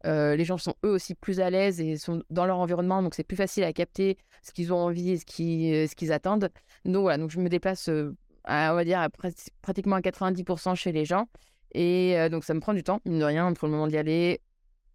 Euh, 0.08 0.36
les 0.36 0.46
gens 0.46 0.58
sont 0.58 0.74
eux 0.84 0.90
aussi 0.90 1.14
plus 1.14 1.40
à 1.40 1.52
l'aise 1.52 1.80
et 1.80 1.96
sont 1.98 2.24
dans 2.32 2.48
leur 2.48 2.58
environnement, 2.58 3.04
donc 3.04 3.14
c'est 3.14 3.24
plus 3.24 3.38
facile 3.38 3.66
à 3.66 3.72
capter 3.72 4.18
ce 4.42 4.52
qu'ils 4.52 4.74
ont 4.74 4.80
envie 4.80 5.12
et 5.12 5.18
ce 5.18 5.26
qu'ils, 5.26 5.72
euh, 5.76 5.86
ce 5.86 5.94
qu'ils 5.94 6.12
attendent. 6.12 6.50
Donc 6.86 7.04
voilà, 7.04 7.20
donc 7.20 7.30
je 7.30 7.40
me 7.40 7.50
déplace, 7.50 7.88
à, 8.46 8.72
on 8.72 8.76
va 8.76 8.84
dire, 8.84 9.08
pratiquement 9.62 9.98
à 9.98 10.02
90% 10.02 10.74
chez 10.74 10.92
les 10.92 11.06
gens. 11.06 11.28
Et 11.74 12.30
donc, 12.30 12.44
ça 12.44 12.54
me 12.54 12.60
prend 12.60 12.74
du 12.74 12.84
temps, 12.84 13.00
mine 13.06 13.20
de 13.20 13.26
rien, 13.26 13.46
entre 13.46 13.66
le 13.66 13.72
moment 13.72 13.88
d'y 13.88 13.98
aller, 13.98 14.42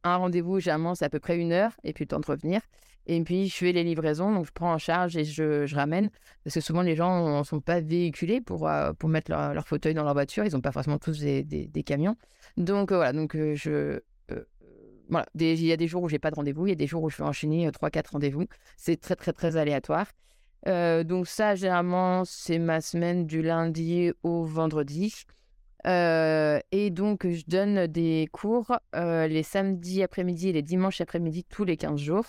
un 0.04 0.16
rendez-vous, 0.16 0.60
généralement, 0.60 0.94
c'est 0.94 1.04
à 1.04 1.10
peu 1.10 1.20
près 1.20 1.36
une 1.36 1.52
heure, 1.52 1.72
et 1.84 1.92
puis 1.92 2.04
le 2.04 2.08
temps 2.08 2.20
de 2.20 2.26
revenir. 2.26 2.60
Et 3.06 3.20
puis, 3.22 3.48
je 3.48 3.56
fais 3.56 3.72
les 3.72 3.84
livraisons, 3.84 4.32
donc 4.32 4.46
je 4.46 4.52
prends 4.52 4.72
en 4.72 4.78
charge 4.78 5.16
et 5.16 5.24
je, 5.24 5.66
je 5.66 5.74
ramène. 5.74 6.10
Parce 6.44 6.54
que 6.54 6.60
souvent, 6.60 6.82
les 6.82 6.94
gens 6.94 7.38
ne 7.38 7.42
sont 7.42 7.60
pas 7.60 7.80
véhiculés 7.80 8.42
pour, 8.42 8.70
pour 8.98 9.08
mettre 9.08 9.30
leur, 9.30 9.66
fauteuil 9.66 9.94
dans 9.94 10.04
leur 10.04 10.12
voiture. 10.12 10.44
Ils 10.44 10.52
n'ont 10.52 10.60
pas 10.60 10.72
forcément 10.72 10.98
tous 10.98 11.18
des, 11.18 11.42
des, 11.42 11.82
camions. 11.82 12.16
Donc, 12.58 12.92
voilà, 12.92 13.14
donc 13.14 13.34
je. 13.34 14.00
voilà, 15.08 15.26
il 15.34 15.64
y 15.64 15.72
a 15.72 15.78
des 15.78 15.88
jours 15.88 16.02
où 16.02 16.08
j'ai 16.08 16.18
pas 16.18 16.30
de 16.30 16.36
rendez-vous, 16.36 16.66
il 16.66 16.70
y 16.70 16.72
a 16.72 16.76
des 16.76 16.86
jours 16.86 17.02
où 17.02 17.08
je 17.08 17.16
fais 17.16 17.22
enchaîner 17.22 17.66
3-4 17.70 18.10
rendez-vous. 18.12 18.44
C'est 18.76 19.00
très, 19.00 19.16
très, 19.16 19.32
très 19.32 19.56
aléatoire. 19.56 20.06
donc, 20.66 21.28
ça, 21.28 21.54
généralement, 21.54 22.26
c'est 22.26 22.58
ma 22.58 22.82
semaine 22.82 23.26
du 23.26 23.40
lundi 23.40 24.12
au 24.22 24.44
vendredi. 24.44 25.14
Et 25.84 26.90
donc, 26.90 27.26
je 27.26 27.44
donne 27.46 27.86
des 27.86 28.28
cours 28.32 28.78
les 28.94 29.42
samedis 29.42 30.02
après-midi 30.02 30.48
et 30.48 30.52
les 30.52 30.62
dimanches 30.62 31.00
après-midi 31.00 31.44
tous 31.44 31.64
les 31.64 31.76
15 31.76 32.00
jours. 32.00 32.26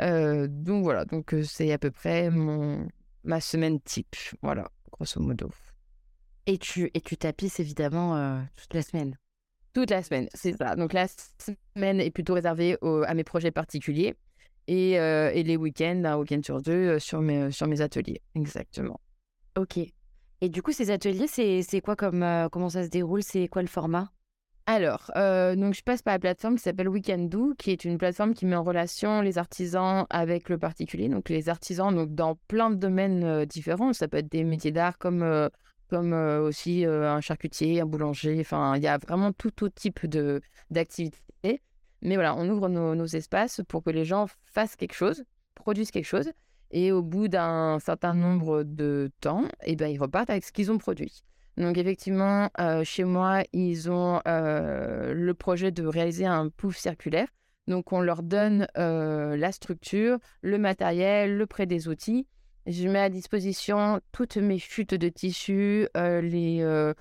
donc 0.00 0.82
voilà, 0.82 1.04
donc 1.04 1.34
c'est 1.44 1.72
à 1.72 1.78
peu 1.78 1.90
près 1.90 2.30
mon, 2.30 2.88
ma 3.24 3.40
semaine 3.40 3.80
type. 3.80 4.16
Voilà, 4.42 4.70
grosso 4.92 5.20
modo. 5.20 5.50
Et 6.46 6.56
tu, 6.56 6.90
et 6.94 7.00
tu 7.00 7.16
tapisses 7.16 7.60
évidemment 7.60 8.42
toute 8.56 8.74
la 8.74 8.82
semaine? 8.82 9.16
Toute 9.74 9.90
la 9.90 10.02
semaine, 10.02 10.28
c'est 10.34 10.56
ça. 10.56 10.74
Donc 10.76 10.92
la 10.94 11.06
semaine 11.06 12.00
est 12.00 12.10
plutôt 12.10 12.34
réservée 12.34 12.78
à 12.82 13.14
mes 13.14 13.24
projets 13.24 13.50
particuliers 13.50 14.14
et, 14.66 14.92
et 14.92 15.42
les 15.42 15.56
week-ends, 15.56 16.02
un 16.04 16.16
week-end 16.16 16.40
sur 16.42 16.62
deux, 16.62 16.98
sur, 16.98 17.20
mes, 17.20 17.50
sur 17.50 17.66
mes 17.66 17.80
ateliers. 17.80 18.22
Exactement. 18.34 18.98
Ok. 19.56 19.78
Et 20.40 20.48
du 20.48 20.62
coup, 20.62 20.72
ces 20.72 20.90
ateliers, 20.90 21.26
c'est 21.26 21.80
quoi 21.80 21.96
comme 21.96 22.24
comment 22.52 22.68
ça 22.68 22.84
se 22.84 22.88
déroule? 22.88 23.22
C'est 23.22 23.48
quoi 23.48 23.62
le 23.62 23.68
format? 23.68 24.10
Alors, 24.66 25.10
donc 25.16 25.74
je 25.74 25.82
passe 25.82 26.02
par 26.02 26.14
la 26.14 26.18
plateforme 26.18 26.56
qui 26.56 26.62
s'appelle 26.62 26.88
Weekendoo, 26.88 27.54
qui 27.58 27.70
est 27.70 27.84
une 27.84 27.98
plateforme 27.98 28.34
qui 28.34 28.44
met 28.44 28.54
en 28.54 28.62
relation 28.62 29.22
les 29.22 29.38
artisans 29.38 30.06
avec 30.10 30.48
le 30.48 30.58
particulier. 30.58 31.08
Donc, 31.08 31.28
les 31.30 31.48
artisans 31.48 31.94
donc, 31.94 32.14
dans 32.14 32.36
plein 32.48 32.70
de 32.70 32.76
domaines 32.76 33.46
différents. 33.46 33.92
Ça 33.92 34.08
peut 34.08 34.18
être 34.18 34.30
des 34.30 34.44
métiers 34.44 34.70
d'art 34.70 34.98
comme, 34.98 35.48
comme 35.88 36.12
aussi 36.12 36.84
un 36.84 37.20
charcutier, 37.20 37.80
un 37.80 37.86
boulanger. 37.86 38.38
Enfin, 38.40 38.76
il 38.76 38.82
y 38.82 38.88
a 38.88 38.98
vraiment 38.98 39.32
tout, 39.32 39.50
type 39.70 40.06
d'activités. 40.70 41.62
Mais 42.02 42.14
voilà, 42.14 42.36
on 42.36 42.48
ouvre 42.48 42.68
nos, 42.68 43.06
espaces 43.06 43.60
pour 43.66 43.82
que 43.82 43.90
les 43.90 44.04
gens 44.04 44.26
fassent 44.44 44.76
quelque 44.76 44.94
chose, 44.94 45.24
produisent 45.54 45.90
quelque 45.90 46.04
chose. 46.04 46.30
Et 46.70 46.92
au 46.92 47.02
bout 47.02 47.28
d'un 47.28 47.78
certain 47.78 48.14
nombre 48.14 48.62
de 48.62 49.10
temps, 49.20 49.44
eh 49.64 49.76
ben, 49.76 49.88
ils 49.88 49.98
repartent 49.98 50.30
avec 50.30 50.44
ce 50.44 50.52
qu'ils 50.52 50.70
ont 50.70 50.78
produit. 50.78 51.22
Donc 51.56 51.76
effectivement, 51.76 52.50
euh, 52.60 52.84
chez 52.84 53.04
moi, 53.04 53.42
ils 53.52 53.90
ont 53.90 54.20
euh, 54.28 55.12
le 55.12 55.34
projet 55.34 55.72
de 55.72 55.84
réaliser 55.84 56.24
un 56.24 56.50
pouf 56.50 56.76
circulaire. 56.76 57.26
Donc 57.66 57.92
on 57.92 58.00
leur 58.00 58.22
donne 58.22 58.66
euh, 58.78 59.36
la 59.36 59.50
structure, 59.50 60.18
le 60.42 60.58
matériel, 60.58 61.36
le 61.36 61.46
prêt 61.46 61.66
des 61.66 61.88
outils. 61.88 62.26
Je 62.66 62.86
mets 62.86 63.00
à 63.00 63.08
disposition 63.08 64.00
toutes 64.12 64.36
mes 64.36 64.58
chutes 64.58 64.94
de 64.94 65.08
tissus, 65.08 65.88
les, 65.94 66.92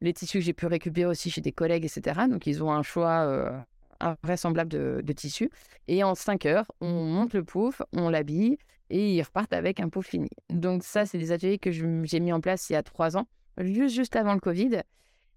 les 0.00 0.12
tissus 0.12 0.38
que 0.38 0.44
j'ai 0.44 0.52
pu 0.52 0.66
récupérer 0.66 1.06
aussi 1.06 1.30
chez 1.30 1.40
des 1.40 1.52
collègues, 1.52 1.84
etc. 1.84 2.22
Donc 2.28 2.46
ils 2.48 2.62
ont 2.62 2.72
un 2.72 2.82
choix 2.82 3.64
invraisemblable 4.02 4.70
de, 4.70 5.00
de 5.02 5.12
tissus. 5.12 5.50
Et 5.88 6.04
en 6.04 6.14
5 6.14 6.46
heures, 6.46 6.70
on 6.80 7.04
monte 7.04 7.34
le 7.34 7.44
pouf, 7.44 7.82
on 7.92 8.10
l'habille 8.10 8.58
et 8.90 9.14
ils 9.14 9.22
repartent 9.22 9.54
avec 9.54 9.80
un 9.80 9.88
pot 9.88 10.02
fini. 10.02 10.28
Donc 10.50 10.84
ça, 10.84 11.06
c'est 11.06 11.18
des 11.18 11.32
ateliers 11.32 11.58
que 11.58 11.70
j'ai 11.70 12.20
mis 12.20 12.32
en 12.32 12.40
place 12.40 12.68
il 12.68 12.74
y 12.74 12.76
a 12.76 12.82
trois 12.82 13.16
ans, 13.16 13.26
juste, 13.58 13.94
juste 13.94 14.16
avant 14.16 14.34
le 14.34 14.40
Covid. 14.40 14.82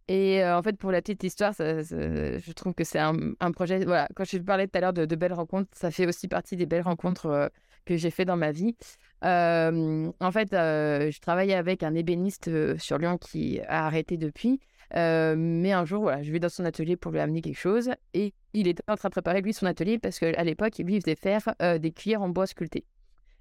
Et 0.08 0.44
euh, 0.44 0.58
en 0.58 0.62
fait, 0.62 0.78
pour 0.78 0.92
la 0.92 1.02
petite 1.02 1.24
histoire, 1.24 1.54
je 1.58 2.52
trouve 2.52 2.74
que 2.74 2.84
c'est 2.84 3.00
un, 3.00 3.52
projet. 3.54 3.84
Voilà, 3.86 4.08
quand 4.16 4.24
je 4.24 4.38
parlais 4.38 4.68
tout 4.68 4.78
à 4.78 4.82
l'heure 4.82 4.94
de, 4.94 5.16
belles 5.16 5.34
rencontres, 5.34 5.70
ça 5.74 5.90
fait 5.90 6.06
aussi 6.06 6.28
partie 6.28 6.56
des 6.56 6.66
belles 6.66 6.84
rencontres 6.84 7.26
euh, 7.28 7.48
que 7.86 7.96
j'ai 7.98 8.12
fait 8.12 8.26
dans 8.26 8.38
ma 8.38 8.52
vie. 8.52 8.76
Euh, 9.24 10.12
en 10.20 10.32
fait, 10.32 10.50
je 10.52 11.20
travaillais 11.20 11.56
avec 11.56 11.82
un 11.82 11.96
ébéniste 11.96 12.78
sur 12.78 12.98
Lyon 12.98 13.18
qui 13.18 13.62
a 13.62 13.86
arrêté 13.88 14.18
depuis. 14.18 14.60
Mais 14.94 15.72
un 15.72 15.86
jour, 15.86 16.04
voilà, 16.04 16.24
je 16.24 16.32
vais 16.32 16.40
dans 16.40 16.50
son 16.50 16.66
atelier 16.66 16.96
pour 16.96 17.12
lui 17.12 17.20
amener 17.20 17.42
quelque 17.42 17.58
chose 17.58 17.92
et 18.14 18.34
il 18.54 18.68
était 18.68 18.84
en 18.88 18.96
train 18.96 19.10
de 19.10 19.14
préparer 19.14 19.42
lui 19.42 19.54
son 19.54 19.66
atelier 19.66 20.00
parce 20.00 20.20
qu'à 20.20 20.44
l'époque, 20.44 20.78
lui, 20.80 20.96
il 20.96 21.02
faisait 21.02 21.16
faire 21.16 21.42
des 21.80 21.92
cuillères 21.92 22.22
en 22.22 22.30
bois 22.30 22.48
sculpté. 22.48 22.86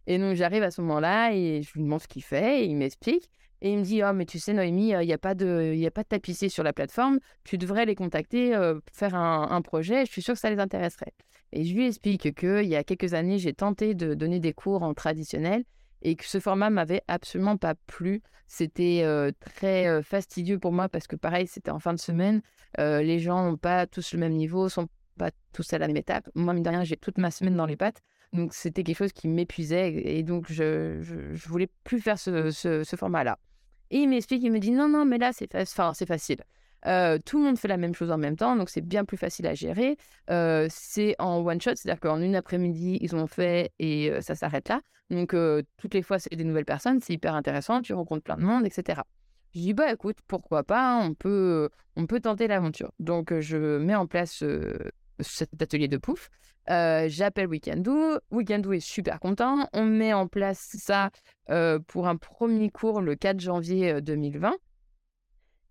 Et 0.06 0.18
donc, 0.18 0.34
j'arrive 0.34 0.62
à 0.62 0.70
ce 0.70 0.80
moment-là 0.82 1.32
et 1.32 1.62
je 1.62 1.72
lui 1.74 1.82
demande 1.82 2.00
ce 2.00 2.08
qu'il 2.08 2.22
fait 2.22 2.62
et 2.62 2.64
il 2.66 2.76
m'explique. 2.76 3.30
Et 3.64 3.72
il 3.72 3.78
me 3.78 3.82
dit, 3.82 4.02
oh, 4.04 4.12
mais 4.12 4.26
tu 4.26 4.38
sais, 4.38 4.52
Noémie, 4.52 4.90
il 4.90 5.06
n'y 5.06 5.12
a, 5.12 5.18
pas 5.18 5.34
de, 5.34 5.74
a 5.86 5.90
pas 5.90 6.02
de 6.02 6.08
tapissier 6.08 6.50
sur 6.50 6.62
la 6.62 6.74
plateforme. 6.74 7.18
Tu 7.44 7.56
devrais 7.56 7.86
les 7.86 7.94
contacter, 7.94 8.54
euh, 8.54 8.78
faire 8.92 9.14
un, 9.14 9.62
projet. 9.62 10.04
Je 10.04 10.12
suis 10.12 10.20
sûre 10.20 10.34
que 10.34 10.40
ça 10.40 10.50
les 10.50 10.58
intéresserait. 10.58 11.12
Et 11.52 11.64
je 11.64 11.74
lui 11.74 11.86
explique 11.86 12.34
qu'il 12.34 12.66
y 12.66 12.76
a 12.76 12.84
quelques 12.84 13.14
années, 13.14 13.38
j'ai 13.38 13.54
tenté 13.54 13.94
de 13.94 14.12
donner 14.12 14.38
des 14.38 14.52
cours 14.52 14.82
en 14.82 14.92
traditionnel 14.92 15.64
et 16.04 16.16
que 16.16 16.24
ce 16.24 16.38
format 16.38 16.70
m'avait 16.70 17.02
absolument 17.08 17.56
pas 17.56 17.74
plu. 17.74 18.22
C'était 18.46 19.04
très 19.40 20.02
fastidieux 20.02 20.58
pour 20.58 20.70
moi 20.70 20.88
parce 20.88 21.06
que, 21.06 21.16
pareil, 21.16 21.46
c'était 21.46 21.70
en 21.70 21.78
fin 21.80 21.94
de 21.94 21.98
semaine. 21.98 22.42
les 22.78 23.18
gens 23.18 23.44
n'ont 23.44 23.56
pas 23.56 23.86
tous 23.86 24.12
le 24.12 24.20
même 24.20 24.34
niveau, 24.34 24.68
sont 24.68 24.88
pas 25.16 25.30
tous 25.52 25.72
à 25.72 25.78
la 25.78 25.86
même 25.86 25.96
étape. 25.96 26.28
Moi, 26.34 26.54
mine 26.54 26.62
de 26.62 26.68
rien, 26.68 26.84
j'ai 26.84 26.96
toute 26.96 27.18
ma 27.18 27.30
semaine 27.30 27.56
dans 27.56 27.66
les 27.66 27.76
pattes. 27.76 28.02
Donc, 28.32 28.52
c'était 28.52 28.82
quelque 28.82 28.98
chose 28.98 29.12
qui 29.12 29.28
m'épuisait 29.28 29.92
et 29.94 30.22
donc 30.24 30.50
je, 30.50 31.00
je, 31.00 31.48
voulais 31.48 31.68
plus 31.84 32.00
faire 32.00 32.18
ce, 32.18 32.84
format-là. 32.96 33.38
Et 33.90 33.98
il 33.98 34.08
m'explique, 34.08 34.42
il 34.42 34.50
me 34.50 34.58
dit 34.58 34.72
non, 34.72 34.88
non, 34.88 35.04
mais 35.04 35.18
là, 35.18 35.32
c'est 35.32 35.48
c'est 35.56 36.06
facile. 36.06 36.42
Euh, 36.86 37.18
tout 37.24 37.38
le 37.38 37.44
monde 37.44 37.58
fait 37.58 37.68
la 37.68 37.76
même 37.76 37.94
chose 37.94 38.10
en 38.10 38.18
même 38.18 38.36
temps, 38.36 38.56
donc 38.56 38.68
c'est 38.68 38.82
bien 38.82 39.04
plus 39.04 39.16
facile 39.16 39.46
à 39.46 39.54
gérer. 39.54 39.96
Euh, 40.30 40.66
c'est 40.70 41.14
en 41.18 41.38
one 41.44 41.60
shot, 41.60 41.72
c'est-à-dire 41.76 42.00
qu'en 42.00 42.20
une 42.20 42.36
après-midi, 42.36 42.98
ils 43.00 43.16
ont 43.16 43.26
fait 43.26 43.72
et 43.78 44.10
euh, 44.10 44.20
ça 44.20 44.34
s'arrête 44.34 44.68
là. 44.68 44.80
Donc 45.10 45.36
toutes 45.76 45.94
les 45.94 46.02
fois, 46.02 46.18
c'est 46.18 46.34
des 46.34 46.44
nouvelles 46.44 46.64
personnes, 46.64 47.00
c'est 47.00 47.12
hyper 47.12 47.34
intéressant, 47.34 47.82
tu 47.82 47.92
rencontres 47.92 48.22
plein 48.22 48.36
de 48.36 48.42
monde, 48.42 48.66
etc. 48.66 49.02
Je 49.54 49.60
dis 49.60 49.74
bah 49.74 49.92
écoute, 49.92 50.16
pourquoi 50.26 50.64
pas, 50.64 50.98
on 51.02 51.14
peut, 51.14 51.68
on 51.96 52.06
peut 52.06 52.20
tenter 52.20 52.48
l'aventure. 52.48 52.90
Donc 52.98 53.38
je 53.38 53.78
mets 53.78 53.94
en 53.94 54.06
place 54.06 54.42
cet 55.20 55.62
atelier 55.62 55.88
de 55.88 55.98
pouf. 55.98 56.30
Euh, 56.70 57.04
j'appelle 57.08 57.48
Weekendoo. 57.48 58.18
Weekendoo 58.30 58.72
est 58.72 58.80
super 58.80 59.20
content. 59.20 59.68
On 59.74 59.84
met 59.84 60.14
en 60.14 60.26
place 60.26 60.74
ça 60.78 61.10
pour 61.86 62.08
un 62.08 62.16
premier 62.16 62.70
cours 62.70 63.02
le 63.02 63.14
4 63.14 63.40
janvier 63.40 64.00
2020. 64.00 64.54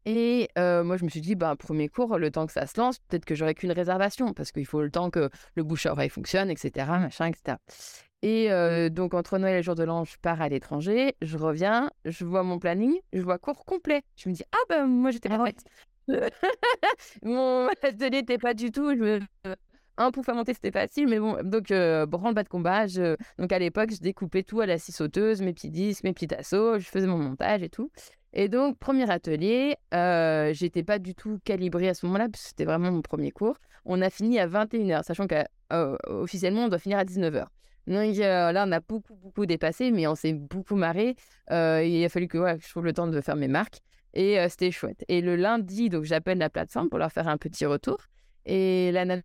Euh, 0.08 0.82
et 0.82 0.84
moi, 0.84 0.98
je 0.98 1.06
me 1.06 1.10
suis 1.10 1.22
dit, 1.22 1.36
bah, 1.36 1.56
premier 1.58 1.90
cours, 1.90 2.18
le 2.18 2.32
temps 2.32 2.46
que 2.46 2.54
ça 2.54 2.68
se 2.68 2.80
lance, 2.80 3.00
peut-être 3.00 3.26
que 3.26 3.36
j'aurai 3.36 3.56
qu'une 3.56 3.72
réservation, 3.72 4.34
parce 4.34 4.52
qu'il 4.52 4.66
faut 4.66 4.82
le 4.82 4.92
temps 4.92 5.10
que 5.10 5.30
le 5.56 5.64
bouche 5.64 5.86
à 5.86 5.92
oreille 5.92 6.10
fonctionne, 6.10 6.50
etc., 6.50 6.86
machin, 6.88 7.28
etc. 7.28 7.58
Et 8.22 8.50
donc, 8.90 9.14
entre 9.14 9.38
Noël 9.38 9.56
et 9.56 9.58
le 9.58 9.64
jour 9.64 9.76
de 9.76 9.84
l'an, 9.84 10.04
je 10.04 10.16
pars 10.22 10.42
à 10.42 10.50
l'étranger, 10.50 11.16
je 11.22 11.38
reviens, 11.38 11.90
je 12.06 12.26
vois 12.26 12.44
mon 12.44 12.60
planning, 12.60 12.96
je 13.12 13.22
vois 13.22 13.38
cours 13.38 13.66
complet. 13.66 14.02
Je 14.16 14.30
me 14.30 14.34
dis, 14.34 14.44
ah 14.52 14.64
ben, 14.70 14.88
moi, 14.88 15.12
j'étais 15.12 15.30
pas 15.30 15.40
prête. 15.40 15.64
mon 17.24 17.68
atelier 17.84 18.22
n'était 18.22 18.38
pas 18.38 18.54
du 18.54 18.72
tout. 18.72 18.96
Je 18.96 19.22
un 19.98 20.12
pouf 20.12 20.28
à 20.28 20.34
monter, 20.34 20.54
c'était 20.54 20.72
facile, 20.72 21.08
mais 21.08 21.20
bon, 21.20 21.38
donc 21.44 21.70
euh, 21.70 22.08
branle-bas 22.08 22.44
de 22.44 22.50
combat. 22.50 22.88
Donc 23.38 23.52
à 23.52 23.60
l'époque, 23.60 23.92
je 23.92 24.00
découpais 24.00 24.42
tout 24.42 24.60
à 24.60 24.66
la 24.66 24.80
scie 24.80 24.92
sauteuse, 24.92 25.42
mes 25.42 25.54
petits 25.54 25.70
disques, 25.70 26.04
mes 26.04 26.14
petits 26.14 26.34
assauts, 26.34 26.80
je 26.80 26.88
faisais 26.88 27.06
mon 27.06 27.20
montage 27.20 27.62
et 27.62 27.70
tout. 27.70 27.92
Et 28.34 28.50
donc, 28.50 28.80
premier 28.80 29.10
atelier, 29.10 29.78
euh, 29.94 30.54
j'étais 30.54 30.84
pas 30.84 30.98
du 30.98 31.14
tout 31.14 31.40
calibrée 31.46 31.88
à 31.88 31.94
ce 31.94 32.06
moment-là, 32.08 32.30
parce 32.30 32.44
que 32.44 32.50
c'était 32.50 32.66
vraiment 32.66 32.92
mon 32.92 33.02
premier 33.04 33.32
cours. 33.32 33.58
On 33.86 34.02
a 34.02 34.10
fini 34.10 34.40
à 34.40 34.48
21h, 34.48 35.04
sachant 35.04 35.28
qu'officiellement, 35.28 36.66
on 36.66 36.68
doit 36.68 36.80
finir 36.80 36.98
à 36.98 37.06
19h. 37.06 37.46
Donc 37.86 38.18
euh, 38.18 38.52
là, 38.52 38.66
on 38.68 38.72
a 38.72 38.80
beaucoup, 38.80 39.14
beaucoup 39.16 39.46
dépassé, 39.46 39.92
mais 39.92 40.08
on 40.08 40.16
s'est 40.16 40.34
beaucoup 40.34 40.76
marré. 40.76 41.16
Euh, 41.52 41.84
il 41.84 42.04
a 42.04 42.10
fallu 42.10 42.28
que 42.28 42.40
je 42.60 42.70
trouve 42.70 42.86
le 42.86 42.94
temps 42.94 43.08
de 43.08 43.22
faire 43.22 43.36
mes 43.36 43.50
marques. 43.50 43.82
Et 44.16 44.38
c'était 44.48 44.70
chouette. 44.70 45.04
Et 45.08 45.22
le 45.22 45.36
lundi, 45.36 45.90
donc 45.90 46.04
j'appelle 46.04 46.38
la 46.38 46.50
plateforme 46.50 46.88
pour 46.88 47.00
leur 47.00 47.12
faire 47.12 47.28
un 47.28 47.38
petit 47.38 47.66
retour. 47.66 47.98
Et 48.46 48.92
la 48.92 49.06
nana 49.06 49.22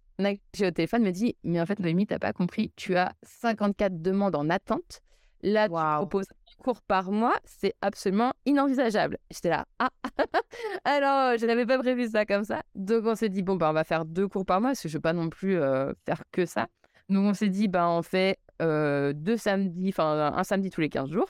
j'ai 0.55 0.67
au 0.67 0.71
téléphone 0.71 1.03
me 1.03 1.11
dit 1.11 1.37
Mais 1.45 1.61
en 1.61 1.67
fait, 1.67 1.79
Noémie, 1.79 2.07
t'as 2.07 2.19
pas 2.19 2.33
compris, 2.33 2.73
tu 2.75 2.97
as 2.97 3.13
54 3.23 4.01
demandes 4.01 4.35
en 4.35 4.49
attente. 4.49 5.03
Là, 5.43 5.69
tu 5.69 5.75
proposes 5.75 6.27
un 6.31 6.63
cours 6.63 6.83
par 6.83 7.13
mois, 7.13 7.37
c'est 7.45 7.75
absolument 7.81 8.33
inenvisageable. 8.47 9.19
J'étais 9.31 9.51
là 9.51 9.67
Ah 9.79 9.91
Alors, 10.85 11.39
je 11.39 11.47
n'avais 11.47 11.67
pas 11.67 11.79
prévu 11.79 12.09
ça 12.09 12.27
comme 12.27 12.45
ça. 12.45 12.63
Donc, 12.75 13.05
on 13.07 13.15
s'est 13.15 13.29
dit 13.29 13.43
Bon, 13.43 13.57
bah, 13.57 13.71
on 13.71 13.73
va 13.73 13.85
faire 13.85 14.05
deux 14.05 14.27
cours 14.29 14.45
par 14.45 14.61
mois, 14.61 14.71
parce 14.71 14.83
que 14.83 14.89
je 14.89 14.95
ne 14.95 14.99
veux 14.99 15.03
pas 15.03 15.13
non 15.13 15.29
plus 15.29 15.57
euh, 15.57 15.93
faire 16.05 16.23
que 16.33 16.47
ça. 16.47 16.67
Donc, 17.09 17.25
on 17.25 17.35
s'est 17.35 17.49
dit 17.49 17.69
bah, 17.69 17.89
On 17.89 18.03
fait 18.03 18.39
euh, 18.61 19.13
deux 19.13 19.37
samedis, 19.37 19.91
enfin, 19.91 20.33
un 20.35 20.45
samedi 20.45 20.71
tous 20.71 20.81
les 20.81 20.89
15 20.89 21.11
jours. 21.11 21.29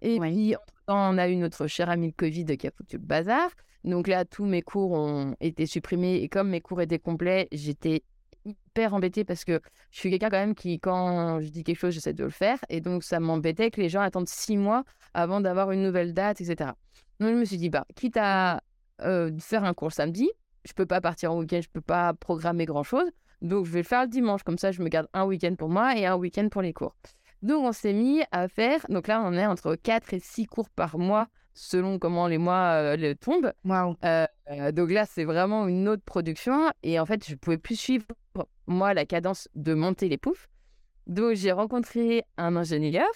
Et 0.00 0.18
puis, 0.20 0.54
on 0.88 1.18
a 1.18 1.28
eu 1.28 1.36
notre 1.36 1.66
cher 1.66 1.88
ami 1.90 2.08
le 2.08 2.12
Covid 2.12 2.56
qui 2.56 2.66
a 2.66 2.70
foutu 2.70 2.96
le 2.96 3.02
bazar. 3.02 3.50
Donc 3.84 4.08
là, 4.08 4.24
tous 4.24 4.44
mes 4.44 4.62
cours 4.62 4.92
ont 4.92 5.36
été 5.40 5.66
supprimés 5.66 6.16
et 6.16 6.28
comme 6.28 6.48
mes 6.48 6.62
cours 6.62 6.80
étaient 6.80 6.98
complets, 6.98 7.48
j'étais 7.52 8.02
hyper 8.44 8.94
embêtée 8.94 9.24
parce 9.24 9.44
que 9.44 9.60
je 9.90 9.98
suis 9.98 10.10
quelqu'un 10.10 10.30
quand 10.30 10.38
même 10.38 10.54
qui, 10.54 10.80
quand 10.80 11.40
je 11.40 11.48
dis 11.48 11.64
quelque 11.64 11.78
chose, 11.78 11.94
j'essaie 11.94 12.12
de 12.12 12.24
le 12.24 12.30
faire. 12.30 12.58
Et 12.68 12.80
donc, 12.80 13.04
ça 13.04 13.20
m'embêtait 13.20 13.70
que 13.70 13.80
les 13.80 13.88
gens 13.88 14.00
attendent 14.00 14.28
six 14.28 14.56
mois 14.56 14.84
avant 15.14 15.40
d'avoir 15.40 15.70
une 15.72 15.82
nouvelle 15.82 16.14
date, 16.14 16.40
etc. 16.40 16.70
Donc, 17.20 17.30
je 17.30 17.34
me 17.34 17.44
suis 17.44 17.56
dit, 17.56 17.70
bah, 17.70 17.86
quitte 17.94 18.16
à 18.16 18.62
euh, 19.02 19.30
faire 19.38 19.64
un 19.64 19.74
cours 19.74 19.92
samedi, 19.92 20.30
je 20.64 20.72
peux 20.72 20.86
pas 20.86 21.00
partir 21.00 21.32
en 21.32 21.38
week-end, 21.38 21.60
je 21.62 21.68
peux 21.68 21.80
pas 21.80 22.14
programmer 22.14 22.64
grand-chose. 22.64 23.10
Donc, 23.42 23.66
je 23.66 23.72
vais 23.72 23.80
le 23.80 23.84
faire 23.84 24.02
le 24.02 24.08
dimanche. 24.08 24.42
Comme 24.42 24.58
ça, 24.58 24.72
je 24.72 24.82
me 24.82 24.88
garde 24.88 25.08
un 25.12 25.24
week-end 25.24 25.54
pour 25.56 25.68
moi 25.68 25.96
et 25.96 26.06
un 26.06 26.16
week-end 26.16 26.48
pour 26.50 26.62
les 26.62 26.72
cours. 26.72 26.96
Donc, 27.42 27.64
on 27.64 27.72
s'est 27.72 27.92
mis 27.92 28.22
à 28.32 28.48
faire. 28.48 28.80
Donc 28.88 29.06
là, 29.06 29.22
on 29.24 29.34
est 29.34 29.46
entre 29.46 29.74
4 29.74 30.14
et 30.14 30.18
6 30.18 30.46
cours 30.46 30.70
par 30.70 30.98
mois 30.98 31.28
selon 31.54 31.98
comment 31.98 32.26
les 32.26 32.38
mois 32.38 32.96
euh, 32.96 33.14
tombent. 33.14 33.52
Euh, 34.04 34.26
euh, 34.50 34.72
donc 34.72 34.90
là, 34.90 35.06
c'est 35.06 35.24
vraiment 35.24 35.66
une 35.68 35.88
autre 35.88 36.02
production. 36.02 36.70
Et 36.82 36.98
en 36.98 37.06
fait, 37.06 37.26
je 37.26 37.34
pouvais 37.36 37.58
plus 37.58 37.76
suivre, 37.76 38.06
moi, 38.66 38.94
la 38.94 39.04
cadence 39.06 39.48
de 39.54 39.74
monter 39.74 40.08
les 40.08 40.18
poufs. 40.18 40.48
Donc, 41.06 41.34
j'ai 41.34 41.52
rencontré 41.52 42.24
un 42.36 42.56
ingénieur 42.56 43.08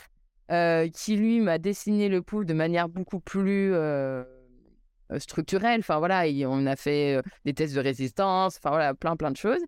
qui, 0.93 1.17
lui, 1.17 1.41
m'a 1.41 1.59
dessiné 1.59 2.09
le 2.09 2.23
pouf 2.23 2.45
de 2.45 2.55
manière 2.55 2.89
beaucoup 2.89 3.21
plus 3.21 3.75
structurelle. 5.19 5.81
Enfin, 5.81 5.99
voilà, 5.99 6.25
on 6.47 6.67
a 6.67 6.77
fait 6.77 7.23
des 7.45 7.55
tests 7.55 7.75
de 7.75 7.81
résistance, 7.81 8.59
enfin, 8.59 8.71
voilà, 8.71 8.95
plein, 8.95 9.17
plein 9.17 9.31
de 9.31 9.37
choses. 9.37 9.61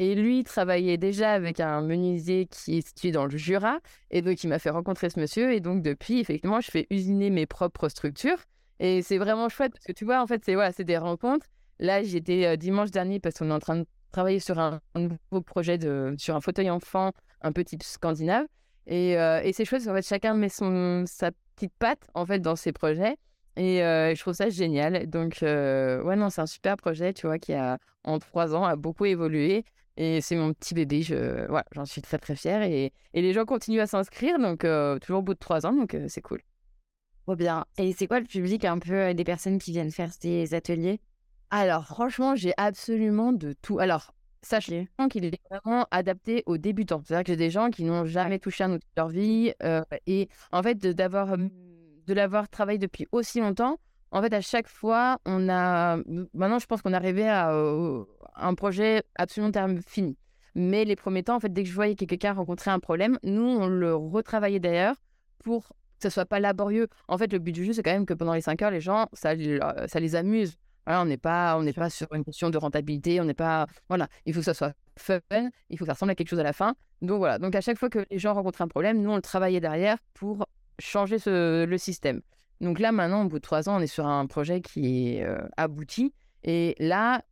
Et 0.00 0.14
lui 0.14 0.44
travaillait 0.44 0.96
déjà 0.96 1.32
avec 1.32 1.58
un 1.58 1.80
menuisier 1.80 2.46
qui 2.46 2.78
est 2.78 2.86
situé 2.86 3.10
dans 3.10 3.26
le 3.26 3.36
Jura. 3.36 3.80
Et 4.10 4.22
donc, 4.22 4.44
il 4.44 4.48
m'a 4.48 4.60
fait 4.60 4.70
rencontrer 4.70 5.10
ce 5.10 5.18
monsieur. 5.18 5.52
Et 5.52 5.60
donc, 5.60 5.82
depuis, 5.82 6.20
effectivement, 6.20 6.60
je 6.60 6.70
fais 6.70 6.86
usiner 6.90 7.30
mes 7.30 7.46
propres 7.46 7.88
structures. 7.88 8.38
Et 8.78 9.02
c'est 9.02 9.18
vraiment 9.18 9.48
chouette 9.48 9.72
parce 9.72 9.84
que 9.84 9.92
tu 9.92 10.04
vois, 10.04 10.22
en 10.22 10.26
fait, 10.28 10.44
c'est 10.44 10.54
voilà, 10.54 10.70
des 10.70 10.98
rencontres. 10.98 11.46
Là, 11.80 12.04
j'étais 12.04 12.46
euh, 12.46 12.56
dimanche 12.56 12.92
dernier 12.92 13.18
parce 13.18 13.38
qu'on 13.38 13.50
est 13.50 13.54
en 13.54 13.58
train 13.58 13.76
de 13.78 13.86
travailler 14.12 14.40
sur 14.40 14.58
un, 14.58 14.80
nouveau 14.94 15.42
projet 15.44 15.78
de, 15.78 16.14
sur 16.18 16.36
un 16.36 16.40
fauteuil 16.40 16.70
enfant 16.70 17.12
un 17.40 17.52
peu 17.52 17.64
type 17.64 17.82
scandinave. 17.82 18.46
Et, 18.86 19.18
euh, 19.18 19.40
et 19.42 19.52
c'est 19.52 19.64
chouette 19.64 19.84
qu'en 19.84 19.94
fait, 19.94 20.06
chacun 20.06 20.34
met 20.34 20.48
son, 20.48 21.04
sa 21.06 21.30
petite 21.54 21.72
patte 21.78 22.08
en 22.14 22.24
fait 22.26 22.38
dans 22.38 22.56
ses 22.56 22.72
projets. 22.72 23.16
Et 23.56 23.82
euh, 23.82 24.14
je 24.14 24.20
trouve 24.20 24.34
ça 24.34 24.48
génial. 24.48 25.08
Donc, 25.08 25.38
ouais, 25.42 26.16
non, 26.16 26.30
c'est 26.30 26.40
un 26.40 26.46
super 26.46 26.76
projet, 26.76 27.12
tu 27.12 27.26
vois, 27.26 27.38
qui 27.38 27.52
a, 27.52 27.78
en 28.04 28.18
trois 28.18 28.54
ans, 28.54 28.64
a 28.64 28.76
beaucoup 28.76 29.04
évolué. 29.04 29.64
Et 30.00 30.20
c'est 30.20 30.36
mon 30.36 30.52
petit 30.52 30.74
bébé, 30.74 31.02
je, 31.02 31.44
j'en 31.72 31.84
suis 31.84 32.00
très 32.00 32.18
très 32.18 32.36
fière. 32.36 32.62
Et, 32.62 32.92
et 33.14 33.20
les 33.20 33.32
gens 33.32 33.44
continuent 33.44 33.80
à 33.80 33.88
s'inscrire, 33.88 34.38
donc 34.38 34.64
euh, 34.64 34.96
toujours 35.00 35.18
au 35.18 35.22
bout 35.22 35.34
de 35.34 35.40
trois 35.40 35.66
ans, 35.66 35.72
donc 35.72 35.92
euh, 35.94 36.06
c'est 36.08 36.20
cool. 36.20 36.40
Trop 37.24 37.34
bien. 37.34 37.64
Et 37.78 37.92
c'est 37.92 38.06
quoi 38.06 38.20
le 38.20 38.26
public 38.26 38.64
un 38.64 38.78
peu 38.78 38.92
euh, 38.92 39.12
des 39.12 39.24
personnes 39.24 39.58
qui 39.58 39.72
viennent 39.72 39.90
faire 39.90 40.12
ces 40.12 40.54
ateliers? 40.54 41.00
Alors 41.50 41.86
franchement, 41.86 42.34
j'ai 42.34 42.52
absolument 42.56 43.32
de 43.32 43.54
tout. 43.62 43.78
Alors, 43.78 44.12
sachez 44.42 44.88
qu'il 45.10 45.24
est 45.24 45.40
vraiment 45.50 45.86
adapté 45.90 46.42
aux 46.46 46.58
débutants. 46.58 47.02
C'est-à-dire 47.04 47.24
que 47.24 47.32
j'ai 47.32 47.36
des 47.36 47.50
gens 47.50 47.70
qui 47.70 47.84
n'ont 47.84 48.04
jamais 48.04 48.38
touché 48.38 48.64
un 48.64 48.72
outil 48.72 48.86
de 48.86 49.00
leur 49.00 49.08
vie. 49.08 49.52
et 50.06 50.28
en 50.52 50.62
fait, 50.62 50.78
d'avoir 50.78 51.36
de 51.36 52.14
l'avoir 52.14 52.48
travaillé 52.48 52.78
depuis 52.78 53.06
aussi 53.12 53.40
longtemps, 53.40 53.78
en 54.10 54.22
fait, 54.22 54.32
à 54.32 54.40
chaque 54.40 54.68
fois, 54.68 55.18
on 55.26 55.48
a. 55.48 55.98
Maintenant, 56.34 56.58
je 56.58 56.66
pense 56.66 56.82
qu'on 56.82 56.92
est 56.92 56.96
arrivé 56.96 57.28
à, 57.28 57.50
un 58.36 58.54
projet 58.54 59.02
absolument 59.16 59.52
terme 59.52 59.80
fini. 59.82 60.16
Mais 60.54 60.84
les 60.84 60.96
premiers 60.96 61.22
temps, 61.22 61.36
en 61.36 61.40
fait, 61.40 61.52
dès 61.52 61.62
que 61.62 61.68
je 61.68 61.74
voyais 61.74 61.94
que 61.94 62.04
quelqu'un 62.04 62.32
rencontrait 62.32 62.70
un 62.70 62.80
problème, 62.80 63.18
nous, 63.22 63.42
on 63.42 63.66
le 63.66 63.94
retravaillait 63.94 64.60
d'ailleurs 64.60 64.96
pour 65.38 65.68
que 65.68 65.74
ce 66.04 66.10
soit 66.10 66.24
pas 66.24 66.40
laborieux. 66.40 66.88
En 67.06 67.18
fait, 67.18 67.32
le 67.32 67.38
but 67.38 67.52
du 67.52 67.64
jeu, 67.64 67.72
c'est 67.72 67.82
quand 67.82 67.92
même 67.92 68.06
que 68.06 68.14
pendant 68.14 68.32
les 68.32 68.40
5 68.40 68.62
heures, 68.62 68.70
les 68.70 68.80
gens, 68.80 69.08
ça, 69.12 69.34
ça 69.86 70.00
les 70.00 70.16
amuse. 70.16 70.56
Voilà, 70.88 71.02
on 71.02 71.04
n'est 71.04 71.18
pas, 71.18 71.58
on 71.58 71.62
n'est 71.62 71.74
pas 71.74 71.90
sur 71.90 72.06
une 72.14 72.24
question 72.24 72.48
de 72.48 72.56
rentabilité, 72.56 73.20
on 73.20 73.24
n'est 73.24 73.34
pas, 73.34 73.66
voilà, 73.90 74.08
il 74.24 74.32
faut 74.32 74.40
que 74.40 74.46
ça 74.46 74.54
soit 74.54 74.72
fun, 74.96 75.20
il 75.68 75.76
faut 75.76 75.84
que 75.84 75.88
ça 75.88 75.92
ressemble 75.92 76.12
à 76.12 76.14
quelque 76.14 76.30
chose 76.30 76.40
à 76.40 76.42
la 76.42 76.54
fin. 76.54 76.74
Donc 77.02 77.18
voilà, 77.18 77.38
donc 77.38 77.54
à 77.54 77.60
chaque 77.60 77.78
fois 77.78 77.90
que 77.90 78.06
les 78.10 78.18
gens 78.18 78.32
rencontraient 78.32 78.64
un 78.64 78.68
problème, 78.68 79.02
nous 79.02 79.10
on 79.10 79.16
le 79.16 79.20
travaillait 79.20 79.60
derrière 79.60 79.98
pour 80.14 80.48
changer 80.78 81.18
ce, 81.18 81.66
le 81.66 81.76
système. 81.76 82.22
Donc 82.62 82.78
là, 82.78 82.90
maintenant, 82.90 83.22
au 83.22 83.28
bout 83.28 83.36
de 83.36 83.42
trois 83.42 83.68
ans, 83.68 83.76
on 83.76 83.80
est 83.80 83.86
sur 83.86 84.06
un 84.06 84.26
projet 84.26 84.62
qui 84.62 85.16
est 85.16 85.24
euh, 85.24 85.38
abouti. 85.58 86.14
Et 86.42 86.74
là, 86.78 87.22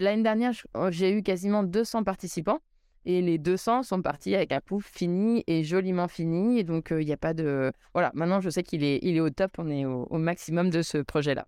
l'année 0.00 0.22
dernière, 0.22 0.52
oh, 0.74 0.88
j'ai 0.90 1.12
eu 1.12 1.22
quasiment 1.22 1.62
200 1.62 2.04
participants. 2.04 2.60
Et 3.06 3.20
les 3.20 3.36
200 3.36 3.82
sont 3.82 4.00
partis 4.00 4.34
avec 4.34 4.50
un 4.50 4.60
pouf 4.60 4.90
fini 4.90 5.44
et 5.46 5.62
joliment 5.62 6.08
fini. 6.08 6.58
Et 6.58 6.64
donc, 6.64 6.90
euh, 6.90 7.02
il 7.02 7.06
n'y 7.06 7.12
a 7.12 7.18
pas 7.18 7.34
de. 7.34 7.70
Voilà, 7.92 8.10
maintenant, 8.14 8.40
je 8.40 8.48
sais 8.48 8.62
qu'il 8.62 8.82
est, 8.82 8.98
il 9.02 9.16
est 9.16 9.20
au 9.20 9.30
top. 9.30 9.52
On 9.58 9.68
est 9.68 9.84
au, 9.84 10.16
maximum 10.16 10.70
de 10.70 10.80
ce 10.80 10.98
projet-là. 10.98 11.46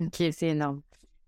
Ok, 0.00 0.22
c'est 0.32 0.48
énorme. 0.48 0.82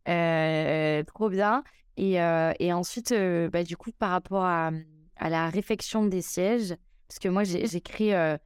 Euh, 0.08 1.02
trop 1.04 1.28
bien. 1.28 1.62
Et, 1.96 2.14
et 2.14 2.72
ensuite, 2.72 3.12
bah, 3.52 3.62
du 3.62 3.76
coup, 3.76 3.90
par 3.98 4.10
rapport 4.10 4.44
à, 4.44 4.70
à, 5.16 5.28
la 5.28 5.50
réfection 5.50 6.06
des 6.06 6.22
sièges, 6.22 6.74
parce 7.08 7.18
que 7.18 7.28
moi, 7.28 7.44
j'écris 7.44 8.14
un 8.14 8.38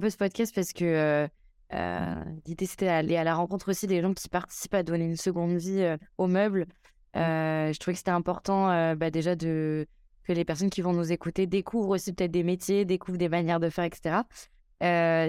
peu 0.00 0.10
ce 0.10 0.16
podcast 0.16 0.54
parce 0.54 0.72
que 0.72 1.28
euh, 1.72 2.14
l'idée, 2.46 2.66
c'était 2.66 2.86
d'aller 2.86 3.16
à 3.16 3.24
la 3.24 3.34
rencontre 3.34 3.70
aussi 3.70 3.86
des 3.86 4.00
gens 4.00 4.12
qui 4.12 4.28
participent 4.28 4.74
à 4.74 4.82
donner 4.82 5.04
une 5.04 5.16
seconde 5.16 5.56
vie 5.56 5.82
euh, 5.82 5.96
aux 6.18 6.26
meubles. 6.26 6.66
Mmh. 7.14 7.18
Euh, 7.18 7.72
je 7.72 7.78
trouvais 7.78 7.94
que 7.94 7.98
c'était 7.98 8.10
important 8.10 8.94
bah, 8.94 9.10
déjà 9.10 9.34
de, 9.34 9.86
que 10.24 10.32
les 10.32 10.44
personnes 10.44 10.70
qui 10.70 10.80
vont 10.80 10.92
nous 10.92 11.12
écouter 11.12 11.46
découvrent 11.46 11.90
aussi 11.90 12.12
peut-être 12.12 12.30
des 12.30 12.44
métiers, 12.44 12.84
découvrent 12.84 13.18
des 13.18 13.28
manières 13.28 13.60
de 13.60 13.68
faire, 13.68 13.84
etc. 13.84 14.22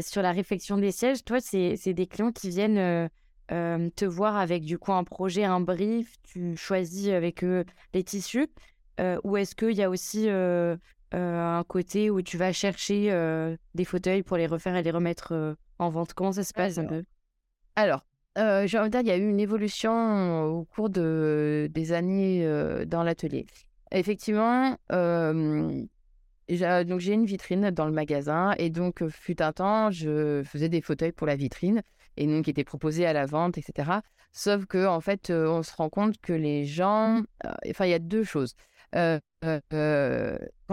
sur 0.03 0.21
la 0.21 0.31
réflexion 0.31 0.77
des 0.77 0.91
sièges, 0.91 1.23
toi, 1.23 1.39
c'est 1.41 1.93
des 1.93 2.07
clients 2.07 2.31
qui 2.31 2.49
viennent 2.49 3.09
te 3.49 4.05
voir 4.05 4.37
avec 4.37 4.63
du 4.63 4.77
coup 4.77 4.93
un 4.93 5.03
projet, 5.03 5.43
un 5.43 5.59
brief, 5.59 6.15
tu 6.23 6.55
choisis 6.55 7.09
avec 7.09 7.43
eux 7.43 7.65
les 7.93 8.03
tissus, 8.03 8.47
ou 9.23 9.37
est-ce 9.37 9.55
qu'il 9.55 9.73
y 9.73 9.83
a 9.83 9.89
aussi 9.89 10.29
un 10.29 11.63
côté 11.67 12.09
où 12.09 12.21
tu 12.21 12.37
vas 12.37 12.53
chercher 12.53 13.11
des 13.75 13.85
fauteuils 13.85 14.23
pour 14.23 14.37
les 14.37 14.47
refaire 14.47 14.75
et 14.75 14.83
les 14.83 14.91
remettre 14.91 15.57
en 15.79 15.89
vente? 15.89 16.13
Comment 16.13 16.31
ça 16.31 16.43
se 16.43 16.53
passe 16.53 16.77
un 16.77 16.85
peu? 16.85 17.03
Alors, 17.75 18.05
j'ai 18.37 18.79
envie 18.79 18.89
de 18.89 18.91
dire, 18.91 19.01
il 19.01 19.07
y 19.07 19.11
a 19.11 19.17
eu 19.17 19.29
une 19.29 19.39
évolution 19.39 20.45
au 20.45 20.63
cours 20.63 20.89
de, 20.89 21.69
des 21.71 21.91
années 21.91 22.85
dans 22.85 23.03
l'atelier. 23.03 23.45
Effectivement, 23.91 24.77
donc 24.89 26.99
j'ai 26.99 27.13
une 27.13 27.25
vitrine 27.25 27.71
dans 27.71 27.85
le 27.85 27.91
magasin 27.91 28.53
et 28.57 28.69
donc 28.69 29.05
fut 29.09 29.41
un 29.41 29.51
temps, 29.51 29.91
je 29.91 30.43
faisais 30.43 30.69
des 30.69 30.81
fauteuils 30.81 31.11
pour 31.11 31.27
la 31.27 31.35
vitrine 31.35 31.81
et 32.17 32.27
donc 32.27 32.45
qui 32.45 32.51
étaient 32.51 32.63
proposés 32.63 33.05
à 33.05 33.13
la 33.13 33.25
vente, 33.25 33.57
etc. 33.57 33.91
Sauf 34.31 34.65
que 34.65 34.85
en 34.85 35.01
fait, 35.01 35.29
on 35.29 35.63
se 35.63 35.73
rend 35.75 35.89
compte 35.89 36.19
que 36.21 36.33
les 36.33 36.65
gens, 36.65 37.21
enfin, 37.69 37.85
il 37.85 37.91
y 37.91 37.93
a 37.93 37.99
deux 37.99 38.23
choses. 38.23 38.55
quand 38.93 39.19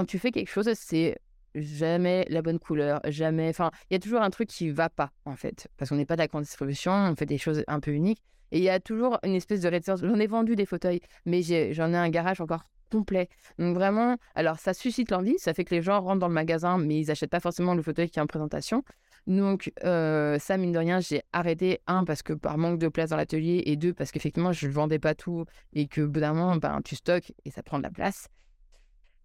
tu 0.06 0.18
fais 0.18 0.30
quelque 0.30 0.50
chose, 0.50 0.70
c'est 0.74 1.16
jamais 1.54 2.26
la 2.28 2.42
bonne 2.42 2.58
couleur, 2.58 3.00
jamais. 3.04 3.48
Enfin, 3.48 3.70
il 3.90 3.94
y 3.94 3.96
a 3.96 4.00
toujours 4.00 4.22
un 4.22 4.30
truc 4.30 4.48
qui 4.48 4.70
va 4.70 4.88
pas, 4.88 5.10
en 5.24 5.36
fait, 5.36 5.68
parce 5.76 5.90
qu'on 5.90 5.96
n'est 5.96 6.06
pas 6.06 6.16
d'accord 6.16 6.40
distribution, 6.40 6.92
on 6.92 7.16
fait 7.16 7.26
des 7.26 7.38
choses 7.38 7.64
un 7.66 7.80
peu 7.80 7.92
uniques. 7.92 8.22
Et 8.50 8.58
il 8.58 8.64
y 8.64 8.70
a 8.70 8.80
toujours 8.80 9.18
une 9.24 9.34
espèce 9.34 9.60
de 9.60 9.68
réticence. 9.68 10.00
J'en 10.00 10.18
ai 10.18 10.26
vendu 10.26 10.56
des 10.56 10.64
fauteuils, 10.64 11.00
mais 11.26 11.42
j'en 11.72 11.92
ai, 11.92 11.96
un 11.96 12.08
garage 12.08 12.40
encore 12.40 12.64
complet. 12.90 13.28
Donc 13.58 13.74
vraiment, 13.74 14.16
alors 14.34 14.58
ça 14.58 14.72
suscite 14.72 15.10
l'envie, 15.10 15.38
ça 15.38 15.52
fait 15.52 15.64
que 15.64 15.74
les 15.74 15.82
gens 15.82 16.00
rentrent 16.00 16.20
dans 16.20 16.28
le 16.28 16.34
magasin, 16.34 16.78
mais 16.78 17.00
ils 17.00 17.08
n'achètent 17.08 17.30
pas 17.30 17.40
forcément 17.40 17.74
le 17.74 17.82
fauteuil 17.82 18.08
qui 18.08 18.18
est 18.18 18.22
en 18.22 18.26
présentation. 18.26 18.82
Donc 19.28 19.70
euh, 19.84 20.38
ça, 20.38 20.56
mine 20.56 20.72
de 20.72 20.78
rien, 20.78 21.00
j'ai 21.00 21.22
arrêté, 21.34 21.80
un, 21.86 22.04
parce 22.04 22.22
que 22.22 22.32
par 22.32 22.56
manque 22.56 22.78
de 22.78 22.88
place 22.88 23.10
dans 23.10 23.16
l'atelier, 23.16 23.62
et 23.66 23.76
deux, 23.76 23.92
parce 23.92 24.10
qu'effectivement, 24.10 24.52
je 24.52 24.66
ne 24.66 24.72
vendais 24.72 24.98
pas 24.98 25.14
tout, 25.14 25.44
et 25.74 25.86
que 25.86 26.00
bout 26.00 26.20
d'un 26.20 26.32
moment, 26.32 26.56
ben, 26.56 26.80
tu 26.82 26.96
stockes, 26.96 27.32
et 27.44 27.50
ça 27.50 27.62
prend 27.62 27.76
de 27.76 27.82
la 27.82 27.90
place. 27.90 28.28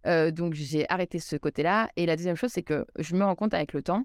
Euh, 0.06 0.30
donc 0.30 0.52
j'ai 0.52 0.88
arrêté 0.90 1.18
ce 1.18 1.36
côté-là. 1.36 1.88
Et 1.96 2.04
la 2.04 2.16
deuxième 2.16 2.36
chose, 2.36 2.52
c'est 2.52 2.62
que 2.62 2.84
je 2.98 3.16
me 3.16 3.24
rends 3.24 3.34
compte 3.34 3.54
avec 3.54 3.72
le 3.72 3.82
temps 3.82 4.04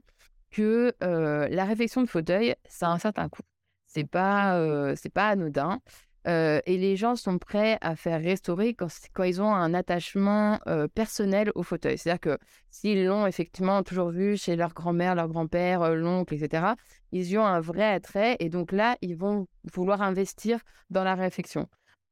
que 0.51 0.95
euh, 1.03 1.49
la 1.49 1.65
réflexion 1.65 2.01
de 2.01 2.07
fauteuil, 2.07 2.55
ça 2.65 2.87
a 2.87 2.91
un 2.91 2.97
certain 2.97 3.27
coût. 3.27 3.43
C'est 3.85 4.07
pas, 4.07 4.95
c'est 4.95 5.11
pas 5.11 5.29
anodin. 5.29 5.81
Et 6.25 6.77
les 6.77 6.95
gens 6.95 7.15
sont 7.15 7.37
prêts 7.37 7.77
à 7.81 7.95
faire 7.95 8.21
restaurer 8.21 8.75
quand, 8.75 9.23
ils 9.23 9.41
ont 9.41 9.53
un 9.53 9.73
attachement 9.73 10.59
personnel 10.93 11.51
au 11.55 11.63
fauteuil. 11.63 11.97
C'est-à-dire 11.97 12.19
que 12.19 12.37
s'ils 12.69 13.05
l'ont 13.05 13.25
effectivement 13.25 13.81
toujours 13.83 14.09
vu 14.09 14.37
chez 14.37 14.55
leur 14.55 14.73
grand-mère, 14.73 15.15
leur 15.15 15.27
grand-père, 15.27 15.95
l'oncle, 15.95 16.33
etc., 16.33 16.73
ils 17.11 17.29
y 17.31 17.37
ont 17.37 17.45
un 17.45 17.59
vrai 17.61 17.85
attrait. 17.85 18.37
Et 18.39 18.49
donc 18.49 18.71
là, 18.71 18.97
ils 19.01 19.15
vont 19.15 19.47
vouloir 19.73 20.01
investir 20.01 20.59
dans 20.89 21.03
la 21.03 21.15
réflexion 21.15 21.67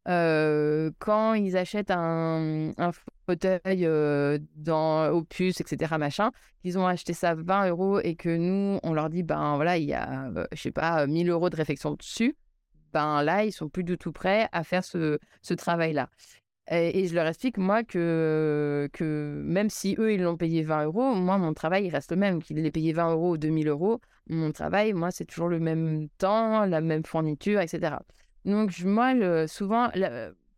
quand 0.07 1.33
ils 1.33 1.57
achètent 1.57 1.91
un, 1.91 2.71
fauteuil 3.25 3.87
dans 4.55 5.09
Opus, 5.09 5.59
etc., 5.59 5.95
machin, 5.99 6.31
ils 6.63 6.77
ont 6.77 6.87
acheté 6.87 7.13
ça 7.13 7.35
20 7.35 7.69
euros 7.69 7.99
et 7.99 8.15
que 8.15 8.29
nous, 8.29 8.79
on 8.83 8.93
leur 8.93 9.09
dit, 9.09 9.23
ben 9.23 9.55
voilà, 9.55 9.77
il 9.77 9.85
y 9.85 9.93
a, 9.93 10.31
je 10.53 10.61
sais 10.61 10.71
pas, 10.71 11.05
1000 11.07 11.29
euros 11.29 11.49
de 11.49 11.55
réflexion 11.55 11.93
dessus, 11.93 12.35
ben 12.93 13.23
là, 13.23 13.45
ils 13.45 13.51
sont 13.51 13.69
plus 13.69 13.83
du 13.83 13.97
tout 13.97 14.11
prêts 14.11 14.47
à 14.51 14.63
faire 14.63 14.83
ce, 14.83 15.19
ce 15.41 15.53
travail-là. 15.53 16.09
Et, 16.69 17.07
je 17.07 17.15
leur 17.15 17.27
explique, 17.27 17.57
moi, 17.57 17.83
que, 17.83 18.89
que 18.91 19.41
même 19.45 19.69
si 19.69 19.95
eux, 19.99 20.13
ils 20.13 20.21
l'ont 20.21 20.35
payé 20.35 20.63
20 20.63 20.85
euros, 20.85 21.15
moi, 21.15 21.37
mon 21.37 21.53
travail, 21.53 21.85
il 21.85 21.89
reste 21.89 22.11
le 22.11 22.17
même. 22.17 22.43
Qu'ils 22.43 22.57
l'aient 22.57 22.71
payé 22.71 22.91
20 22.91 23.11
euros 23.13 23.31
ou 23.31 23.37
2000 23.37 23.69
euros, 23.69 24.01
mon 24.29 24.51
travail, 24.51 24.91
moi, 24.93 25.11
c'est 25.11 25.23
toujours 25.23 25.47
le 25.47 25.59
même 25.59 26.09
temps, 26.17 26.65
la 26.65 26.81
même 26.81 27.05
fourniture, 27.05 27.61
etc. 27.61 27.95
Donc, 28.43 28.77
moi, 28.83 29.13
souvent, 29.47 29.89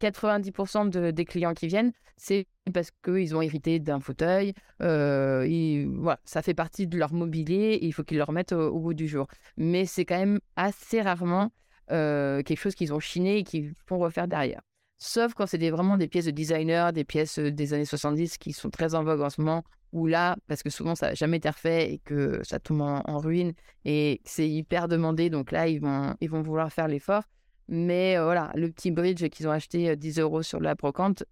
90% 0.02 0.90
de, 0.90 1.12
des 1.12 1.26
clients 1.26 1.54
qui 1.54 1.68
viennent, 1.68 1.92
c'est 2.18 2.48
parce 2.74 2.92
qu'ils 3.04 3.36
ont 3.36 3.42
hérité 3.42 3.80
d'un 3.80 4.00
fauteuil. 4.00 4.54
Euh, 4.82 5.88
voilà, 5.98 6.20
ça 6.26 6.42
fait 6.42 6.54
partie 6.54 6.88
de 6.88 6.98
leur 6.98 7.14
mobilier 7.14 7.80
il 7.82 7.94
faut 7.94 8.04
qu'ils 8.04 8.18
le 8.18 8.24
remettent 8.24 8.54
au, 8.54 8.80
bout 8.80 8.94
du 8.94 9.08
jour. 9.08 9.28
Mais 9.58 9.86
c'est 9.86 10.06
quand 10.06 10.20
même 10.20 10.40
assez 10.56 11.02
rarement 11.02 11.52
euh, 11.92 12.44
quelque 12.44 12.60
chose 12.60 12.76
qu'ils 12.76 12.94
ont 12.94 13.00
chiné 13.00 13.40
et 13.40 13.44
qu'ils 13.44 13.74
font 13.86 13.98
refaire 14.00 14.28
derrière. 14.28 14.62
Sauf 14.98 15.34
quand 15.34 15.46
c'est 15.46 15.70
vraiment 15.70 15.98
des 15.98 16.08
pièces 16.08 16.26
de 16.26 16.32
designer, 16.32 16.92
des 16.92 17.06
pièces 17.06 17.40
des 17.40 17.74
années 17.74 17.86
70 17.86 18.38
qui 18.38 18.52
sont 18.52 18.70
très 18.70 18.96
en 18.96 19.04
vogue 19.04 19.22
en 19.22 19.30
ce 19.30 19.42
moment, 19.42 19.64
ou 19.92 20.08
là, 20.08 20.36
parce 20.48 20.62
que 20.62 20.70
souvent 20.70 20.94
ça 20.94 21.10
n'a 21.10 21.14
jamais 21.16 21.38
été 21.38 21.50
refait 21.50 21.94
et 21.94 22.00
que 22.00 22.42
ça 22.44 22.60
tombe 22.60 22.82
en, 22.82 23.18
ruine 23.18 23.54
et 23.86 24.22
c'est 24.26 24.48
hyper 24.48 24.88
demandé, 24.88 25.30
donc 25.30 25.52
là, 25.52 25.68
ils 25.68 25.80
vont, 25.80 26.16
ils 26.22 26.30
vont 26.30 26.42
vouloir 26.42 26.72
faire 26.72 26.88
l'effort. 26.88 27.24
Mais 27.70 28.18
voilà, 28.18 28.52
le 28.56 28.70
petit 28.72 28.92
bridge 28.92 29.30
qu'ils 29.30 29.48
ont 29.48 29.52
acheté 29.52 29.96
10 29.96 30.20
euros 30.20 30.42
sur 30.42 30.60
la 30.60 30.76
brocante, 30.76 31.24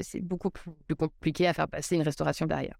c'est 0.00 0.20
beaucoup 0.20 0.50
plus 0.50 0.96
compliqué 0.96 1.46
à 1.46 1.54
faire 1.54 1.68
passer 1.68 1.94
une 1.94 2.02
restauration 2.02 2.46
derrière. 2.46 2.76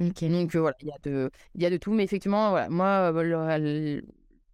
Donc 0.00 0.56
voilà, 0.56 0.76
il 0.80 0.88
y, 0.88 0.92
a 0.92 0.98
de, 1.02 1.30
y 1.56 1.66
a 1.66 1.70
de 1.70 1.76
tout. 1.76 1.92
Mais 1.92 2.04
effectivement, 2.04 2.50
voilà, 2.50 2.70
moi, 2.70 3.12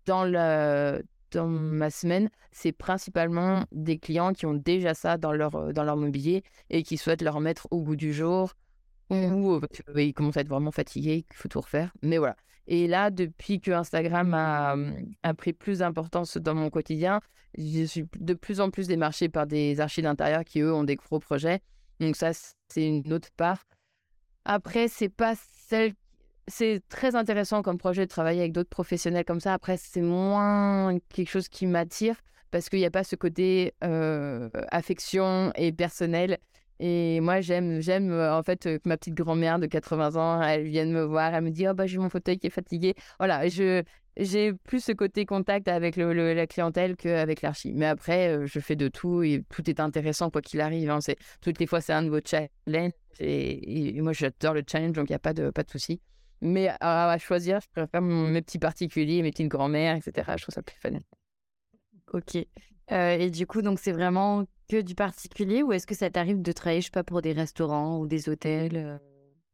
dans, 0.07 0.25
la, 0.25 0.99
dans 1.37 1.47
ma 1.47 1.91
semaine, 1.91 2.31
c'est 2.51 2.73
principalement 2.73 3.65
des 3.73 3.99
clients 3.99 4.33
qui 4.33 4.47
ont 4.47 4.55
déjà 4.55 4.95
ça 4.95 5.19
dans 5.19 5.33
leur, 5.33 5.73
dans 5.73 5.85
leur 5.85 5.97
mobilier 5.97 6.43
et 6.71 6.83
qui 6.83 6.97
souhaitent 6.97 7.23
leur 7.23 7.41
mettre 7.41 7.69
au 7.71 7.83
goût 7.83 7.97
du 7.97 8.13
jour 8.13 8.53
ou 9.11 9.61
ils 9.95 10.13
commencent 10.13 10.37
à 10.37 10.41
être 10.41 10.49
vraiment 10.49 10.73
fatigués, 10.73 11.25
qu'il 11.29 11.37
faut 11.37 11.49
tout 11.49 11.61
refaire. 11.61 11.93
Mais 12.03 12.19
voilà. 12.19 12.37
Et 12.67 12.89
là, 12.89 13.11
depuis 13.11 13.61
que 13.61 13.71
Instagram 13.71 14.35
a, 14.35 14.75
a 15.23 15.35
pris 15.35 15.53
plus 15.53 15.79
d'importance 15.79 16.37
dans 16.37 16.55
mon 16.55 16.71
quotidien, 16.71 17.21
je 17.57 17.85
suis 17.85 18.05
de 18.19 18.35
plus 18.35 18.61
en 18.61 18.71
plus 18.71 18.89
démarchée 18.89 19.29
par 19.29 19.47
des 19.47 19.79
archives 19.81 20.05
d'intérieur 20.05 20.45
qui, 20.45 20.61
eux, 20.61 20.75
ont 20.75 20.85
des 20.85 20.97
gros 20.97 21.21
projets. 21.21 21.61
Donc 22.01 22.17
ça, 22.17 22.33
c'est 22.33 22.87
une 22.87 23.13
autre 23.13 23.29
part. 23.37 23.63
Après, 24.45 24.89
c'est 24.89 25.09
pas 25.09 25.35
celle. 25.69 25.95
C'est 26.49 26.81
très 26.89 27.17
intéressant 27.17 27.63
comme 27.63 27.77
projet 27.77 28.07
de 28.07 28.11
travailler 28.11 28.41
avec 28.41 28.53
d'autres 28.53 28.71
professionnels 28.71 29.25
comme 29.25 29.41
ça. 29.41 29.53
Après, 29.53 29.77
c'est 29.77 30.01
moins 30.01 30.97
quelque 31.09 31.29
chose 31.29 31.49
qui 31.49 31.67
m'attire 31.67 32.17
parce 32.51 32.69
qu'il 32.69 32.79
n'y 32.79 32.87
a 32.87 32.91
pas 32.91 33.05
ce 33.05 33.17
côté 33.17 33.75
euh, 33.83 34.49
affection 34.71 35.53
et 35.57 35.73
personnel. 35.73 36.39
Et 36.79 37.21
moi, 37.21 37.41
j'aime, 37.41 37.81
j'aime 37.81 38.13
en 38.13 38.43
fait 38.43 38.63
que 38.63 38.81
ma 38.85 38.97
petite 38.97 39.15
grand-mère 39.15 39.59
de 39.59 39.67
80 39.67 40.17
ans, 40.17 40.43
elle 40.43 40.65
vienne 40.65 40.93
me 40.93 41.03
voir, 41.03 41.35
elle 41.35 41.43
me 41.43 41.51
dit 41.51 41.67
Oh, 41.67 41.75
bah, 41.75 41.87
j'ai 41.87 41.99
mon 41.99 42.11
fauteuil 42.11 42.39
qui 42.39 42.47
est 42.47 42.51
fatigué. 42.51 42.95
Voilà, 43.19 43.49
je, 43.49 43.83
j'ai 44.17 44.53
plus 44.53 44.85
ce 44.85 44.93
côté 44.93 45.27
contact 45.27 45.69
avec 45.69 45.97
la 45.97 46.47
clientèle 46.47 46.97
qu'avec 46.97 47.43
l'archi. 47.43 47.73
Mais 47.75 47.87
après, 47.87 48.29
euh, 48.29 48.47
je 48.47 48.61
fais 48.61 48.77
de 48.77 48.89
tout 48.89 49.23
et 49.23 49.43
tout 49.51 49.69
est 49.69 49.81
intéressant 49.81 50.31
quoi 50.31 50.43
qu'il 50.43 50.61
arrive. 50.61 50.91
Hein. 50.91 50.99
Toutes 51.41 51.59
les 51.59 51.67
fois, 51.67 51.81
c'est 51.81 51.93
un 51.93 52.03
nouveau 52.03 52.21
challenge. 52.25 52.93
Et, 53.19 54.01
moi, 54.01 54.13
j'adore 54.13 54.55
le 54.55 54.63
challenge, 54.71 54.93
donc 54.93 55.09
il 55.09 55.13
n'y 55.13 55.17
a 55.17 55.21
pas 55.21 55.33
de, 55.33 55.51
pas 55.51 55.63
de 55.63 55.71
souci. 55.71 56.01
Mais 56.41 56.71
à, 56.81 57.17
choisir, 57.19 57.61
je 57.61 57.69
préfère 57.69 58.03
mes 58.03 58.43
petits 58.43 58.59
particuliers, 58.59 59.23
mes 59.23 59.31
petites 59.31 59.49
grand-mères, 59.49 59.97
etc. 59.97 60.33
Je 60.37 60.43
trouve 60.43 60.55
ça 60.55 60.63
plus 60.63 60.77
fun. 60.81 60.99
Ok. 62.13 62.37
Euh, 62.93 63.19
et 63.19 63.31
du 63.31 63.47
coup, 63.47 63.63
donc 63.63 63.79
c'est 63.81 63.93
vraiment 63.93 64.45
que 64.69 64.81
du 64.81 64.95
particulier 64.95 65.63
ou 65.63 65.73
est-ce 65.73 65.87
que 65.87 65.95
ça 65.95 66.11
t'arrive 66.11 66.43
de 66.43 66.53
travailler, 66.53 66.81
je 66.81 66.87
sais 66.87 66.91
pas, 66.91 67.05
pour 67.05 67.23
des 67.23 67.33
restaurants 67.33 67.99
ou 67.99 68.07
des 68.07 68.29
hôtels 68.29 68.77
euh, 68.77 68.99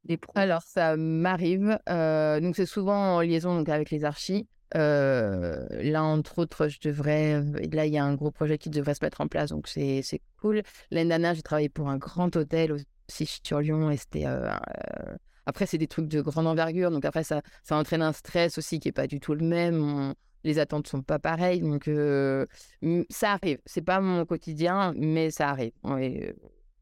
des 0.04 0.18
Alors, 0.34 0.62
ça 0.62 0.96
m'arrive. 0.96 1.78
Euh, 1.88 2.40
donc, 2.40 2.56
c'est 2.56 2.66
souvent 2.66 3.16
en 3.16 3.20
liaison 3.20 3.56
donc, 3.56 3.68
avec 3.68 3.90
les 3.90 4.04
archis. 4.04 4.48
Euh, 4.74 5.66
là, 5.70 6.02
entre 6.02 6.38
autres, 6.38 6.68
je 6.68 6.78
devrais. 6.80 7.42
Là, 7.72 7.86
il 7.86 7.92
y 7.92 7.98
a 7.98 8.04
un 8.04 8.14
gros 8.14 8.30
projet 8.30 8.58
qui 8.58 8.70
devrait 8.70 8.94
se 8.94 9.04
mettre 9.04 9.20
en 9.20 9.28
place, 9.28 9.50
donc 9.50 9.68
c'est 9.68 10.02
cool. 10.40 10.62
L'année 10.90 11.10
dernière, 11.10 11.34
j'ai 11.34 11.42
travaillé 11.42 11.68
pour 11.68 11.88
un 11.88 11.98
grand 11.98 12.34
hôtel 12.36 12.72
aussi 12.72 13.40
sur 13.44 13.60
Lyon 13.60 13.90
et 13.90 13.98
c'était. 13.98 14.24
Après, 15.46 15.66
c'est 15.66 15.78
des 15.78 15.88
trucs 15.88 16.08
de 16.08 16.20
grande 16.20 16.46
envergure, 16.46 16.90
donc 16.90 17.04
après, 17.04 17.24
ça, 17.24 17.42
ça 17.64 17.76
entraîne 17.76 18.02
un 18.02 18.12
stress 18.12 18.58
aussi 18.58 18.80
qui 18.80 18.88
n'est 18.88 18.92
pas 18.92 19.06
du 19.06 19.20
tout 19.20 19.34
le 19.34 19.44
même. 19.44 20.14
les 20.44 20.58
attentes 20.58 20.86
sont 20.88 21.02
pas 21.02 21.18
pareilles, 21.18 21.60
donc 21.60 21.90
ça 23.10 23.32
arrive. 23.32 23.58
C'est 23.66 23.82
pas 23.82 24.00
mon 24.00 24.24
quotidien, 24.24 24.94
mais 24.96 25.30
ça 25.30 25.48
arrive. 25.50 25.72
Et, 25.98 26.34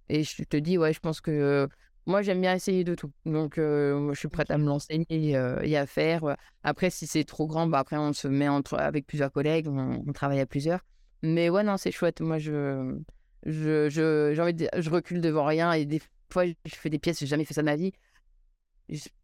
et 0.08 0.24
je 0.24 0.42
te 0.44 0.56
dis, 0.56 0.78
ouais, 0.78 0.92
je 0.92 1.00
pense 1.00 1.20
que 1.20 1.68
moi, 2.06 2.22
j'aime 2.22 2.40
bien 2.40 2.54
essayer 2.54 2.82
de 2.84 2.94
tout. 2.94 3.12
Donc, 3.26 3.54
je 3.56 4.12
suis 4.14 4.28
prête 4.28 4.50
à 4.50 4.58
me 4.58 4.66
lancer 4.66 5.04
et, 5.08 5.36
à 5.36 5.86
faire. 5.86 6.36
Après, 6.62 6.90
si 6.90 7.06
c'est 7.06 7.24
trop 7.24 7.46
grand, 7.46 7.66
bah, 7.66 7.78
après, 7.78 7.96
on 7.96 8.12
se 8.12 8.28
met 8.28 8.48
entre, 8.48 8.74
avec 8.74 9.06
plusieurs 9.06 9.30
collègues, 9.30 9.68
on, 9.68 10.12
travaille 10.12 10.40
à 10.40 10.46
plusieurs. 10.46 10.80
Mais 11.22 11.50
ouais, 11.50 11.62
non, 11.62 11.76
c'est 11.76 11.92
chouette. 11.92 12.20
Moi, 12.20 12.38
je, 12.38 12.96
je, 13.44 13.88
je, 13.90 14.40
envie 14.40 14.54
de 14.54 14.68
je 14.76 14.90
recule 14.90 15.20
devant 15.20 15.44
rien 15.44 15.72
et 15.72 15.84
des 15.84 16.00
fois, 16.32 16.44
je 16.46 16.74
fais 16.74 16.90
des 16.90 16.98
pièces, 16.98 17.20
j'ai 17.20 17.26
jamais 17.26 17.44
fait 17.44 17.54
ça 17.54 17.62
de 17.62 17.66
ma 17.66 17.76
vie. 17.76 17.92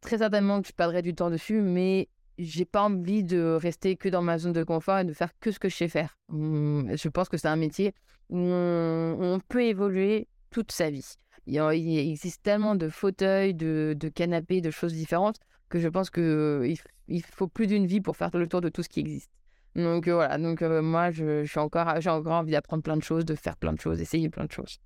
Très 0.00 0.18
certainement 0.18 0.62
que 0.62 0.68
je 0.68 0.72
perdrai 0.72 1.02
du 1.02 1.14
temps 1.14 1.30
dessus, 1.30 1.60
mais 1.60 2.08
j'ai 2.38 2.64
pas 2.64 2.82
envie 2.82 3.24
de 3.24 3.58
rester 3.60 3.96
que 3.96 4.08
dans 4.08 4.22
ma 4.22 4.38
zone 4.38 4.52
de 4.52 4.62
confort 4.62 4.98
et 4.98 5.04
de 5.04 5.12
faire 5.12 5.30
que 5.40 5.50
ce 5.50 5.58
que 5.58 5.68
je 5.68 5.76
sais 5.76 5.88
faire. 5.88 6.18
Mmh, 6.28 6.96
je 6.96 7.08
pense 7.08 7.28
que 7.28 7.36
c'est 7.36 7.48
un 7.48 7.56
métier 7.56 7.94
où 8.28 8.38
on 8.38 9.40
peut 9.48 9.64
évoluer 9.64 10.28
toute 10.50 10.72
sa 10.72 10.90
vie. 10.90 11.16
Il, 11.46 11.58
existe 11.60 12.42
tellement 12.42 12.74
de 12.74 12.88
fauteuils, 12.88 13.54
de, 13.54 13.96
canapés, 14.14 14.60
de 14.60 14.70
choses 14.70 14.92
différentes 14.92 15.38
que 15.68 15.78
je 15.78 15.88
pense 15.88 16.10
qu'il 16.10 16.76
il 17.08 17.22
faut 17.22 17.48
plus 17.48 17.66
d'une 17.66 17.86
vie 17.86 18.00
pour 18.00 18.16
faire 18.16 18.30
le 18.34 18.46
tour 18.46 18.60
de 18.60 18.68
tout 18.68 18.82
ce 18.82 18.88
qui 18.88 19.00
existe. 19.00 19.30
Donc 19.74 20.08
euh, 20.08 20.14
voilà, 20.14 20.38
donc 20.38 20.62
euh, 20.62 20.80
moi 20.80 21.10
je, 21.10 21.44
suis 21.44 21.58
encore, 21.58 22.00
j'ai 22.00 22.08
encore 22.08 22.32
envie 22.32 22.52
d'apprendre 22.52 22.82
plein 22.82 22.96
de 22.96 23.02
choses, 23.02 23.24
de 23.24 23.34
faire 23.34 23.56
plein 23.56 23.72
de 23.72 23.80
choses, 23.80 23.98
d'essayer 23.98 24.28
plein 24.28 24.46
de 24.46 24.52
choses. 24.52 24.78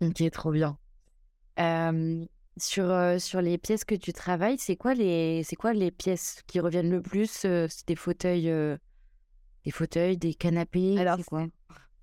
Ok, 0.00 0.30
trop 0.30 0.52
bien. 0.52 0.76
Sur, 2.60 2.90
euh, 2.90 3.18
sur 3.18 3.40
les 3.40 3.58
pièces 3.58 3.84
que 3.84 3.94
tu 3.94 4.12
travailles, 4.12 4.58
c'est 4.58 4.76
quoi 4.76 4.94
les, 4.94 5.42
c'est 5.44 5.56
quoi 5.56 5.72
les 5.72 5.90
pièces 5.90 6.42
qui 6.46 6.60
reviennent 6.60 6.90
le 6.90 7.02
plus 7.02 7.30
C'est 7.30 7.86
des 7.86 7.96
fauteuils, 7.96 8.52
des 9.64 9.70
fauteuils, 9.70 10.16
des 10.16 10.34
canapés. 10.34 10.98
Alors, 10.98 11.18
quoi? 11.26 11.46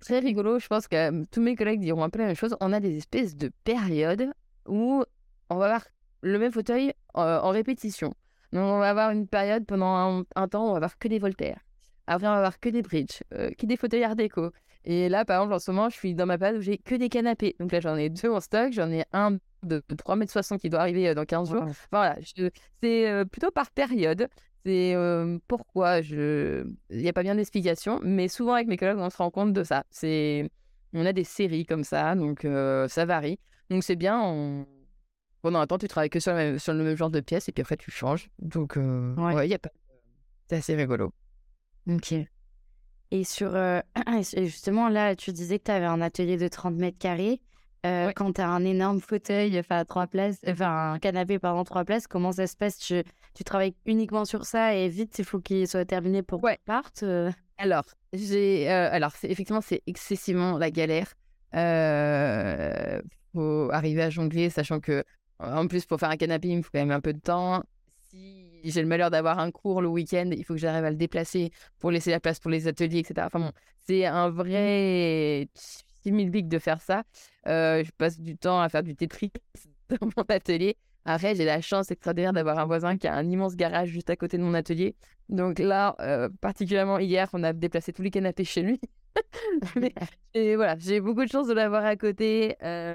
très 0.00 0.18
rigolo. 0.18 0.58
Je 0.58 0.66
pense 0.68 0.88
que 0.88 1.24
tous 1.26 1.40
mes 1.40 1.56
collègues 1.56 1.80
diront 1.80 2.04
un 2.04 2.10
peu 2.10 2.18
la 2.18 2.26
même 2.26 2.36
chose. 2.36 2.56
On 2.60 2.72
a 2.72 2.80
des 2.80 2.96
espèces 2.96 3.36
de 3.36 3.50
périodes 3.64 4.30
où 4.66 5.04
on 5.50 5.56
va 5.56 5.64
avoir 5.64 5.84
le 6.20 6.38
même 6.38 6.52
fauteuil 6.52 6.92
en 7.14 7.50
répétition. 7.50 8.14
Donc, 8.52 8.62
on 8.62 8.78
va 8.78 8.90
avoir 8.90 9.10
une 9.10 9.26
période 9.26 9.66
pendant 9.66 10.24
un, 10.34 10.48
temps 10.48 10.64
où 10.64 10.68
on 10.68 10.72
va 10.72 10.76
avoir 10.76 10.98
que 10.98 11.08
des 11.08 11.18
Voltaire. 11.18 11.58
Après, 12.06 12.26
on 12.26 12.30
va 12.30 12.36
avoir 12.36 12.60
que 12.60 12.68
des 12.68 12.82
bridges, 12.82 13.22
que 13.30 13.66
des 13.66 13.76
fauteuils 13.76 14.04
art 14.04 14.16
déco. 14.16 14.52
Et 14.84 15.08
là, 15.08 15.24
par 15.24 15.40
exemple, 15.40 15.54
en 15.54 15.58
ce 15.58 15.70
moment, 15.72 15.88
je 15.88 15.96
suis 15.96 16.14
dans 16.14 16.26
ma 16.26 16.38
période 16.38 16.58
où 16.58 16.62
j'ai 16.62 16.78
que 16.78 16.94
des 16.94 17.08
canapés. 17.08 17.56
Donc 17.58 17.72
là, 17.72 17.80
j'en 17.80 17.96
ai 17.96 18.08
deux 18.08 18.30
en 18.30 18.40
stock. 18.40 18.72
J'en 18.72 18.90
ai 18.92 19.04
un 19.12 19.38
de 19.62 19.82
3,60 19.90 20.54
m 20.54 20.58
qui 20.58 20.68
doit 20.68 20.80
arriver 20.80 21.14
dans 21.14 21.24
15 21.24 21.50
jours. 21.50 21.64
voilà, 21.90 22.16
c'est 22.22 23.24
plutôt 23.30 23.50
par 23.50 23.70
période. 23.70 24.28
C'est 24.64 24.96
pourquoi 25.46 26.02
je. 26.02 26.66
Il 26.90 26.98
n'y 26.98 27.08
a 27.08 27.12
pas 27.12 27.22
bien 27.22 27.36
d'explication, 27.36 28.00
mais 28.02 28.28
souvent 28.28 28.54
avec 28.54 28.66
mes 28.66 28.76
collègues, 28.76 28.98
on 28.98 29.10
se 29.10 29.16
rend 29.16 29.30
compte 29.30 29.52
de 29.52 29.62
ça. 29.62 29.84
C'est 29.90 30.50
on 30.92 31.06
a 31.06 31.12
des 31.12 31.24
séries 31.24 31.66
comme 31.66 31.84
ça, 31.84 32.14
donc 32.14 32.46
ça 32.88 33.04
varie. 33.04 33.38
Donc 33.70 33.84
c'est 33.84 33.96
bien. 33.96 34.20
On... 34.20 34.66
Pendant 35.42 35.60
un 35.60 35.66
temps, 35.68 35.78
tu 35.78 35.86
travailles 35.86 36.10
que 36.10 36.18
sur, 36.18 36.32
sur, 36.58 36.74
le 36.74 36.82
même 36.82 36.96
genre 36.96 37.10
de 37.10 37.20
pièces 37.20 37.48
et 37.48 37.52
puis 37.52 37.62
après 37.62 37.76
tu 37.76 37.92
changes. 37.92 38.28
Donc 38.40 38.76
ouais, 38.76 39.48
y 39.48 39.54
a 39.54 39.58
pas. 39.58 39.70
C'est 40.48 40.56
assez 40.56 40.74
rigolo. 40.74 41.12
Ok. 41.88 42.14
Et 43.12 43.24
sur 43.24 43.56
justement 44.34 44.88
là, 44.88 45.14
tu 45.14 45.32
disais 45.32 45.58
que 45.58 45.64
tu 45.64 45.70
avais 45.70 45.86
un 45.86 46.00
atelier 46.00 46.36
de 46.36 46.48
30 46.48 46.74
mètres 46.74 46.98
carrés. 46.98 47.40
Euh, 47.86 48.12
quand 48.14 48.32
tu 48.32 48.40
as 48.40 48.48
un 48.48 48.64
énorme 48.64 49.00
fauteuil, 49.00 49.58
enfin 49.58 49.84
trois 49.84 50.06
places, 50.06 50.38
enfin 50.46 50.94
un 50.94 50.98
canapé 50.98 51.38
pardon 51.38 51.62
trois 51.62 51.84
places, 51.84 52.06
comment 52.06 52.32
ça 52.32 52.46
se 52.46 52.56
passe? 52.56 52.78
Tu, 52.78 53.02
tu, 53.34 53.44
travailles 53.44 53.74
uniquement 53.84 54.24
sur 54.24 54.44
ça 54.44 54.74
et 54.74 54.88
vite 54.88 55.18
il 55.18 55.24
faut 55.24 55.38
qu'il 55.38 55.68
soit 55.68 55.84
terminé 55.84 56.22
pour 56.22 56.42
ouais. 56.42 56.56
qu'il 56.56 56.64
parte 56.64 57.02
euh? 57.04 57.30
Alors 57.58 57.84
j'ai, 58.12 58.70
euh, 58.70 58.88
alors 58.90 59.12
effectivement 59.22 59.60
c'est 59.60 59.82
excessivement 59.86 60.58
la 60.58 60.70
galère. 60.70 61.14
Euh, 61.54 63.00
faut 63.32 63.70
arriver 63.70 64.02
à 64.02 64.10
jongler, 64.10 64.50
sachant 64.50 64.80
que 64.80 65.04
en 65.38 65.68
plus 65.68 65.84
pour 65.84 66.00
faire 66.00 66.10
un 66.10 66.16
canapé 66.16 66.48
il 66.48 66.56
me 66.56 66.62
faut 66.62 66.70
quand 66.72 66.80
même 66.80 66.90
un 66.90 67.00
peu 67.00 67.12
de 67.12 67.20
temps. 67.20 67.62
Si 68.10 68.60
j'ai 68.64 68.82
le 68.82 68.88
malheur 68.88 69.10
d'avoir 69.10 69.38
un 69.38 69.52
cours 69.52 69.80
le 69.80 69.88
week-end, 69.88 70.30
il 70.32 70.44
faut 70.44 70.54
que 70.54 70.60
j'arrive 70.60 70.84
à 70.84 70.90
le 70.90 70.96
déplacer 70.96 71.52
pour 71.78 71.92
laisser 71.92 72.10
la 72.10 72.18
place 72.18 72.40
pour 72.40 72.50
les 72.50 72.66
ateliers, 72.66 73.00
etc. 73.00 73.26
Enfin 73.26 73.38
bon, 73.38 73.52
c'est 73.86 74.06
un 74.06 74.28
vrai 74.28 75.48
6000 76.06 76.30
bics 76.30 76.48
de 76.48 76.58
faire 76.58 76.80
ça. 76.80 77.02
Euh, 77.48 77.82
je 77.82 77.90
passe 77.98 78.20
du 78.20 78.36
temps 78.36 78.60
à 78.60 78.68
faire 78.68 78.82
du 78.82 78.94
Tetris 78.94 79.32
dans 79.90 80.08
mon 80.16 80.22
atelier. 80.28 80.76
Après, 81.04 81.34
j'ai 81.34 81.44
la 81.44 81.60
chance 81.60 81.90
extraordinaire 81.90 82.32
d'avoir 82.32 82.58
un 82.58 82.64
voisin 82.64 82.96
qui 82.96 83.06
a 83.06 83.14
un 83.14 83.28
immense 83.28 83.56
garage 83.56 83.88
juste 83.88 84.10
à 84.10 84.16
côté 84.16 84.38
de 84.38 84.42
mon 84.42 84.54
atelier. 84.54 84.96
Donc 85.28 85.58
là, 85.58 85.94
euh, 86.00 86.28
particulièrement 86.40 86.98
hier, 86.98 87.28
on 87.32 87.42
a 87.42 87.52
déplacé 87.52 87.92
tous 87.92 88.02
les 88.02 88.10
canapés 88.10 88.44
chez 88.44 88.62
lui. 88.62 88.80
et 90.34 90.56
voilà, 90.56 90.76
j'ai 90.78 91.00
beaucoup 91.00 91.24
de 91.24 91.30
chance 91.30 91.46
de 91.48 91.54
l'avoir 91.54 91.84
à 91.84 91.96
côté. 91.96 92.56
Euh, 92.62 92.94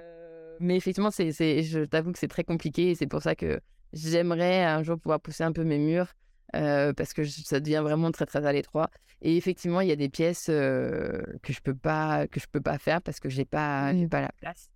mais 0.59 0.75
effectivement, 0.75 1.11
c'est, 1.11 1.31
je 1.31 1.85
t'avoue 1.85 2.11
que 2.11 2.19
c'est 2.19 2.27
très 2.27 2.43
compliqué 2.43 2.91
et 2.91 2.95
c'est 2.95 3.07
pour 3.07 3.21
ça 3.21 3.35
que 3.35 3.59
j'aimerais 3.93 4.63
un 4.63 4.83
jour 4.83 4.97
pouvoir 4.99 5.19
pousser 5.19 5.43
un 5.43 5.51
peu 5.51 5.63
mes 5.63 5.79
murs 5.79 6.13
parce 6.53 7.13
que 7.13 7.23
ça 7.25 7.59
devient 7.59 7.81
vraiment 7.83 8.11
très 8.11 8.25
très 8.25 8.45
à 8.45 8.53
l'étroit. 8.53 8.89
Et 9.21 9.37
effectivement, 9.37 9.81
il 9.81 9.89
y 9.89 9.91
a 9.91 9.95
des 9.95 10.09
pièces 10.09 10.47
que 10.47 11.23
je 11.49 11.61
peux 11.61 11.75
pas 11.75 12.27
que 12.27 12.39
je 12.39 12.47
peux 12.47 12.61
pas 12.61 12.77
faire 12.77 13.01
parce 13.01 13.19
que 13.19 13.29
j'ai 13.29 13.45
pas 13.45 13.93
mmh. 13.93 14.09
pas 14.09 14.21
la 14.21 14.31
place. 14.39 14.69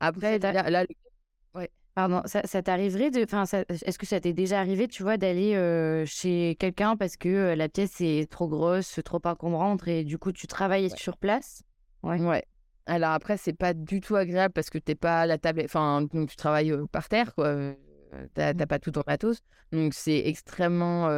après, 0.00 0.38
là, 0.38 0.86
Pardon, 1.96 2.20
ça, 2.26 2.42
ça 2.44 2.62
t'arriverait 2.62 3.10
de. 3.10 3.24
Enfin, 3.24 3.44
est-ce 3.70 3.98
que 3.98 4.04
ça 4.04 4.20
t'est 4.20 4.34
déjà 4.34 4.60
arrivé, 4.60 4.86
tu 4.86 5.02
vois, 5.02 5.16
d'aller 5.16 5.54
chez 6.06 6.54
quelqu'un 6.60 6.94
parce 6.94 7.16
que 7.16 7.54
la 7.54 7.70
pièce 7.70 8.02
est 8.02 8.30
trop 8.30 8.48
grosse, 8.48 9.00
trop 9.02 9.20
encombrante 9.24 9.88
et 9.88 10.04
du 10.04 10.18
coup, 10.18 10.30
tu 10.30 10.46
travailles 10.46 10.90
sur 10.90 11.16
place? 11.16 11.62
Ouais. 12.02 12.20
Ouais. 12.20 12.44
Alors 12.84 13.12
après, 13.12 13.38
c'est 13.38 13.54
pas 13.54 13.72
du 13.72 14.02
tout 14.02 14.14
agréable 14.14 14.52
parce 14.52 14.68
que 14.68 14.76
t'es 14.76 14.94
pas 14.94 15.22
à 15.22 15.26
la 15.26 15.38
table. 15.38 15.62
Enfin, 15.64 16.02
donc 16.02 16.28
tu 16.28 16.36
travailles 16.36 16.74
par 16.92 17.08
terre, 17.08 17.34
quoi. 17.34 17.56
T'as 18.34 18.54
mmh. 18.54 18.66
pas 18.66 18.78
tout 18.78 18.90
ton 18.90 19.02
matos. 19.06 19.40
Donc 19.72 19.94
c'est 19.94 20.22
extrêmement 20.26 21.08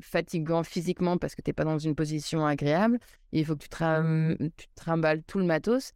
fatigant 0.00 0.62
physiquement 0.62 1.18
parce 1.18 1.34
que 1.34 1.42
t'es 1.42 1.52
pas 1.52 1.64
dans 1.64 1.78
une 1.78 1.94
position 1.94 2.46
agréable. 2.46 2.98
il 3.32 3.44
faut 3.44 3.56
que 3.56 3.64
tu, 3.64 4.50
tu 4.56 4.66
trimbales 4.74 5.22
tout 5.22 5.38
le 5.38 5.44
matos. 5.44 5.92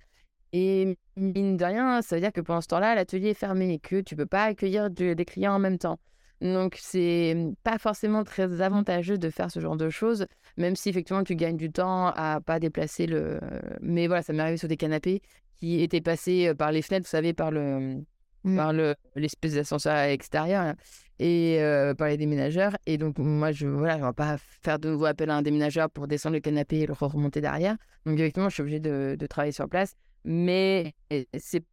Et 0.57 0.97
mine 1.17 1.57
de 1.57 1.65
rien, 1.65 2.01
ça 2.01 2.15
veut 2.15 2.21
dire 2.21 2.33
que 2.33 2.41
pendant 2.41 2.61
ce 2.61 2.69
temps-là, 2.69 2.95
l'atelier 2.95 3.31
est 3.31 3.35
fermé 3.35 3.73
et 3.73 3.79
que 3.81 4.01
tu 4.01 4.15
peux 4.15 4.25
pas 4.25 4.45
accueillir 4.45 4.89
des 4.89 5.25
clients 5.25 5.55
en 5.55 5.59
même 5.59 5.79
temps. 5.79 5.99
Donc, 6.41 6.77
c'est 6.81 7.37
pas 7.65 7.79
forcément 7.79 8.23
très 8.23 8.61
avantageux 8.61 9.19
de 9.19 9.31
faire 9.31 9.51
ce 9.51 9.59
genre 9.59 9.77
de 9.77 9.91
choses, 9.91 10.27
même 10.57 10.77
si 10.77 10.91
effectivement 10.91 11.25
tu 11.25 11.35
gagnes 11.35 11.57
du 11.57 11.73
temps 11.73 12.07
à 12.09 12.41
pas 12.41 12.61
déplacer 12.61 13.07
le. 13.07 13.41
Mais 13.81 14.07
voilà, 14.07 14.23
ça 14.23 14.33
m'est 14.33 14.43
arrivé 14.43 14.57
sur 14.57 14.69
des 14.69 14.77
canapés 14.77 15.23
qui 15.57 15.83
étaient 15.83 16.01
passés 16.01 16.55
par 16.55 16.71
les 16.71 16.83
fenêtres, 16.83 17.07
vous 17.07 17.11
savez, 17.11 17.33
par 17.33 17.51
le. 17.51 18.05
Mmh. 18.45 18.57
par 18.57 18.75
le 18.75 18.95
l'espèce 19.17 19.55
d'ascenseur 19.55 19.97
extérieur 19.97 20.75
et 21.19 21.59
par 21.97 22.09
les 22.09 22.19
déménageurs 22.19 22.77
et 22.85 22.99
donc 22.99 23.17
moi 23.17 23.53
je 23.53 23.67
voilà 23.67 23.99
je 23.99 24.05
vais 24.05 24.13
pas 24.13 24.37
faire 24.37 24.79
de 24.79 24.91
nouveau 24.91 25.07
appel 25.07 25.31
à 25.31 25.37
un 25.37 25.41
déménageur 25.41 25.89
pour 25.89 26.07
descendre 26.07 26.35
le 26.35 26.41
canapé 26.41 26.81
et 26.81 26.87
le 26.87 26.93
remonter 26.93 27.41
derrière 27.41 27.77
donc 28.05 28.19
effectivement 28.19 28.51
je 28.51 28.55
suis 28.55 28.61
obligée 28.61 28.81
de, 28.81 29.17
de 29.19 29.27
travailler 29.27 29.53
sur 29.53 29.67
place 29.67 29.95
mais 30.25 30.95
c'est 31.39 31.65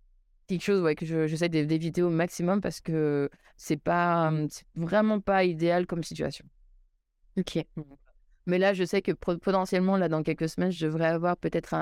quelque 0.48 0.64
chose 0.64 0.82
ouais, 0.82 0.96
que 0.96 1.06
j'essaie 1.28 1.50
d'éviter 1.50 2.02
au 2.02 2.10
maximum 2.10 2.62
parce 2.62 2.82
que 2.82 3.30
c'est 3.58 3.78
pas 3.78 4.32
mmh, 4.32 4.48
vraiment 4.76 5.20
pas 5.20 5.44
idéal 5.44 5.86
comme 5.88 6.04
situation. 6.04 6.46
Ok. 7.38 7.64
Mais 8.48 8.58
là, 8.58 8.74
je 8.74 8.84
sais 8.84 9.02
que 9.02 9.12
potentiellement, 9.12 9.98
là, 9.98 10.10
dans 10.10 10.24
quelques 10.24 10.50
semaines, 10.50 10.72
je 10.72 10.86
devrais 10.86 11.08
avoir 11.08 11.38
peut-être 11.38 11.74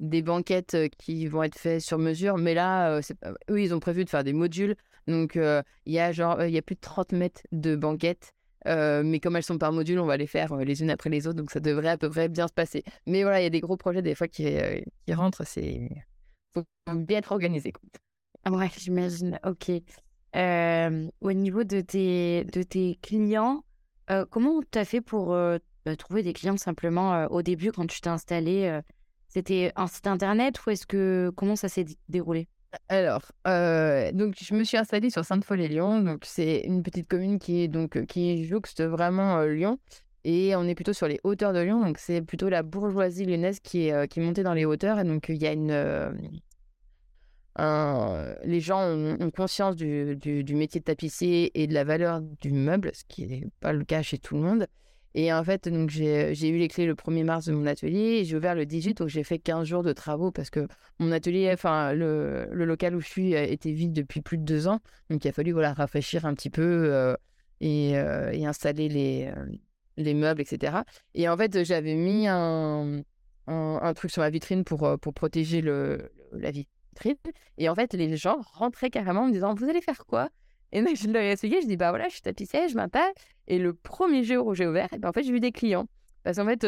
des 0.00 0.22
banquettes 0.22 0.76
qui 0.98 1.26
vont 1.26 1.42
être 1.42 1.58
faites 1.58 1.80
sur 1.80 1.98
mesure. 1.98 2.38
Mais 2.38 2.54
là, 2.54 3.00
eux, 3.50 3.60
ils 3.60 3.74
ont 3.74 3.80
prévu 3.80 4.04
de 4.04 4.10
faire 4.10 4.24
des 4.24 4.32
modules. 4.32 4.76
Donc, 5.06 5.36
il 5.36 5.92
y 5.92 5.98
a 5.98 6.12
genre, 6.12 6.42
il 6.44 6.52
y 6.52 6.58
a 6.58 6.62
plus 6.62 6.74
de 6.74 6.80
30 6.80 7.12
mètres 7.12 7.42
de 7.52 7.76
banquettes. 7.76 8.34
mais 8.66 9.20
comme 9.20 9.36
elles 9.36 9.42
sont 9.42 9.58
par 9.58 9.72
module, 9.72 9.98
on 9.98 10.06
va 10.06 10.16
les 10.16 10.26
faire 10.26 10.54
les 10.56 10.82
unes 10.82 10.90
après 10.90 11.10
les 11.10 11.26
autres, 11.26 11.38
donc 11.38 11.50
ça 11.50 11.60
devrait 11.60 11.88
à 11.88 11.98
peu 11.98 12.10
près 12.10 12.28
bien 12.28 12.46
se 12.46 12.52
passer. 12.52 12.84
Mais 13.06 13.22
voilà, 13.22 13.40
il 13.40 13.44
y 13.44 13.46
a 13.46 13.50
des 13.50 13.60
gros 13.60 13.76
projets 13.76 14.02
des 14.02 14.14
fois 14.14 14.28
qui, 14.28 14.46
rentrent, 15.10 15.44
c'est 15.44 15.88
faut 16.54 16.64
bien 16.94 17.18
être 17.18 17.32
organisé. 17.32 17.72
Ah 18.44 18.52
ouais, 18.52 18.70
j'imagine. 18.76 19.38
Ok. 19.44 19.70
au 21.20 21.32
niveau 21.32 21.64
de 21.64 21.80
tes, 21.80 22.44
de 22.44 22.62
tes 22.62 22.98
clients, 23.02 23.64
comment 24.30 24.60
tu 24.70 24.78
as 24.78 24.84
fait 24.84 25.00
pour 25.00 25.28
bah, 25.28 25.96
trouver 25.96 26.22
des 26.22 26.34
clients 26.34 26.56
simplement 26.56 27.24
au 27.26 27.42
début 27.42 27.72
quand 27.72 27.86
tu 27.86 28.00
t'es 28.00 28.10
installé 28.10 28.80
C'était 29.28 29.72
un 29.76 29.86
site 29.86 30.06
internet 30.06 30.64
ou 30.66 30.70
est-ce 30.70 30.86
que 30.86 31.30
comment 31.36 31.56
ça 31.56 31.68
s'est 31.68 31.84
déroulé? 32.08 32.48
Alors, 32.88 33.32
euh, 33.46 34.12
donc 34.12 34.34
je 34.38 34.54
me 34.54 34.64
suis 34.64 34.76
installée 34.76 35.10
sur 35.10 35.24
Sainte-Foy-les-Lyons. 35.24 36.00
Donc 36.00 36.22
c'est 36.24 36.60
une 36.64 36.82
petite 36.82 37.08
commune 37.08 37.38
qui 37.38 37.68
donc 37.68 38.04
qui 38.06 38.44
jouxte 38.44 38.82
vraiment 38.82 39.38
euh, 39.38 39.48
Lyon 39.48 39.78
et 40.24 40.54
on 40.56 40.64
est 40.64 40.74
plutôt 40.74 40.92
sur 40.92 41.08
les 41.08 41.20
hauteurs 41.24 41.52
de 41.52 41.60
Lyon. 41.60 41.80
Donc 41.80 41.98
c'est 41.98 42.22
plutôt 42.22 42.48
la 42.48 42.62
bourgeoisie 42.62 43.26
lyonnaise 43.26 43.60
qui 43.60 43.88
est 43.88 43.92
euh, 43.92 44.06
qui 44.06 44.20
dans 44.20 44.54
les 44.54 44.64
hauteurs 44.64 44.98
et 44.98 45.04
donc 45.04 45.28
il 45.28 45.42
y 45.42 45.46
a 45.46 45.52
une 45.52 46.38
les 48.44 48.60
gens 48.60 48.80
ont, 48.80 49.30
conscience 49.30 49.74
du, 49.74 50.14
du, 50.16 50.44
du, 50.44 50.54
métier 50.54 50.80
de 50.80 50.84
tapissier 50.84 51.50
et 51.60 51.66
de 51.66 51.74
la 51.74 51.82
valeur 51.82 52.20
du 52.20 52.52
meuble, 52.52 52.92
ce 52.94 53.02
qui 53.08 53.26
n'est 53.26 53.48
pas 53.60 53.72
le 53.72 53.84
cas 53.84 54.00
chez 54.02 54.18
tout 54.18 54.36
le 54.36 54.42
monde. 54.42 54.68
Et 55.20 55.32
en 55.32 55.42
fait, 55.42 55.68
donc 55.68 55.90
j'ai 55.90 56.48
eu 56.48 56.58
les 56.58 56.68
clés 56.68 56.86
le 56.86 56.94
1er 56.94 57.24
mars 57.24 57.46
de 57.46 57.52
mon 57.52 57.66
atelier. 57.66 58.24
J'ai 58.24 58.36
ouvert 58.36 58.54
le 58.54 58.66
18, 58.66 58.98
donc 58.98 59.08
j'ai 59.08 59.24
fait 59.24 59.40
15 59.40 59.66
jours 59.66 59.82
de 59.82 59.92
travaux 59.92 60.30
parce 60.30 60.48
que 60.48 60.68
mon 61.00 61.10
atelier, 61.10 61.50
enfin, 61.52 61.92
le, 61.92 62.46
local 62.52 62.94
où 62.94 63.00
je 63.00 63.08
suis 63.08 63.32
était 63.32 63.72
vide 63.72 63.92
depuis 63.92 64.20
plus 64.20 64.38
de 64.38 64.44
deux 64.44 64.68
ans. 64.68 64.78
Donc 65.10 65.24
il 65.24 65.28
a 65.28 65.32
fallu 65.32 65.50
voilà, 65.50 65.72
rafraîchir 65.72 66.24
un 66.24 66.34
petit 66.34 66.50
peu 66.50 66.62
euh, 66.62 67.16
et, 67.60 67.98
euh, 67.98 68.30
et, 68.30 68.46
installer 68.46 68.88
les, 68.88 69.32
euh, 69.36 69.46
les 69.96 70.14
meubles, 70.14 70.40
etc. 70.40 70.84
Et 71.14 71.28
en 71.28 71.36
fait, 71.36 71.64
j'avais 71.64 71.96
mis 71.96 72.28
un, 72.28 73.02
truc 73.96 74.12
sur 74.12 74.22
ma 74.22 74.30
vitrine 74.30 74.62
pour, 74.62 75.00
protéger 75.00 75.62
la 75.62 76.50
vitrine. 76.52 77.16
Et 77.56 77.68
en 77.68 77.74
fait, 77.74 77.92
les 77.92 78.16
gens 78.16 78.38
rentraient 78.52 78.90
carrément 78.90 79.22
en 79.22 79.26
me 79.26 79.32
disant 79.32 79.52
Vous 79.52 79.68
allez 79.68 79.80
faire 79.80 80.06
quoi? 80.06 80.28
Et 80.72 80.82
donc, 80.82 80.96
je 80.96 81.08
leur 81.08 81.22
ai 81.22 81.36
je 81.36 81.66
dis, 81.66 81.76
bah 81.76 81.90
voilà, 81.90 82.08
je 82.08 82.14
suis 82.14 82.22
tapissière, 82.22 82.68
je 82.68 82.74
m'installe. 82.74 83.12
Et 83.46 83.58
le 83.58 83.72
premier 83.72 84.22
jour 84.22 84.46
où 84.46 84.54
j'ai 84.54 84.66
ouvert, 84.66 84.88
ben, 84.98 85.08
en 85.08 85.12
fait, 85.12 85.22
j'ai 85.22 85.32
vu 85.32 85.40
des 85.40 85.52
clients. 85.52 85.86
Parce 86.24 86.36
qu'en 86.36 86.46
fait, 86.46 86.60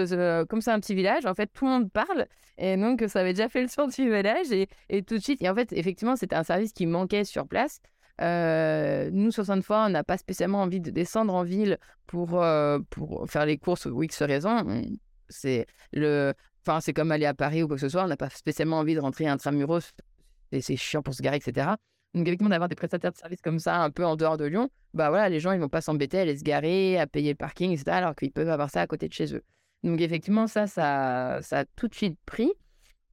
comme 0.46 0.60
c'est 0.60 0.70
un 0.70 0.80
petit 0.80 0.94
village, 0.94 1.26
en 1.26 1.34
fait, 1.34 1.50
tout 1.52 1.66
le 1.66 1.70
monde 1.70 1.92
parle. 1.92 2.26
Et 2.56 2.76
donc, 2.76 3.04
ça 3.08 3.20
avait 3.20 3.34
déjà 3.34 3.48
fait 3.48 3.62
le 3.62 3.68
tour 3.68 3.88
du 3.88 4.04
village. 4.04 4.50
Et, 4.52 4.68
et 4.88 5.02
tout 5.02 5.18
de 5.18 5.22
suite, 5.22 5.42
et 5.42 5.50
en 5.50 5.54
fait, 5.54 5.72
effectivement, 5.72 6.16
c'était 6.16 6.36
un 6.36 6.44
service 6.44 6.72
qui 6.72 6.86
manquait 6.86 7.24
sur 7.24 7.46
place. 7.46 7.80
Euh, 8.20 9.10
nous, 9.12 9.30
sur 9.30 9.44
Sainte-Foy, 9.44 9.86
on 9.86 9.88
n'a 9.90 10.04
pas 10.04 10.18
spécialement 10.18 10.62
envie 10.62 10.80
de 10.80 10.90
descendre 10.90 11.34
en 11.34 11.42
ville 11.42 11.78
pour, 12.06 12.42
euh, 12.42 12.78
pour 12.90 13.28
faire 13.30 13.46
les 13.46 13.58
courses 13.58 13.86
ou 13.86 14.02
X 14.02 14.22
raison. 14.22 14.64
C'est 15.28 15.66
le... 15.92 16.34
Enfin, 16.66 16.80
c'est 16.80 16.92
comme 16.92 17.10
aller 17.12 17.24
à 17.24 17.32
Paris 17.32 17.62
ou 17.62 17.66
quoi 17.66 17.76
que 17.76 17.80
ce 17.80 17.88
soit. 17.88 18.04
On 18.04 18.08
n'a 18.08 18.18
pas 18.18 18.28
spécialement 18.30 18.78
envie 18.78 18.94
de 18.94 19.00
rentrer 19.00 19.26
intramuros. 19.26 19.92
Et 20.52 20.60
c'est 20.60 20.76
chiant 20.76 21.02
pour 21.02 21.14
se 21.14 21.22
garer, 21.22 21.36
etc. 21.36 21.70
Donc, 22.14 22.26
effectivement, 22.26 22.50
d'avoir 22.50 22.68
des 22.68 22.74
prestataires 22.74 23.12
de 23.12 23.16
services 23.16 23.40
comme 23.40 23.58
ça, 23.58 23.82
un 23.82 23.90
peu 23.90 24.04
en 24.04 24.16
dehors 24.16 24.36
de 24.36 24.44
Lyon, 24.44 24.68
bah 24.94 25.10
voilà, 25.10 25.28
les 25.28 25.38
gens, 25.38 25.52
ils 25.52 25.60
vont 25.60 25.68
pas 25.68 25.80
s'embêter 25.80 26.18
à 26.18 26.22
aller 26.22 26.36
se 26.36 26.42
garer, 26.42 26.98
à 26.98 27.06
payer 27.06 27.30
le 27.30 27.36
parking, 27.36 27.70
etc., 27.70 27.92
alors 27.92 28.16
qu'ils 28.16 28.32
peuvent 28.32 28.48
avoir 28.48 28.70
ça 28.70 28.80
à 28.80 28.86
côté 28.86 29.08
de 29.08 29.12
chez 29.12 29.34
eux. 29.34 29.42
Donc, 29.84 30.00
effectivement, 30.00 30.46
ça, 30.46 30.66
ça, 30.66 31.38
ça 31.42 31.60
a 31.60 31.64
tout 31.76 31.88
de 31.88 31.94
suite 31.94 32.18
pris. 32.26 32.52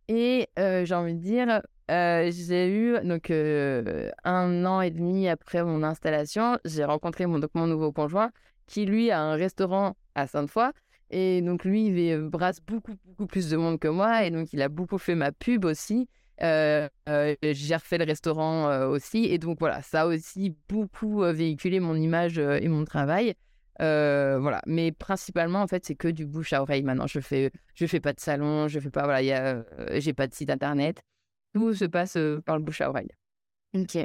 Et 0.07 0.47
euh, 0.57 0.85
j'ai 0.85 0.95
envie 0.95 1.13
de 1.13 1.19
dire, 1.19 1.61
euh, 1.91 2.31
j'ai 2.31 2.69
eu, 2.69 2.97
donc, 3.03 3.29
euh, 3.29 4.09
un 4.23 4.65
an 4.65 4.81
et 4.81 4.89
demi 4.89 5.27
après 5.27 5.63
mon 5.63 5.83
installation, 5.83 6.57
j'ai 6.65 6.83
rencontré 6.83 7.25
mon, 7.25 7.39
donc, 7.39 7.51
mon 7.53 7.67
nouveau 7.67 7.91
conjoint 7.91 8.31
qui, 8.65 8.85
lui, 8.85 9.11
a 9.11 9.21
un 9.21 9.35
restaurant 9.35 9.95
à 10.15 10.27
Sainte-Foy. 10.27 10.71
Et 11.09 11.41
donc, 11.41 11.63
lui, 11.63 11.87
il 11.87 12.17
brasse 12.19 12.59
beaucoup, 12.61 12.93
beaucoup 13.05 13.27
plus 13.27 13.49
de 13.49 13.57
monde 13.57 13.79
que 13.79 13.87
moi. 13.87 14.25
Et 14.25 14.31
donc, 14.31 14.51
il 14.53 14.61
a 14.61 14.69
beaucoup 14.69 14.97
fait 14.97 15.15
ma 15.15 15.31
pub 15.31 15.65
aussi. 15.65 16.09
Euh, 16.43 16.87
euh, 17.09 17.35
j'ai 17.41 17.75
refait 17.75 17.97
le 17.97 18.05
restaurant 18.05 18.69
euh, 18.69 18.87
aussi. 18.87 19.25
Et 19.25 19.37
donc 19.37 19.59
voilà, 19.59 19.81
ça 19.81 20.01
a 20.01 20.05
aussi 20.07 20.55
beaucoup 20.69 21.21
véhiculé 21.21 21.79
mon 21.79 21.95
image 21.95 22.37
et 22.37 22.67
mon 22.67 22.85
travail. 22.85 23.35
voilà, 23.79 24.61
mais 24.65 24.91
principalement 24.91 25.61
en 25.61 25.67
fait 25.67 25.85
c'est 25.85 25.95
que 25.95 26.07
du 26.07 26.25
bouche 26.25 26.53
à 26.53 26.61
oreille 26.61 26.83
maintenant. 26.83 27.07
Je 27.07 27.19
fais, 27.19 27.51
je 27.75 27.85
fais 27.85 27.99
pas 27.99 28.13
de 28.13 28.19
salon, 28.19 28.67
je 28.67 28.79
fais 28.79 28.91
pas 28.91 29.03
voilà, 29.03 29.63
j'ai 29.99 30.13
pas 30.13 30.27
de 30.27 30.33
site 30.33 30.49
internet. 30.49 31.01
Tout 31.53 31.73
se 31.73 31.85
passe 31.85 32.17
par 32.45 32.57
le 32.57 32.63
bouche 32.63 32.81
à 32.81 32.89
oreille. 32.89 33.09
Ok. 33.73 33.97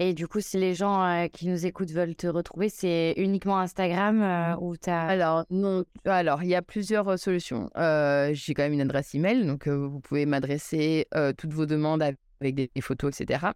Et 0.00 0.14
du 0.14 0.28
coup, 0.28 0.40
si 0.40 0.58
les 0.58 0.74
gens 0.74 1.02
euh, 1.04 1.26
qui 1.26 1.48
nous 1.48 1.66
écoutent 1.66 1.90
veulent 1.90 2.14
te 2.14 2.28
retrouver, 2.28 2.68
c'est 2.68 3.14
uniquement 3.16 3.58
Instagram 3.58 4.22
euh, 4.22 4.56
ou 4.60 4.76
tu 4.76 4.90
as... 4.90 5.06
Alors, 5.06 5.44
non. 5.50 5.84
Alors, 6.04 6.44
il 6.44 6.48
y 6.48 6.54
a 6.54 6.62
plusieurs 6.62 7.08
euh, 7.08 7.16
solutions. 7.16 7.68
J'ai 7.74 8.54
quand 8.54 8.62
même 8.62 8.74
une 8.74 8.80
adresse 8.80 9.12
email, 9.16 9.44
donc 9.44 9.66
vous 9.66 9.98
pouvez 9.98 10.24
m'adresser 10.24 11.06
toutes 11.36 11.52
vos 11.52 11.66
demandes 11.66 12.02
avec 12.02 12.54
des, 12.54 12.70
photos, 12.80 13.20
etc. 13.20 13.46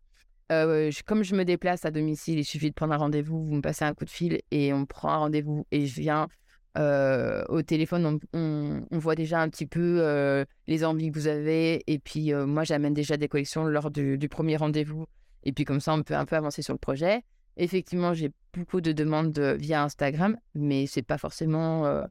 comme 1.06 1.22
je 1.22 1.36
me 1.36 1.44
déplace 1.44 1.84
à 1.84 1.92
domicile, 1.92 2.40
il 2.40 2.44
suffit 2.44 2.70
de 2.70 2.74
prendre 2.74 2.92
un 2.92 2.96
rendez-vous, 2.96 3.44
vous 3.44 3.54
me 3.54 3.62
passez 3.62 3.84
un 3.84 3.94
coup 3.94 4.04
de 4.04 4.10
fil 4.10 4.40
et 4.50 4.72
on 4.72 4.84
prend 4.84 5.10
un 5.10 5.16
rendez-vous 5.18 5.64
et 5.70 5.86
je 5.86 6.00
viens 6.00 6.28
au 6.76 7.62
téléphone, 7.62 8.18
on, 8.32 8.82
voit 8.90 9.14
déjà 9.14 9.40
un 9.40 9.48
petit 9.48 9.66
peu 9.66 10.44
les 10.66 10.84
envies 10.84 11.12
que 11.12 11.18
vous 11.18 11.28
avez. 11.28 11.82
Et 11.86 12.00
puis, 12.00 12.32
moi, 12.34 12.64
j'amène 12.64 12.94
déjà 12.94 13.16
des 13.16 13.28
collections 13.28 13.64
lors 13.64 13.90
du 13.92 14.28
premier 14.28 14.56
rendez-vous. 14.56 15.06
Et 15.44 15.52
puis 15.52 15.64
comme 15.64 15.80
ça, 15.80 15.94
on 15.94 16.02
peut 16.02 16.14
un 16.14 16.24
peu 16.24 16.36
avancer 16.36 16.62
sur 16.62 16.74
le 16.74 16.78
projet. 16.78 17.22
Effectivement, 17.56 18.14
j'ai 18.14 18.30
beaucoup 18.54 18.80
de 18.80 18.92
demandes 18.92 19.38
via 19.38 19.82
Instagram, 19.82 20.36
mais 20.54 20.86
c'est 20.86 21.02
pas 21.02 21.18
forcément 21.18 21.86
euh, 21.86 22.04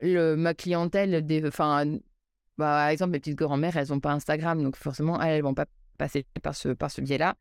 le, 0.00 0.36
ma 0.36 0.54
clientèle. 0.54 1.24
Enfin, 1.46 1.86
bah, 2.56 2.78
par 2.78 2.88
exemple, 2.88 3.12
mes 3.12 3.20
petites 3.20 3.36
grand-mères, 3.36 3.76
elles 3.76 3.88
n'ont 3.88 4.00
pas 4.00 4.12
Instagram, 4.12 4.62
donc 4.62 4.76
forcément, 4.76 5.20
elles, 5.20 5.38
ne 5.38 5.42
vont 5.42 5.54
pas 5.54 5.66
passer 5.98 6.24
par 6.42 6.54
ce, 6.54 6.70
par 6.70 6.90
ce 6.90 7.00
biais-là. 7.00 7.36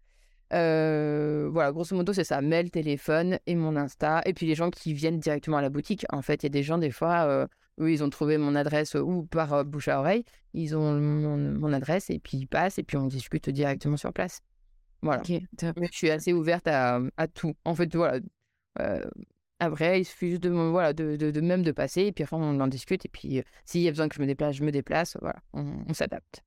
Euh, 0.53 1.49
voilà, 1.51 1.71
grosso 1.71 1.95
modo, 1.95 2.13
c'est 2.13 2.23
ça 2.23 2.41
mail, 2.41 2.69
téléphone 2.69 3.39
et 3.47 3.55
mon 3.55 3.75
Insta. 3.75 4.21
Et 4.25 4.33
puis 4.33 4.45
les 4.45 4.55
gens 4.55 4.69
qui 4.69 4.93
viennent 4.93 5.19
directement 5.19 5.57
à 5.57 5.61
la 5.61 5.69
boutique. 5.69 6.05
En 6.11 6.21
fait, 6.21 6.43
il 6.43 6.45
y 6.45 6.47
a 6.47 6.49
des 6.49 6.63
gens, 6.63 6.77
des 6.77 6.91
fois, 6.91 7.25
euh, 7.27 7.47
où 7.79 7.87
ils 7.87 8.03
ont 8.03 8.09
trouvé 8.09 8.37
mon 8.37 8.55
adresse 8.55 8.95
ou 8.95 9.23
par 9.23 9.65
bouche 9.65 9.87
à 9.87 9.99
oreille. 9.99 10.23
Ils 10.53 10.75
ont 10.75 10.93
mon, 10.93 11.73
adresse 11.73 12.09
et 12.09 12.19
puis 12.19 12.37
ils 12.37 12.47
passent 12.47 12.77
et 12.77 12.83
puis 12.83 12.97
on 12.97 13.07
discute 13.07 13.49
directement 13.49 13.97
sur 13.97 14.13
place. 14.13 14.41
Voilà. 15.03 15.21
je 15.25 15.87
suis 15.91 16.09
assez 16.09 16.33
ouverte 16.33 16.67
à, 16.67 17.01
à, 17.17 17.27
tout. 17.27 17.53
En 17.65 17.75
fait, 17.75 17.93
voilà. 17.93 18.19
Euh, 18.79 19.05
après, 19.59 20.01
il 20.01 20.05
suffit 20.05 20.31
juste 20.31 20.43
de, 20.43 20.49
voilà, 20.49 20.93
de, 20.93 21.15
de, 21.15 21.41
même 21.41 21.61
de 21.61 21.71
passer, 21.71 22.03
et 22.03 22.11
puis 22.11 22.23
après, 22.23 22.37
on 22.37 22.59
en 22.59 22.67
discute. 22.67 23.05
Et 23.05 23.09
puis, 23.09 23.39
euh, 23.39 23.43
s'il 23.65 23.81
y 23.81 23.87
a 23.87 23.91
besoin 23.91 24.07
que 24.07 24.15
je 24.15 24.21
me 24.21 24.25
déplace, 24.25 24.55
je 24.55 24.63
me 24.63 24.71
déplace. 24.71 25.17
Voilà, 25.21 25.39
on, 25.53 25.93
s'adapte. 25.93 26.43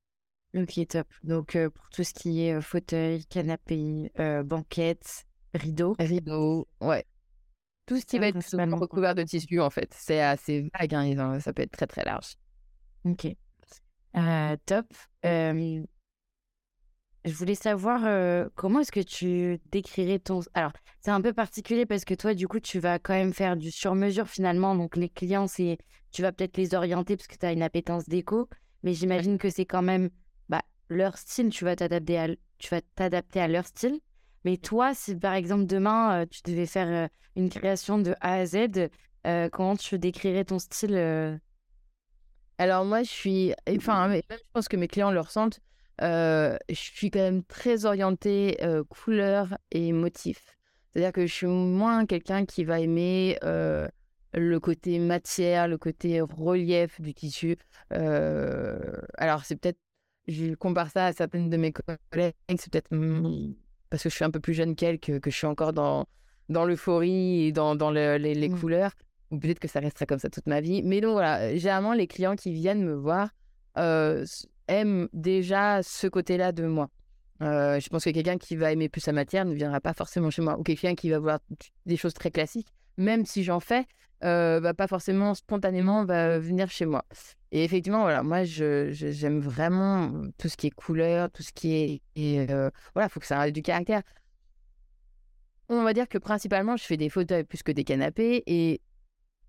Ok, 0.55 0.87
top. 0.87 1.07
Donc, 1.23 1.57
pour 1.69 1.89
tout 1.89 2.03
ce 2.03 2.13
qui 2.13 2.41
est 2.41 2.59
fauteuil, 2.61 3.25
canapé, 3.25 4.11
banquette, 4.45 5.25
rideau. 5.53 5.95
Rideau, 5.99 6.67
ouais. 6.81 7.05
Tout 7.85 7.99
ce 7.99 8.05
qui 8.05 8.19
va 8.19 8.27
être 8.27 8.79
recouvert 8.79 9.15
de 9.15 9.23
tissu, 9.23 9.61
en 9.61 9.69
fait. 9.69 9.93
C'est 9.93 10.21
assez 10.21 10.69
vague, 10.77 10.93
hein, 10.93 11.39
ça 11.39 11.53
peut 11.53 11.61
être 11.61 11.71
très 11.71 11.87
très 11.87 12.03
large. 12.03 12.35
Ok. 13.05 13.27
top. 14.65 14.87
Je 17.27 17.33
voulais 17.33 17.55
savoir 17.55 18.01
comment 18.55 18.79
est-ce 18.79 18.91
que 18.91 18.99
tu 18.99 19.59
décrirais 19.71 20.19
ton... 20.19 20.41
Alors, 20.53 20.71
c'est 21.01 21.11
un 21.11 21.21
peu 21.21 21.33
particulier 21.33 21.85
parce 21.85 22.05
que 22.05 22.13
toi, 22.13 22.33
du 22.33 22.47
coup, 22.47 22.59
tu 22.59 22.79
vas 22.79 22.99
quand 22.99 23.13
même 23.13 23.33
faire 23.33 23.55
du 23.55 23.71
sur-mesure 23.71 24.27
finalement. 24.27 24.75
Donc, 24.75 24.95
les 24.95 25.09
clients, 25.09 25.47
c'est 25.47 25.77
tu 26.11 26.21
vas 26.21 26.31
peut-être 26.31 26.57
les 26.57 26.73
orienter 26.73 27.17
parce 27.17 27.27
que 27.27 27.35
tu 27.35 27.45
as 27.45 27.51
une 27.51 27.63
appétence 27.63 28.07
déco. 28.07 28.49
Mais 28.83 28.93
j'imagine 28.93 29.37
que 29.37 29.49
c'est 29.49 29.65
quand 29.65 29.81
même 29.81 30.09
bah, 30.49 30.61
leur 30.89 31.17
style. 31.17 31.49
Tu 31.49 31.65
vas 31.65 31.75
t'adapter 31.75 32.17
à, 32.17 32.27
tu 32.57 32.69
vas 32.69 32.81
t'adapter 32.95 33.39
à 33.41 33.47
leur 33.47 33.65
style. 33.65 33.99
Mais 34.45 34.57
toi, 34.57 34.93
si 34.93 35.15
par 35.15 35.33
exemple 35.33 35.65
demain, 35.65 36.25
tu 36.27 36.41
devais 36.43 36.65
faire 36.65 37.09
une 37.35 37.49
création 37.49 37.99
de 37.99 38.15
A 38.21 38.35
à 38.35 38.45
Z, 38.45 38.89
comment 39.51 39.75
tu 39.75 39.99
décrirais 39.99 40.45
ton 40.45 40.59
style 40.59 40.95
Alors 42.57 42.85
moi, 42.85 43.03
je 43.03 43.09
suis... 43.09 43.53
Enfin, 43.69 44.13
je 44.13 44.37
pense 44.53 44.67
que 44.67 44.77
mes 44.77 44.87
clients 44.87 45.11
le 45.11 45.19
ressentent. 45.19 45.59
Je 45.99 46.57
suis 46.69 47.11
quand 47.11 47.19
même 47.19 47.43
très 47.43 47.85
orientée 47.85 48.57
couleur 48.89 49.57
et 49.71 49.91
motif. 49.91 50.57
C'est-à-dire 50.93 51.11
que 51.11 51.27
je 51.27 51.33
suis 51.33 51.47
moins 51.47 52.05
quelqu'un 52.05 52.45
qui 52.45 52.63
va 52.63 52.79
aimer 52.79 53.37
le 54.33 54.59
côté 54.59 54.99
matière, 54.99 55.67
le 55.67 55.77
côté 55.77 56.21
relief 56.21 56.99
du 57.01 57.13
tissu. 57.13 57.57
alors, 57.89 59.45
c'est 59.45 59.55
peut-être, 59.55 59.79
je 60.27 60.55
compare 60.55 60.89
ça 60.91 61.07
à 61.07 61.13
certaines 61.13 61.49
de 61.49 61.57
mes 61.57 61.71
collègues, 61.71 62.33
c'est 62.49 62.71
peut-être 62.71 62.89
parce 63.89 64.03
que 64.03 64.09
je 64.09 64.15
suis 64.15 64.25
un 64.25 64.31
peu 64.31 64.39
plus 64.39 64.53
jeune 64.53 64.75
qu'elles 64.75 64.99
que, 64.99 65.17
que 65.17 65.31
je 65.31 65.35
suis 65.37 65.47
encore 65.47 65.71
dans, 65.73 66.05
dans 66.49 66.65
l'euphorie 66.65 67.45
et 67.45 67.51
dans, 67.51 67.75
dans 67.75 67.91
les, 67.91 68.17
les 68.19 68.49
mmh. 68.49 68.59
couleurs. 68.59 68.91
Ou 69.31 69.39
peut-être 69.39 69.59
que 69.59 69.67
ça 69.67 69.79
restera 69.79 70.05
comme 70.05 70.19
ça 70.19 70.29
toute 70.29 70.47
ma 70.47 70.61
vie. 70.61 70.83
Mais 70.83 71.01
donc 71.01 71.11
voilà, 71.11 71.55
généralement, 71.55 71.93
les 71.93 72.07
clients 72.07 72.35
qui 72.35 72.53
viennent 72.53 72.83
me 72.83 72.93
voir 72.93 73.29
aiment 74.67 75.07
déjà 75.13 75.81
ce 75.83 76.07
côté-là 76.07 76.51
de 76.51 76.65
moi. 76.65 76.89
je 77.39 77.89
pense 77.89 78.03
que 78.03 78.09
quelqu'un 78.09 78.37
qui 78.37 78.55
va 78.55 78.71
aimer 78.71 78.89
plus 78.89 79.01
sa 79.01 79.11
matière 79.11 79.45
ne 79.45 79.53
viendra 79.53 79.81
pas 79.81 79.93
forcément 79.93 80.29
chez 80.29 80.41
moi. 80.41 80.57
Ou 80.59 80.63
quelqu'un 80.63 80.95
qui 80.95 81.09
va 81.09 81.19
voir 81.19 81.39
des 81.85 81.97
choses 81.97 82.13
très 82.13 82.31
classiques, 82.31 82.67
même 82.97 83.25
si 83.25 83.43
j'en 83.43 83.59
fais, 83.59 83.85
euh, 84.23 84.59
va 84.59 84.73
pas 84.73 84.87
forcément 84.87 85.35
spontanément 85.35 86.03
va 86.03 86.39
venir 86.39 86.69
chez 86.71 86.85
moi. 86.85 87.05
Et 87.51 87.63
effectivement, 87.63 88.01
voilà, 88.01 88.23
moi, 88.23 88.43
j'aime 88.43 89.39
vraiment 89.39 90.11
tout 90.37 90.49
ce 90.49 90.57
qui 90.57 90.67
est 90.67 90.71
couleur, 90.71 91.29
tout 91.31 91.43
ce 91.43 91.51
qui 91.51 91.75
est. 91.75 92.01
Et, 92.15 92.51
euh, 92.51 92.69
voilà, 92.93 93.07
il 93.07 93.11
faut 93.11 93.19
que 93.19 93.27
ça 93.27 93.47
ait 93.47 93.51
du 93.51 93.61
caractère. 93.61 94.01
On 95.69 95.83
va 95.83 95.93
dire 95.93 96.07
que 96.07 96.17
principalement, 96.17 96.77
je 96.77 96.83
fais 96.83 96.97
des 96.97 97.09
fauteuils 97.09 97.43
plus 97.43 97.61
que 97.61 97.71
des 97.71 97.83
canapés. 97.83 98.43
Et 98.47 98.81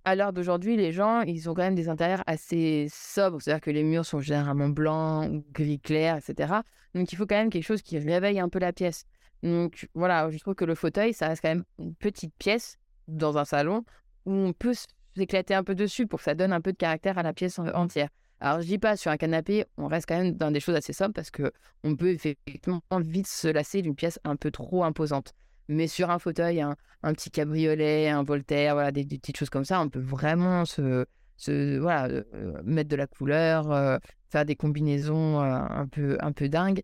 à 0.05 0.14
l'heure 0.14 0.32
d'aujourd'hui, 0.32 0.76
les 0.76 0.92
gens, 0.92 1.22
ils 1.22 1.49
ont 1.51 1.55
quand 1.55 1.62
même 1.62 1.74
des 1.74 1.88
intérieurs 1.88 2.22
assez 2.26 2.86
sobres. 2.90 3.40
C'est-à-dire 3.40 3.61
que 3.61 3.70
les 3.70 3.82
murs 3.82 4.07
sont 4.07 4.20
généralement 4.20 4.68
blancs 4.68 5.44
gris 5.53 5.80
clair, 5.80 6.16
etc. 6.16 6.55
Donc, 6.94 7.12
il 7.12 7.16
faut 7.16 7.26
quand 7.26 7.36
même 7.36 7.51
quelque 7.51 7.64
chose 7.64 7.82
qui 7.82 7.99
réveille 7.99 8.40
un 8.40 8.49
peu 8.49 8.59
la 8.59 8.72
pièce. 8.72 9.05
Donc, 9.42 9.88
voilà, 9.94 10.30
je 10.30 10.38
trouve 10.38 10.55
que 10.55 10.64
le 10.64 10.74
fauteuil, 10.74 11.12
ça 11.12 11.28
reste 11.28 11.42
quand 11.42 11.49
même 11.49 11.64
une 11.78 11.94
petite 11.94 12.34
pièce 12.38 12.78
dans 13.07 13.38
un 13.38 13.44
salon 13.44 13.84
où 14.24 14.32
on 14.32 14.53
peut 14.53 14.74
s'éclater 15.16 15.55
un 15.55 15.64
peu 15.64 15.74
dessus 15.74 16.07
pour 16.07 16.18
que 16.18 16.24
ça 16.24 16.34
donne 16.34 16.53
un 16.53 16.61
peu 16.61 16.72
de 16.72 16.76
caractère 16.76 17.18
à 17.18 17.22
la 17.22 17.32
pièce 17.32 17.59
entière. 17.59 18.09
Alors, 18.40 18.61
je 18.61 18.66
dis 18.66 18.78
pas, 18.78 18.96
sur 18.96 19.11
un 19.11 19.16
canapé, 19.16 19.64
on 19.76 19.88
reste 19.88 20.07
quand 20.09 20.16
même 20.16 20.32
dans 20.32 20.51
des 20.51 20.61
choses 20.61 20.76
assez 20.76 20.92
simples 20.92 21.12
parce 21.12 21.30
que 21.30 21.53
on 21.82 21.96
peut 21.96 22.11
effectivement 22.11 22.80
vite 23.01 23.26
se 23.26 23.49
lasser 23.49 23.82
d'une 23.82 23.96
pièce 23.96 24.20
un 24.24 24.36
peu 24.36 24.51
trop 24.51 24.84
imposante. 24.84 25.34
Mais 25.68 25.86
sur 25.86 26.10
un 26.10 26.18
fauteuil, 26.18 26.60
un, 26.60 26.76
petit 27.14 27.30
cabriolet, 27.30 28.08
un 28.08 28.22
Voltaire, 28.22 28.74
voilà, 28.74 28.90
des, 28.92 29.04
petites 29.04 29.36
choses 29.36 29.50
comme 29.50 29.64
ça, 29.64 29.80
on 29.80 29.88
peut 29.88 30.00
vraiment 30.00 30.64
se, 30.64 31.06
se 31.36 31.78
voilà, 31.78 32.08
euh, 32.08 32.60
mettre 32.64 32.88
de 32.88 32.96
la 32.96 33.06
couleur, 33.06 33.70
euh, 33.70 33.98
faire 34.30 34.44
des 34.44 34.56
combinaisons 34.56 35.40
euh, 35.40 35.44
un, 35.44 35.86
peu, 35.86 36.16
un 36.20 36.32
peu 36.32 36.48
dingues 36.48 36.82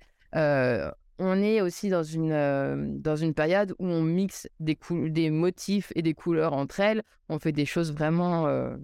on 1.19 1.41
est 1.41 1.61
aussi 1.61 1.89
dans 1.89 2.03
une, 2.03 2.33
euh, 2.33 2.77
dans 2.99 3.17
une 3.17 3.35
période 3.35 3.73
où 3.79 3.87
on 3.87 4.03
mixe 4.03 4.49
des, 4.59 4.79
des 5.09 5.31
motifs 5.31 5.93
et 5.95 6.03
des 6.03 6.15
couleurs 6.15 6.53
entre 6.55 6.81
elles. 6.81 7.03
On 7.29 7.39
fait 7.39 7.53
des 7.53 7.67
choses 7.67 7.93
vraiment 7.93 8.47
euh, 8.47 8.77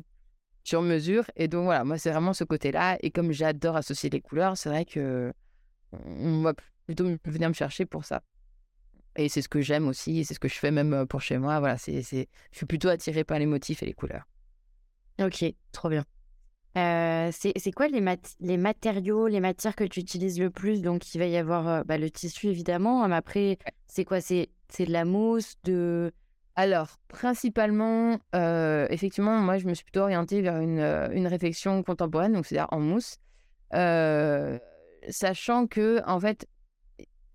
sur 0.63 0.83
mesure. 0.83 1.25
Et 1.37 1.49
donc 1.49 1.65
voilà, 1.65 1.85
moi, 1.85 1.99
c'est 1.99 2.11
vraiment 2.11 2.33
ce 2.33 2.45
côté-là. 2.45 2.99
Et 3.03 3.11
comme 3.11 3.33
j'adore 3.33 3.77
associer 3.77 4.11
les 4.11 4.21
couleurs, 4.21 4.57
c'est 4.57 4.69
vrai 4.69 4.85
que 4.85 5.33
on 5.93 6.43
va 6.43 6.55
plutôt 6.87 7.09
venir 7.25 7.49
me 7.49 7.55
chercher 7.55 7.85
pour 7.85 8.05
ça. 8.05 8.23
Et 9.21 9.29
c'est 9.29 9.43
ce 9.43 9.51
que 9.51 9.61
j'aime 9.61 9.87
aussi, 9.87 10.21
et 10.21 10.25
c'est 10.25 10.33
ce 10.33 10.41
que 10.41 10.49
je 10.49 10.59
fais 10.59 10.71
même 10.71 10.95
euh, 10.95 11.05
pour 11.05 11.21
chez 11.21 11.37
moi. 11.37 11.61
Voilà, 11.61 11.77
c'est, 11.77 12.01
je 12.01 12.25
suis 12.53 12.67
plutôt 12.67 12.89
attirée 12.89 13.23
par 13.23 13.39
les 13.39 13.45
motifs 13.45 13.83
et 13.83 13.87
les 13.87 13.93
couleurs. 13.93 14.25
Ok, 15.21 15.45
trop 15.73 15.91
bien. 15.91 16.07
Euh, 16.79 17.31
c'est 17.33 17.73
quoi 17.73 17.89
les, 17.89 18.03
les 18.41 18.57
matériaux, 18.57 19.27
les 19.27 19.41
matières 19.41 19.77
que 19.77 19.85
tu 19.85 20.01
utilises 20.01 20.41
le 20.41 20.49
plus? 20.49 20.81
Donc, 20.81 21.15
il 21.15 21.19
va 21.19 21.27
y 21.27 21.37
avoir 21.37 21.69
euh, 21.69 21.83
bah, 21.85 21.99
le 21.99 22.11
tissu, 22.11 22.47
évidemment. 22.47 23.07
Mais 23.09 23.17
après, 23.17 23.59
c'est 23.87 24.07
quoi? 24.07 24.23
C'est 24.23 24.49
de 24.79 24.93
la 24.93 25.05
mousse, 25.05 25.57
de... 25.65 26.13
Alors, 26.57 26.97
principalement, 27.09 28.19
euh, 28.35 28.87
effectivement, 28.89 29.39
moi, 29.39 29.59
je 29.59 29.67
me 29.67 29.75
suis 29.75 29.85
plutôt 29.85 30.01
orientée 30.01 30.41
vers 30.41 30.61
une, 30.61 30.81
une 31.13 31.27
réflexion 31.27 31.83
contemporaine, 31.83 32.33
donc 32.33 32.47
c'est-à-dire 32.47 32.69
en 32.71 32.81
mousse. 32.81 33.19
sachant 35.09 35.67
que, 35.67 36.01
en 36.07 36.21
fait, 36.21 36.47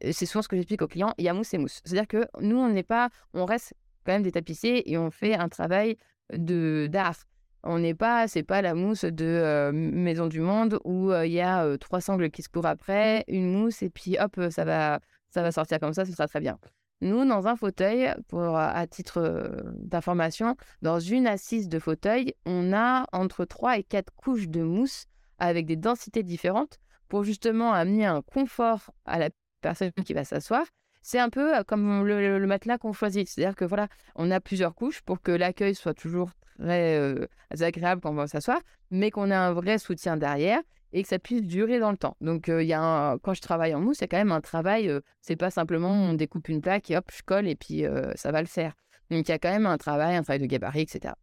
c'est 0.01 0.25
souvent 0.25 0.41
ce 0.41 0.47
que 0.47 0.55
j'explique 0.55 0.81
aux 0.81 0.87
clients, 0.87 1.13
il 1.17 1.25
y 1.25 1.29
a 1.29 1.33
mousse 1.33 1.53
et 1.53 1.57
mousse. 1.57 1.81
C'est-à-dire 1.83 2.07
que 2.07 2.25
nous, 2.41 2.57
on 2.57 2.69
n'est 2.69 2.83
pas, 2.83 3.09
on 3.33 3.45
reste 3.45 3.73
quand 4.05 4.13
même 4.13 4.23
des 4.23 4.31
tapissiers 4.31 4.91
et 4.91 4.97
on 4.97 5.11
fait 5.11 5.35
un 5.35 5.49
travail 5.49 5.97
de 6.33 6.87
d'art. 6.91 7.17
On 7.63 7.79
n'est 7.79 7.95
pas, 7.95 8.27
c'est 8.27 8.43
pas 8.43 8.61
la 8.61 8.75
mousse 8.75 9.05
de 9.05 9.25
euh, 9.25 9.71
Maison 9.73 10.27
du 10.27 10.39
Monde 10.39 10.79
où 10.83 11.11
euh, 11.11 11.25
il 11.25 11.33
y 11.33 11.41
a 11.41 11.65
euh, 11.65 11.77
trois 11.77 11.99
sangles 11.99 12.29
qui 12.29 12.43
se 12.43 12.49
courent 12.49 12.67
après, 12.67 13.23
une 13.27 13.51
mousse 13.51 13.81
et 13.81 13.89
puis 13.89 14.17
hop, 14.19 14.39
ça 14.51 14.65
va, 14.65 14.99
ça 15.29 15.41
va 15.41 15.51
sortir 15.51 15.79
comme 15.79 15.93
ça, 15.93 16.05
ce 16.05 16.11
sera 16.11 16.27
très 16.27 16.39
bien. 16.39 16.59
Nous, 17.01 17.25
dans 17.25 17.47
un 17.47 17.55
fauteuil, 17.55 18.13
pour 18.27 18.55
à 18.55 18.87
titre 18.87 19.63
d'information, 19.77 20.55
dans 20.81 20.99
une 20.99 21.27
assise 21.27 21.67
de 21.67 21.77
fauteuil, 21.77 22.33
on 22.45 22.71
a 22.71 23.05
entre 23.11 23.45
trois 23.45 23.77
et 23.77 23.83
quatre 23.83 24.13
couches 24.15 24.47
de 24.47 24.61
mousse 24.61 25.05
avec 25.37 25.65
des 25.65 25.75
densités 25.75 26.23
différentes 26.23 26.79
pour 27.09 27.23
justement 27.23 27.73
amener 27.73 28.05
un 28.05 28.21
confort 28.21 28.91
à 29.05 29.19
la 29.19 29.29
personne 29.65 29.91
qui 30.05 30.13
va 30.13 30.23
s'asseoir 30.23 30.65
c'est 31.05 31.19
un 31.19 31.29
peu 31.29 31.63
comme 31.67 32.03
le, 32.03 32.39
le 32.39 32.47
matelas 32.47 32.79
qu'on 32.79 32.91
choisit. 32.91 33.27
C'est-à-dire 33.29 33.55
que 33.55 33.63
voilà, 33.63 33.87
on 34.15 34.31
a 34.31 34.39
plusieurs 34.39 34.73
couches 34.73 35.01
pour 35.03 35.21
que 35.21 35.31
l'accueil 35.31 35.75
soit 35.75 35.93
toujours 35.93 36.31
très 36.57 36.97
euh, 36.97 37.27
agréable 37.59 38.01
quand 38.01 38.09
on 38.09 38.15
va 38.15 38.25
s'asseoir, 38.25 38.59
mais 38.89 39.11
qu'on 39.11 39.29
ait 39.29 39.35
un 39.35 39.53
vrai 39.53 39.77
soutien 39.77 40.17
derrière 40.17 40.59
et 40.93 41.03
que 41.03 41.07
ça 41.07 41.19
puisse 41.19 41.43
durer 41.43 41.77
dans 41.77 41.91
le 41.91 41.97
temps. 41.97 42.17
Donc, 42.21 42.47
il 42.47 42.65
y 42.65 42.73
a 42.73 43.17
quand 43.21 43.35
je 43.35 43.41
travaille 43.41 43.75
en 43.75 43.81
mousse, 43.81 43.97
c'est 43.99 44.07
quand 44.07 44.17
même 44.17 44.31
un 44.31 44.41
travail. 44.41 44.91
c'est 45.21 45.35
pas 45.35 45.51
simplement 45.51 45.91
on 45.91 46.15
découpe 46.15 46.49
une 46.49 46.61
plaque 46.61 46.89
et 46.89 46.97
hop, 46.97 47.11
je 47.15 47.21
colle 47.21 47.47
et 47.47 47.55
puis 47.55 47.83
ça 48.15 48.31
va 48.31 48.41
le 48.41 48.47
faire. 48.47 48.73
Donc, 49.11 49.27
il 49.27 49.31
y 49.31 49.35
a 49.35 49.37
quand 49.37 49.51
même 49.51 49.67
un 49.67 49.77
travail, 49.77 50.15
un 50.15 50.23
travail 50.23 50.39
de 50.39 50.47
gabarit, 50.47 50.81
etc. 50.81 51.13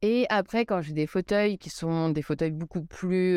Et 0.00 0.26
après, 0.28 0.64
quand 0.64 0.80
j'ai 0.80 0.92
des 0.92 1.08
fauteuils 1.08 1.58
qui 1.58 1.70
sont 1.70 2.10
des 2.10 2.22
fauteuils 2.22 2.52
beaucoup 2.52 2.84
plus, 2.84 3.36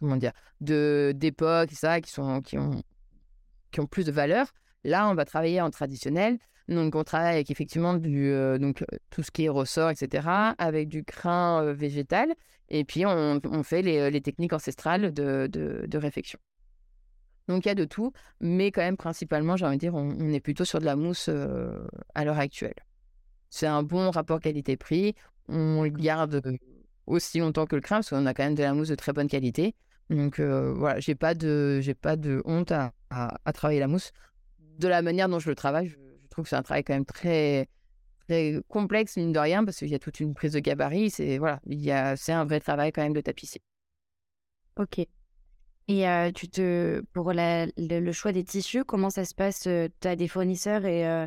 comment 0.00 0.16
dire, 0.16 0.32
de 0.62 1.12
d'époque, 1.14 1.72
ça, 1.72 2.00
qui 2.00 2.10
sont 2.10 2.40
qui 2.40 2.56
ont 2.56 2.82
qui 3.74 3.80
ont 3.80 3.86
plus 3.86 4.06
de 4.06 4.12
valeur, 4.12 4.46
là, 4.84 5.08
on 5.08 5.14
va 5.14 5.24
travailler 5.24 5.60
en 5.60 5.70
traditionnel. 5.70 6.38
Donc, 6.68 6.94
on 6.94 7.04
travaille 7.04 7.34
avec 7.34 7.50
effectivement 7.50 7.94
du, 7.94 8.30
euh, 8.30 8.56
donc, 8.56 8.82
euh, 8.82 8.86
tout 9.10 9.22
ce 9.22 9.30
qui 9.30 9.44
est 9.44 9.48
ressort, 9.50 9.90
etc., 9.90 10.54
avec 10.56 10.88
du 10.88 11.04
crin 11.04 11.62
euh, 11.62 11.72
végétal. 11.74 12.32
Et 12.70 12.84
puis, 12.84 13.04
on, 13.04 13.40
fait 13.62 13.82
les, 13.82 14.20
techniques 14.22 14.54
ancestrales 14.54 15.12
de, 15.12 15.46
de, 15.50 15.98
réfection. 15.98 16.38
Donc, 17.48 17.66
il 17.66 17.68
y 17.68 17.70
a 17.70 17.74
de 17.74 17.84
tout, 17.84 18.12
mais 18.40 18.70
quand 18.70 18.80
même, 18.80 18.96
principalement, 18.96 19.56
j'ai 19.56 19.66
envie 19.66 19.76
de 19.76 19.80
dire, 19.80 19.94
on, 19.94 20.32
est 20.32 20.40
plutôt 20.40 20.64
sur 20.64 20.78
de 20.78 20.86
la 20.86 20.96
mousse 20.96 21.28
à 22.14 22.24
l'heure 22.24 22.38
actuelle. 22.38 22.74
C'est 23.50 23.66
un 23.66 23.82
bon 23.82 24.10
rapport 24.10 24.40
qualité-prix. 24.40 25.14
On 25.48 25.82
le 25.82 25.90
garde 25.90 26.40
aussi 27.06 27.40
longtemps 27.40 27.66
que 27.66 27.76
le 27.76 27.82
crin, 27.82 27.96
parce 27.96 28.08
qu'on 28.08 28.24
a 28.24 28.32
quand 28.32 28.44
même 28.44 28.54
de 28.54 28.62
la 28.62 28.72
mousse 28.72 28.88
de 28.88 28.94
très 28.94 29.12
bonne 29.12 29.28
qualité. 29.28 29.74
Donc, 30.10 30.40
voilà, 30.40 31.00
j'ai 31.00 31.14
pas 31.14 31.34
de, 31.34 31.80
j'ai 31.80 31.94
pas 31.94 32.16
de 32.16 32.42
honte 32.44 32.72
à, 32.72 32.92
à, 33.10 33.52
travailler 33.52 33.80
la 33.80 33.88
mousse. 33.88 34.12
De 34.78 34.88
la 34.88 35.02
manière 35.02 35.28
dont 35.28 35.38
je 35.38 35.48
le 35.48 35.54
travaille, 35.54 35.94
trouve 36.34 36.44
que 36.44 36.48
c'est 36.50 36.56
un 36.56 36.62
travail 36.62 36.84
quand 36.84 36.94
même 36.94 37.06
très, 37.06 37.68
très 38.28 38.60
complexe, 38.68 39.16
mine 39.16 39.32
de 39.32 39.38
rien, 39.38 39.64
parce 39.64 39.78
qu'il 39.78 39.88
y 39.88 39.94
a 39.94 39.98
toute 39.98 40.20
une 40.20 40.34
prise 40.34 40.52
de 40.52 40.58
gabarit. 40.58 41.10
C'est 41.10 41.38
voilà, 41.38 41.60
il 41.66 41.80
y 41.80 41.90
a, 41.90 42.16
c'est 42.16 42.32
un 42.32 42.44
vrai 42.44 42.60
travail 42.60 42.92
quand 42.92 43.02
même 43.02 43.14
de 43.14 43.20
tapissier. 43.20 43.62
Ok. 44.76 45.06
Et 45.86 46.08
euh, 46.08 46.32
tu 46.32 46.48
te, 46.48 47.02
pour 47.12 47.32
le, 47.34 48.12
choix 48.12 48.32
des 48.32 48.44
tissus, 48.44 48.84
comment 48.84 49.10
ça 49.10 49.24
se 49.24 49.34
passe 49.34 49.66
euh, 49.66 49.88
Tu 50.00 50.08
as 50.08 50.16
des 50.16 50.28
fournisseurs 50.28 50.86
et, 50.86 51.06
euh, 51.06 51.26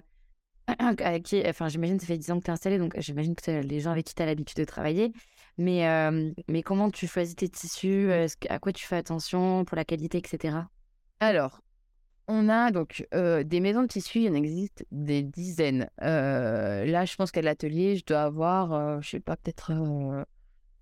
avec 1.00 1.24
qui, 1.24 1.44
enfin, 1.48 1.68
j'imagine 1.70 2.00
ça 2.00 2.06
fait 2.06 2.18
10 2.18 2.32
ans 2.32 2.40
que 2.40 2.46
tu 2.46 2.50
es 2.50 2.54
installé, 2.54 2.78
donc 2.78 2.94
j'imagine 3.00 3.36
que 3.36 3.52
les 3.52 3.80
gens 3.80 3.92
avec 3.92 4.06
qui 4.06 4.16
tu 4.16 4.22
as 4.22 4.26
l'habitude 4.26 4.58
de 4.58 4.66
travailler. 4.66 5.14
Mais, 5.58 5.88
mais 6.48 6.62
comment 6.62 6.92
tu 6.92 7.08
choisis 7.08 7.36
tes 7.36 7.50
tissus? 7.50 8.12
À 8.50 8.60
quoi 8.60 8.72
tu 8.72 8.86
fais 8.86 8.98
attention 8.98 9.66
pour 9.66 9.76
la 9.76 9.86
qualité, 9.86 10.20
etc. 10.20 10.58
Alors, 11.20 11.62
on 12.28 12.48
a 12.48 12.70
donc 12.70 13.08
des 13.12 13.60
maisons 13.60 13.82
de 13.82 13.88
tissus, 13.88 14.20
il 14.20 14.30
en 14.30 14.36
existe 14.36 14.86
des 14.92 15.24
dizaines. 15.24 15.90
là, 16.00 17.06
je 17.06 17.16
pense 17.16 17.32
qu'à 17.32 17.42
l'atelier, 17.42 17.96
je 17.96 18.06
dois 18.06 18.22
avoir, 18.22 19.02
je 19.02 19.10
sais 19.10 19.20
pas, 19.20 19.36
peut-être 19.36 19.72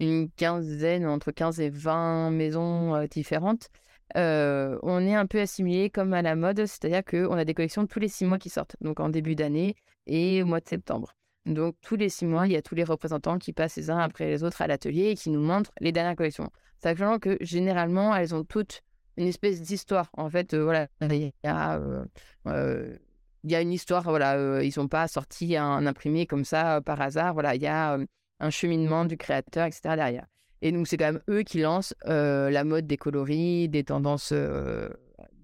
une 0.01 0.29
quinzaine, 0.31 1.05
entre 1.05 1.31
15 1.31 1.61
et 1.61 1.69
20 1.69 2.31
maisons 2.31 3.05
différentes. 3.05 3.69
On 4.13 5.07
est 5.07 5.15
un 5.15 5.25
peu 5.25 5.39
assimilé 5.39 5.89
comme 5.89 6.13
à 6.13 6.21
la 6.21 6.35
mode, 6.35 6.65
c'est-à-dire 6.65 7.03
qu'on 7.03 7.33
a 7.33 7.45
des 7.45 7.53
collections 7.53 7.87
tous 7.87 7.99
les 7.99 8.07
six 8.07 8.25
mois 8.25 8.37
qui 8.37 8.49
sortent, 8.49 8.75
donc 8.81 8.99
en 8.99 9.09
début 9.09 9.35
d'année 9.35 9.75
et 10.05 10.43
au 10.43 10.45
mois 10.45 10.59
de 10.59 10.67
septembre. 10.67 11.15
Donc 11.45 11.75
tous 11.81 11.95
les 11.95 12.09
six 12.09 12.25
mois, 12.25 12.47
il 12.47 12.53
y 12.53 12.55
a 12.55 12.61
tous 12.61 12.75
les 12.75 12.83
représentants 12.83 13.37
qui 13.37 13.53
passent 13.53 13.75
les 13.75 13.89
uns 13.89 13.99
après 13.99 14.27
les 14.27 14.43
autres 14.43 14.61
à 14.61 14.67
l'atelier 14.67 15.09
et 15.11 15.15
qui 15.15 15.29
nous 15.29 15.41
montrent 15.41 15.71
les 15.79 15.91
dernières 15.91 16.15
collections. 16.15 16.49
Sachant 16.81 17.19
que 17.19 17.37
généralement, 17.41 18.15
elles 18.15 18.33
ont 18.33 18.43
toutes 18.43 18.81
une 19.17 19.27
espèce 19.27 19.61
d'histoire. 19.61 20.09
En 20.13 20.29
fait, 20.29 20.53
euh, 20.53 20.63
voilà, 20.63 20.87
il 21.01 21.31
y 21.43 21.47
a, 21.47 21.77
euh, 21.77 22.05
euh, 22.47 22.97
il 23.43 23.51
y 23.51 23.55
a 23.55 23.61
une 23.61 23.71
histoire, 23.71 24.03
voilà, 24.03 24.63
ils 24.63 24.71
sont 24.71 24.87
pas 24.87 25.07
sortis 25.07 25.55
un 25.55 25.85
imprimé 25.85 26.25
comme 26.25 26.45
ça 26.45 26.81
par 26.81 26.99
hasard. 26.99 27.33
Voilà, 27.33 27.55
il 27.55 27.61
y 27.61 27.67
a 27.67 27.97
un 28.39 28.49
cheminement 28.49 29.05
du 29.05 29.17
créateur, 29.17 29.67
etc. 29.67 29.95
derrière. 29.95 30.25
Et 30.65 30.71
donc, 30.71 30.87
c'est 30.87 30.97
quand 30.97 31.13
même 31.13 31.21
eux 31.29 31.43
qui 31.43 31.59
lancent 31.59 31.93
la 32.05 32.63
mode 32.63 32.87
des 32.87 32.97
coloris, 32.97 33.69
des 33.69 33.83
tendances 33.83 34.33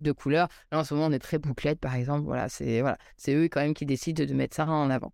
de 0.01 0.11
couleurs. 0.11 0.47
Là, 0.71 0.79
en 0.79 0.83
ce 0.83 0.95
moment, 0.95 1.07
on 1.07 1.11
est 1.11 1.19
très 1.19 1.37
bouclette, 1.37 1.79
par 1.79 1.95
exemple. 1.95 2.25
Voilà, 2.25 2.49
c'est 2.49 2.81
voilà, 2.81 2.97
eux 3.29 3.43
quand 3.43 3.61
même 3.61 3.75
qui 3.75 3.85
décident 3.85 4.25
de 4.25 4.33
mettre 4.33 4.55
ça 4.55 4.67
en 4.67 4.89
avant. 4.89 5.13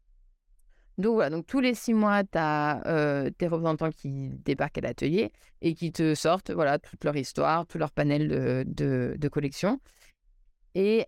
Donc 0.97 1.14
voilà, 1.14 1.30
donc 1.30 1.45
tous 1.45 1.60
les 1.60 1.76
six 1.76 1.93
mois, 1.93 2.24
tu 2.24 2.39
as 2.39 2.82
euh, 2.88 3.30
tes 3.30 3.47
représentants 3.47 3.91
qui 3.91 4.30
débarquent 4.30 4.80
à 4.80 4.82
l'atelier 4.82 5.32
et 5.62 5.76
qui 5.76 5.91
te 5.91 6.16
sortent 6.16 6.49
voilà, 6.49 6.80
toute 6.80 7.03
leur 7.03 7.16
histoire, 7.16 7.68
tout 7.68 7.78
leur 7.78 7.91
panel 7.91 8.28
de, 8.28 9.16
de, 9.16 9.28
collection. 9.28 9.80
Et 10.74 11.05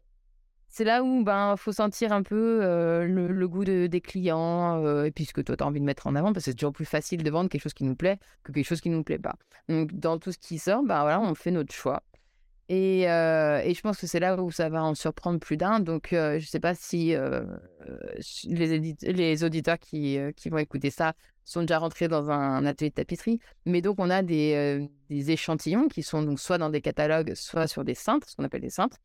c'est 0.70 0.84
là 0.84 1.04
où 1.04 1.24
ben, 1.24 1.56
faut 1.58 1.72
sentir 1.72 2.12
un 2.14 2.22
peu 2.22 2.60
le, 3.06 3.48
goût 3.48 3.66
des 3.66 4.02
clients, 4.02 4.84
euh, 4.86 5.06
et 5.06 5.12
puis 5.12 5.26
ce 5.26 5.34
que 5.34 5.42
toi, 5.42 5.58
tu 5.58 5.64
as 5.64 5.68
envie 5.68 5.80
de 5.80 5.86
mettre 5.86 6.08
en 6.08 6.16
avant, 6.16 6.32
parce 6.32 6.46
que 6.46 6.52
c'est 6.52 6.56
toujours 6.56 6.74
plus 6.74 6.86
facile 6.86 7.24
de 7.24 7.30
vendre 7.32 7.50
quelque 7.50 7.64
chose 7.64 7.74
qui 7.74 7.84
nous 7.84 7.96
plaît 7.96 8.20
que 8.44 8.52
quelque 8.52 8.68
chose 8.68 8.80
qui 8.80 8.90
nous 8.90 9.04
plaît 9.04 9.18
pas. 9.18 9.36
Donc, 9.68 9.94
dans 9.94 10.20
tout 10.20 10.32
ce 10.32 10.38
qui 10.38 10.60
sort, 10.60 10.84
ben, 10.84 11.02
voilà, 11.02 11.20
on 11.20 11.34
fait 11.34 11.52
notre 11.52 11.74
choix. 11.74 12.04
Et, 12.72 13.02
et, 13.02 13.74
je 13.74 13.82
pense 13.82 13.98
que 14.00 14.06
c'est 14.06 14.20
là 14.20 14.40
où 14.40 14.52
ça 14.52 14.70
va 14.70 14.84
en 14.84 14.94
surprendre 14.94 15.40
plus 15.40 15.58
d'un. 15.58 15.80
Donc, 15.80 16.10
je 16.12 16.36
ne 16.36 16.40
sais 16.40 16.60
pas 16.60 16.76
si 16.76 17.16
les, 18.44 18.96
les, 19.02 19.44
auditeurs 19.44 19.80
qui, 19.80 20.20
qui, 20.36 20.50
vont 20.50 20.60
écouter 20.60 20.92
ça 20.92 21.14
sont 21.46 21.62
déjà 21.62 21.80
rentrés 21.80 22.08
dans 22.08 22.30
un, 22.30 22.64
atelier 22.68 22.92
de 22.92 22.96
tapisserie. 22.96 23.40
Mais 23.66 23.82
donc, 23.82 23.96
on 23.98 24.12
a 24.12 24.22
des, 24.22 24.88
des, 25.10 25.32
échantillons 25.32 25.88
qui 25.88 26.04
sont 26.04 26.22
donc 26.22 26.40
soit 26.40 26.60
dans 26.60 26.70
des 26.70 26.82
catalogues, 26.82 27.34
soit 27.34 27.66
sur 27.66 27.84
des 27.84 27.96
cintres, 27.96 28.30
ce 28.30 28.36
qu'on 28.36 28.44
appelle 28.44 28.62
des 28.62 28.70
cintres. 28.70 28.98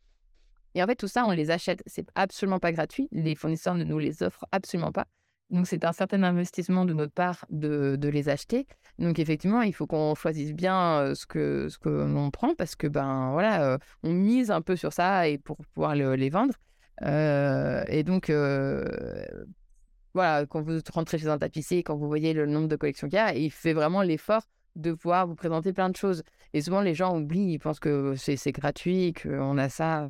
Et 0.75 0.83
en 0.83 0.87
fait, 0.87 0.97
tout 0.97 1.09
ça, 1.09 1.25
on 1.27 1.31
les 1.31 1.51
achète. 1.51 1.83
C'est 1.87 2.07
absolument 2.15 2.59
pas 2.59 2.73
gratuit. 2.73 3.09
Les 3.13 3.35
fournisseurs 3.35 3.75
ne 3.75 3.85
nous 3.85 3.99
les 3.99 4.23
offrent 4.23 4.47
absolument 4.53 4.93
pas. 4.93 5.07
Donc, 5.51 5.67
c'est 5.67 5.85
un 5.85 5.93
certain 5.93 6.23
investissement 6.23 6.85
de 6.85 6.95
notre 6.95 7.13
part 7.13 7.45
de, 7.51 7.99
les 8.03 8.29
acheter. 8.29 8.67
Donc, 8.99 9.19
effectivement, 9.19 9.63
il 9.63 9.75
faut 9.75 9.87
qu'on 9.87 10.15
choisisse 10.15 10.53
bien 10.53 11.15
ce 11.15 11.27
que, 11.27 11.69
ce 11.69 11.79
que 11.79 11.89
l'on 11.89 12.31
prend 12.31 12.55
parce 12.55 12.75
que, 12.77 12.87
ben 12.87 13.31
voilà, 13.33 13.79
on 14.03 14.13
mise 14.13 14.51
un 14.51 14.63
peu 14.63 14.75
sur 14.75 14.93
ça 14.93 15.29
et 15.29 15.39
pour 15.39 15.59
pouvoir 15.75 15.95
les 15.95 16.31
vendre. 16.31 16.55
et 17.03 18.03
donc, 18.05 18.33
voilà, 20.15 20.47
quand 20.47 20.63
vous 20.63 20.79
rentrez 20.93 21.19
chez 21.19 21.29
un 21.29 21.39
tapissier, 21.39 21.83
quand 21.83 21.97
vous 21.97 22.07
voyez 22.09 22.33
le 22.33 22.47
nombre 22.47 22.69
de 22.69 22.77
collections 22.77 23.09
qu'il 23.09 23.17
y 23.17 23.21
a, 23.21 23.35
il 23.35 23.51
fait 23.51 23.73
vraiment 23.75 24.03
l'effort 24.03 24.43
de 24.77 24.93
pouvoir 24.93 25.27
vous 25.27 25.35
présenter 25.35 25.73
plein 25.73 25.91
de 25.91 25.97
choses. 25.97 26.23
Et 26.53 26.63
souvent, 26.63 26.81
les 26.81 26.95
gens 26.95 27.17
oublient, 27.17 27.53
ils 27.55 27.59
pensent 27.59 27.81
que 27.81 28.15
c'est 28.17 28.53
gratuit, 28.53 29.13
qu'on 29.13 29.59
a 29.59 29.69
ça 29.69 30.09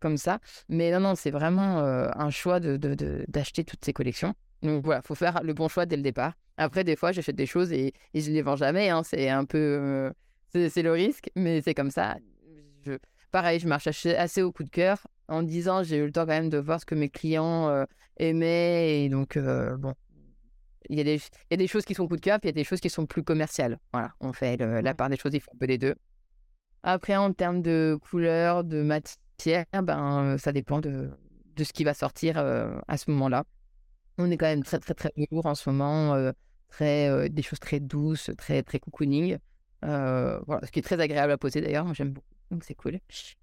comme 0.00 0.16
ça. 0.16 0.40
Mais 0.68 0.90
non, 0.90 1.00
non, 1.00 1.14
c'est 1.14 1.30
vraiment 1.30 1.78
un 1.78 2.30
choix 2.30 2.60
d'acheter 2.60 3.62
de, 3.62 3.66
de, 3.66 3.70
toutes 3.70 3.84
ces 3.84 3.92
collections. 3.92 4.34
Donc 4.62 4.84
voilà, 4.84 5.02
faut 5.02 5.14
faire 5.14 5.42
le 5.42 5.54
bon 5.54 5.68
choix 5.68 5.86
dès 5.86 5.96
le 5.96 6.02
départ. 6.02 6.34
Après, 6.56 6.84
des 6.84 6.96
fois, 6.96 7.12
j'achète 7.12 7.36
des 7.36 7.46
choses 7.46 7.72
et, 7.72 7.92
et 8.14 8.20
je 8.20 8.30
ne 8.30 8.34
les 8.34 8.42
vends 8.42 8.56
jamais. 8.56 8.88
Hein. 8.88 9.02
C'est 9.02 9.28
un 9.28 9.44
peu. 9.44 9.58
Euh, 9.58 10.10
c'est 10.52 10.82
le 10.82 10.92
risque, 10.92 11.30
mais 11.36 11.60
c'est 11.60 11.74
comme 11.74 11.90
ça. 11.90 12.16
Je... 12.84 12.92
Pareil, 13.30 13.60
je 13.60 13.68
marche 13.68 13.86
assez, 13.86 14.42
au 14.42 14.52
coup 14.52 14.64
de 14.64 14.70
cœur. 14.70 15.06
En 15.28 15.42
10 15.42 15.68
ans, 15.68 15.82
j'ai 15.82 15.98
eu 15.98 16.06
le 16.06 16.12
temps 16.12 16.22
quand 16.22 16.28
même 16.28 16.48
de 16.48 16.58
voir 16.58 16.80
ce 16.80 16.86
que 16.86 16.94
mes 16.94 17.10
clients 17.10 17.68
euh, 17.68 17.84
aimaient. 18.16 19.04
Et 19.04 19.08
donc, 19.10 19.36
bon, 19.36 19.92
il 20.88 20.96
y, 20.96 21.00
a 21.00 21.04
des, 21.04 21.16
il 21.16 21.50
y 21.50 21.54
a 21.54 21.56
des 21.56 21.66
choses 21.66 21.84
qui 21.84 21.94
sont 21.94 22.08
coup 22.08 22.16
de 22.16 22.20
cœur, 22.20 22.40
puis 22.40 22.48
il 22.48 22.52
y 22.52 22.56
a 22.56 22.60
des 22.60 22.64
choses 22.64 22.80
qui 22.80 22.88
sont 22.88 23.04
plus 23.04 23.22
commerciales. 23.22 23.78
Voilà, 23.92 24.12
on 24.20 24.32
fait 24.32 24.56
la 24.56 24.94
part 24.94 25.10
des 25.10 25.16
choses, 25.16 25.34
il 25.34 25.40
faut 25.40 25.50
un 25.54 25.58
peu 25.58 25.66
des 25.66 25.78
deux. 25.78 25.94
Après, 26.82 27.16
en 27.16 27.32
termes 27.32 27.60
de 27.60 27.98
couleur, 28.00 28.64
de 28.64 28.82
matière, 28.82 29.16
ben, 29.82 30.36
ça 30.38 30.52
dépend 30.52 30.80
de, 30.80 31.10
de 31.56 31.64
ce 31.64 31.72
qui 31.72 31.84
va 31.84 31.94
sortir 31.94 32.38
à 32.38 32.96
ce 32.96 33.10
moment-là. 33.10 33.44
On 34.18 34.30
est 34.30 34.36
quand 34.36 34.46
même 34.46 34.62
très, 34.62 34.78
très, 34.78 34.94
très 34.94 35.12
lourd 35.30 35.46
en 35.46 35.54
ce 35.54 35.70
moment. 35.70 36.32
Très, 36.68 37.28
des 37.28 37.42
choses 37.42 37.60
très 37.60 37.80
douces, 37.80 38.30
très, 38.36 38.62
très 38.62 38.78
cocooning. 38.78 39.38
Voilà, 39.82 40.60
ce 40.64 40.70
qui 40.70 40.78
est 40.80 40.82
très 40.82 41.00
agréable 41.00 41.32
à 41.32 41.38
poser 41.38 41.60
d'ailleurs. 41.60 41.92
J'aime 41.94 42.10
beaucoup. 42.10 42.26
Donc, 42.50 42.62
c'est 42.64 42.74
cool. 42.74 42.98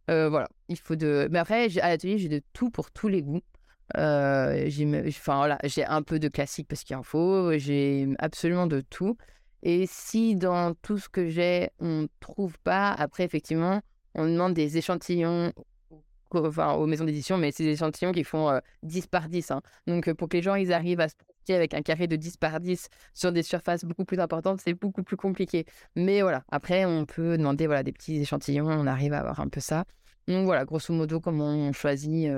voilà, 0.07 0.47
il 0.69 0.77
faut 0.77 0.95
de. 0.95 1.27
Mais 1.31 1.39
après, 1.39 1.77
à 1.79 1.89
l'atelier, 1.89 2.17
j'ai 2.17 2.29
de 2.29 2.41
tout 2.53 2.69
pour 2.69 2.91
tous 2.91 3.07
les 3.07 3.21
goûts. 3.21 3.41
j'ai 3.95 5.03
enfin, 5.07 5.37
voilà, 5.37 5.59
un 5.87 6.01
peu 6.01 6.19
de 6.19 6.27
classique 6.27 6.67
parce 6.67 6.83
qu'il 6.83 6.95
en 6.95 7.03
faut. 7.03 7.57
J'ai 7.57 8.07
absolument 8.19 8.67
de 8.67 8.81
tout. 8.81 9.17
Et 9.65 9.85
si 9.87 10.35
dans 10.35 10.73
tout 10.73 10.97
ce 10.97 11.07
que 11.07 11.29
j'ai, 11.29 11.69
on 11.79 12.01
ne 12.01 12.07
trouve 12.19 12.59
pas, 12.59 12.91
après, 12.91 13.23
effectivement, 13.23 13.81
on 14.13 14.25
demande 14.25 14.53
des 14.53 14.77
échantillons 14.77 15.53
enfin, 16.35 16.73
aux 16.73 16.85
maisons 16.85 17.05
d'édition, 17.05 17.37
mais 17.37 17.51
c'est 17.51 17.63
des 17.63 17.71
échantillons 17.71 18.11
qui 18.11 18.23
font 18.23 18.59
10 18.83 19.07
par 19.07 19.29
10. 19.29 19.51
Hein. 19.51 19.61
Donc, 19.87 20.11
pour 20.13 20.29
que 20.29 20.37
les 20.37 20.43
gens 20.43 20.55
ils 20.55 20.73
arrivent 20.73 20.99
à 20.99 21.09
se 21.09 21.15
projeter 21.15 21.55
avec 21.55 21.73
un 21.73 21.81
carré 21.81 22.07
de 22.07 22.15
10 22.15 22.37
par 22.37 22.59
10 22.59 22.89
sur 23.13 23.31
des 23.31 23.43
surfaces 23.43 23.83
beaucoup 23.85 24.05
plus 24.05 24.19
importantes, 24.19 24.61
c'est 24.61 24.73
beaucoup 24.73 25.03
plus 25.03 25.17
compliqué. 25.17 25.65
Mais 25.95 26.21
voilà, 26.21 26.43
après, 26.49 26.85
on 26.85 27.05
peut 27.05 27.37
demander 27.37 27.65
voilà, 27.67 27.83
des 27.83 27.91
petits 27.91 28.17
échantillons, 28.17 28.67
on 28.67 28.87
arrive 28.87 29.13
à 29.13 29.19
avoir 29.19 29.39
un 29.39 29.49
peu 29.49 29.59
ça. 29.59 29.85
Donc 30.27 30.45
voilà, 30.45 30.65
grosso 30.65 30.93
modo, 30.93 31.19
comment 31.19 31.49
on 31.49 31.73
choisit 31.73 32.29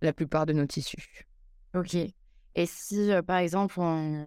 la 0.00 0.12
plupart 0.12 0.46
de 0.46 0.52
nos 0.52 0.66
tissus. 0.66 1.26
Ok. 1.74 1.94
Et 1.94 2.66
si, 2.66 3.10
par 3.26 3.38
exemple, 3.38 3.78
on... 3.78 4.26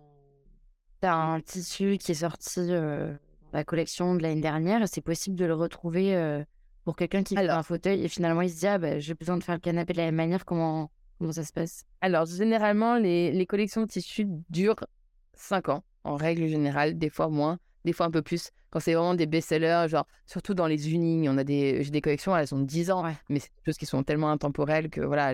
tu 1.01 1.07
as 1.07 1.15
un 1.15 1.41
tissu 1.41 1.97
qui 1.97 2.11
est 2.11 2.15
sorti 2.15 2.67
dans 2.67 3.17
la 3.51 3.63
collection 3.65 4.15
de 4.15 4.23
l'année 4.23 4.39
dernière, 4.41 4.87
c'est 4.87 5.01
possible 5.01 5.35
de 5.35 5.43
le 5.43 5.53
retrouver 5.53 6.43
pour 6.83 6.95
quelqu'un 6.95 7.23
qui 7.23 7.37
a 7.37 7.57
un 7.57 7.63
fauteuil 7.63 8.03
et 8.03 8.07
finalement 8.07 8.41
il 8.41 8.49
se 8.49 8.59
dit 8.59 8.67
ah 8.67 8.77
bah, 8.77 8.99
j'ai 8.99 9.13
besoin 9.13 9.37
de 9.37 9.43
faire 9.43 9.55
le 9.55 9.61
canapé 9.61 9.93
de 9.93 9.97
la 9.97 10.05
même 10.05 10.15
manière 10.15 10.45
comment 10.45 10.91
comment 11.19 11.31
ça 11.31 11.43
se 11.43 11.53
passe? 11.53 11.85
Alors 12.01 12.25
généralement 12.25 12.97
les, 12.97 13.31
les 13.31 13.45
collections 13.45 13.81
de 13.81 13.87
tissus 13.87 14.27
durent 14.49 14.85
5 15.33 15.69
ans 15.69 15.83
en 16.03 16.15
règle 16.15 16.47
générale 16.47 16.97
des 16.97 17.09
fois 17.09 17.29
moins 17.29 17.59
des 17.83 17.93
fois 17.93 18.05
un 18.05 18.11
peu 18.11 18.21
plus. 18.21 18.51
Quand 18.69 18.79
c'est 18.79 18.93
vraiment 18.93 19.15
des 19.15 19.25
best-sellers 19.25 19.87
genre 19.89 20.07
surtout 20.25 20.53
dans 20.53 20.67
les 20.67 20.93
unis 20.93 21.27
on 21.29 21.37
a 21.37 21.43
des 21.43 21.83
j'ai 21.83 21.91
des 21.91 22.01
collections 22.01 22.35
elles 22.35 22.53
ont 22.55 22.59
10 22.59 22.91
ans 22.91 23.03
mais 23.29 23.39
c'est 23.39 23.49
des 23.49 23.63
choses 23.65 23.77
qui 23.77 23.85
sont 23.85 24.03
tellement 24.03 24.31
intemporelles 24.31 24.89
que 24.89 25.01
voilà 25.01 25.33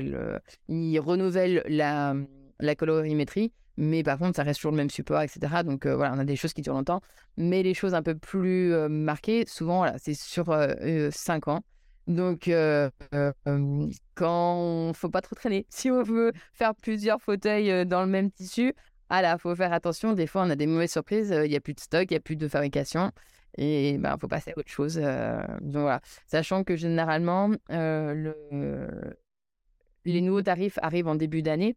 ils 0.68 1.00
renouvellent 1.00 1.64
la 1.68 2.16
la 2.60 2.76
colorimétrie 2.76 3.54
mais 3.78 4.04
par 4.04 4.18
contre, 4.18 4.36
ça 4.36 4.44
reste 4.44 4.60
toujours 4.60 4.72
le 4.72 4.78
même 4.78 4.90
support, 4.90 5.22
etc. 5.22 5.64
Donc 5.64 5.86
euh, 5.86 5.96
voilà, 5.96 6.14
on 6.16 6.20
a 6.20 6.26
des 6.26 6.36
choses 6.36 6.54
qui 6.54 6.62
durent 6.62 6.74
longtemps. 6.74 7.02
Mais 7.38 7.62
les 7.64 7.76
choses 7.76 7.94
un 7.94 8.02
peu 8.02 8.16
plus 8.16 8.74
euh, 8.74 8.90
marquées, 8.90 9.46
souvent, 9.48 9.86
c'est 9.98 10.16
sur 10.16 10.46
5 10.46 10.52
euh, 10.84 11.52
ans. 11.52 11.62
Donc, 12.08 12.50
quand 14.16 14.92
faut 14.94 15.10
pas 15.10 15.22
trop 15.22 15.36
traîner. 15.36 15.66
Si 15.70 15.92
on 15.92 16.02
veut 16.04 16.32
faire 16.54 16.74
plusieurs 16.76 17.22
fauteuils 17.22 17.86
dans 17.86 18.02
le 18.02 18.08
même 18.08 18.32
tissu, 18.32 18.74
ah 19.10 19.22
là, 19.22 19.38
faut 19.38 19.56
faire 19.56 19.74
attention. 19.74 20.14
Des 20.14 20.26
fois, 20.28 20.44
on 20.44 20.50
a 20.50 20.56
des 20.56 20.68
mauvaises 20.68 20.92
surprises. 20.92 21.30
Il 21.44 21.50
n'y 21.50 21.56
a 21.56 21.60
plus 21.60 21.74
de 21.74 21.80
stock, 21.80 22.06
il 22.10 22.14
n'y 22.14 22.18
a 22.18 22.22
plus 22.22 22.36
de 22.36 22.48
fabrication. 22.48 23.12
Et 23.58 23.98
ben, 23.98 24.18
faut 24.20 24.28
passer 24.28 24.52
à 24.56 24.60
autre 24.60 24.70
chose. 24.70 24.96
donc 24.96 25.82
voilà. 25.82 26.02
Sachant 26.28 26.64
que 26.64 26.76
généralement, 26.76 27.52
le... 27.70 28.34
les 30.06 30.22
nouveaux 30.22 30.42
tarifs 30.42 30.80
arrivent 30.82 31.08
en 31.08 31.16
début 31.16 31.42
d'année. 31.42 31.76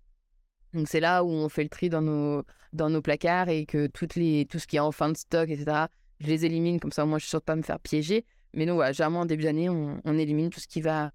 Donc 0.75 0.89
c'est 0.89 1.01
là 1.01 1.25
où 1.25 1.29
on 1.29 1.49
fait 1.49 1.63
le 1.63 1.69
tri 1.69 1.89
dans 1.89 2.03
nos, 2.03 2.45
dans 2.73 2.91
nos 2.91 3.03
placards 3.03 3.49
et 3.49 3.67
que 3.67 3.87
toutes 3.87 4.15
les, 4.15 4.47
tout 4.47 4.59
ce 4.59 4.67
qui 4.67 4.77
est 4.77 4.81
en 4.81 4.93
fin 4.93 5.09
de 5.09 5.17
stock, 5.17 5.49
etc., 5.49 5.87
je 6.21 6.27
les 6.27 6.45
élimine, 6.45 6.79
comme 6.79 6.93
ça 6.93 7.05
moi 7.07 7.19
je 7.19 7.27
suis 7.27 7.39
pas 7.41 7.57
me 7.57 7.63
faire 7.63 7.81
piéger. 7.81 8.25
Mais 8.55 8.67
donc 8.67 8.77
voilà, 8.77 8.93
généralement 8.93 9.21
en 9.21 9.27
début 9.27 9.45
d'année, 9.45 9.69
on, 9.69 10.01
on, 10.05 10.19
élimine 10.19 10.51
tout 10.51 10.61
ce 10.61 10.67
qui 10.67 10.81
va 10.81 11.13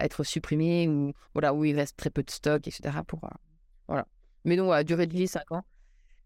être 0.00 0.24
supprimé 0.24 0.88
ou 0.88 1.12
voilà, 1.34 1.54
où 1.54 1.64
il 1.64 1.76
reste 1.76 1.96
très 1.96 2.10
peu 2.10 2.22
de 2.22 2.30
stock, 2.30 2.66
etc. 2.66 2.98
Pour, 3.06 3.24
euh, 3.24 3.28
voilà. 3.86 4.06
Mais 4.44 4.56
donc 4.56 4.66
voilà, 4.66 4.84
durée 4.84 5.06
de 5.06 5.14
vie 5.14 5.28
5 5.28 5.52
ans. 5.52 5.64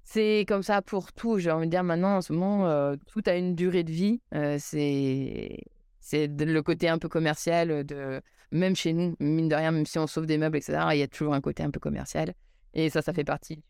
C'est 0.05 0.45
comme 0.47 0.63
ça 0.63 0.83
pour 0.83 1.13
tout. 1.13 1.39
J'ai 1.39 1.51
envie 1.51 1.67
de 1.67 1.71
dire 1.71 1.83
maintenant, 1.83 2.17
en 2.17 2.23
ce 2.23 2.33
moment, 2.33 2.69
euh, 2.69 2.95
tout 3.07 3.23
a 3.27 3.35
une 3.35 3.55
durée 3.55 3.85
de 3.85 3.91
vie. 3.91 4.21
Euh, 4.35 4.59
c'est 4.61 5.59
c'est 6.01 6.27
le 6.27 6.63
côté 6.63 6.89
un 6.89 6.99
peu 6.99 7.09
commercial 7.09 7.83
de 7.85 8.21
même 8.53 8.77
chez 8.77 8.93
nous, 8.93 9.17
mine 9.21 9.49
de 9.49 9.55
rien, 9.55 9.73
même 9.73 9.87
si 9.87 9.99
on 9.99 10.07
sauve 10.07 10.27
des 10.27 10.39
meubles, 10.39 10.59
etc., 10.59 10.79
il 10.93 10.99
y 10.99 11.03
a 11.03 11.09
toujours 11.09 11.35
un 11.35 11.41
côté 11.41 11.63
un 11.63 11.71
peu 11.71 11.81
commercial. 11.81 12.35
Et 12.75 12.91
ça, 12.91 13.03
ça 13.03 13.13
fait 13.13 13.25
partie. 13.25 13.63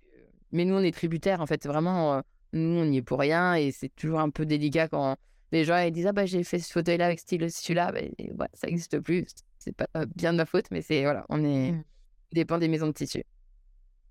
Mais 0.52 0.64
nous, 0.64 0.74
on 0.74 0.82
est 0.82 0.94
tributaires, 0.94 1.40
en 1.40 1.46
fait, 1.46 1.66
vraiment, 1.66 2.22
nous, 2.54 2.80
on 2.80 2.84
n'y 2.86 2.98
est 2.98 3.02
pour 3.02 3.18
rien 3.18 3.54
et 3.54 3.72
c'est 3.72 3.88
toujours 3.94 4.20
un 4.20 4.30
peu 4.30 4.46
délicat 4.46 4.88
quand 4.88 5.16
les 5.52 5.64
gens 5.64 5.76
ils 5.78 5.92
disent 5.92 6.06
Ah, 6.06 6.12
bah, 6.12 6.26
j'ai 6.26 6.44
fait 6.44 6.58
ce 6.58 6.72
fauteuil-là 6.72 7.06
avec 7.06 7.20
style 7.20 7.50
celui-là, 7.50 7.92
bah, 7.92 8.00
ouais, 8.00 8.48
ça 8.54 8.66
n'existe 8.66 9.00
plus. 9.00 9.26
C'est 9.58 9.72
pas 9.72 9.88
bien 10.14 10.32
de 10.32 10.38
ma 10.38 10.46
faute, 10.46 10.70
mais 10.70 10.82
c'est 10.82 11.02
voilà, 11.02 11.24
on 11.28 11.42
est 11.44 11.72
mmh. 11.72 11.84
dépend 12.32 12.58
des 12.58 12.68
maisons 12.68 12.86
de 12.86 12.92
tissu. 12.92 13.24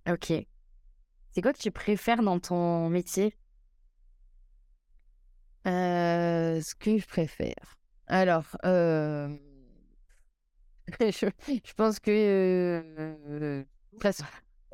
Ok. 0.09 0.33
C'est 1.31 1.41
quoi 1.41 1.53
que 1.53 1.59
tu 1.59 1.71
préfères 1.71 2.21
dans 2.21 2.39
ton 2.39 2.89
métier? 2.89 3.35
Euh, 5.65 6.61
Ce 6.61 6.75
que 6.75 6.97
je 6.97 7.07
préfère. 7.07 7.77
Alors, 8.07 8.45
euh... 8.65 9.35
je, 10.99 11.27
je, 11.47 11.73
pense 11.73 11.99
que 11.99 12.11
euh, 12.11 13.63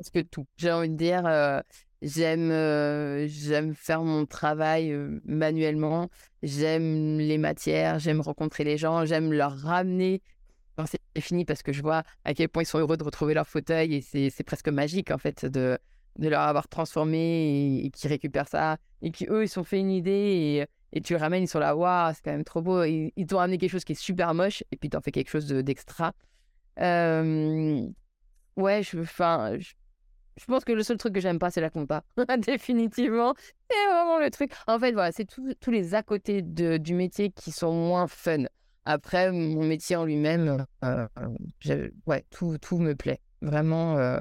presque, 0.00 0.14
que 0.14 0.20
tout. 0.20 0.46
J'ai 0.56 0.72
envie 0.72 0.88
de 0.88 0.96
dire, 0.96 1.26
euh, 1.26 1.60
j'aime 2.02 2.50
euh, 2.50 3.26
j'aime 3.28 3.74
faire 3.74 4.02
mon 4.02 4.26
travail 4.26 4.94
manuellement. 5.24 6.08
J'aime 6.42 7.18
les 7.18 7.38
matières, 7.38 7.98
j'aime 7.98 8.20
rencontrer 8.20 8.64
les 8.64 8.78
gens, 8.78 9.04
j'aime 9.04 9.32
leur 9.32 9.56
ramener 9.56 10.22
quand 10.76 10.86
c'est 10.86 11.00
fini 11.20 11.44
parce 11.44 11.62
que 11.62 11.72
je 11.72 11.82
vois 11.82 12.02
à 12.24 12.34
quel 12.34 12.48
point 12.48 12.62
ils 12.62 12.66
sont 12.66 12.78
heureux 12.78 12.96
de 12.96 13.04
retrouver 13.04 13.34
leur 13.34 13.46
fauteuil 13.46 13.94
et 13.96 14.30
c'est 14.30 14.44
presque 14.44 14.68
magique 14.68 15.10
en 15.10 15.18
fait 15.18 15.44
de 15.44 15.78
de 16.18 16.28
leur 16.28 16.42
avoir 16.42 16.68
transformé 16.68 17.82
et, 17.84 17.90
qu'ils 17.90 18.10
récupèrent 18.10 18.48
ça 18.48 18.76
et 19.02 19.10
qu'eux, 19.10 19.44
ils 19.44 19.48
sont 19.48 19.64
fait 19.64 19.78
une 19.78 19.90
idée 19.90 20.10
et, 20.10 20.66
et 20.92 21.00
tu 21.00 21.14
le 21.14 21.18
ramènes, 21.18 21.44
ils 21.44 21.48
sont 21.48 21.58
là, 21.58 21.76
waouh, 21.76 22.12
c'est 22.14 22.22
quand 22.22 22.32
même 22.32 22.44
trop 22.44 22.62
beau. 22.62 22.84
Ils, 22.84 23.26
t'ont 23.26 23.38
ramené 23.38 23.58
quelque 23.58 23.70
chose 23.70 23.84
qui 23.84 23.92
est 23.92 24.00
super 24.00 24.34
moche 24.34 24.62
et 24.70 24.76
puis 24.76 24.90
t'en 24.90 25.00
fais 25.00 25.12
quelque 25.12 25.30
chose 25.30 25.48
d'extra. 25.48 26.12
Euh, 26.78 27.86
ouais, 28.56 28.82
je, 28.82 28.98
enfin, 28.98 29.56
je, 29.58 29.72
je, 30.40 30.46
pense 30.46 30.64
que 30.64 30.72
le 30.72 30.82
seul 30.82 30.96
truc 30.96 31.14
que 31.14 31.20
j'aime 31.20 31.38
pas, 31.38 31.50
c'est 31.50 31.60
la 31.60 31.70
compa. 31.70 32.02
Définitivement. 32.38 33.34
C'est 33.70 33.86
vraiment 33.86 34.18
le 34.18 34.30
truc. 34.30 34.52
En 34.66 34.78
fait, 34.78 34.92
voilà, 34.92 35.12
c'est 35.12 35.26
tous 35.26 35.70
les 35.70 35.94
à 35.94 36.02
côté 36.02 36.42
de, 36.42 36.76
du 36.76 36.94
métier 36.94 37.30
qui 37.30 37.52
sont 37.52 37.72
moins 37.72 38.06
fun. 38.06 38.44
Après, 38.84 39.30
mon 39.30 39.64
métier 39.64 39.96
en 39.96 40.04
lui-même, 40.04 40.66
euh, 40.84 41.06
ouais, 42.06 42.24
tout, 42.30 42.58
tout 42.58 42.78
me 42.78 42.94
plaît. 42.94 43.20
Vraiment. 43.42 43.96
Euh, 43.98 44.18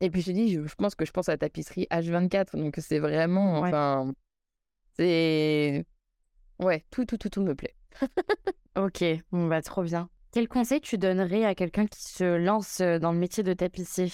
et 0.00 0.10
puis 0.10 0.20
je 0.20 0.32
dis, 0.32 0.52
je, 0.52 0.74
pense 0.74 0.94
que 0.94 1.04
je 1.04 1.10
pense 1.10 1.28
à 1.28 1.32
la 1.32 1.38
tapisserie 1.38 1.86
H24, 1.90 2.56
donc 2.56 2.76
c'est 2.78 2.98
vraiment, 2.98 3.60
enfin, 3.60 4.12
c'est, 4.98 5.86
ouais, 6.58 6.84
tout, 6.90 7.06
tout, 7.06 7.16
tout, 7.16 7.30
tout 7.30 7.42
me 7.42 7.54
plaît. 7.54 7.74
ok, 8.76 9.04
on 9.32 9.44
va 9.44 9.56
bah, 9.56 9.62
trop 9.62 9.82
bien. 9.82 10.10
Quel 10.32 10.48
conseil 10.48 10.82
tu 10.82 10.98
donnerais 10.98 11.44
à 11.44 11.54
quelqu'un 11.54 11.86
qui 11.86 12.02
se 12.02 12.36
lance 12.36 12.80
euh, 12.80 12.98
dans 12.98 13.12
le 13.12 13.18
métier 13.18 13.42
de 13.42 13.54
tapissier? 13.54 14.12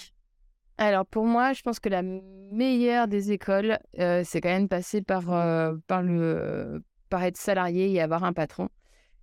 Alors 0.83 1.07
pour 1.07 1.27
moi, 1.27 1.53
je 1.53 1.63
pense 1.63 1.79
que 1.79 1.89
la 1.89 2.03
meilleure 2.03 3.07
des 3.07 3.31
écoles, 3.31 3.79
euh, 4.01 4.23
c'est 4.25 4.41
quand 4.41 4.49
même 4.49 4.69
passer 4.69 5.01
par, 5.01 5.33
euh, 5.33 5.77
par, 5.87 6.03
le, 6.03 6.83
par 7.09 7.23
être 7.23 7.37
salarié 7.37 7.93
et 7.93 8.01
avoir 8.01 8.25
un 8.25 8.33
patron. 8.33 8.69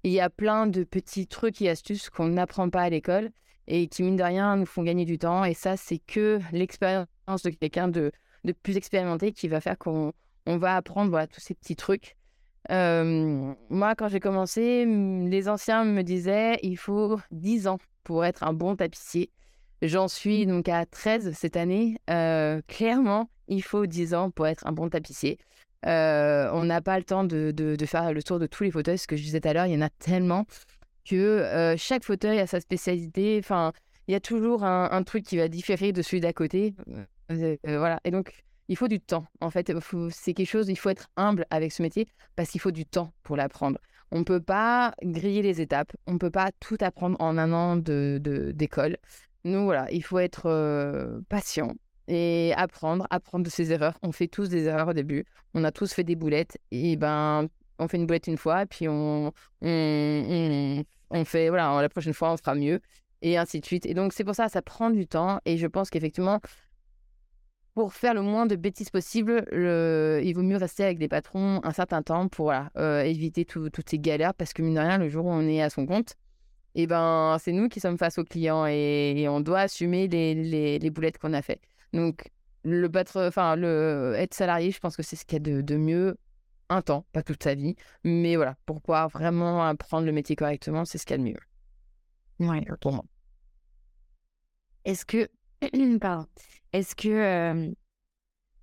il 0.06 0.14
y 0.14 0.22
a 0.22 0.30
plein 0.30 0.68
de 0.68 0.86
petits 0.86 1.28
trucs 1.28 1.62
et 1.62 1.70
astuces 1.70 2.10
qu'on 2.10 2.30
n'apprend 2.30 2.70
pas 2.70 2.84
à 2.84 2.90
l'école 2.90 3.32
et 3.68 3.90
qui, 3.90 4.04
mine 4.04 4.16
de 4.16 4.24
rien, 4.24 4.56
nous 4.56 4.66
font 4.66 4.84
gagner 4.84 5.04
du 5.04 5.18
temps. 5.18 5.44
Et 5.44 5.54
ça, 5.54 5.76
c'est 5.76 5.98
que 6.00 6.40
l'expérience 6.54 7.08
de 7.44 7.50
quelqu'un 7.50 7.90
de, 7.90 8.14
de, 8.46 8.54
plus 8.54 8.78
expérimenté 8.78 9.34
qui 9.34 9.50
va 9.50 9.60
faire 9.60 9.78
qu'on 9.78 10.14
on 10.46 10.58
va 10.58 10.78
apprendre 10.78 11.10
voilà, 11.10 11.28
tous 11.28 11.42
ces 11.42 11.56
petits 11.56 11.76
trucs. 11.76 12.16
Euh, 12.72 13.54
moi, 13.70 13.96
quand 13.96 14.08
j'ai 14.08 14.22
commencé, 14.22 14.86
les 14.86 15.50
anciens 15.50 15.84
me 15.84 16.04
disaient 16.04 16.58
il 16.64 16.78
faut 16.78 17.20
10 17.32 17.68
ans 17.68 17.80
pour 18.06 18.24
être 18.24 18.44
un 18.44 18.54
bon 18.54 18.78
tapissier. 18.78 19.30
J'en 19.82 20.08
suis 20.08 20.46
donc 20.46 20.68
à 20.68 20.86
13 20.86 21.32
cette 21.34 21.58
année. 21.58 21.98
Euh, 22.10 22.62
clairement, 22.68 23.30
il 23.48 23.64
faut 23.64 23.86
10 23.86 24.14
ans 24.14 24.32
pour 24.32 24.48
être 24.48 24.66
un 24.68 24.72
bon 24.72 24.90
tapissier. 24.90 25.38
Euh, 25.86 26.50
on 26.52 26.66
n'a 26.66 26.82
pas 26.82 26.98
le 26.98 27.06
temps 27.06 27.24
de, 27.24 27.52
de, 27.52 27.76
de, 27.76 27.86
faire 27.86 28.12
le 28.12 28.22
tour 28.22 28.40
de 28.40 28.48
tous 28.48 28.64
les 28.64 28.72
fauteuils. 28.72 28.98
Ce 28.98 29.08
que 29.08 29.16
je 29.16 29.24
disais 29.24 29.40
tout 29.40 29.48
à 29.48 29.54
l'heure, 29.54 29.66
il 29.66 29.74
y 29.74 29.78
en 29.78 29.82
a 29.82 29.90
tellement 29.90 30.46
que 31.10 31.76
chaque 31.78 32.04
fauteuil 32.04 32.40
a 32.40 32.48
sa 32.48 32.60
spécialité. 32.60 33.40
Enfin, 33.42 33.72
il 34.08 34.12
y 34.12 34.16
a 34.16 34.20
toujours 34.20 34.64
un, 34.64 35.04
truc 35.04 35.24
qui 35.24 35.38
va 35.38 35.48
différer 35.48 35.94
de 35.94 36.02
celui 36.02 36.20
d'à 36.20 36.34
côté. 36.34 36.74
voilà. 37.64 38.00
Et 38.04 38.12
donc, 38.12 38.44
il 38.68 38.76
faut 38.76 38.88
du 38.88 39.00
temps. 39.00 39.26
En 39.40 39.50
fait, 39.50 39.72
c'est 40.12 40.34
quelque 40.34 40.48
chose, 40.48 40.68
il 40.70 40.76
faut 40.76 40.90
être 40.90 41.10
humble 41.16 41.46
avec 41.50 41.72
ce 41.72 41.82
métier 41.82 42.08
parce 42.36 42.50
qu'il 42.50 42.60
faut 42.60 42.72
du 42.72 42.86
temps 42.86 43.14
pour 43.24 43.36
l'apprendre. 43.36 43.80
On 44.12 44.20
ne 44.20 44.24
peut 44.24 44.42
pas 44.42 44.94
griller 45.04 45.42
les 45.42 45.62
étapes. 45.62 45.92
On 46.08 46.14
ne 46.14 46.18
peut 46.18 46.32
pas 46.32 46.52
tout 46.60 46.78
apprendre 46.80 47.18
en 47.20 47.38
un 47.38 47.54
an 47.54 47.76
d'école. 47.76 48.92
De, 48.92 48.98
Nous, 49.44 49.64
voilà, 49.64 49.90
il 49.92 50.04
faut 50.04 50.20
être 50.20 51.22
patient 51.30 51.74
et 52.08 52.54
apprendre, 52.58 53.06
apprendre 53.10 53.46
de 53.46 53.50
ses 53.50 53.72
erreurs. 53.72 53.98
On 54.02 54.12
fait 54.12 54.28
tous 54.28 54.50
des 54.50 54.66
erreurs 54.66 54.90
au 54.90 54.94
début. 54.94 55.26
On 55.54 55.64
a 55.64 55.72
tous 55.72 55.94
fait 55.94 56.04
des 56.04 56.16
boulettes. 56.16 56.58
Et 56.72 56.96
ben, 56.98 57.48
on 57.80 57.88
fait 57.88 57.98
une 57.98 58.06
boulette 58.06 58.28
une 58.28 58.38
fois, 58.38 58.66
puis 58.66 58.88
on, 58.88 59.32
on, 59.62 60.84
on, 61.12 61.26
fait, 61.26 61.50
voilà, 61.50 61.82
la 61.82 61.90
prochaine 61.90 62.14
fois, 62.14 62.34
on 62.34 62.38
fera 62.38 62.56
mieux, 62.56 62.82
et 63.22 63.38
ainsi 63.38 63.60
de 63.60 63.66
suite. 63.66 63.86
Et 63.86 63.94
donc, 63.94 64.14
c'est 64.14 64.24
pour 64.24 64.36
ça, 64.36 64.50
ça 64.50 64.62
prend 64.62 64.90
du 64.90 65.08
temps, 65.08 65.40
et 65.46 65.58
je 65.58 65.68
pense 65.68 65.90
qu'effectivement, 65.90 66.40
pour 67.76 67.94
faire 67.94 68.14
le 68.14 68.22
moins 68.22 68.46
de 68.46 68.56
bêtises 68.56 68.90
possible, 68.90 69.46
le... 69.52 70.20
il 70.24 70.34
vaut 70.34 70.42
mieux 70.42 70.58
rester 70.58 70.84
avec 70.84 71.00
des 71.00 71.08
patrons 71.08 71.62
un 71.64 71.72
certain 71.72 72.02
temps 72.02 72.28
pour 72.28 72.52
éviter 72.76 73.46
toutes 73.46 73.90
ces 73.90 74.00
galères, 74.00 74.34
parce 74.34 74.52
que 74.52 74.62
mine 74.62 74.76
de 74.76 74.80
rien, 74.80 74.98
le 74.98 75.08
jour 75.08 75.26
où 75.26 75.32
on 75.32 75.48
est 75.48 75.62
à 75.62 75.70
son 75.70 75.86
compte, 75.86 76.16
et 76.76 76.88
ben, 76.88 77.38
c'est 77.40 77.52
nous 77.52 77.68
qui 77.68 77.80
sommes 77.80 77.98
face 77.98 78.18
aux 78.18 78.24
clients 78.24 78.66
et, 78.66 79.26
on 79.30 79.42
doit 79.42 79.62
assumer 79.62 80.08
les, 80.08 80.36
les, 80.36 80.80
les 80.80 80.90
boulettes 80.90 81.18
qu'on 81.18 81.34
a 81.34 81.42
fait. 81.42 81.62
Donc, 81.94 82.30
le 82.64 82.88
battre, 82.88 83.26
enfin, 83.28 83.56
le 83.56 84.14
être 84.18 84.34
salarié, 84.34 84.72
je 84.72 84.80
pense 84.80 84.96
que 84.96 85.04
c'est 85.04 85.16
ce 85.16 85.26
qu'il 85.26 85.34
y 85.34 85.38
a 85.38 85.56
de, 85.56 85.62
de 85.62 85.78
mieux 85.78 86.18
un 86.70 86.82
temps, 86.82 87.06
pas 87.12 87.24
toute 87.24 87.44
sa 87.44 87.56
vie. 87.56 87.76
Mais 88.04 88.36
voilà, 88.36 88.56
pour 88.66 88.82
pouvoir 88.82 89.10
vraiment 89.10 89.66
apprendre 89.66 90.06
le 90.06 90.12
métier 90.12 90.36
correctement, 90.36 90.86
c'est 90.86 90.98
ce 90.98 91.06
qu'il 91.06 91.14
y 91.14 91.20
a 91.20 91.24
de 91.24 91.30
mieux. 91.30 92.48
Ouais, 92.48 92.64
pour 92.80 92.94
moi. 92.94 93.04
Est-ce 94.86 95.06
que, 95.06 95.30
pardon, 96.00 96.28
est-ce 96.72 96.96
que 96.96 97.74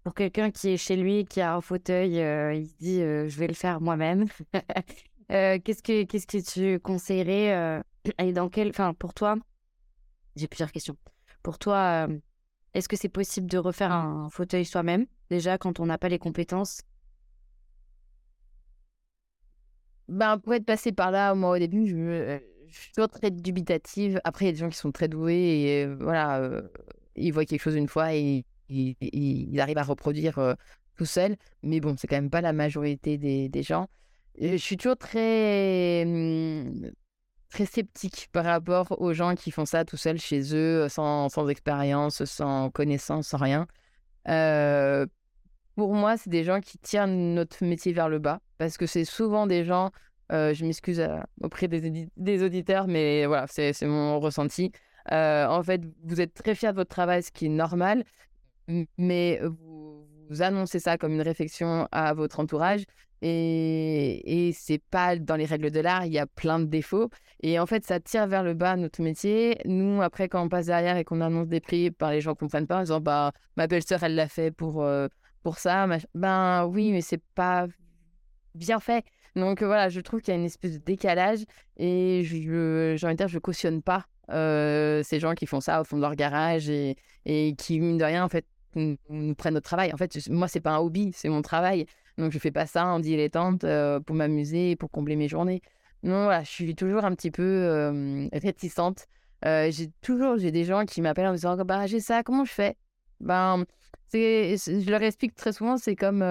pour 0.05 0.15
quelqu'un 0.15 0.51
qui 0.51 0.69
est 0.69 0.77
chez 0.77 0.97
lui, 0.97 1.25
qui 1.25 1.41
a 1.41 1.55
un 1.55 1.61
fauteuil, 1.61 2.13
il 2.13 2.67
se 2.67 2.77
dit 2.79 3.01
je 3.01 3.39
vais 3.39 3.49
le 3.49 3.55
faire 3.55 3.81
moi-même, 3.81 4.27
qu'est-ce 5.29 5.83
que 5.83 6.05
qu'est-ce 6.05 6.27
que 6.27 6.39
tu 6.39 6.81
conseillerais 6.81 7.83
et 8.19 8.33
dans 8.33 8.49
quel, 8.49 8.71
enfin 8.71 8.95
pour 8.95 9.15
toi, 9.15 9.37
j'ai 10.37 10.49
plusieurs 10.49 10.73
questions. 10.73 10.97
Pour 11.43 11.59
toi, 11.59 12.09
est-ce 12.75 12.89
que 12.89 12.97
c'est 12.97 13.09
possible 13.09 13.47
de 13.47 13.59
refaire 13.59 13.93
un 13.93 14.29
fauteuil 14.31 14.65
soi-même 14.65 15.07
déjà 15.31 15.59
quand 15.59 15.81
on 15.81 15.87
n'a 15.87 15.99
pas 15.99 16.09
les 16.09 16.19
compétences? 16.19 16.83
Ben, 20.09 20.39
pour 20.39 20.55
être 20.55 20.65
passé 20.65 20.93
par 20.93 21.11
là, 21.11 21.35
moi, 21.35 21.57
au 21.57 21.59
début, 21.59 21.89
je, 21.89 21.97
euh, 21.97 22.39
je 22.69 22.79
suis 22.79 22.93
toujours 22.93 23.09
très 23.09 23.31
dubitative. 23.31 24.21
Après, 24.25 24.45
il 24.45 24.49
y 24.49 24.51
a 24.51 24.53
des 24.53 24.59
gens 24.59 24.69
qui 24.69 24.77
sont 24.77 24.93
très 24.93 25.09
doués 25.09 25.35
et 25.35 25.85
euh, 25.85 25.97
voilà, 25.99 26.39
euh, 26.41 26.63
ils 27.17 27.33
voient 27.33 27.45
quelque 27.45 27.63
chose 27.63 27.75
une 27.75 27.89
fois 27.89 28.15
et, 28.15 28.45
ils 28.69 29.61
arrivent 29.61 29.79
à 29.79 29.85
reproduire 29.85 30.57
tout 30.97 31.05
seul. 31.05 31.37
Mais 31.63 31.81
bon, 31.81 31.97
c'est 31.97 32.09
quand 32.09 32.17
même 32.17 32.31
pas 32.31 32.41
la 32.41 32.53
majorité 32.53 33.17
des, 33.17 33.63
gens. 33.63 33.89
je 34.41 34.57
suis 34.57 34.77
toujours 34.77 34.97
très, 34.97 36.03
hum, 36.05 36.91
très 37.51 37.67
sceptique 37.67 38.29
par 38.33 38.45
rapport 38.45 39.01
aux 39.01 39.13
gens 39.13 39.35
qui 39.35 39.51
font 39.51 39.65
ça 39.65 39.85
tout 39.85 39.97
seul 39.97 40.19
chez 40.19 40.55
eux, 40.55 40.89
sans, 40.89 41.29
sans 41.29 41.49
expérience, 41.49 42.25
sans 42.25 42.71
connaissance, 42.71 43.29
sans 43.29 43.39
rien. 43.39 43.67
pour 45.77 45.95
moi, 45.95 46.17
c'est 46.17 46.31
des 46.31 46.45
gens 46.45 46.61
qui 46.61 46.79
tirent 46.79 47.07
notre 47.07 47.65
métier 47.65 47.93
vers 47.93 48.09
le 48.09 48.19
bas 48.19 48.41
parce 48.59 48.77
que 48.77 48.87
c'est 48.87 49.05
souvent 49.05 49.47
des 49.47 49.65
gens, 49.65 49.91
euh, 50.33 50.55
je 50.55 50.65
m'excuse 50.65 51.01
euh, 51.01 51.19
auprès 51.43 51.69
des, 51.69 52.09
des, 52.17 52.43
auditeurs, 52.43 52.87
mais 52.89 53.27
voilà, 53.27 53.47
c'est 53.49 53.75
mon 53.83 54.19
ressenti. 54.21 54.73
Euh, 55.13 55.47
en 55.47 55.63
fait, 55.63 55.83
vous 56.05 56.21
êtes 56.21 56.35
très 56.35 56.55
fiers 56.55 56.71
de 56.71 56.77
votre 56.77 56.91
travail, 56.91 57.23
ce 57.23 57.31
qui 57.31 57.47
est 57.47 57.51
normal, 57.51 58.05
mais 58.99 59.41
vous, 60.29 60.43
annoncez 60.43 60.81
ça 60.81 60.99
comme 60.99 61.13
une 61.13 61.23
réflexion 61.23 61.89
à 61.93 62.15
votre 62.15 62.41
entourage. 62.41 62.85
Et, 63.23 64.49
et 64.49 64.53
c'est 64.53 64.83
pas 64.91 65.17
dans 65.17 65.37
les 65.37 65.47
règles 65.47 65.71
de 65.71 65.81
l'art, 65.81 66.05
il 66.05 66.13
y 66.13 66.19
a 66.19 66.27
plein 66.27 66.61
de 66.61 66.67
défauts. 66.67 67.09
Et 67.43 67.59
en 67.59 67.67
fait, 67.67 67.85
ça 67.85 67.99
tire 67.99 68.27
vers 68.27 68.43
le 68.43 68.55
bas 68.55 68.77
notre 68.77 69.03
métier. 69.03 69.59
Nous, 69.65 70.03
après, 70.03 70.29
quand 70.29 70.43
on 70.43 70.49
passe 70.49 70.67
derrière 70.67 70.97
et 70.97 71.05
qu'on 71.05 71.21
annonce 71.21 71.49
des 71.49 71.61
prix 71.61 71.91
par 71.91 72.11
les 72.11 72.21
gens 72.21 72.35
qui 72.35 72.41
comprennent 72.41 72.67
pas, 72.67 72.79
en 72.79 72.83
disant 72.83 73.01
bah, 73.01 73.33
ma 73.57 73.67
belle-sœur, 73.67 74.03
elle 74.03 74.15
l'a 74.15 74.29
fait 74.29 74.51
pour, 74.51 74.87
pour 75.43 75.59
ça. 75.59 75.87
Ben 76.15 76.67
oui, 76.67 76.93
mais 76.93 77.01
c'est 77.01 77.23
pas 77.35 77.67
bien 78.55 78.81
fait. 78.81 79.05
Donc 79.37 79.63
voilà, 79.63 79.89
je 79.91 80.01
trouve 80.01 80.21
qu'il 80.21 80.33
y 80.33 80.37
a 80.37 80.41
une 80.41 80.47
espèce 80.47 80.73
de 80.73 80.85
décalage 80.85 81.45
et 81.77 82.23
j'ai 82.25 82.37
envie 83.07 83.15
de 83.15 83.15
dire, 83.15 83.29
je 83.29 83.39
cautionne 83.39 83.83
pas 83.83 84.07
euh, 84.31 85.03
ces 85.03 85.21
gens 85.21 85.35
qui 85.35 85.47
font 85.47 85.61
ça 85.61 85.81
au 85.81 85.85
fond 85.85 85.97
de 85.97 86.03
leur 86.03 86.15
garage 86.15 86.69
et 86.71 86.97
qui, 87.59 87.81
mine 87.81 87.99
de 87.99 88.05
rien, 88.05 88.25
en 88.25 88.29
fait, 88.29 88.47
nous, 88.77 89.35
prennent 89.35 89.55
notre 89.55 89.69
travail. 89.69 89.93
En 89.93 89.97
fait, 89.97 90.17
moi, 90.29 90.49
c'est 90.49 90.61
pas 90.61 90.73
un 90.73 90.79
hobby, 90.79 91.11
c'est 91.15 91.29
mon 91.29 91.43
travail. 91.43 91.87
Donc 92.19 92.33
je 92.33 92.39
fais 92.39 92.51
pas 92.51 92.67
ça 92.67 92.87
en 92.87 93.01
dilettante 93.01 93.65
euh, 93.65 94.01
pour 94.01 94.17
m'amuser 94.17 94.77
pour 94.77 94.91
combler 94.91 95.17
mes 95.17 95.29
journées. 95.29 95.61
Non, 96.03 96.25
voilà, 96.25 96.43
je 96.45 96.51
suis 96.51 96.75
toujours 96.75 97.05
un 97.05 97.15
petit 97.15 97.31
peu 97.31 98.29
réticente. 98.33 99.07
j'ai 99.43 99.91
toujours 100.03 100.39
j'ai 100.39 100.53
des 100.53 100.65
gens 100.65 100.85
qui 100.85 101.03
m'appellent 101.03 101.27
en 101.27 101.33
me 101.33 101.37
disant 101.37 101.57
bah 101.57 101.87
j'ai 101.87 102.01
ça, 102.01 102.23
comment 102.23 102.45
je 102.45 102.53
fais? 102.53 102.77
Ben 103.21 103.65
je 104.13 104.91
leur 104.91 105.03
explique 105.03 105.35
très 105.35 105.53
souvent, 105.53 105.77
c'est 105.77 105.97
comme 105.97 106.23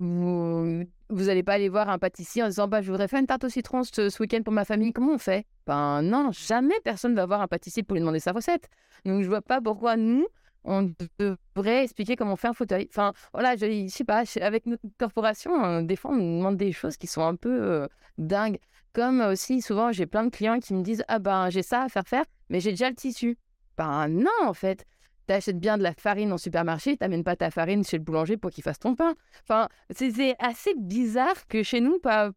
vous 0.00 0.84
vous 1.10 1.24
n'allez 1.24 1.42
pas 1.42 1.54
aller 1.54 1.68
voir 1.68 1.88
un 1.88 1.98
pâtissier 1.98 2.42
en 2.42 2.48
disant 2.48 2.68
bah, 2.68 2.82
je 2.82 2.90
voudrais 2.90 3.08
faire 3.08 3.20
une 3.20 3.26
tarte 3.26 3.44
au 3.44 3.48
citron 3.48 3.82
ce, 3.82 4.10
ce 4.10 4.22
week-end 4.22 4.42
pour 4.42 4.52
ma 4.52 4.64
famille. 4.64 4.92
Comment 4.92 5.14
on 5.14 5.18
fait? 5.18 5.46
Ben 5.66 6.02
non, 6.02 6.30
jamais 6.32 6.74
personne 6.84 7.14
va 7.14 7.26
voir 7.26 7.40
un 7.40 7.48
pâtissier 7.48 7.82
pour 7.82 7.94
lui 7.94 8.00
demander 8.00 8.20
sa 8.20 8.32
recette. 8.32 8.68
Donc 9.04 9.22
je 9.22 9.28
vois 9.28 9.42
pas 9.42 9.60
pourquoi 9.60 9.96
nous 9.96 10.26
on 10.64 10.92
devrait 11.18 11.84
expliquer 11.84 12.16
comment 12.16 12.32
on 12.34 12.36
fait 12.36 12.48
un 12.48 12.54
fauteuil. 12.54 12.88
Enfin 12.90 13.12
voilà, 13.32 13.56
je, 13.56 13.66
je 13.66 13.88
sais 13.88 14.04
pas, 14.04 14.24
avec 14.40 14.66
notre 14.66 14.82
corporation, 14.98 15.64
euh, 15.64 15.82
des 15.82 15.96
fois 15.96 16.12
on 16.12 16.16
nous 16.16 16.38
demande 16.38 16.56
des 16.56 16.72
choses 16.72 16.96
qui 16.96 17.06
sont 17.06 17.22
un 17.22 17.36
peu 17.36 17.62
euh, 17.62 17.86
dingues. 18.18 18.58
Comme 18.92 19.20
aussi 19.20 19.62
souvent 19.62 19.92
j'ai 19.92 20.06
plein 20.06 20.24
de 20.24 20.30
clients 20.30 20.58
qui 20.60 20.74
me 20.74 20.82
disent 20.82 21.04
ah 21.08 21.18
ben 21.18 21.50
j'ai 21.50 21.62
ça 21.62 21.82
à 21.82 21.88
faire 21.88 22.06
faire, 22.06 22.24
mais 22.48 22.60
j'ai 22.60 22.70
déjà 22.70 22.88
le 22.88 22.96
tissu. 22.96 23.38
Ben 23.76 24.08
non 24.08 24.30
en 24.44 24.54
fait 24.54 24.84
tu 25.28 25.34
achètes 25.34 25.60
bien 25.60 25.78
de 25.78 25.82
la 25.82 25.92
farine 25.92 26.32
en 26.32 26.38
supermarché, 26.38 26.96
tu 26.96 27.04
n'amènes 27.04 27.24
pas 27.24 27.36
ta 27.36 27.50
farine 27.50 27.84
chez 27.84 27.98
le 27.98 28.02
boulanger 28.02 28.36
pour 28.36 28.50
qu'il 28.50 28.64
fasse 28.64 28.78
ton 28.78 28.94
pain. 28.94 29.14
Enfin, 29.42 29.68
c'est 29.90 30.34
assez 30.38 30.74
bizarre 30.74 31.46
que 31.48 31.62
chez 31.62 31.80
nous, 31.80 31.98
pas, 31.98 32.30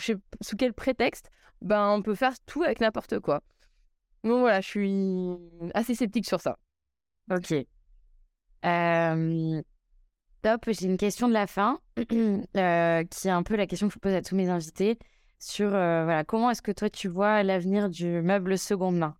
sous 0.00 0.56
quel 0.58 0.74
prétexte, 0.74 1.30
ben, 1.62 1.90
on 1.90 2.02
peut 2.02 2.14
faire 2.14 2.34
tout 2.44 2.62
avec 2.62 2.80
n'importe 2.80 3.20
quoi. 3.20 3.42
Donc 4.22 4.40
voilà, 4.40 4.60
je 4.60 4.66
suis 4.66 5.70
assez 5.74 5.94
sceptique 5.94 6.26
sur 6.26 6.40
ça. 6.40 6.58
Ok. 7.30 7.54
top, 10.42 10.64
j'ai 10.68 10.86
une 10.86 10.96
question 10.96 11.28
de 11.28 11.32
la 11.32 11.46
fin, 11.46 11.80
euh, 11.98 13.04
qui 13.04 13.28
est 13.28 13.30
un 13.30 13.42
peu 13.42 13.56
la 13.56 13.66
question 13.66 13.88
que 13.88 13.94
je 13.94 13.98
pose 13.98 14.14
à 14.14 14.22
tous 14.22 14.36
mes 14.36 14.48
invités, 14.48 14.98
sur 15.38 15.74
euh, 15.74 16.04
voilà, 16.04 16.24
comment 16.24 16.50
est-ce 16.50 16.62
que 16.62 16.72
toi 16.72 16.88
tu 16.88 17.08
vois 17.08 17.42
l'avenir 17.42 17.90
du 17.90 18.22
meuble 18.22 18.58
seconde 18.58 18.98
main? 18.98 19.16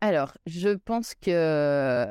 Alors, 0.00 0.36
je 0.46 0.70
pense 0.70 1.14
que 1.14 2.08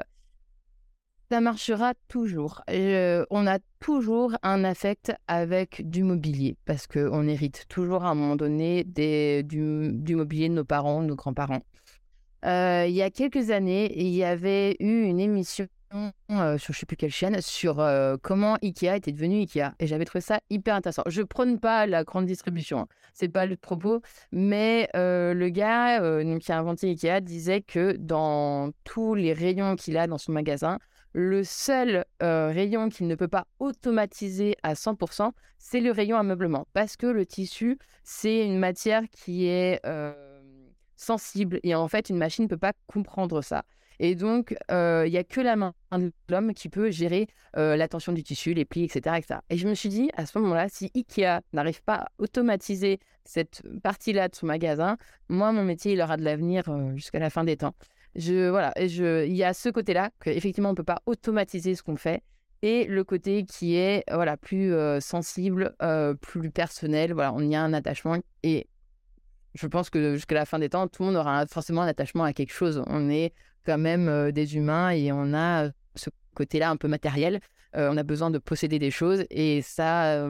ça 1.31 1.39
marchera 1.39 1.93
toujours. 2.09 2.61
on 2.67 3.47
a 3.47 3.59
toujours 3.79 4.35
un 4.43 4.65
affect 4.65 5.13
avec 5.27 5.89
du 5.89 6.03
mobilier 6.03 6.57
parce 6.65 6.87
qu'on 6.87 7.25
hérite 7.27 7.65
toujours 7.69 8.03
à 8.03 8.09
un 8.09 8.15
moment 8.15 8.35
donné 8.35 8.83
des, 8.83 9.41
du, 9.43 10.15
mobilier 10.15 10.49
de 10.49 10.55
nos 10.55 10.65
parents, 10.65 11.01
de 11.01 11.07
nos 11.07 11.15
grands-parents. 11.15 11.61
Euh, 12.45 12.85
il 12.87 12.93
y 12.93 13.01
a 13.01 13.09
quelques 13.09 13.51
années, 13.51 13.91
il 13.95 14.09
y 14.09 14.23
avait 14.23 14.75
eu 14.79 15.03
une 15.03 15.19
émission 15.19 15.67
euh, 15.93 16.57
sur 16.57 16.73
je 16.73 16.79
sais 16.79 16.85
plus 16.85 16.95
quelle 16.95 17.11
chaîne 17.11 17.41
sur 17.41 17.81
euh, 17.81 18.15
comment 18.21 18.57
Ikea 18.61 18.95
était 18.95 19.11
devenu 19.11 19.39
Ikea 19.39 19.73
et 19.79 19.87
j'avais 19.87 20.05
trouvé 20.05 20.21
ça 20.21 20.39
hyper 20.49 20.75
intéressant. 20.75 21.03
Je 21.07 21.21
prône 21.21 21.59
pas 21.59 21.85
la 21.85 22.05
grande 22.05 22.25
distribution, 22.25 22.79
hein. 22.79 22.87
c'est 23.13 23.27
pas 23.27 23.45
le 23.45 23.57
propos, 23.57 24.01
mais 24.31 24.89
euh, 24.95 25.33
le 25.33 25.49
gars 25.49 25.99
qui 26.39 26.51
a 26.51 26.57
inventé 26.57 26.87
Ikea 26.87 27.19
disait 27.21 27.61
que 27.61 27.97
dans 27.97 28.71
tous 28.85 29.15
les 29.15 29.33
rayons 29.33 29.75
qu'il 29.75 29.97
a 29.97 30.07
dans 30.07 30.17
son 30.17 30.31
magasin, 30.31 30.79
le 31.13 31.43
seul 31.43 32.05
rayon 32.21 32.87
qu'il 32.87 33.07
ne 33.07 33.15
peut 33.15 33.27
pas 33.27 33.45
automatiser 33.59 34.55
à 34.63 34.75
100%, 34.75 35.31
c'est 35.57 35.81
le 35.81 35.91
rayon 35.91 36.15
ameublement 36.15 36.67
parce 36.71 36.95
que 36.95 37.07
le 37.07 37.25
tissu, 37.25 37.77
c'est 38.05 38.45
une 38.45 38.57
matière 38.57 39.03
qui 39.11 39.47
est 39.47 39.81
sensible 41.01 41.59
et 41.63 41.75
en 41.75 41.87
fait 41.87 42.09
une 42.09 42.17
machine 42.17 42.45
ne 42.45 42.49
peut 42.49 42.57
pas 42.57 42.73
comprendre 42.87 43.41
ça. 43.41 43.63
Et 44.03 44.15
donc, 44.15 44.55
il 44.69 45.09
n'y 45.11 45.17
a 45.17 45.23
que 45.23 45.41
la 45.41 45.55
main 45.55 45.75
de 45.91 46.11
l'homme 46.27 46.55
qui 46.55 46.69
peut 46.69 46.89
gérer 46.89 47.27
la 47.53 47.87
tension 47.87 48.13
du 48.13 48.23
tissu, 48.23 48.55
les 48.55 48.65
plis, 48.65 48.85
etc., 48.85 49.17
etc. 49.17 49.39
Et 49.51 49.57
je 49.57 49.67
me 49.67 49.75
suis 49.75 49.89
dit, 49.89 50.09
à 50.15 50.25
ce 50.25 50.39
moment-là, 50.39 50.69
si 50.69 50.89
Ikea 50.95 51.41
n'arrive 51.53 51.83
pas 51.83 51.95
à 51.95 52.07
automatiser 52.17 52.99
cette 53.25 53.61
partie-là 53.83 54.27
de 54.27 54.35
son 54.35 54.47
magasin, 54.47 54.97
moi, 55.29 55.51
mon 55.51 55.63
métier, 55.63 55.93
il 55.93 56.01
aura 56.01 56.17
de 56.17 56.23
l'avenir 56.23 56.63
jusqu'à 56.95 57.19
la 57.19 57.29
fin 57.29 57.43
des 57.43 57.57
temps. 57.57 57.75
Je, 58.15 58.49
voilà, 58.49 58.73
il 58.79 59.35
y 59.35 59.43
a 59.43 59.53
ce 59.53 59.69
côté-là 59.69 60.09
qu'effectivement, 60.19 60.69
on 60.69 60.73
ne 60.73 60.77
peut 60.77 60.83
pas 60.83 61.03
automatiser 61.05 61.75
ce 61.75 61.83
qu'on 61.83 61.95
fait 61.95 62.23
et 62.63 62.85
le 62.85 63.03
côté 63.03 63.43
qui 63.43 63.75
est 63.75 64.03
voilà 64.11 64.35
plus 64.35 64.73
sensible, 64.99 65.75
plus 66.21 66.49
personnel. 66.49 67.13
Voilà, 67.13 67.33
on 67.33 67.41
y 67.41 67.55
a 67.55 67.61
un 67.61 67.73
attachement 67.73 68.17
et 68.41 68.65
je 69.53 69.67
pense 69.67 69.89
que 69.89 70.15
jusqu'à 70.15 70.35
la 70.35 70.45
fin 70.45 70.59
des 70.59 70.69
temps, 70.69 70.87
tout 70.87 71.03
le 71.03 71.07
monde 71.07 71.17
aura 71.17 71.45
forcément 71.45 71.81
un 71.81 71.87
attachement 71.87 72.23
à 72.23 72.33
quelque 72.33 72.53
chose. 72.53 72.83
On 72.87 73.09
est 73.09 73.33
quand 73.65 73.77
même 73.77 74.31
des 74.31 74.55
humains 74.55 74.91
et 74.91 75.11
on 75.11 75.33
a 75.33 75.69
ce 75.95 76.09
côté-là 76.35 76.69
un 76.69 76.77
peu 76.77 76.87
matériel. 76.87 77.39
on 77.73 77.97
a 77.97 78.03
besoin 78.03 78.31
de 78.31 78.37
posséder 78.37 78.79
des 78.79 78.91
choses 78.91 79.25
et 79.29 79.61
ça, 79.61 80.29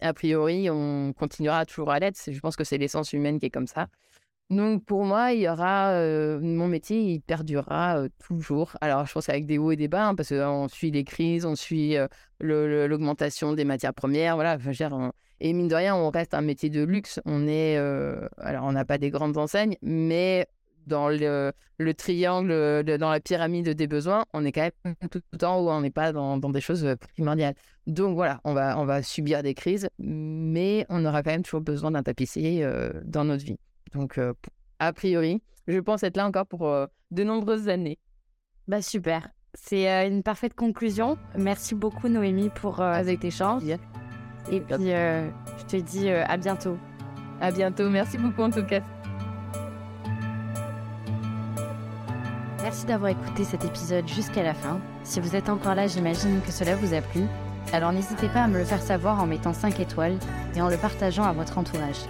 a 0.00 0.12
priori, 0.14 0.68
on 0.70 1.12
continuera 1.12 1.64
toujours 1.66 1.90
à 1.90 1.98
l'être. 1.98 2.18
Je 2.26 2.40
pense 2.40 2.56
que 2.56 2.64
c'est 2.64 2.78
l'essence 2.78 3.12
humaine 3.12 3.38
qui 3.38 3.46
est 3.46 3.50
comme 3.50 3.66
ça. 3.66 3.88
Donc 4.50 4.84
pour 4.84 5.04
moi, 5.04 5.32
il 5.32 5.40
y 5.42 5.48
aura 5.48 5.94
mon 6.40 6.68
métier, 6.68 7.00
il 7.00 7.20
perdurera 7.20 8.04
toujours. 8.26 8.76
Alors 8.80 9.06
je 9.06 9.12
pense 9.12 9.28
avec 9.28 9.46
des 9.46 9.58
hauts 9.58 9.70
et 9.70 9.76
des 9.76 9.88
bas, 9.88 10.08
hein, 10.08 10.14
parce 10.14 10.30
qu'on 10.30 10.68
suit 10.68 10.90
les 10.90 11.04
crises, 11.04 11.46
on 11.46 11.56
suit 11.56 11.96
l'augmentation 12.40 13.52
des 13.52 13.64
matières 13.64 13.94
premières, 13.94 14.34
voilà. 14.34 14.58
Et 15.42 15.52
mine 15.52 15.68
de 15.68 15.74
rien, 15.74 15.94
on 15.94 16.10
reste 16.10 16.34
un 16.34 16.40
métier 16.40 16.70
de 16.70 16.82
luxe. 16.82 17.20
On 17.24 17.46
est, 17.48 17.76
alors 18.38 18.64
on 18.64 18.72
n'a 18.72 18.84
pas 18.84 18.96
des 18.96 19.10
grandes 19.10 19.36
enseignes, 19.36 19.76
mais 19.82 20.46
dans 20.86 21.08
le, 21.08 21.52
le 21.78 21.94
triangle, 21.94 22.82
dans 22.98 23.10
la 23.10 23.20
pyramide 23.20 23.68
des 23.70 23.86
besoins, 23.86 24.24
on 24.32 24.44
est 24.44 24.52
quand 24.52 24.68
même 24.84 24.94
tout, 25.10 25.44
en 25.44 25.58
haut, 25.58 25.70
on 25.70 25.80
n'est 25.80 25.90
pas 25.90 26.12
dans, 26.12 26.38
dans, 26.38 26.50
des 26.50 26.60
choses 26.60 26.86
primordiales. 27.14 27.54
Donc 27.86 28.14
voilà, 28.14 28.40
on 28.44 28.54
va, 28.54 28.78
on 28.78 28.84
va 28.84 29.02
subir 29.02 29.42
des 29.42 29.54
crises, 29.54 29.88
mais 29.98 30.86
on 30.88 31.04
aura 31.04 31.22
quand 31.22 31.30
même 31.30 31.42
toujours 31.42 31.60
besoin 31.60 31.90
d'un 31.90 32.02
tapissier 32.02 32.64
euh, 32.64 32.90
dans 33.04 33.24
notre 33.24 33.44
vie. 33.44 33.58
Donc 33.92 34.18
euh, 34.18 34.32
a 34.78 34.92
priori, 34.92 35.42
je 35.66 35.78
pense 35.80 36.02
être 36.02 36.16
là 36.16 36.26
encore 36.26 36.46
pour 36.46 36.68
euh, 36.68 36.86
de 37.10 37.24
nombreuses 37.24 37.68
années. 37.68 37.98
Bah 38.68 38.82
super, 38.82 39.28
c'est 39.54 40.06
une 40.06 40.22
parfaite 40.22 40.54
conclusion. 40.54 41.18
Merci 41.36 41.74
beaucoup 41.74 42.08
Noémie 42.08 42.50
pour 42.50 42.76
cet 43.04 43.24
échange. 43.24 43.62
Et 44.50 44.60
puis 44.60 44.74
je 44.78 45.64
te 45.68 45.76
dis 45.76 46.10
à 46.10 46.36
bientôt. 46.36 46.76
À 47.40 47.50
bientôt, 47.50 47.88
merci 47.88 48.18
beaucoup 48.18 48.42
en 48.42 48.50
tout 48.50 48.64
cas. 48.64 48.80
Merci 52.62 52.86
d'avoir 52.86 53.10
écouté 53.10 53.44
cet 53.44 53.64
épisode 53.64 54.06
jusqu'à 54.06 54.42
la 54.42 54.54
fin. 54.54 54.78
Si 55.02 55.20
vous 55.20 55.34
êtes 55.34 55.48
encore 55.48 55.74
là, 55.74 55.88
j'imagine 55.88 56.40
que 56.46 56.52
cela 56.52 56.76
vous 56.76 56.94
a 56.94 57.00
plu. 57.00 57.22
Alors 57.72 57.92
n'hésitez 57.92 58.28
pas 58.28 58.42
à 58.42 58.48
me 58.48 58.58
le 58.58 58.64
faire 58.64 58.80
savoir 58.80 59.20
en 59.20 59.26
mettant 59.26 59.52
5 59.52 59.80
étoiles 59.80 60.18
et 60.54 60.62
en 60.62 60.68
le 60.68 60.76
partageant 60.76 61.24
à 61.24 61.32
votre 61.32 61.58
entourage. 61.58 62.06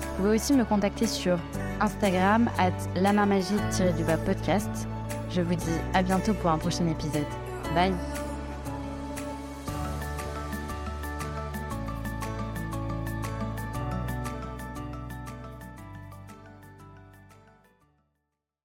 Vous 0.00 0.24
pouvez 0.24 0.36
aussi 0.36 0.52
me 0.52 0.64
contacter 0.64 1.06
sur 1.06 1.38
Instagram 1.80 2.50
at 2.58 2.72
lamarmagie-podcast. 3.00 4.88
Je 5.30 5.40
vous 5.40 5.54
dis 5.54 5.78
à 5.94 6.02
bientôt 6.02 6.34
pour 6.34 6.50
un 6.50 6.58
prochain 6.58 6.86
épisode. 6.88 7.24
Bye 7.74 7.94